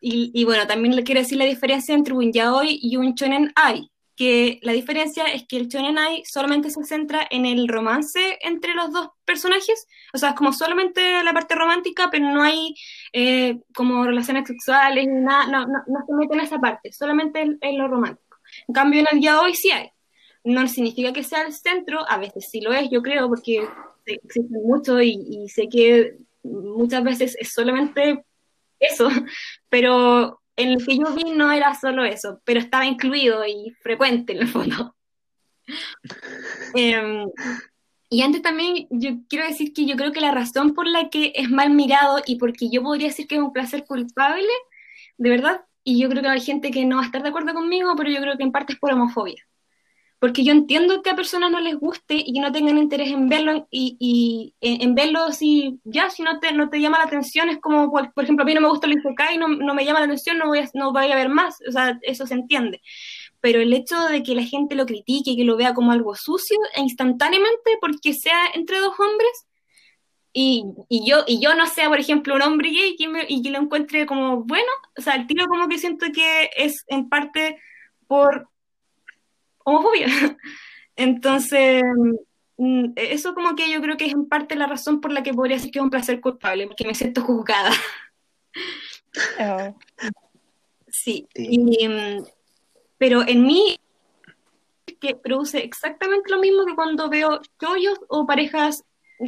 Y 0.00 0.44
bueno, 0.44 0.66
también 0.66 0.94
le 0.94 1.02
quiero 1.02 1.20
decir 1.20 1.36
la 1.36 1.44
diferencia 1.44 1.94
entre 1.94 2.14
un 2.14 2.32
yaoi 2.32 2.78
y 2.80 2.96
un 2.96 3.14
shonen 3.14 3.52
ai, 3.56 3.90
que 4.18 4.58
la 4.62 4.72
diferencia 4.72 5.24
es 5.26 5.46
que 5.46 5.56
el 5.58 5.68
shonen 5.68 5.96
ai 5.96 6.24
solamente 6.24 6.70
se 6.70 6.82
centra 6.82 7.20
en 7.30 7.46
el 7.46 7.68
romance 7.68 8.36
entre 8.40 8.74
los 8.74 8.90
dos 8.92 9.10
personajes, 9.24 9.86
o 10.12 10.18
sea, 10.18 10.30
es 10.30 10.34
como 10.34 10.52
solamente 10.52 11.22
la 11.22 11.32
parte 11.32 11.54
romántica, 11.54 12.08
pero 12.10 12.24
no 12.28 12.42
hay 12.42 12.74
eh, 13.12 13.60
como 13.72 14.04
relaciones 14.04 14.48
sexuales, 14.48 15.06
ni 15.06 15.20
nada, 15.20 15.46
no, 15.46 15.66
no, 15.66 15.78
no 15.86 16.04
se 16.04 16.14
mete 16.14 16.34
en 16.34 16.40
esa 16.40 16.58
parte, 16.58 16.92
solamente 16.92 17.40
en, 17.40 17.58
en 17.60 17.78
lo 17.78 17.86
romántico. 17.86 18.38
En 18.66 18.74
cambio, 18.74 19.00
en 19.00 19.06
el 19.12 19.22
yaoi 19.22 19.54
sí 19.54 19.70
hay. 19.70 19.90
No 20.42 20.66
significa 20.66 21.12
que 21.12 21.22
sea 21.22 21.42
el 21.42 21.52
centro, 21.52 22.04
a 22.08 22.18
veces 22.18 22.48
sí 22.50 22.60
lo 22.60 22.72
es, 22.72 22.90
yo 22.90 23.02
creo, 23.02 23.28
porque 23.28 23.68
existen 24.04 24.62
muchos 24.64 25.00
y, 25.02 25.14
y 25.30 25.48
sé 25.48 25.68
que 25.68 26.16
muchas 26.42 27.04
veces 27.04 27.36
es 27.38 27.52
solamente 27.52 28.24
eso, 28.80 29.08
pero 29.68 30.40
en 30.58 30.70
el 30.70 30.84
que 30.84 30.98
yo 30.98 31.14
vi 31.14 31.30
no 31.30 31.50
era 31.52 31.74
solo 31.74 32.04
eso, 32.04 32.40
pero 32.44 32.58
estaba 32.58 32.84
incluido 32.84 33.46
y 33.46 33.70
frecuente 33.80 34.32
en 34.34 34.40
el 34.40 34.48
fondo. 34.48 34.94
Eh, 36.74 37.26
y 38.08 38.22
antes 38.22 38.40
también 38.40 38.86
yo 38.90 39.10
quiero 39.28 39.46
decir 39.46 39.74
que 39.74 39.84
yo 39.84 39.96
creo 39.96 40.12
que 40.12 40.20
la 40.20 40.32
razón 40.32 40.74
por 40.74 40.86
la 40.86 41.10
que 41.10 41.32
es 41.34 41.50
mal 41.50 41.70
mirado 41.70 42.22
y 42.26 42.36
porque 42.36 42.70
yo 42.70 42.82
podría 42.82 43.08
decir 43.08 43.26
que 43.26 43.34
es 43.34 43.40
un 43.42 43.52
placer 43.52 43.84
culpable, 43.84 44.48
de 45.18 45.28
verdad, 45.28 45.60
y 45.84 46.00
yo 46.00 46.08
creo 46.08 46.22
que 46.22 46.28
hay 46.28 46.40
gente 46.40 46.70
que 46.70 46.86
no 46.86 46.96
va 46.96 47.02
a 47.02 47.06
estar 47.06 47.22
de 47.22 47.28
acuerdo 47.28 47.52
conmigo, 47.52 47.94
pero 47.96 48.10
yo 48.10 48.20
creo 48.20 48.38
que 48.38 48.44
en 48.44 48.52
parte 48.52 48.72
es 48.72 48.78
por 48.78 48.92
homofobia. 48.92 49.46
Porque 50.20 50.42
yo 50.42 50.52
entiendo 50.52 51.00
que 51.02 51.10
a 51.10 51.16
personas 51.16 51.50
no 51.50 51.60
les 51.60 51.76
guste 51.76 52.14
y 52.16 52.32
que 52.32 52.40
no 52.40 52.50
tengan 52.50 52.76
interés 52.76 53.10
en 53.10 53.28
verlo 53.28 53.68
y, 53.70 53.96
y 54.00 54.54
en, 54.60 54.94
verlo 54.96 55.30
si 55.32 55.78
ya 55.84 56.10
si 56.10 56.22
no 56.22 56.40
te, 56.40 56.52
no 56.52 56.68
te 56.70 56.80
llama 56.80 56.98
la 56.98 57.04
atención 57.04 57.48
es 57.48 57.58
como 57.60 57.90
por, 57.90 58.10
ejemplo 58.24 58.42
a 58.42 58.46
mí 58.46 58.52
no 58.52 58.60
me 58.60 58.68
gusta 58.68 58.88
el 58.88 58.98
Isekai 58.98 59.38
no, 59.38 59.48
no 59.48 59.74
me 59.74 59.84
llama 59.84 60.00
la 60.00 60.06
atención 60.06 60.38
no 60.38 60.48
voy 60.48 60.58
a, 60.58 60.68
no 60.74 60.92
voy 60.92 61.12
a 61.12 61.14
ver 61.14 61.28
más 61.28 61.58
o 61.68 61.70
sea 61.70 61.98
eso 62.02 62.26
se 62.26 62.34
entiende. 62.34 62.80
Pero 63.40 63.60
el 63.60 63.72
hecho 63.72 63.96
de 64.06 64.24
que 64.24 64.34
la 64.34 64.42
gente 64.42 64.74
lo 64.74 64.86
critique 64.86 65.30
y 65.30 65.36
que 65.36 65.44
lo 65.44 65.56
vea 65.56 65.72
como 65.72 65.92
algo 65.92 66.16
sucio 66.16 66.58
e 66.74 66.80
instantáneamente 66.80 67.78
porque 67.80 68.12
sea 68.12 68.40
entre 68.54 68.80
dos 68.80 68.98
hombres 68.98 69.46
y, 70.32 70.64
y 70.88 71.08
yo 71.08 71.24
y 71.26 71.40
yo 71.40 71.54
no 71.54 71.66
sea 71.66 71.88
por 71.88 72.00
ejemplo 72.00 72.34
un 72.34 72.42
hombre 72.42 72.70
gay 72.70 72.96
que 72.96 73.26
y 73.28 73.42
que 73.42 73.50
lo 73.50 73.58
encuentre 73.58 74.06
como 74.06 74.42
bueno 74.44 74.70
o 74.96 75.00
sea 75.00 75.14
el 75.14 75.26
tiro 75.26 75.46
como 75.46 75.68
que 75.68 75.78
siento 75.78 76.06
que 76.12 76.50
es 76.56 76.84
en 76.88 77.08
parte 77.08 77.58
por 78.06 78.48
homofobia 79.68 80.06
entonces 80.96 81.82
mm, 82.56 82.92
eso 82.96 83.34
como 83.34 83.54
que 83.54 83.70
yo 83.70 83.80
creo 83.80 83.96
que 83.96 84.06
es 84.06 84.12
en 84.12 84.26
parte 84.26 84.56
la 84.56 84.66
razón 84.66 85.00
por 85.00 85.12
la 85.12 85.22
que 85.22 85.34
podría 85.34 85.56
decir 85.56 85.70
que 85.70 85.78
es 85.78 85.82
un 85.84 85.90
placer 85.90 86.20
culpable 86.20 86.66
porque 86.66 86.86
me 86.86 86.94
siento 86.94 87.22
juzgada 87.22 87.70
Oh. 89.40 89.74
sí, 90.88 91.26
Sí. 91.34 91.48
y, 91.78 91.88
mm, 91.88 92.24
pero 92.98 93.26
en 93.26 93.46
mí 93.46 93.78
que 95.00 95.14
produce 95.14 95.58
exactamente 95.58 96.30
lo 96.30 96.40
mismo 96.40 96.64
que 96.66 96.74
cuando 96.74 97.08
veo 97.08 97.40
chollos 97.60 97.98
o 98.08 98.26
parejas 98.26 98.84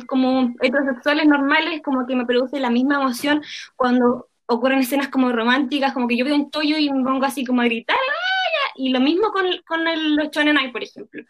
como 0.07 0.55
heterosexuales 0.61 1.27
normales, 1.27 1.81
como 1.83 2.07
que 2.07 2.17
me 2.17 2.27
produce 2.27 2.61
la 2.61 2.71
misma 2.71 2.97
emoción 2.97 3.43
cuando 3.77 4.29
ocurren 4.47 4.81
escenas 4.81 5.09
como 5.09 5.31
románticas, 5.33 5.93
como 5.93 6.09
que 6.09 6.17
yo 6.17 6.25
veo 6.25 6.35
un 6.35 6.51
chollo 6.51 6.77
y 6.77 6.91
me 6.91 7.05
pongo 7.05 7.25
así 7.25 7.45
como 7.45 7.61
a 7.63 7.67
gritar, 7.67 7.97
¡ay! 7.97 8.30
Y 8.75 8.91
lo 8.91 9.01
mismo 9.01 9.31
con, 9.31 9.47
con 9.67 9.85
los 10.17 10.31
shonen 10.31 10.59
ai, 10.59 10.73
por 10.73 10.83
ejemplo. 10.83 11.23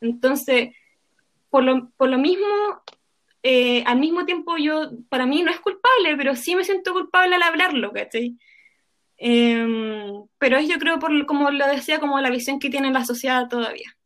Entonces, 0.00 0.74
por 1.50 1.64
lo, 1.64 1.90
por 1.96 2.08
lo 2.08 2.18
mismo, 2.18 2.46
eh, 3.42 3.82
al 3.86 3.98
mismo 3.98 4.24
tiempo 4.24 4.56
yo, 4.56 4.90
para 5.08 5.26
mí 5.26 5.42
no 5.42 5.50
es 5.50 5.60
culpable, 5.60 6.16
pero 6.16 6.36
sí 6.36 6.54
me 6.54 6.64
siento 6.64 6.92
culpable 6.92 7.34
al 7.34 7.42
hablarlo, 7.42 7.92
¿cachai? 7.92 8.36
Eh, 9.18 9.66
pero 10.38 10.56
es 10.56 10.68
yo 10.68 10.78
creo, 10.78 10.98
por, 10.98 11.26
como 11.26 11.50
lo 11.50 11.66
decía, 11.66 12.00
como 12.00 12.20
la 12.20 12.30
visión 12.30 12.58
que 12.58 12.70
tiene 12.70 12.90
la 12.90 13.04
sociedad 13.04 13.48
todavía. 13.48 13.96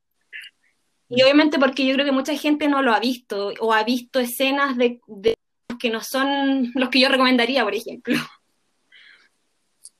Y 1.09 1.23
obviamente 1.23 1.59
porque 1.59 1.87
yo 1.87 1.95
creo 1.95 2.07
que 2.07 2.13
mucha 2.13 2.37
gente 2.37 2.69
no 2.69 2.83
lo 2.83 2.93
ha 2.93 2.99
visto 2.99 3.53
o 3.61 3.73
ha 3.73 3.85
visto 3.85 4.19
escenas 4.19 4.77
de, 4.77 5.01
que 5.79 5.91
no 5.91 6.01
son 6.01 6.73
los 6.75 6.89
que 6.89 7.01
yo 7.01 7.09
recomendaría, 7.09 7.63
por 7.63 7.75
ejemplo. 7.75 8.17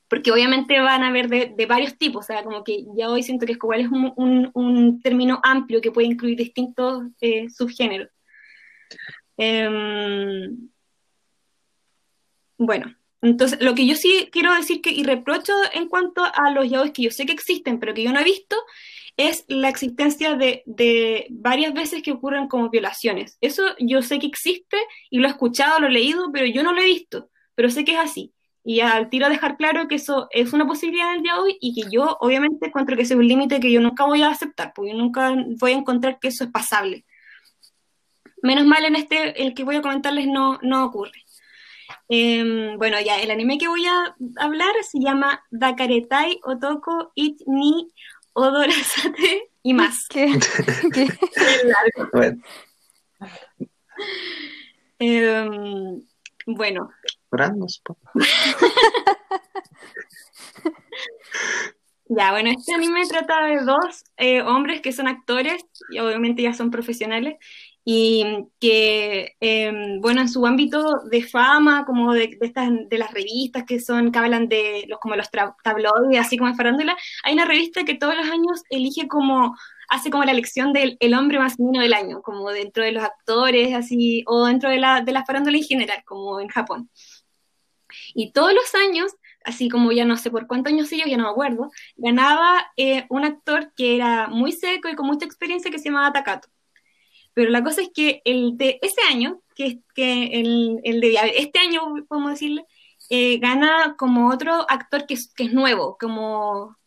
Porque 0.07 0.31
obviamente 0.31 0.79
van 0.79 1.03
a 1.03 1.11
ver 1.11 1.27
de, 1.29 1.65
varios 1.65 1.97
tipos, 1.97 2.25
o 2.25 2.27
sea, 2.27 2.43
como 2.43 2.63
que 2.63 2.85
ya 2.95 3.09
hoy 3.09 3.23
siento 3.23 3.45
que 3.45 3.53
es 3.53 3.87
un, 3.91 4.13
un, 4.15 4.51
un 4.53 5.01
término 5.01 5.39
amplio 5.43 5.81
que 5.81 5.91
puede 5.91 6.07
incluir 6.07 6.37
distintos 6.37 7.03
eh, 7.21 7.49
subgéneros. 7.49 8.09
Eh, 9.37 10.49
bueno, 12.57 12.95
entonces 13.21 13.59
lo 13.61 13.73
que 13.75 13.87
yo 13.87 13.95
sí 13.95 14.29
quiero 14.31 14.53
decir 14.53 14.81
que 14.81 14.91
y 14.91 15.03
reprocho 15.03 15.53
en 15.73 15.89
cuanto 15.89 16.23
a 16.23 16.51
los 16.51 16.69
yaois 16.69 16.91
que 16.91 17.03
yo 17.03 17.11
sé 17.11 17.25
que 17.25 17.33
existen, 17.33 17.79
pero 17.79 17.93
que 17.93 18.03
yo 18.03 18.13
no 18.13 18.19
he 18.19 18.23
visto, 18.23 18.55
es 19.17 19.45
la 19.47 19.69
existencia 19.69 20.35
de, 20.35 21.27
varias 21.31 21.73
veces 21.73 22.03
que 22.03 22.11
ocurren 22.11 22.47
como 22.47 22.69
violaciones. 22.69 23.37
Eso 23.41 23.63
yo 23.79 24.01
sé 24.01 24.19
que 24.19 24.27
existe 24.27 24.77
y 25.09 25.19
lo 25.19 25.27
he 25.27 25.31
escuchado, 25.31 25.79
lo 25.79 25.87
he 25.87 25.91
leído, 25.91 26.31
pero 26.31 26.45
yo 26.45 26.63
no 26.63 26.73
lo 26.73 26.81
he 26.81 26.85
visto, 26.85 27.31
pero 27.55 27.69
sé 27.69 27.83
que 27.83 27.93
es 27.93 27.99
así. 27.99 28.33
Y 28.67 28.79
al 28.79 29.09
tiro 29.09 29.29
dejar 29.29 29.57
claro 29.57 29.87
que 29.87 29.95
eso 29.95 30.27
es 30.31 30.51
una 30.51 30.65
posibilidad 30.65 31.13
del 31.13 31.21
día 31.21 31.35
de 31.35 31.39
hoy 31.39 31.57
y 31.61 31.75
que 31.75 31.87
yo 31.91 32.17
obviamente 32.19 32.65
encuentro 32.65 32.95
que 32.95 33.03
ese 33.03 33.13
es 33.13 33.19
un 33.19 33.27
límite 33.27 33.59
que 33.59 33.71
yo 33.71 33.79
nunca 33.79 34.05
voy 34.05 34.23
a 34.23 34.29
aceptar, 34.29 34.73
porque 34.73 34.91
yo 34.91 34.97
nunca 34.97 35.35
voy 35.59 35.73
a 35.73 35.77
encontrar 35.77 36.19
que 36.19 36.29
eso 36.29 36.45
es 36.45 36.49
pasable. 36.49 37.05
Menos 38.41 38.65
mal 38.65 38.83
en 38.83 38.95
este, 38.95 39.43
el 39.43 39.53
que 39.53 39.63
voy 39.63 39.75
a 39.75 39.83
comentarles 39.83 40.25
no, 40.25 40.57
no 40.63 40.83
ocurre. 40.83 41.23
Eh, 42.09 42.73
bueno, 42.77 42.99
ya, 42.99 43.19
el 43.19 43.29
anime 43.29 43.59
que 43.59 43.67
voy 43.67 43.85
a 43.85 44.15
hablar 44.37 44.73
se 44.81 44.99
llama 44.99 45.43
Dakaretai 45.51 46.39
Otoko 46.43 47.11
It 47.13 47.41
Ni 47.45 47.91
Odorasate 48.33 49.51
y 49.61 49.73
más. 49.75 50.07
¿Qué? 50.09 50.31
¿Qué? 50.91 51.07
Bueno, 52.13 52.41
Eh, 54.99 55.47
bueno, 56.45 56.89
ya, 62.09 62.31
bueno, 62.31 62.49
este 62.49 62.73
anime 62.73 63.07
trata 63.07 63.45
de 63.45 63.61
dos 63.61 64.03
eh, 64.17 64.41
hombres 64.41 64.81
que 64.81 64.91
son 64.91 65.07
actores 65.07 65.63
y 65.89 65.99
obviamente 65.99 66.41
ya 66.41 66.53
son 66.53 66.71
profesionales 66.71 67.35
y 67.87 68.25
que, 68.59 69.35
em, 69.39 70.01
bueno, 70.01 70.21
en 70.21 70.29
su 70.29 70.45
ámbito 70.45 70.83
de 71.11 71.21
fama, 71.21 71.85
como 71.85 72.13
de, 72.13 72.35
estas, 72.41 72.69
de 72.89 72.97
las 72.97 73.13
revistas 73.13 73.63
que 73.63 73.79
son, 73.79 74.11
que 74.11 74.19
hablan 74.19 74.49
de 74.49 74.85
los, 74.87 74.99
como 74.99 75.15
los 75.15 75.29
tabloides, 75.63 76.19
así 76.19 76.37
como 76.37 76.49
en 76.49 76.57
farándula, 76.57 76.97
hay 77.23 77.35
una 77.35 77.45
revista 77.45 77.85
que 77.85 77.93
todos 77.93 78.15
los 78.15 78.27
años 78.27 78.63
elige 78.71 79.07
como, 79.07 79.55
hace 79.87 80.09
como 80.09 80.23
la 80.23 80.31
elección 80.31 80.73
del 80.73 80.97
el 80.99 81.13
hombre 81.13 81.37
más 81.37 81.59
niño 81.59 81.81
del 81.81 81.93
año, 81.93 82.23
como 82.23 82.49
dentro 82.49 82.83
de 82.83 82.91
los 82.91 83.03
actores, 83.03 83.75
así, 83.75 84.23
o 84.25 84.47
dentro 84.47 84.71
de 84.71 84.79
la, 84.79 85.01
de 85.01 85.11
la 85.11 85.23
farándula 85.23 85.57
en 85.57 85.63
general, 85.63 86.03
como 86.05 86.39
en 86.39 86.47
Japón. 86.47 86.89
Y 88.15 88.31
todos 88.31 88.53
los 88.53 88.73
años, 88.73 89.11
así 89.43 89.69
como 89.69 89.91
ya 89.91 90.05
no 90.05 90.15
sé 90.17 90.31
por 90.31 90.47
cuántos 90.47 90.73
años 90.73 90.89
yo, 90.89 91.05
ya 91.05 91.17
no 91.17 91.25
me 91.25 91.29
acuerdo, 91.29 91.69
ganaba 91.97 92.65
eh, 92.77 93.05
un 93.09 93.25
actor 93.25 93.73
que 93.75 93.97
era 93.97 94.27
muy 94.27 94.53
seco 94.53 94.87
y 94.87 94.95
con 94.95 95.05
mucha 95.05 95.25
experiencia 95.25 95.69
que 95.69 95.77
se 95.77 95.89
llamaba 95.89 96.13
Takato. 96.13 96.47
Pero 97.33 97.51
la 97.51 97.63
cosa 97.63 97.81
es 97.81 97.89
que 97.93 98.21
el 98.23 98.57
de 98.57 98.79
ese 98.81 99.01
año, 99.09 99.41
que, 99.53 99.81
que 99.93 100.27
el, 100.39 100.79
el 100.85 101.01
de 101.01 101.19
este 101.35 101.59
año, 101.59 101.81
podemos 102.07 102.31
decirle, 102.31 102.65
eh, 103.09 103.37
gana 103.39 103.95
como 103.97 104.29
otro 104.29 104.65
actor 104.69 105.05
que 105.05 105.15
es, 105.15 105.31
que 105.35 105.43
es 105.43 105.53
nuevo, 105.53 105.97
como 105.99 106.77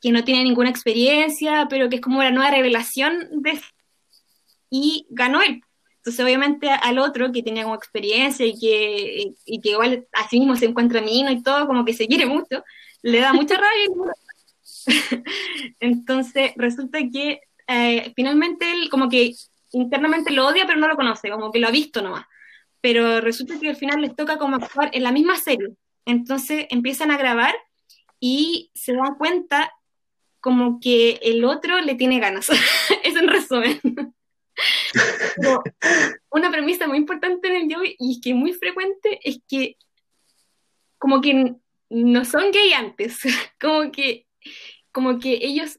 que 0.00 0.12
no 0.12 0.24
tiene 0.24 0.44
ninguna 0.44 0.70
experiencia, 0.70 1.66
pero 1.68 1.88
que 1.88 1.96
es 1.96 2.02
como 2.02 2.22
la 2.22 2.30
nueva 2.30 2.50
revelación 2.50 3.28
de... 3.42 3.60
Y 4.70 5.06
ganó 5.10 5.42
él. 5.42 5.62
Entonces, 6.06 6.24
obviamente, 6.24 6.70
al 6.70 7.00
otro 7.00 7.32
que 7.32 7.42
tenía 7.42 7.64
como 7.64 7.74
experiencia 7.74 8.46
y 8.46 8.56
que, 8.56 9.34
y 9.44 9.60
que 9.60 9.70
igual 9.70 10.06
así 10.12 10.38
mismo 10.38 10.54
se 10.54 10.66
encuentra 10.66 11.00
mino 11.00 11.32
y 11.32 11.42
todo, 11.42 11.66
como 11.66 11.84
que 11.84 11.94
se 11.94 12.06
quiere 12.06 12.26
mucho, 12.26 12.62
le 13.02 13.18
da 13.18 13.32
mucha 13.32 13.56
rabia. 13.56 14.14
Entonces, 15.80 16.52
resulta 16.54 17.00
que 17.12 17.40
eh, 17.66 18.12
finalmente 18.14 18.70
él 18.70 18.88
como 18.88 19.08
que 19.08 19.34
internamente 19.72 20.30
lo 20.30 20.46
odia, 20.46 20.64
pero 20.64 20.78
no 20.78 20.86
lo 20.86 20.94
conoce, 20.94 21.28
como 21.28 21.50
que 21.50 21.58
lo 21.58 21.66
ha 21.66 21.72
visto 21.72 22.00
nomás. 22.00 22.24
Pero 22.80 23.20
resulta 23.20 23.58
que 23.58 23.70
al 23.70 23.76
final 23.76 24.00
les 24.00 24.14
toca 24.14 24.38
como 24.38 24.54
actuar 24.54 24.90
en 24.92 25.02
la 25.02 25.10
misma 25.10 25.36
serie. 25.36 25.70
Entonces 26.04 26.66
empiezan 26.70 27.10
a 27.10 27.18
grabar 27.18 27.56
y 28.20 28.70
se 28.76 28.92
dan 28.92 29.16
cuenta 29.16 29.72
como 30.38 30.78
que 30.78 31.18
el 31.20 31.44
otro 31.44 31.80
le 31.80 31.96
tiene 31.96 32.20
ganas. 32.20 32.48
es 33.02 33.16
en 33.16 33.26
resumen. 33.26 34.14
Una 36.30 36.50
premisa 36.50 36.86
muy 36.86 36.98
importante 36.98 37.48
en 37.48 37.54
el 37.54 37.68
yo 37.68 37.78
y 37.82 38.20
que 38.20 38.34
muy 38.34 38.52
frecuente 38.52 39.20
es 39.22 39.40
que 39.48 39.76
como 40.98 41.20
que 41.20 41.54
no 41.90 42.24
son 42.24 42.50
gay 42.50 42.72
antes, 42.72 43.18
como 43.60 43.90
que 43.92 44.26
como 44.92 45.18
que 45.18 45.38
ellos 45.42 45.78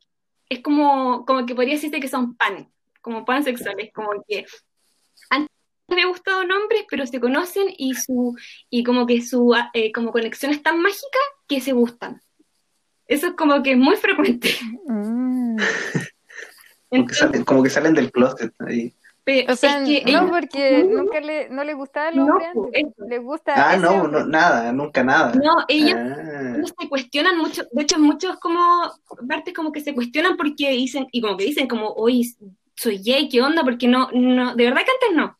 es 0.50 0.60
como 0.62 1.26
como 1.26 1.46
que 1.46 1.56
podría 1.56 1.76
decirse 1.76 2.00
que 2.00 2.08
son 2.08 2.36
pan, 2.36 2.72
como 3.02 3.26
pansexuales, 3.26 3.92
como 3.94 4.24
que 4.28 4.46
antes 5.30 5.50
había 5.90 6.08
gustado 6.08 6.44
nombres, 6.44 6.86
pero 6.90 7.06
se 7.08 7.20
conocen 7.20 7.68
y 7.78 7.96
su 7.96 8.36
y 8.70 8.84
como 8.84 9.06
que 9.06 9.22
su 9.22 9.56
eh, 9.74 9.92
como 9.92 10.12
conexión 10.12 10.52
es 10.52 10.62
tan 10.62 10.80
mágica 10.82 11.20
que 11.48 11.62
se 11.62 11.74
gustan. 11.74 12.22
Eso 13.08 13.28
es 13.28 13.34
como 13.34 13.64
que 13.64 13.72
es 13.72 13.78
muy 13.78 13.96
frecuente. 13.96 14.54
Mm. 14.86 15.58
Como, 17.46 17.64
que 17.64 17.70
salen, 17.70 17.94
del 17.94 18.12
closet 18.12 18.54
ahí. 18.60 18.94
o 19.48 19.56
sea, 19.56 19.82
no, 19.82 20.30
porque 20.30 20.84
nunca 20.84 21.20
le, 21.20 21.50
no 21.50 21.64
le 21.64 21.74
gustaba 21.74 22.10
el 22.10 22.20
hombre 22.20 22.46
antes. 22.46 22.94
Le 23.08 23.18
gusta 23.20 23.54
ah, 23.56 23.78
no, 23.78 24.08
no, 24.08 24.26
nada, 24.26 24.72
nunca 24.72 25.04
nada. 25.04 25.34
No, 25.34 25.66
ellos, 25.68 25.96
ah. 25.98 26.56
se 26.80 26.90
cuestionan 26.90 27.38
mucho. 27.38 27.64
De 27.72 27.84
hecho, 27.84 28.00
muchos 28.00 28.38
como 28.40 28.60
partes 29.28 29.54
como 29.54 29.72
que 29.72 29.82
se 29.82 29.94
cuestionan 29.94 30.38
porque 30.38 30.72
dicen, 30.72 31.08
y 31.12 31.22
como 31.22 31.36
que 31.38 31.46
dicen 31.46 31.68
como, 31.68 31.90
hoy 31.90 32.36
soy 32.76 33.00
gay, 33.00 33.28
¿qué 33.28 33.42
onda? 33.42 33.64
Porque 33.64 33.88
no, 33.88 34.10
no, 34.14 34.56
de 34.56 34.64
verdad 34.64 34.82
que 34.86 34.92
antes 34.92 35.16
no. 35.16 35.38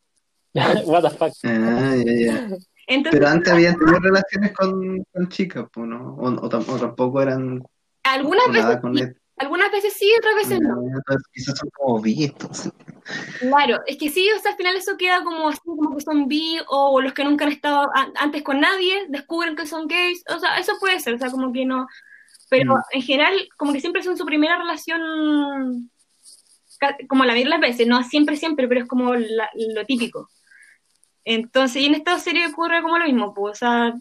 What 0.86 1.04
the 1.04 1.10
fuck. 1.12 1.34
Ah, 1.44 3.04
Pero 3.12 3.28
antes 3.28 3.54
habían 3.54 3.78
tenido 3.78 4.00
relaciones 4.00 4.52
con, 4.54 5.04
con 5.14 5.30
chicas, 5.30 5.66
¿no? 5.76 6.16
O, 6.18 6.50
tampoco 6.50 7.22
eran. 7.22 7.64
Algunas 8.04 8.48
veces, 8.52 8.80
sí, 8.96 9.14
algunas 9.38 9.72
veces 9.72 9.94
sí, 9.94 10.12
otras 10.18 10.36
veces 10.36 10.60
no. 10.60 10.76
quizás 11.32 11.58
son 11.58 11.70
como 11.70 12.02
vistos. 12.02 12.70
Claro, 13.40 13.82
es 13.86 13.98
que 13.98 14.10
sí, 14.10 14.30
o 14.36 14.40
sea, 14.40 14.52
al 14.52 14.58
final 14.58 14.76
eso 14.76 14.98
queda 14.98 15.24
como 15.24 15.50
así, 15.50 15.60
como 15.64 15.96
que 15.96 16.04
son 16.04 16.28
bi, 16.28 16.60
o 16.68 17.00
los 17.02 17.14
que 17.14 17.24
nunca 17.24 17.46
han 17.46 17.52
estado 17.52 17.90
antes 18.16 18.44
con 18.44 18.60
nadie, 18.60 19.06
descubren 19.10 19.56
que 19.56 19.66
son 19.66 19.88
gays, 19.88 20.24
o 20.30 20.40
sea, 20.40 20.58
eso 20.58 20.74
puede 20.80 21.00
ser, 21.00 21.14
o 21.14 21.18
sea, 21.18 21.32
como 21.32 21.54
que 21.54 21.66
no. 21.66 21.88
Pero 22.50 22.76
mm. 22.76 22.82
en 22.92 23.02
general, 23.02 23.50
como 23.58 23.74
que 23.74 23.80
siempre 23.80 24.04
son 24.04 24.18
su 24.18 24.26
primera 24.26 24.58
relación 24.58 25.90
como 27.08 27.26
la 27.26 27.34
mayoría 27.34 27.52
las 27.52 27.60
veces, 27.60 27.88
no 27.88 28.04
siempre, 28.04 28.38
siempre, 28.38 28.68
pero 28.68 28.82
es 28.82 28.88
como 28.88 29.14
lo 29.16 29.86
típico. 29.86 30.30
Entonces, 31.26 31.82
y 31.82 31.86
en 31.86 31.96
esta 31.96 32.18
serie 32.20 32.48
ocurre 32.48 32.82
como 32.82 32.98
lo 32.98 33.06
mismo, 33.06 33.34
pues, 33.34 33.54
o 33.54 33.56
sea, 33.56 33.94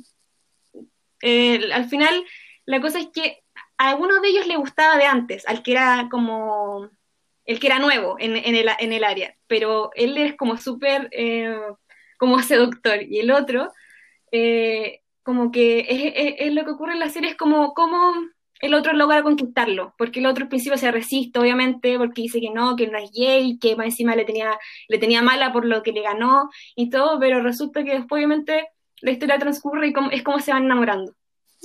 al 1.74 1.88
final 1.88 2.24
la 2.66 2.80
cosa 2.80 3.00
es 3.00 3.08
que 3.12 3.42
a 3.78 3.90
algunos 3.90 4.22
de 4.22 4.28
ellos 4.28 4.46
le 4.46 4.56
gustaba 4.56 4.96
de 4.96 5.04
antes, 5.04 5.46
al 5.46 5.62
que 5.62 5.72
era 5.72 6.08
como, 6.10 6.90
el 7.44 7.60
que 7.60 7.66
era 7.66 7.78
nuevo 7.78 8.16
en, 8.18 8.36
en, 8.36 8.54
el, 8.54 8.68
en 8.78 8.92
el, 8.92 9.04
área, 9.04 9.36
pero 9.46 9.90
él 9.94 10.16
es 10.18 10.36
como 10.36 10.56
súper, 10.56 11.08
eh, 11.12 11.56
como 12.18 12.40
seductor, 12.42 13.02
y 13.02 13.18
el 13.18 13.30
otro, 13.30 13.72
eh, 14.32 15.02
como 15.22 15.50
que 15.50 16.36
es, 16.38 16.52
lo 16.52 16.64
que 16.64 16.70
ocurre 16.70 16.92
en 16.92 17.00
la 17.00 17.10
serie, 17.10 17.30
es 17.30 17.36
como, 17.36 17.74
como 17.74 18.14
el 18.60 18.74
otro 18.74 18.92
logra 18.92 19.22
conquistarlo, 19.22 19.94
porque 19.98 20.20
el 20.20 20.26
otro 20.26 20.44
al 20.44 20.48
principio 20.48 20.78
se 20.78 20.90
resiste, 20.90 21.38
obviamente, 21.38 21.98
porque 21.98 22.22
dice 22.22 22.40
que 22.40 22.50
no, 22.50 22.76
que 22.76 22.86
no 22.86 22.98
es 22.98 23.10
gay, 23.12 23.58
que 23.58 23.76
más 23.76 23.86
encima 23.86 24.16
le 24.16 24.24
tenía, 24.24 24.58
le 24.88 24.98
tenía 24.98 25.22
mala 25.22 25.52
por 25.52 25.64
lo 25.66 25.82
que 25.82 25.92
le 25.92 26.02
ganó 26.02 26.48
y 26.74 26.90
todo, 26.90 27.18
pero 27.18 27.42
resulta 27.42 27.84
que 27.84 27.94
después, 27.94 28.18
obviamente, 28.18 28.68
la 29.00 29.10
historia 29.10 29.38
transcurre 29.38 29.88
y 29.88 29.94
es 30.12 30.22
como 30.22 30.40
se 30.40 30.52
van 30.52 30.64
enamorando. 30.64 31.14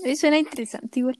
Eso 0.04 0.22
suena 0.22 0.38
interesante 0.38 1.00
igual. 1.00 1.20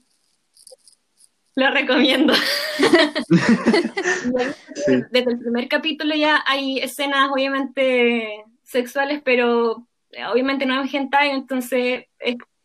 Lo 1.54 1.70
recomiendo. 1.70 2.32
Desde 5.10 5.30
el 5.30 5.38
primer 5.38 5.68
capítulo 5.68 6.14
ya 6.14 6.42
hay 6.46 6.78
escenas, 6.78 7.30
obviamente, 7.30 8.44
sexuales, 8.62 9.20
pero 9.24 9.86
obviamente 10.30 10.66
no 10.66 10.82
es 10.82 10.92
hentai, 10.92 11.30
entonces 11.30 12.04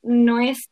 no 0.01 0.39
es 0.39 0.69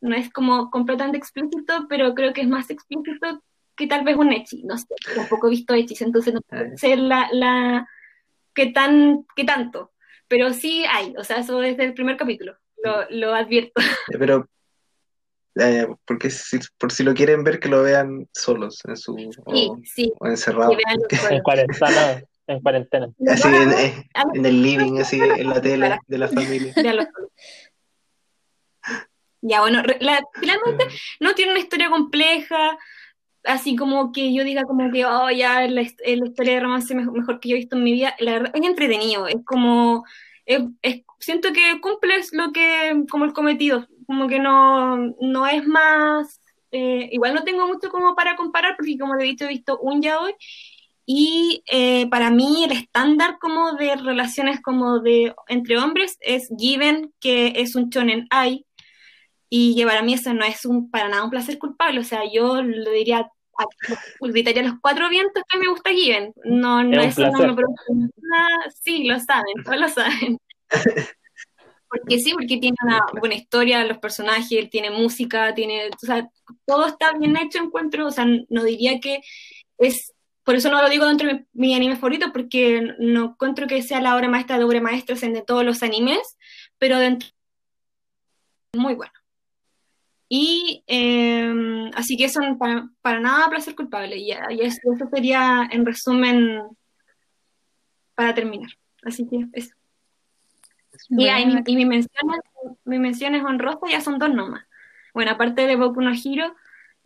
no 0.00 0.16
es 0.16 0.32
como 0.32 0.70
completamente 0.70 1.18
explícito, 1.18 1.86
pero 1.88 2.14
creo 2.14 2.32
que 2.32 2.40
es 2.40 2.48
más 2.48 2.70
explícito 2.70 3.42
que 3.76 3.86
tal 3.86 4.04
vez 4.04 4.16
un 4.16 4.32
Echi, 4.32 4.62
no 4.64 4.76
sé, 4.76 4.94
tampoco 5.14 5.46
he 5.46 5.50
visto 5.50 5.74
Echis, 5.74 6.02
entonces 6.02 6.34
no 6.34 6.40
puede 6.42 6.76
ser 6.76 6.98
la, 6.98 7.28
la 7.32 7.88
que 8.54 8.66
tan, 8.66 9.26
que 9.36 9.44
tanto, 9.44 9.92
pero 10.28 10.52
sí 10.52 10.84
hay, 10.88 11.14
o 11.16 11.24
sea, 11.24 11.38
eso 11.38 11.58
desde 11.60 11.84
el 11.84 11.94
primer 11.94 12.16
capítulo, 12.16 12.56
lo, 12.82 13.08
lo 13.10 13.34
advierto. 13.34 13.80
Pero, 14.18 14.48
eh, 15.56 15.86
porque 16.06 16.30
si, 16.30 16.58
por 16.78 16.92
si 16.92 17.02
lo 17.02 17.14
quieren 17.14 17.42
ver, 17.42 17.58
que 17.58 17.68
lo 17.68 17.82
vean 17.82 18.28
solos 18.32 18.80
en 18.86 18.96
su, 18.96 19.16
sí, 19.16 19.70
sí, 19.84 20.12
o 20.18 20.26
encerrados. 20.26 20.76
En 21.30 21.42
cuarentena. 21.42 22.22
En 22.46 22.60
cuarentena. 22.60 23.08
Así 23.28 23.48
en, 23.48 23.72
en, 24.34 24.46
el 24.46 24.62
living, 24.62 24.98
así 24.98 25.20
en 25.20 25.48
la 25.48 25.60
tele 25.60 25.98
de 26.06 26.18
la 26.18 26.28
familia. 26.28 26.74
Ya, 29.42 29.62
bueno, 29.62 29.82
finalmente 30.38 30.84
no 31.18 31.34
tiene 31.34 31.52
una 31.52 31.60
historia 31.60 31.88
compleja, 31.88 32.76
así 33.44 33.74
como 33.74 34.12
que 34.12 34.34
yo 34.34 34.44
diga 34.44 34.64
como 34.64 34.92
que, 34.92 35.06
oh, 35.06 35.30
ya 35.30 35.62
la, 35.62 35.80
la 35.80 36.26
historia 36.26 36.54
de 36.54 36.60
romance 36.60 36.94
mejor, 36.94 37.40
que 37.40 37.48
yo 37.48 37.56
he 37.56 37.60
visto 37.60 37.76
en 37.76 37.84
mi 37.84 37.92
vida. 37.92 38.14
La 38.18 38.32
verdad, 38.32 38.52
es 38.54 38.62
entretenido, 38.62 39.26
es 39.28 39.42
como, 39.46 40.04
es, 40.44 40.60
siento 41.20 41.54
que 41.54 41.80
cumple 41.80 42.16
lo 42.32 42.52
que, 42.52 43.04
como 43.10 43.24
el 43.24 43.32
cometido, 43.32 43.86
como 44.10 44.26
que 44.26 44.40
no, 44.40 44.96
no 45.20 45.46
es 45.46 45.64
más, 45.68 46.40
eh, 46.72 47.08
igual 47.12 47.32
no 47.32 47.44
tengo 47.44 47.68
mucho 47.68 47.90
como 47.90 48.16
para 48.16 48.34
comparar, 48.34 48.74
porque 48.76 48.98
como 48.98 49.14
he 49.14 49.22
dicho, 49.22 49.44
he 49.44 49.48
visto 49.48 49.78
un 49.78 50.02
ya 50.02 50.18
hoy, 50.18 50.34
y 51.06 51.62
eh, 51.70 52.08
para 52.10 52.32
mí 52.32 52.64
el 52.64 52.72
estándar 52.72 53.38
como 53.40 53.74
de 53.74 53.94
relaciones 53.94 54.60
como 54.60 54.98
de 54.98 55.32
entre 55.46 55.78
hombres 55.78 56.18
es 56.22 56.48
Given, 56.58 57.14
que 57.20 57.52
es 57.54 57.76
un 57.76 57.88
shonen 57.88 58.26
ai, 58.30 58.66
y 59.48 59.76
que 59.76 59.86
para 59.86 60.02
mí 60.02 60.14
eso 60.14 60.34
no 60.34 60.44
es 60.44 60.66
un, 60.66 60.90
para 60.90 61.08
nada 61.08 61.22
un 61.22 61.30
placer 61.30 61.56
culpable, 61.56 62.00
o 62.00 62.04
sea, 62.04 62.22
yo 62.32 62.64
lo 62.64 62.90
diría, 62.90 63.30
gritaría 64.18 64.64
los 64.64 64.80
cuatro 64.80 65.08
vientos 65.08 65.44
que 65.48 65.56
me 65.56 65.68
gusta 65.68 65.90
Given, 65.90 66.34
no, 66.42 66.82
no 66.82 67.00
es, 67.00 67.16
no 67.16 67.30
me 67.30 67.46
nada, 67.46 68.70
sí, 68.82 69.04
lo 69.04 69.20
saben, 69.20 69.62
todos 69.64 69.78
lo 69.78 69.88
saben. 69.88 70.36
Porque 71.90 72.18
sí, 72.20 72.32
porque 72.32 72.58
tiene 72.58 72.76
una 72.84 73.04
buena 73.18 73.34
historia, 73.34 73.84
los 73.84 73.98
personajes, 73.98 74.70
tiene 74.70 74.90
música, 74.90 75.52
tiene, 75.54 75.88
o 75.88 76.06
sea, 76.06 76.30
todo 76.64 76.86
está 76.86 77.12
bien 77.18 77.36
hecho, 77.36 77.58
encuentro, 77.58 78.06
o 78.06 78.10
sea, 78.12 78.26
no 78.48 78.62
diría 78.62 79.00
que 79.00 79.20
es, 79.78 80.12
por 80.44 80.54
eso 80.54 80.70
no 80.70 80.80
lo 80.80 80.88
digo 80.88 81.06
dentro 81.06 81.28
de 81.28 81.46
mi, 81.52 81.74
anime 81.74 81.96
favorito, 81.96 82.32
porque 82.32 82.94
no 83.00 83.24
encuentro 83.30 83.66
que 83.66 83.82
sea 83.82 84.00
la 84.00 84.14
obra 84.14 84.28
maestra 84.28 84.56
de 84.56 84.64
obra 84.64 84.80
maestra 84.80 85.16
de 85.16 85.42
todos 85.42 85.64
los 85.64 85.82
animes, 85.82 86.36
pero 86.78 86.98
dentro 86.98 87.28
muy 88.72 88.94
bueno. 88.94 89.12
Y 90.28 90.84
em, 90.86 91.90
así 91.94 92.16
que 92.16 92.26
eso 92.26 92.40
para, 92.56 92.88
para 93.02 93.18
nada 93.18 93.50
placer 93.50 93.74
culpable. 93.74 94.16
Y, 94.16 94.30
y 94.30 94.60
eso, 94.60 94.78
sería, 95.12 95.68
en 95.72 95.84
resumen, 95.84 96.62
para 98.14 98.32
terminar. 98.34 98.70
Así 99.02 99.26
que 99.28 99.46
eso. 99.52 99.74
Y, 101.10 101.16
Bueno, 101.16 101.32
ahí 101.34 101.46
mi- 101.46 101.62
y 101.66 101.76
mis 101.76 101.86
menciones, 101.86 102.40
mis 102.84 103.00
menciones 103.00 103.44
honrosas 103.44 103.90
ya 103.90 104.00
son 104.00 104.18
dos 104.18 104.32
nomás. 104.32 104.64
Bueno, 105.14 105.32
aparte 105.32 105.66
de 105.66 105.76
Boku 105.76 106.00
no 106.00 106.12
Hero, 106.12 106.54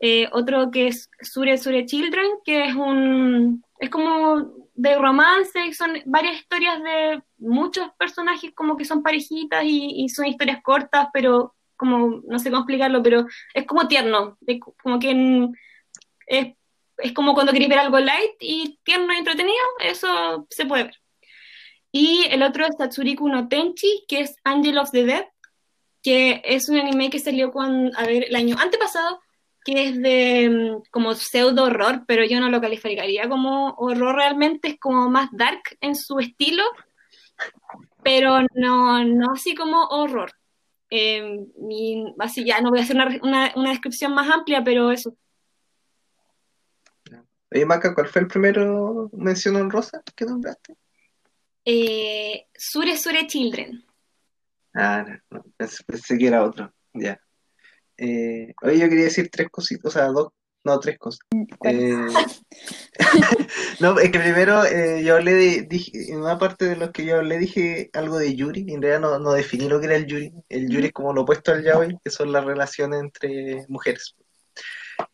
eh, 0.01 0.29
otro 0.33 0.71
que 0.71 0.89
es 0.89 1.09
Sure 1.21 1.57
Sure 1.59 1.87
Children, 1.87 2.27
que 2.45 2.67
es 2.67 2.75
un 2.75 3.65
es 3.79 3.91
como 3.91 4.53
de 4.75 4.97
romance, 4.97 5.65
y 5.67 5.73
son 5.75 5.95
varias 6.07 6.37
historias 6.37 6.83
de 6.83 7.23
muchos 7.39 7.91
personajes 7.99 8.53
como 8.55 8.77
que 8.77 8.85
son 8.85 9.03
parejitas 9.03 9.65
y, 9.65 10.05
y 10.05 10.09
son 10.09 10.27
historias 10.27 10.63
cortas, 10.63 11.09
pero 11.13 11.55
como, 11.77 12.23
no 12.27 12.39
sé 12.39 12.51
cómo 12.51 12.63
explicarlo, 12.63 13.03
pero 13.03 13.27
es 13.55 13.67
como 13.67 13.89
tierno, 13.89 14.37
de- 14.41 14.61
como 14.61 14.99
que 14.99 15.49
es, 16.27 16.55
es 16.99 17.13
como 17.13 17.35
cuando 17.35 17.53
queréis 17.53 17.71
ver 17.71 17.79
algo 17.81 17.99
light 18.01 18.33
y 18.41 18.79
tierno 18.85 19.13
y 19.13 19.19
entretenido, 19.19 19.59
eso 19.81 20.47
se 20.51 20.67
puede 20.67 20.85
ver. 20.85 20.95
Y 21.97 22.27
el 22.29 22.43
otro 22.43 22.67
es 22.67 22.77
Tatsuriku 22.77 23.29
no 23.29 23.47
Tenchi, 23.47 24.05
que 24.09 24.23
es 24.23 24.35
Angel 24.43 24.79
of 24.79 24.91
the 24.91 25.05
Dead, 25.05 25.27
que 26.03 26.43
es 26.45 26.69
un 26.69 26.77
anime 26.77 27.09
que 27.09 27.21
salió 27.21 27.53
con, 27.53 27.93
a 27.97 28.03
ver, 28.05 28.25
el 28.25 28.35
año 28.35 28.57
antepasado, 28.59 29.21
que 29.65 29.91
es 29.91 30.03
de 30.03 30.51
mm, 30.51 30.91
como 30.91 31.15
pseudo 31.15 31.63
horror, 31.63 32.03
pero 32.09 32.25
yo 32.25 32.41
no 32.41 32.51
lo 32.51 32.61
calificaría 32.61 33.29
como 33.29 33.75
horror 33.75 34.17
realmente, 34.17 34.71
es 34.71 34.81
como 34.81 35.09
más 35.09 35.29
dark 35.31 35.63
en 35.81 35.95
su 35.95 36.19
estilo, 36.19 36.65
pero 38.03 38.41
no, 38.55 39.05
no 39.05 39.31
así 39.33 39.55
como 39.55 39.85
horror. 39.85 40.33
Y 40.91 42.13
así 42.19 42.45
ya 42.45 42.61
no 42.61 42.71
voy 42.71 42.81
a 42.81 42.83
hacer 42.83 42.97
una, 42.97 43.21
una, 43.23 43.53
una 43.55 43.71
descripción 43.71 44.13
más 44.15 44.29
amplia, 44.29 44.65
pero 44.65 44.91
eso. 44.91 45.17
Oye, 47.53 47.65
Maca, 47.65 47.95
¿cuál 47.95 48.09
fue 48.09 48.23
el 48.23 48.27
primero 48.27 49.11
mención 49.13 49.55
honrosa 49.55 50.03
que 50.17 50.25
nombraste? 50.25 50.77
Eh, 51.65 52.47
Sure 52.57 52.97
Sure 52.97 53.27
Children. 53.27 53.85
Ah, 54.75 55.05
no, 55.31 55.45
pensé, 55.57 56.19
que 56.19 56.27
era 56.27 56.45
otro. 56.45 56.73
Ya. 56.93 57.21
Eh, 57.97 58.53
oye, 58.63 58.79
yo 58.79 58.89
quería 58.89 59.05
decir 59.05 59.29
tres 59.31 59.49
cositas, 59.51 59.85
o 59.87 59.91
sea, 59.91 60.07
dos, 60.09 60.29
no, 60.65 60.81
tres 60.81 60.99
cosas. 60.99 61.21
Eh, 61.65 62.07
no, 63.81 63.99
es 63.99 64.11
que 64.11 64.19
primero 64.19 64.65
eh, 64.65 65.05
yo 65.05 65.17
hablé 65.17 65.35
de, 65.35 65.63
dije, 65.63 66.13
en 66.13 66.21
una 66.21 66.39
parte 66.39 66.65
de 66.65 66.77
los 66.77 66.91
que 66.91 67.05
yo 67.05 67.17
hablé 67.17 67.39
dije 67.39 67.91
algo 67.93 68.19
de 68.19 68.35
Yuri, 68.35 68.65
y 68.67 68.75
en 68.75 68.83
realidad 68.83 69.01
no, 69.01 69.19
no 69.21 69.33
definí 69.33 69.69
lo 69.69 69.79
que 69.79 69.87
era 69.87 69.97
el 69.97 70.07
Yuri. 70.07 70.33
El 70.49 70.69
Yuri 70.69 70.87
es 70.87 70.93
como 70.93 71.13
lo 71.13 71.23
opuesto 71.23 71.53
al 71.53 71.63
Yaoi, 71.63 71.99
que 72.03 72.11
son 72.11 72.33
las 72.33 72.45
relaciones 72.45 73.01
entre 73.01 73.65
mujeres. 73.69 74.17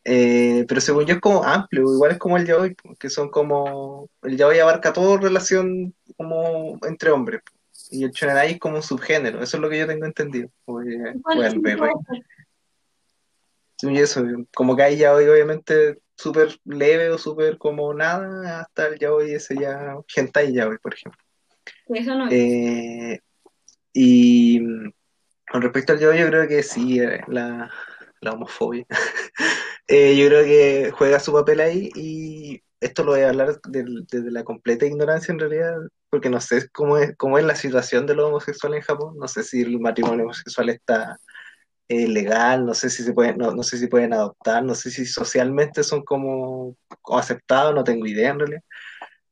Eh, 0.05 0.65
pero 0.69 0.81
según 0.81 1.07
yo 1.07 1.15
es 1.15 1.20
como 1.20 1.44
amplio, 1.44 1.82
igual 1.94 2.12
es 2.12 2.19
como 2.19 2.36
el 2.36 2.47
Yaoi, 2.47 2.74
que 2.98 3.11
son 3.11 3.31
como, 3.31 4.09
el 4.23 4.36
Yaoi 4.36 4.59
abarca 4.59 4.93
todo 4.93 5.19
relación 5.19 5.94
como 6.16 6.78
entre 6.86 7.11
hombres, 7.11 7.43
y 7.90 8.05
el 8.05 8.11
Shonenai 8.11 8.52
es 8.52 8.59
como 8.59 8.77
un 8.77 8.82
subgénero, 8.82 9.43
eso 9.43 9.57
es 9.57 9.61
lo 9.61 9.69
que 9.69 9.78
yo 9.78 9.86
tengo 9.86 10.07
entendido. 10.07 10.48
Oye, 10.66 10.98
¿Cuál 11.23 11.36
fue 11.36 11.47
es 11.47 11.52
al 11.52 11.57
el 11.57 11.61
berre. 11.61 11.89
nombre? 11.89 12.23
Y 13.82 13.98
eso, 13.98 14.23
como 14.55 14.77
que 14.77 14.82
hay 14.82 14.97
yaoi 14.98 15.27
obviamente 15.27 15.98
súper 16.15 16.59
leve 16.65 17.11
o 17.11 17.19
súper 17.19 17.57
como 17.57 17.94
nada, 17.94 18.61
hasta 18.61 18.89
el 18.89 18.98
yaoi 18.98 19.32
ese 19.32 19.57
ya, 19.57 19.97
hentai 20.15 20.52
yaoi, 20.52 20.78
por 20.78 20.94
ejemplo. 20.94 21.20
Eso 21.89 22.15
no. 22.15 22.28
Eh, 22.31 23.20
y 23.93 24.61
mm, 24.61 24.93
con 25.51 25.62
respecto 25.62 25.93
al 25.94 25.98
yaoi, 25.98 26.19
yo 26.19 26.27
creo 26.27 26.47
que 26.47 26.62
sí, 26.62 27.01
eh, 27.01 27.23
la, 27.28 27.70
la 28.20 28.32
homofobia. 28.32 28.86
Eh, 29.92 30.16
yo 30.16 30.28
creo 30.28 30.44
que 30.44 30.92
juega 30.92 31.18
su 31.18 31.32
papel 31.32 31.58
ahí 31.58 31.90
y 31.96 32.62
esto 32.80 33.02
lo 33.02 33.10
voy 33.10 33.22
a 33.22 33.30
hablar 33.30 33.60
desde 33.68 34.30
la 34.30 34.44
completa 34.44 34.86
ignorancia 34.86 35.32
en 35.32 35.40
realidad, 35.40 35.78
porque 36.10 36.30
no 36.30 36.40
sé 36.40 36.68
cómo 36.70 36.96
es, 36.96 37.16
cómo 37.16 37.38
es 37.38 37.44
la 37.44 37.56
situación 37.56 38.06
de 38.06 38.14
los 38.14 38.26
homosexuales 38.28 38.78
en 38.78 38.84
Japón, 38.84 39.16
no 39.18 39.26
sé 39.26 39.42
si 39.42 39.62
el 39.62 39.80
matrimonio 39.80 40.26
homosexual 40.26 40.68
está 40.70 41.18
eh, 41.88 42.06
legal, 42.08 42.66
no 42.66 42.74
sé 42.74 42.88
si 42.88 43.02
se 43.02 43.12
pueden, 43.12 43.38
no, 43.38 43.50
no 43.52 43.64
sé 43.64 43.78
si 43.78 43.88
pueden 43.88 44.12
adoptar, 44.12 44.64
no 44.64 44.76
sé 44.76 44.92
si 44.92 45.06
socialmente 45.06 45.82
son 45.82 46.04
como, 46.04 46.76
como 47.02 47.18
aceptados, 47.18 47.74
no 47.74 47.82
tengo 47.84 48.06
idea 48.06 48.30
en 48.30 48.38
realidad. 48.38 48.62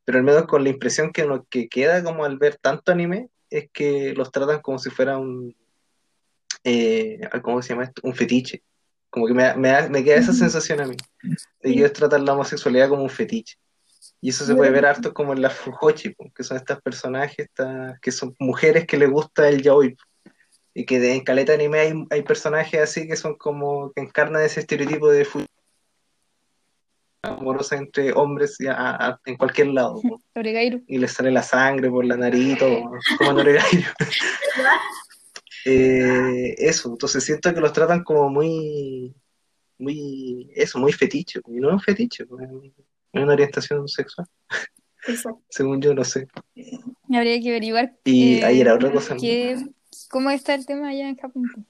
Pero 0.04 0.18
al 0.18 0.24
menos 0.24 0.46
con 0.46 0.64
la 0.64 0.70
impresión 0.70 1.12
que 1.12 1.24
lo 1.24 1.44
que 1.44 1.68
queda 1.68 2.02
como 2.02 2.24
al 2.24 2.38
ver 2.38 2.56
tanto 2.56 2.92
anime 2.92 3.30
es 3.50 3.70
que 3.72 4.12
los 4.14 4.32
tratan 4.32 4.60
como 4.60 4.80
si 4.80 4.90
fuera 4.90 5.18
un, 5.18 5.54
eh, 6.64 7.20
¿cómo 7.42 7.62
se 7.62 7.70
llama 7.70 7.84
esto? 7.84 8.02
Un 8.04 8.14
fetiche. 8.14 8.62
Como 9.10 9.26
que 9.26 9.34
me, 9.34 9.42
da- 9.44 9.56
me, 9.56 9.68
da- 9.68 9.88
me 9.88 10.04
queda 10.04 10.16
esa 10.16 10.32
sensación 10.32 10.80
a 10.80 10.86
mí, 10.86 10.96
de 11.22 11.36
que 11.62 11.70
ellos 11.70 11.92
tratan 11.92 12.24
la 12.24 12.34
homosexualidad 12.34 12.88
como 12.88 13.02
un 13.02 13.10
fetiche. 13.10 13.56
Y 14.20 14.30
eso 14.30 14.44
se 14.44 14.54
puede 14.54 14.70
ver 14.70 14.84
harto 14.86 15.14
como 15.14 15.32
en 15.32 15.40
las 15.42 15.54
Fujoshi, 15.54 16.10
po, 16.10 16.30
que 16.34 16.42
son 16.42 16.56
estas 16.56 16.80
personajes, 16.82 17.38
estas, 17.38 17.98
que 18.00 18.10
son 18.10 18.34
mujeres 18.38 18.86
que 18.86 18.96
les 18.96 19.08
gusta 19.10 19.48
el 19.48 19.62
yaoi. 19.62 19.96
Y 20.74 20.84
que 20.84 20.98
de, 21.00 21.14
en 21.14 21.22
caleta 21.24 21.52
anime 21.54 21.78
hay, 21.78 21.92
hay 22.10 22.22
personajes 22.22 22.80
así 22.80 23.06
que 23.08 23.16
son 23.16 23.36
como 23.36 23.92
que 23.92 24.00
encarnan 24.02 24.42
ese 24.42 24.60
estereotipo 24.60 25.08
de 25.10 25.24
fu- 25.24 25.44
amorosa 27.22 27.76
entre 27.76 28.12
hombres 28.12 28.56
y 28.60 28.66
a- 28.68 28.74
a- 28.76 29.20
en 29.24 29.36
cualquier 29.36 29.68
lado. 29.68 30.00
Y 30.86 30.98
les 30.98 31.12
sale 31.12 31.30
la 31.32 31.42
sangre 31.42 31.90
por 31.90 32.04
la 32.04 32.16
nariz 32.16 32.54
y 32.54 32.58
todo, 32.58 32.90
como 33.18 33.30
en 33.32 33.38
Oregairo. 33.38 33.88
Eh, 35.70 36.54
eso, 36.58 36.90
entonces 36.90 37.22
siento 37.24 37.52
que 37.52 37.60
los 37.60 37.72
tratan 37.72 38.02
como 38.02 38.30
muy, 38.30 39.14
muy, 39.78 40.50
eso, 40.54 40.78
muy 40.78 40.92
fetiche, 40.92 41.40
y 41.46 41.60
no 41.60 41.68
es 41.68 41.74
un 41.74 41.80
fetiche, 41.80 42.24
pues, 42.26 42.48
es 43.12 43.22
una 43.22 43.32
orientación 43.34 43.86
sexual, 43.88 44.26
Exacto. 45.06 45.42
según 45.50 45.80
yo, 45.82 45.92
no 45.94 46.04
sé. 46.04 46.26
Habría 47.12 47.40
que 47.40 47.50
averiguar 47.50 47.94
Y 48.04 48.36
eh, 48.36 48.44
ahí 48.44 48.60
era 48.60 48.74
otra 48.74 48.90
cosa. 48.92 49.16
qué- 49.20 49.56
cómo 50.10 50.30
está 50.30 50.54
el 50.54 50.64
tema 50.66 50.88
allá 50.88 51.08
en 51.08 51.16
Japón. 51.16 51.66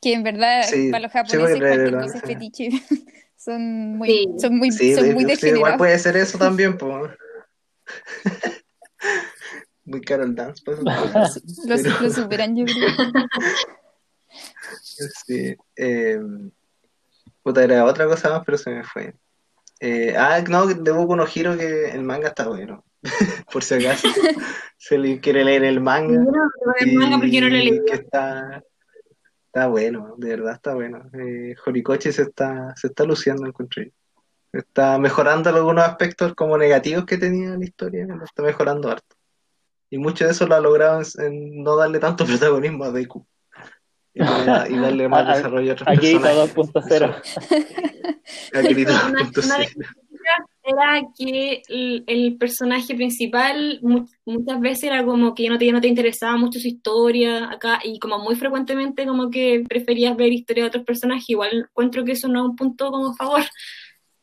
Que 0.00 0.14
en 0.14 0.22
verdad 0.22 0.62
Sí, 0.62 0.90
para 0.90 1.02
los 1.02 1.12
sí, 1.12 1.18
japoneses 1.18 1.58
porque 1.58 1.68
cualquier 1.68 1.94
cosa 2.00 2.16
es 2.16 2.22
sí. 2.22 2.26
fetiche. 2.28 2.70
Son 3.36 3.96
muy, 3.96 4.08
Sí. 4.10 4.26
son 4.38 4.56
muy, 4.58 4.70
Sí, 4.72 4.94
son 4.94 5.14
muy 5.14 5.24
sí, 5.24 5.30
igual 5.30 5.36
degenerados. 5.36 5.78
puede 5.78 5.98
ser 5.98 6.16
eso 6.16 6.38
también, 6.38 6.76
pues. 6.76 7.10
Muy 9.90 10.00
Carol 10.02 10.34
Dance, 10.36 10.62
pues. 10.64 10.78
Los, 11.66 11.82
pero- 11.82 12.00
los 12.00 12.12
superan, 12.14 12.56
yo 12.56 12.64
creo. 12.64 12.88
Sí, 15.26 15.56
eh, 15.76 16.20
puta, 17.42 17.64
era 17.64 17.84
otra 17.84 18.06
cosa 18.06 18.30
más, 18.30 18.42
pero 18.46 18.56
se 18.56 18.70
me 18.70 18.84
fue. 18.84 19.14
Eh, 19.80 20.14
ah, 20.16 20.40
no, 20.48 20.66
de 20.66 20.92
Boku 20.92 21.16
no 21.16 21.24
Hero 21.26 21.56
que 21.56 21.90
el 21.90 22.04
manga 22.04 22.28
está 22.28 22.46
bueno. 22.46 22.84
Por 23.52 23.64
si 23.64 23.74
acaso. 23.74 24.08
Si 24.76 24.94
alguien 24.94 25.18
quiere 25.18 25.44
leer 25.44 25.64
el 25.64 25.80
manga. 25.80 26.20
No 26.20 26.32
el 26.78 26.92
manga 26.94 27.18
porque 27.18 27.40
no 27.40 27.48
lo 27.48 27.84
que 27.84 27.94
está, 27.94 28.62
está 29.46 29.66
bueno, 29.66 30.14
de 30.18 30.28
verdad 30.28 30.54
está 30.54 30.74
bueno. 30.74 31.10
Eh, 31.14 31.56
Horikoshi 31.66 32.12
se 32.12 32.22
está, 32.22 32.76
se 32.76 32.88
está 32.88 33.04
luciendo, 33.04 33.44
encuentro 33.46 33.82
yo. 33.82 33.90
Está 34.52 34.98
mejorando 34.98 35.48
algunos 35.48 35.84
aspectos 35.84 36.34
como 36.34 36.56
negativos 36.58 37.06
que 37.06 37.18
tenía 37.18 37.56
la 37.56 37.64
historia, 37.64 38.06
lo 38.06 38.24
está 38.24 38.42
mejorando 38.42 38.90
harto. 38.90 39.16
Y 39.90 39.98
mucho 39.98 40.24
de 40.24 40.30
eso 40.30 40.46
lo 40.46 40.54
ha 40.54 40.60
logrado 40.60 41.00
en, 41.18 41.24
en 41.24 41.62
no 41.62 41.76
darle 41.76 41.98
tanto 41.98 42.24
protagonismo 42.26 42.84
a 42.84 42.92
Deku. 42.92 43.26
Y, 44.14 44.22
y 44.22 44.24
darle 44.78 45.08
más 45.08 45.28
A- 45.28 45.36
desarrollo 45.36 45.70
a 45.70 45.74
otros 45.74 45.88
personajes. 45.96 46.54
2.0. 46.56 47.22
A 48.54 48.62
Kirito 48.62 48.92
Una- 48.92 49.04
una 49.10 49.22
2.0. 49.30 49.58
de- 49.76 49.86
Era 50.62 51.02
que 51.18 51.62
el, 51.68 52.04
el 52.06 52.36
personaje 52.36 52.94
principal 52.94 53.78
mu- 53.82 54.06
muchas 54.26 54.60
veces 54.60 54.84
era 54.84 55.04
como 55.04 55.34
que 55.34 55.48
no 55.48 55.58
te, 55.58 55.72
no 55.72 55.80
te 55.80 55.88
interesaba 55.88 56.36
mucho 56.36 56.60
su 56.60 56.68
historia 56.68 57.50
acá 57.50 57.80
y 57.82 57.98
como 57.98 58.18
muy 58.18 58.36
frecuentemente 58.36 59.06
como 59.06 59.30
que 59.30 59.64
preferías 59.68 60.16
ver 60.16 60.32
historia 60.32 60.64
de 60.64 60.68
otros 60.68 60.84
personajes. 60.84 61.28
Igual 61.30 61.66
encuentro 61.70 62.04
que 62.04 62.12
eso 62.12 62.28
no 62.28 62.40
es 62.44 62.50
un 62.50 62.56
punto 62.56 62.90
como 62.90 63.08
a 63.08 63.14
favor. 63.14 63.42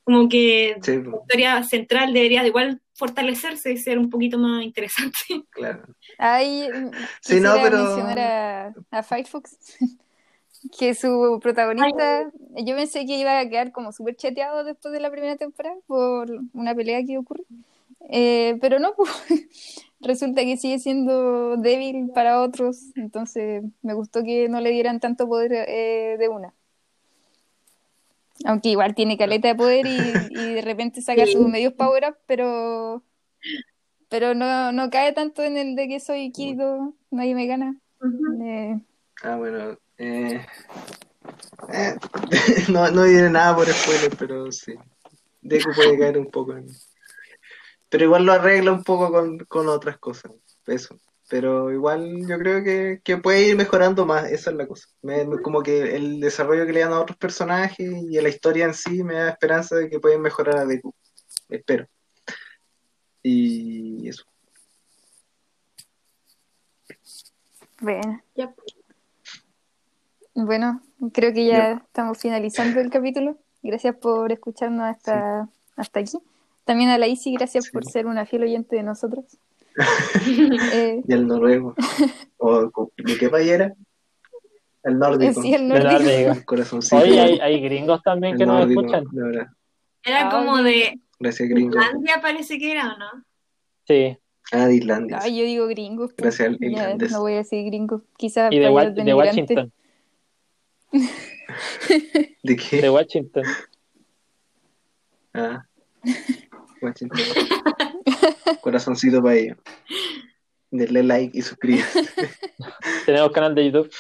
Como 0.08 0.30
que 0.30 0.78
Sí, 0.82 1.04
la 1.04 1.18
historia 1.18 1.64
central 1.64 2.14
debería 2.14 2.42
de 2.42 2.48
igual 2.48 2.82
fortalecerse 2.94 3.74
y 3.74 3.78
ser 3.78 4.00
un 4.00 4.10
poquito 4.10 4.38
más 4.40 4.64
interesante. 4.64 5.18
claro. 5.50 5.84
Ahí 6.18 6.66
Sí, 7.20 7.42
no, 7.42 7.56
pero- 7.62 7.78
mencionar 7.84 8.20
a, 8.20 8.74
a 8.92 9.04
Firefox, 9.04 9.58
que 10.80 10.96
su 10.96 11.40
protagonista, 11.44 12.32
yo 12.56 12.76
pensé 12.78 13.06
que 13.06 13.20
iba 13.20 13.38
a 13.38 13.50
quedar 13.50 13.74
como 13.74 13.92
súper 13.92 14.16
chateado 14.16 14.64
después 14.64 14.94
de 14.94 15.02
la 15.02 15.12
primera 15.12 15.36
temporada 15.36 15.76
por 15.88 16.30
una 16.54 16.74
pelea 16.74 17.04
que 17.06 17.18
ocurre, 17.18 17.44
Eh, 18.10 18.58
pero 18.62 18.80
no, 18.80 18.94
pues, 18.96 19.86
resulta 20.00 20.42
que 20.44 20.56
sigue 20.56 20.80
siendo 20.80 21.58
débil 21.58 22.12
para 22.16 22.42
otros, 22.42 22.92
entonces 22.96 23.62
me 23.82 23.94
gustó 23.94 24.24
que 24.24 24.48
no 24.48 24.62
le 24.62 24.72
dieran 24.72 25.02
tanto 25.02 25.28
poder 25.28 25.52
eh, 25.68 26.16
de 26.18 26.30
una. 26.30 26.54
Aunque 28.46 28.70
igual 28.70 28.94
tiene 28.96 29.18
caleta 29.18 29.48
de 29.48 29.56
poder 29.56 29.86
y, 29.86 30.14
y 30.30 30.54
de 30.54 30.62
repente 30.62 31.02
saca 31.02 31.26
Sí. 31.26 31.34
sus 31.34 31.48
medios 31.48 31.74
power 31.74 32.06
up, 32.10 32.18
pero 32.26 33.04
pero 34.10 34.34
no, 34.34 34.72
no 34.72 34.90
cae 34.90 35.12
tanto 35.12 35.44
en 35.44 35.58
el 35.58 35.76
de 35.76 35.88
que 35.88 36.00
soy 36.00 36.32
Kirito, 36.32 36.94
nadie 37.12 37.36
me 37.36 37.46
gana. 37.48 37.76
Eh, 38.44 38.80
Ah, 39.24 39.36
bueno. 39.36 39.78
Eh, 39.98 40.46
eh, 41.74 41.96
no, 42.72 42.90
no 42.92 43.04
diré 43.04 43.30
nada 43.30 43.56
por 43.56 43.68
spoiler, 43.68 44.16
pero 44.18 44.52
sí. 44.52 44.76
Deku 45.42 45.72
puede 45.76 45.98
caer 45.98 46.18
un 46.20 46.28
poco 46.30 46.56
en, 46.56 46.68
pero 47.90 48.04
igual 48.04 48.26
lo 48.26 48.34
arregla 48.34 48.72
un 48.72 48.84
poco 48.84 49.12
con, 49.12 49.40
con 49.40 49.68
otras 49.68 49.98
cosas. 49.98 50.32
Eso. 50.68 51.00
Pero 51.30 51.72
igual 51.74 52.26
yo 52.28 52.38
creo 52.40 52.64
que, 52.64 53.02
que 53.04 53.18
puede 53.18 53.50
ir 53.50 53.58
mejorando 53.58 54.06
más, 54.06 54.32
esa 54.32 54.50
es 54.52 54.56
la 54.56 54.66
cosa. 54.66 54.88
Me- 55.02 55.26
me- 55.26 55.42
como 55.42 55.62
que 55.62 55.96
el 55.96 56.20
desarrollo 56.22 56.66
que 56.66 56.72
le 56.74 56.80
dan 56.80 56.94
a 56.94 57.02
otros 57.02 57.18
personajes 57.18 57.90
y 58.10 58.18
a 58.18 58.22
la 58.22 58.30
historia 58.30 58.66
en 58.66 58.74
sí 58.74 59.04
me 59.04 59.16
da 59.16 59.30
esperanza 59.30 59.76
de 59.76 59.90
que 59.90 60.00
pueden 60.00 60.22
mejorar 60.22 60.58
a 60.58 60.66
Deku. 60.66 60.94
Espero. 61.50 61.86
Y 63.24 64.08
eso. 64.08 64.24
Bueno, 67.80 68.22
bueno, 70.34 70.82
creo 71.14 71.34
que 71.34 71.46
ya 71.46 71.74
estamos 71.86 72.18
finalizando 72.18 72.80
el 72.80 72.90
capítulo. 72.90 73.38
Gracias 73.62 73.96
por 73.98 74.32
escucharnos 74.32 74.86
hasta, 74.86 75.50
hasta 75.76 76.00
aquí. 76.00 76.18
También 76.64 76.90
a 76.90 76.98
la 76.98 77.08
Isi, 77.08 77.34
gracias 77.34 77.66
Sí. 77.66 77.72
por 77.72 77.86
ser 77.86 78.08
una 78.08 78.26
fiel 78.26 78.44
oyente 78.44 78.76
de 78.78 78.84
nosotros. 78.84 79.26
Eh, 79.78 81.02
Y 81.08 81.14
el 81.14 81.28
noruego. 81.28 81.76
¿O 82.38 82.72
de 82.98 83.18
qué 83.18 83.30
país 83.30 83.50
era? 83.52 83.74
El 84.84 85.00
nórdico. 85.00 85.42
sí, 85.42 85.54
el 85.54 85.68
nórdico. 85.68 85.92
nórdico. 85.92 86.32
El 86.32 86.46
corazoncito. 86.46 86.98
Oye, 86.98 87.20
hay, 87.20 87.40
hay 87.40 87.62
gringos 87.62 88.02
también 88.04 88.34
El 88.34 88.40
que 88.40 88.46
nos 88.46 88.60
nórdico, 88.60 88.82
escuchan. 88.82 89.04
de 89.12 89.24
verdad. 89.24 89.48
Era 90.04 90.28
Ah, 90.28 90.32
como 90.32 90.58
de 90.64 91.00
Gracias, 91.20 91.50
gringo. 91.50 91.78
Islandia, 91.80 92.20
parece 92.22 92.58
que 92.60 92.72
era, 92.72 92.94
¿o 92.94 92.98
no? 92.98 93.24
Sí. 93.88 94.18
Ah, 94.54 94.68
de 94.68 94.76
Islandia. 94.76 95.20
Ay, 95.22 95.38
yo 95.40 95.44
digo 95.44 95.68
gringos. 95.68 96.14
pues. 96.14 96.38
Gracias 96.38 96.48
al 96.48 96.58
irlandés. 96.64 97.12
no 97.12 97.20
voy 97.22 97.34
a 97.34 97.38
decir 97.38 97.66
gringos. 97.66 98.02
Quizás 98.18 98.52
Y 98.54 98.60
de, 98.60 98.70
Wa- 98.70 98.90
de. 98.90 99.14
Washington. 99.14 99.74
¿De 102.44 102.56
qué? 102.56 102.82
De 102.82 102.90
Washington. 102.90 103.44
Ah. 105.34 105.66
Washington. 106.82 107.20
Corazoncito 108.62 109.22
para 109.22 109.36
ellos. 109.36 109.58
Denle 110.72 111.04
like 111.04 111.38
y 111.38 111.42
suscríbanse. 111.42 112.02
Tenemos 113.06 113.32
canal 113.32 113.56
de 113.56 113.66
YouTube. 113.66 113.92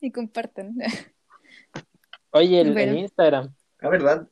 Y 0.00 0.10
compartan. 0.10 0.74
Oye, 2.30 2.60
el, 2.60 2.72
Bueno. 2.72 2.92
el 2.92 2.98
Instagram. 2.98 3.54
La 3.80 3.88
verdad, 3.88 4.28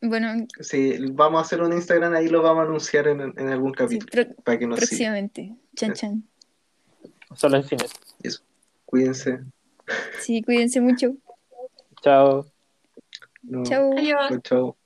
bueno, 0.00 0.46
si 0.60 0.96
vamos 1.12 1.38
a 1.38 1.42
hacer 1.42 1.60
un 1.60 1.72
Instagram, 1.72 2.14
ahí 2.14 2.28
lo 2.28 2.40
vamos 2.42 2.62
a 2.62 2.66
anunciar 2.68 3.08
en, 3.08 3.20
en 3.20 3.48
algún 3.48 3.72
sí, 3.72 3.76
capítulo. 3.78 4.10
pro- 4.10 4.42
para 4.44 4.58
que 4.58 4.66
nos 4.66 4.78
sigan. 4.78 4.88
próximamente. 4.88 5.56
Chan, 5.74 5.92
chan. 5.94 6.28
Solo 7.34 7.56
en 7.56 7.64
cines. 7.64 7.90
Cuídense. 8.84 9.40
Sí, 10.20 10.42
cuídense 10.42 10.80
mucho. 10.80 11.14
Chao. 12.02 12.46
No. 13.42 13.62
Chao. 13.64 13.90
Adiós. 13.98 14.38
Chao. 14.42 14.76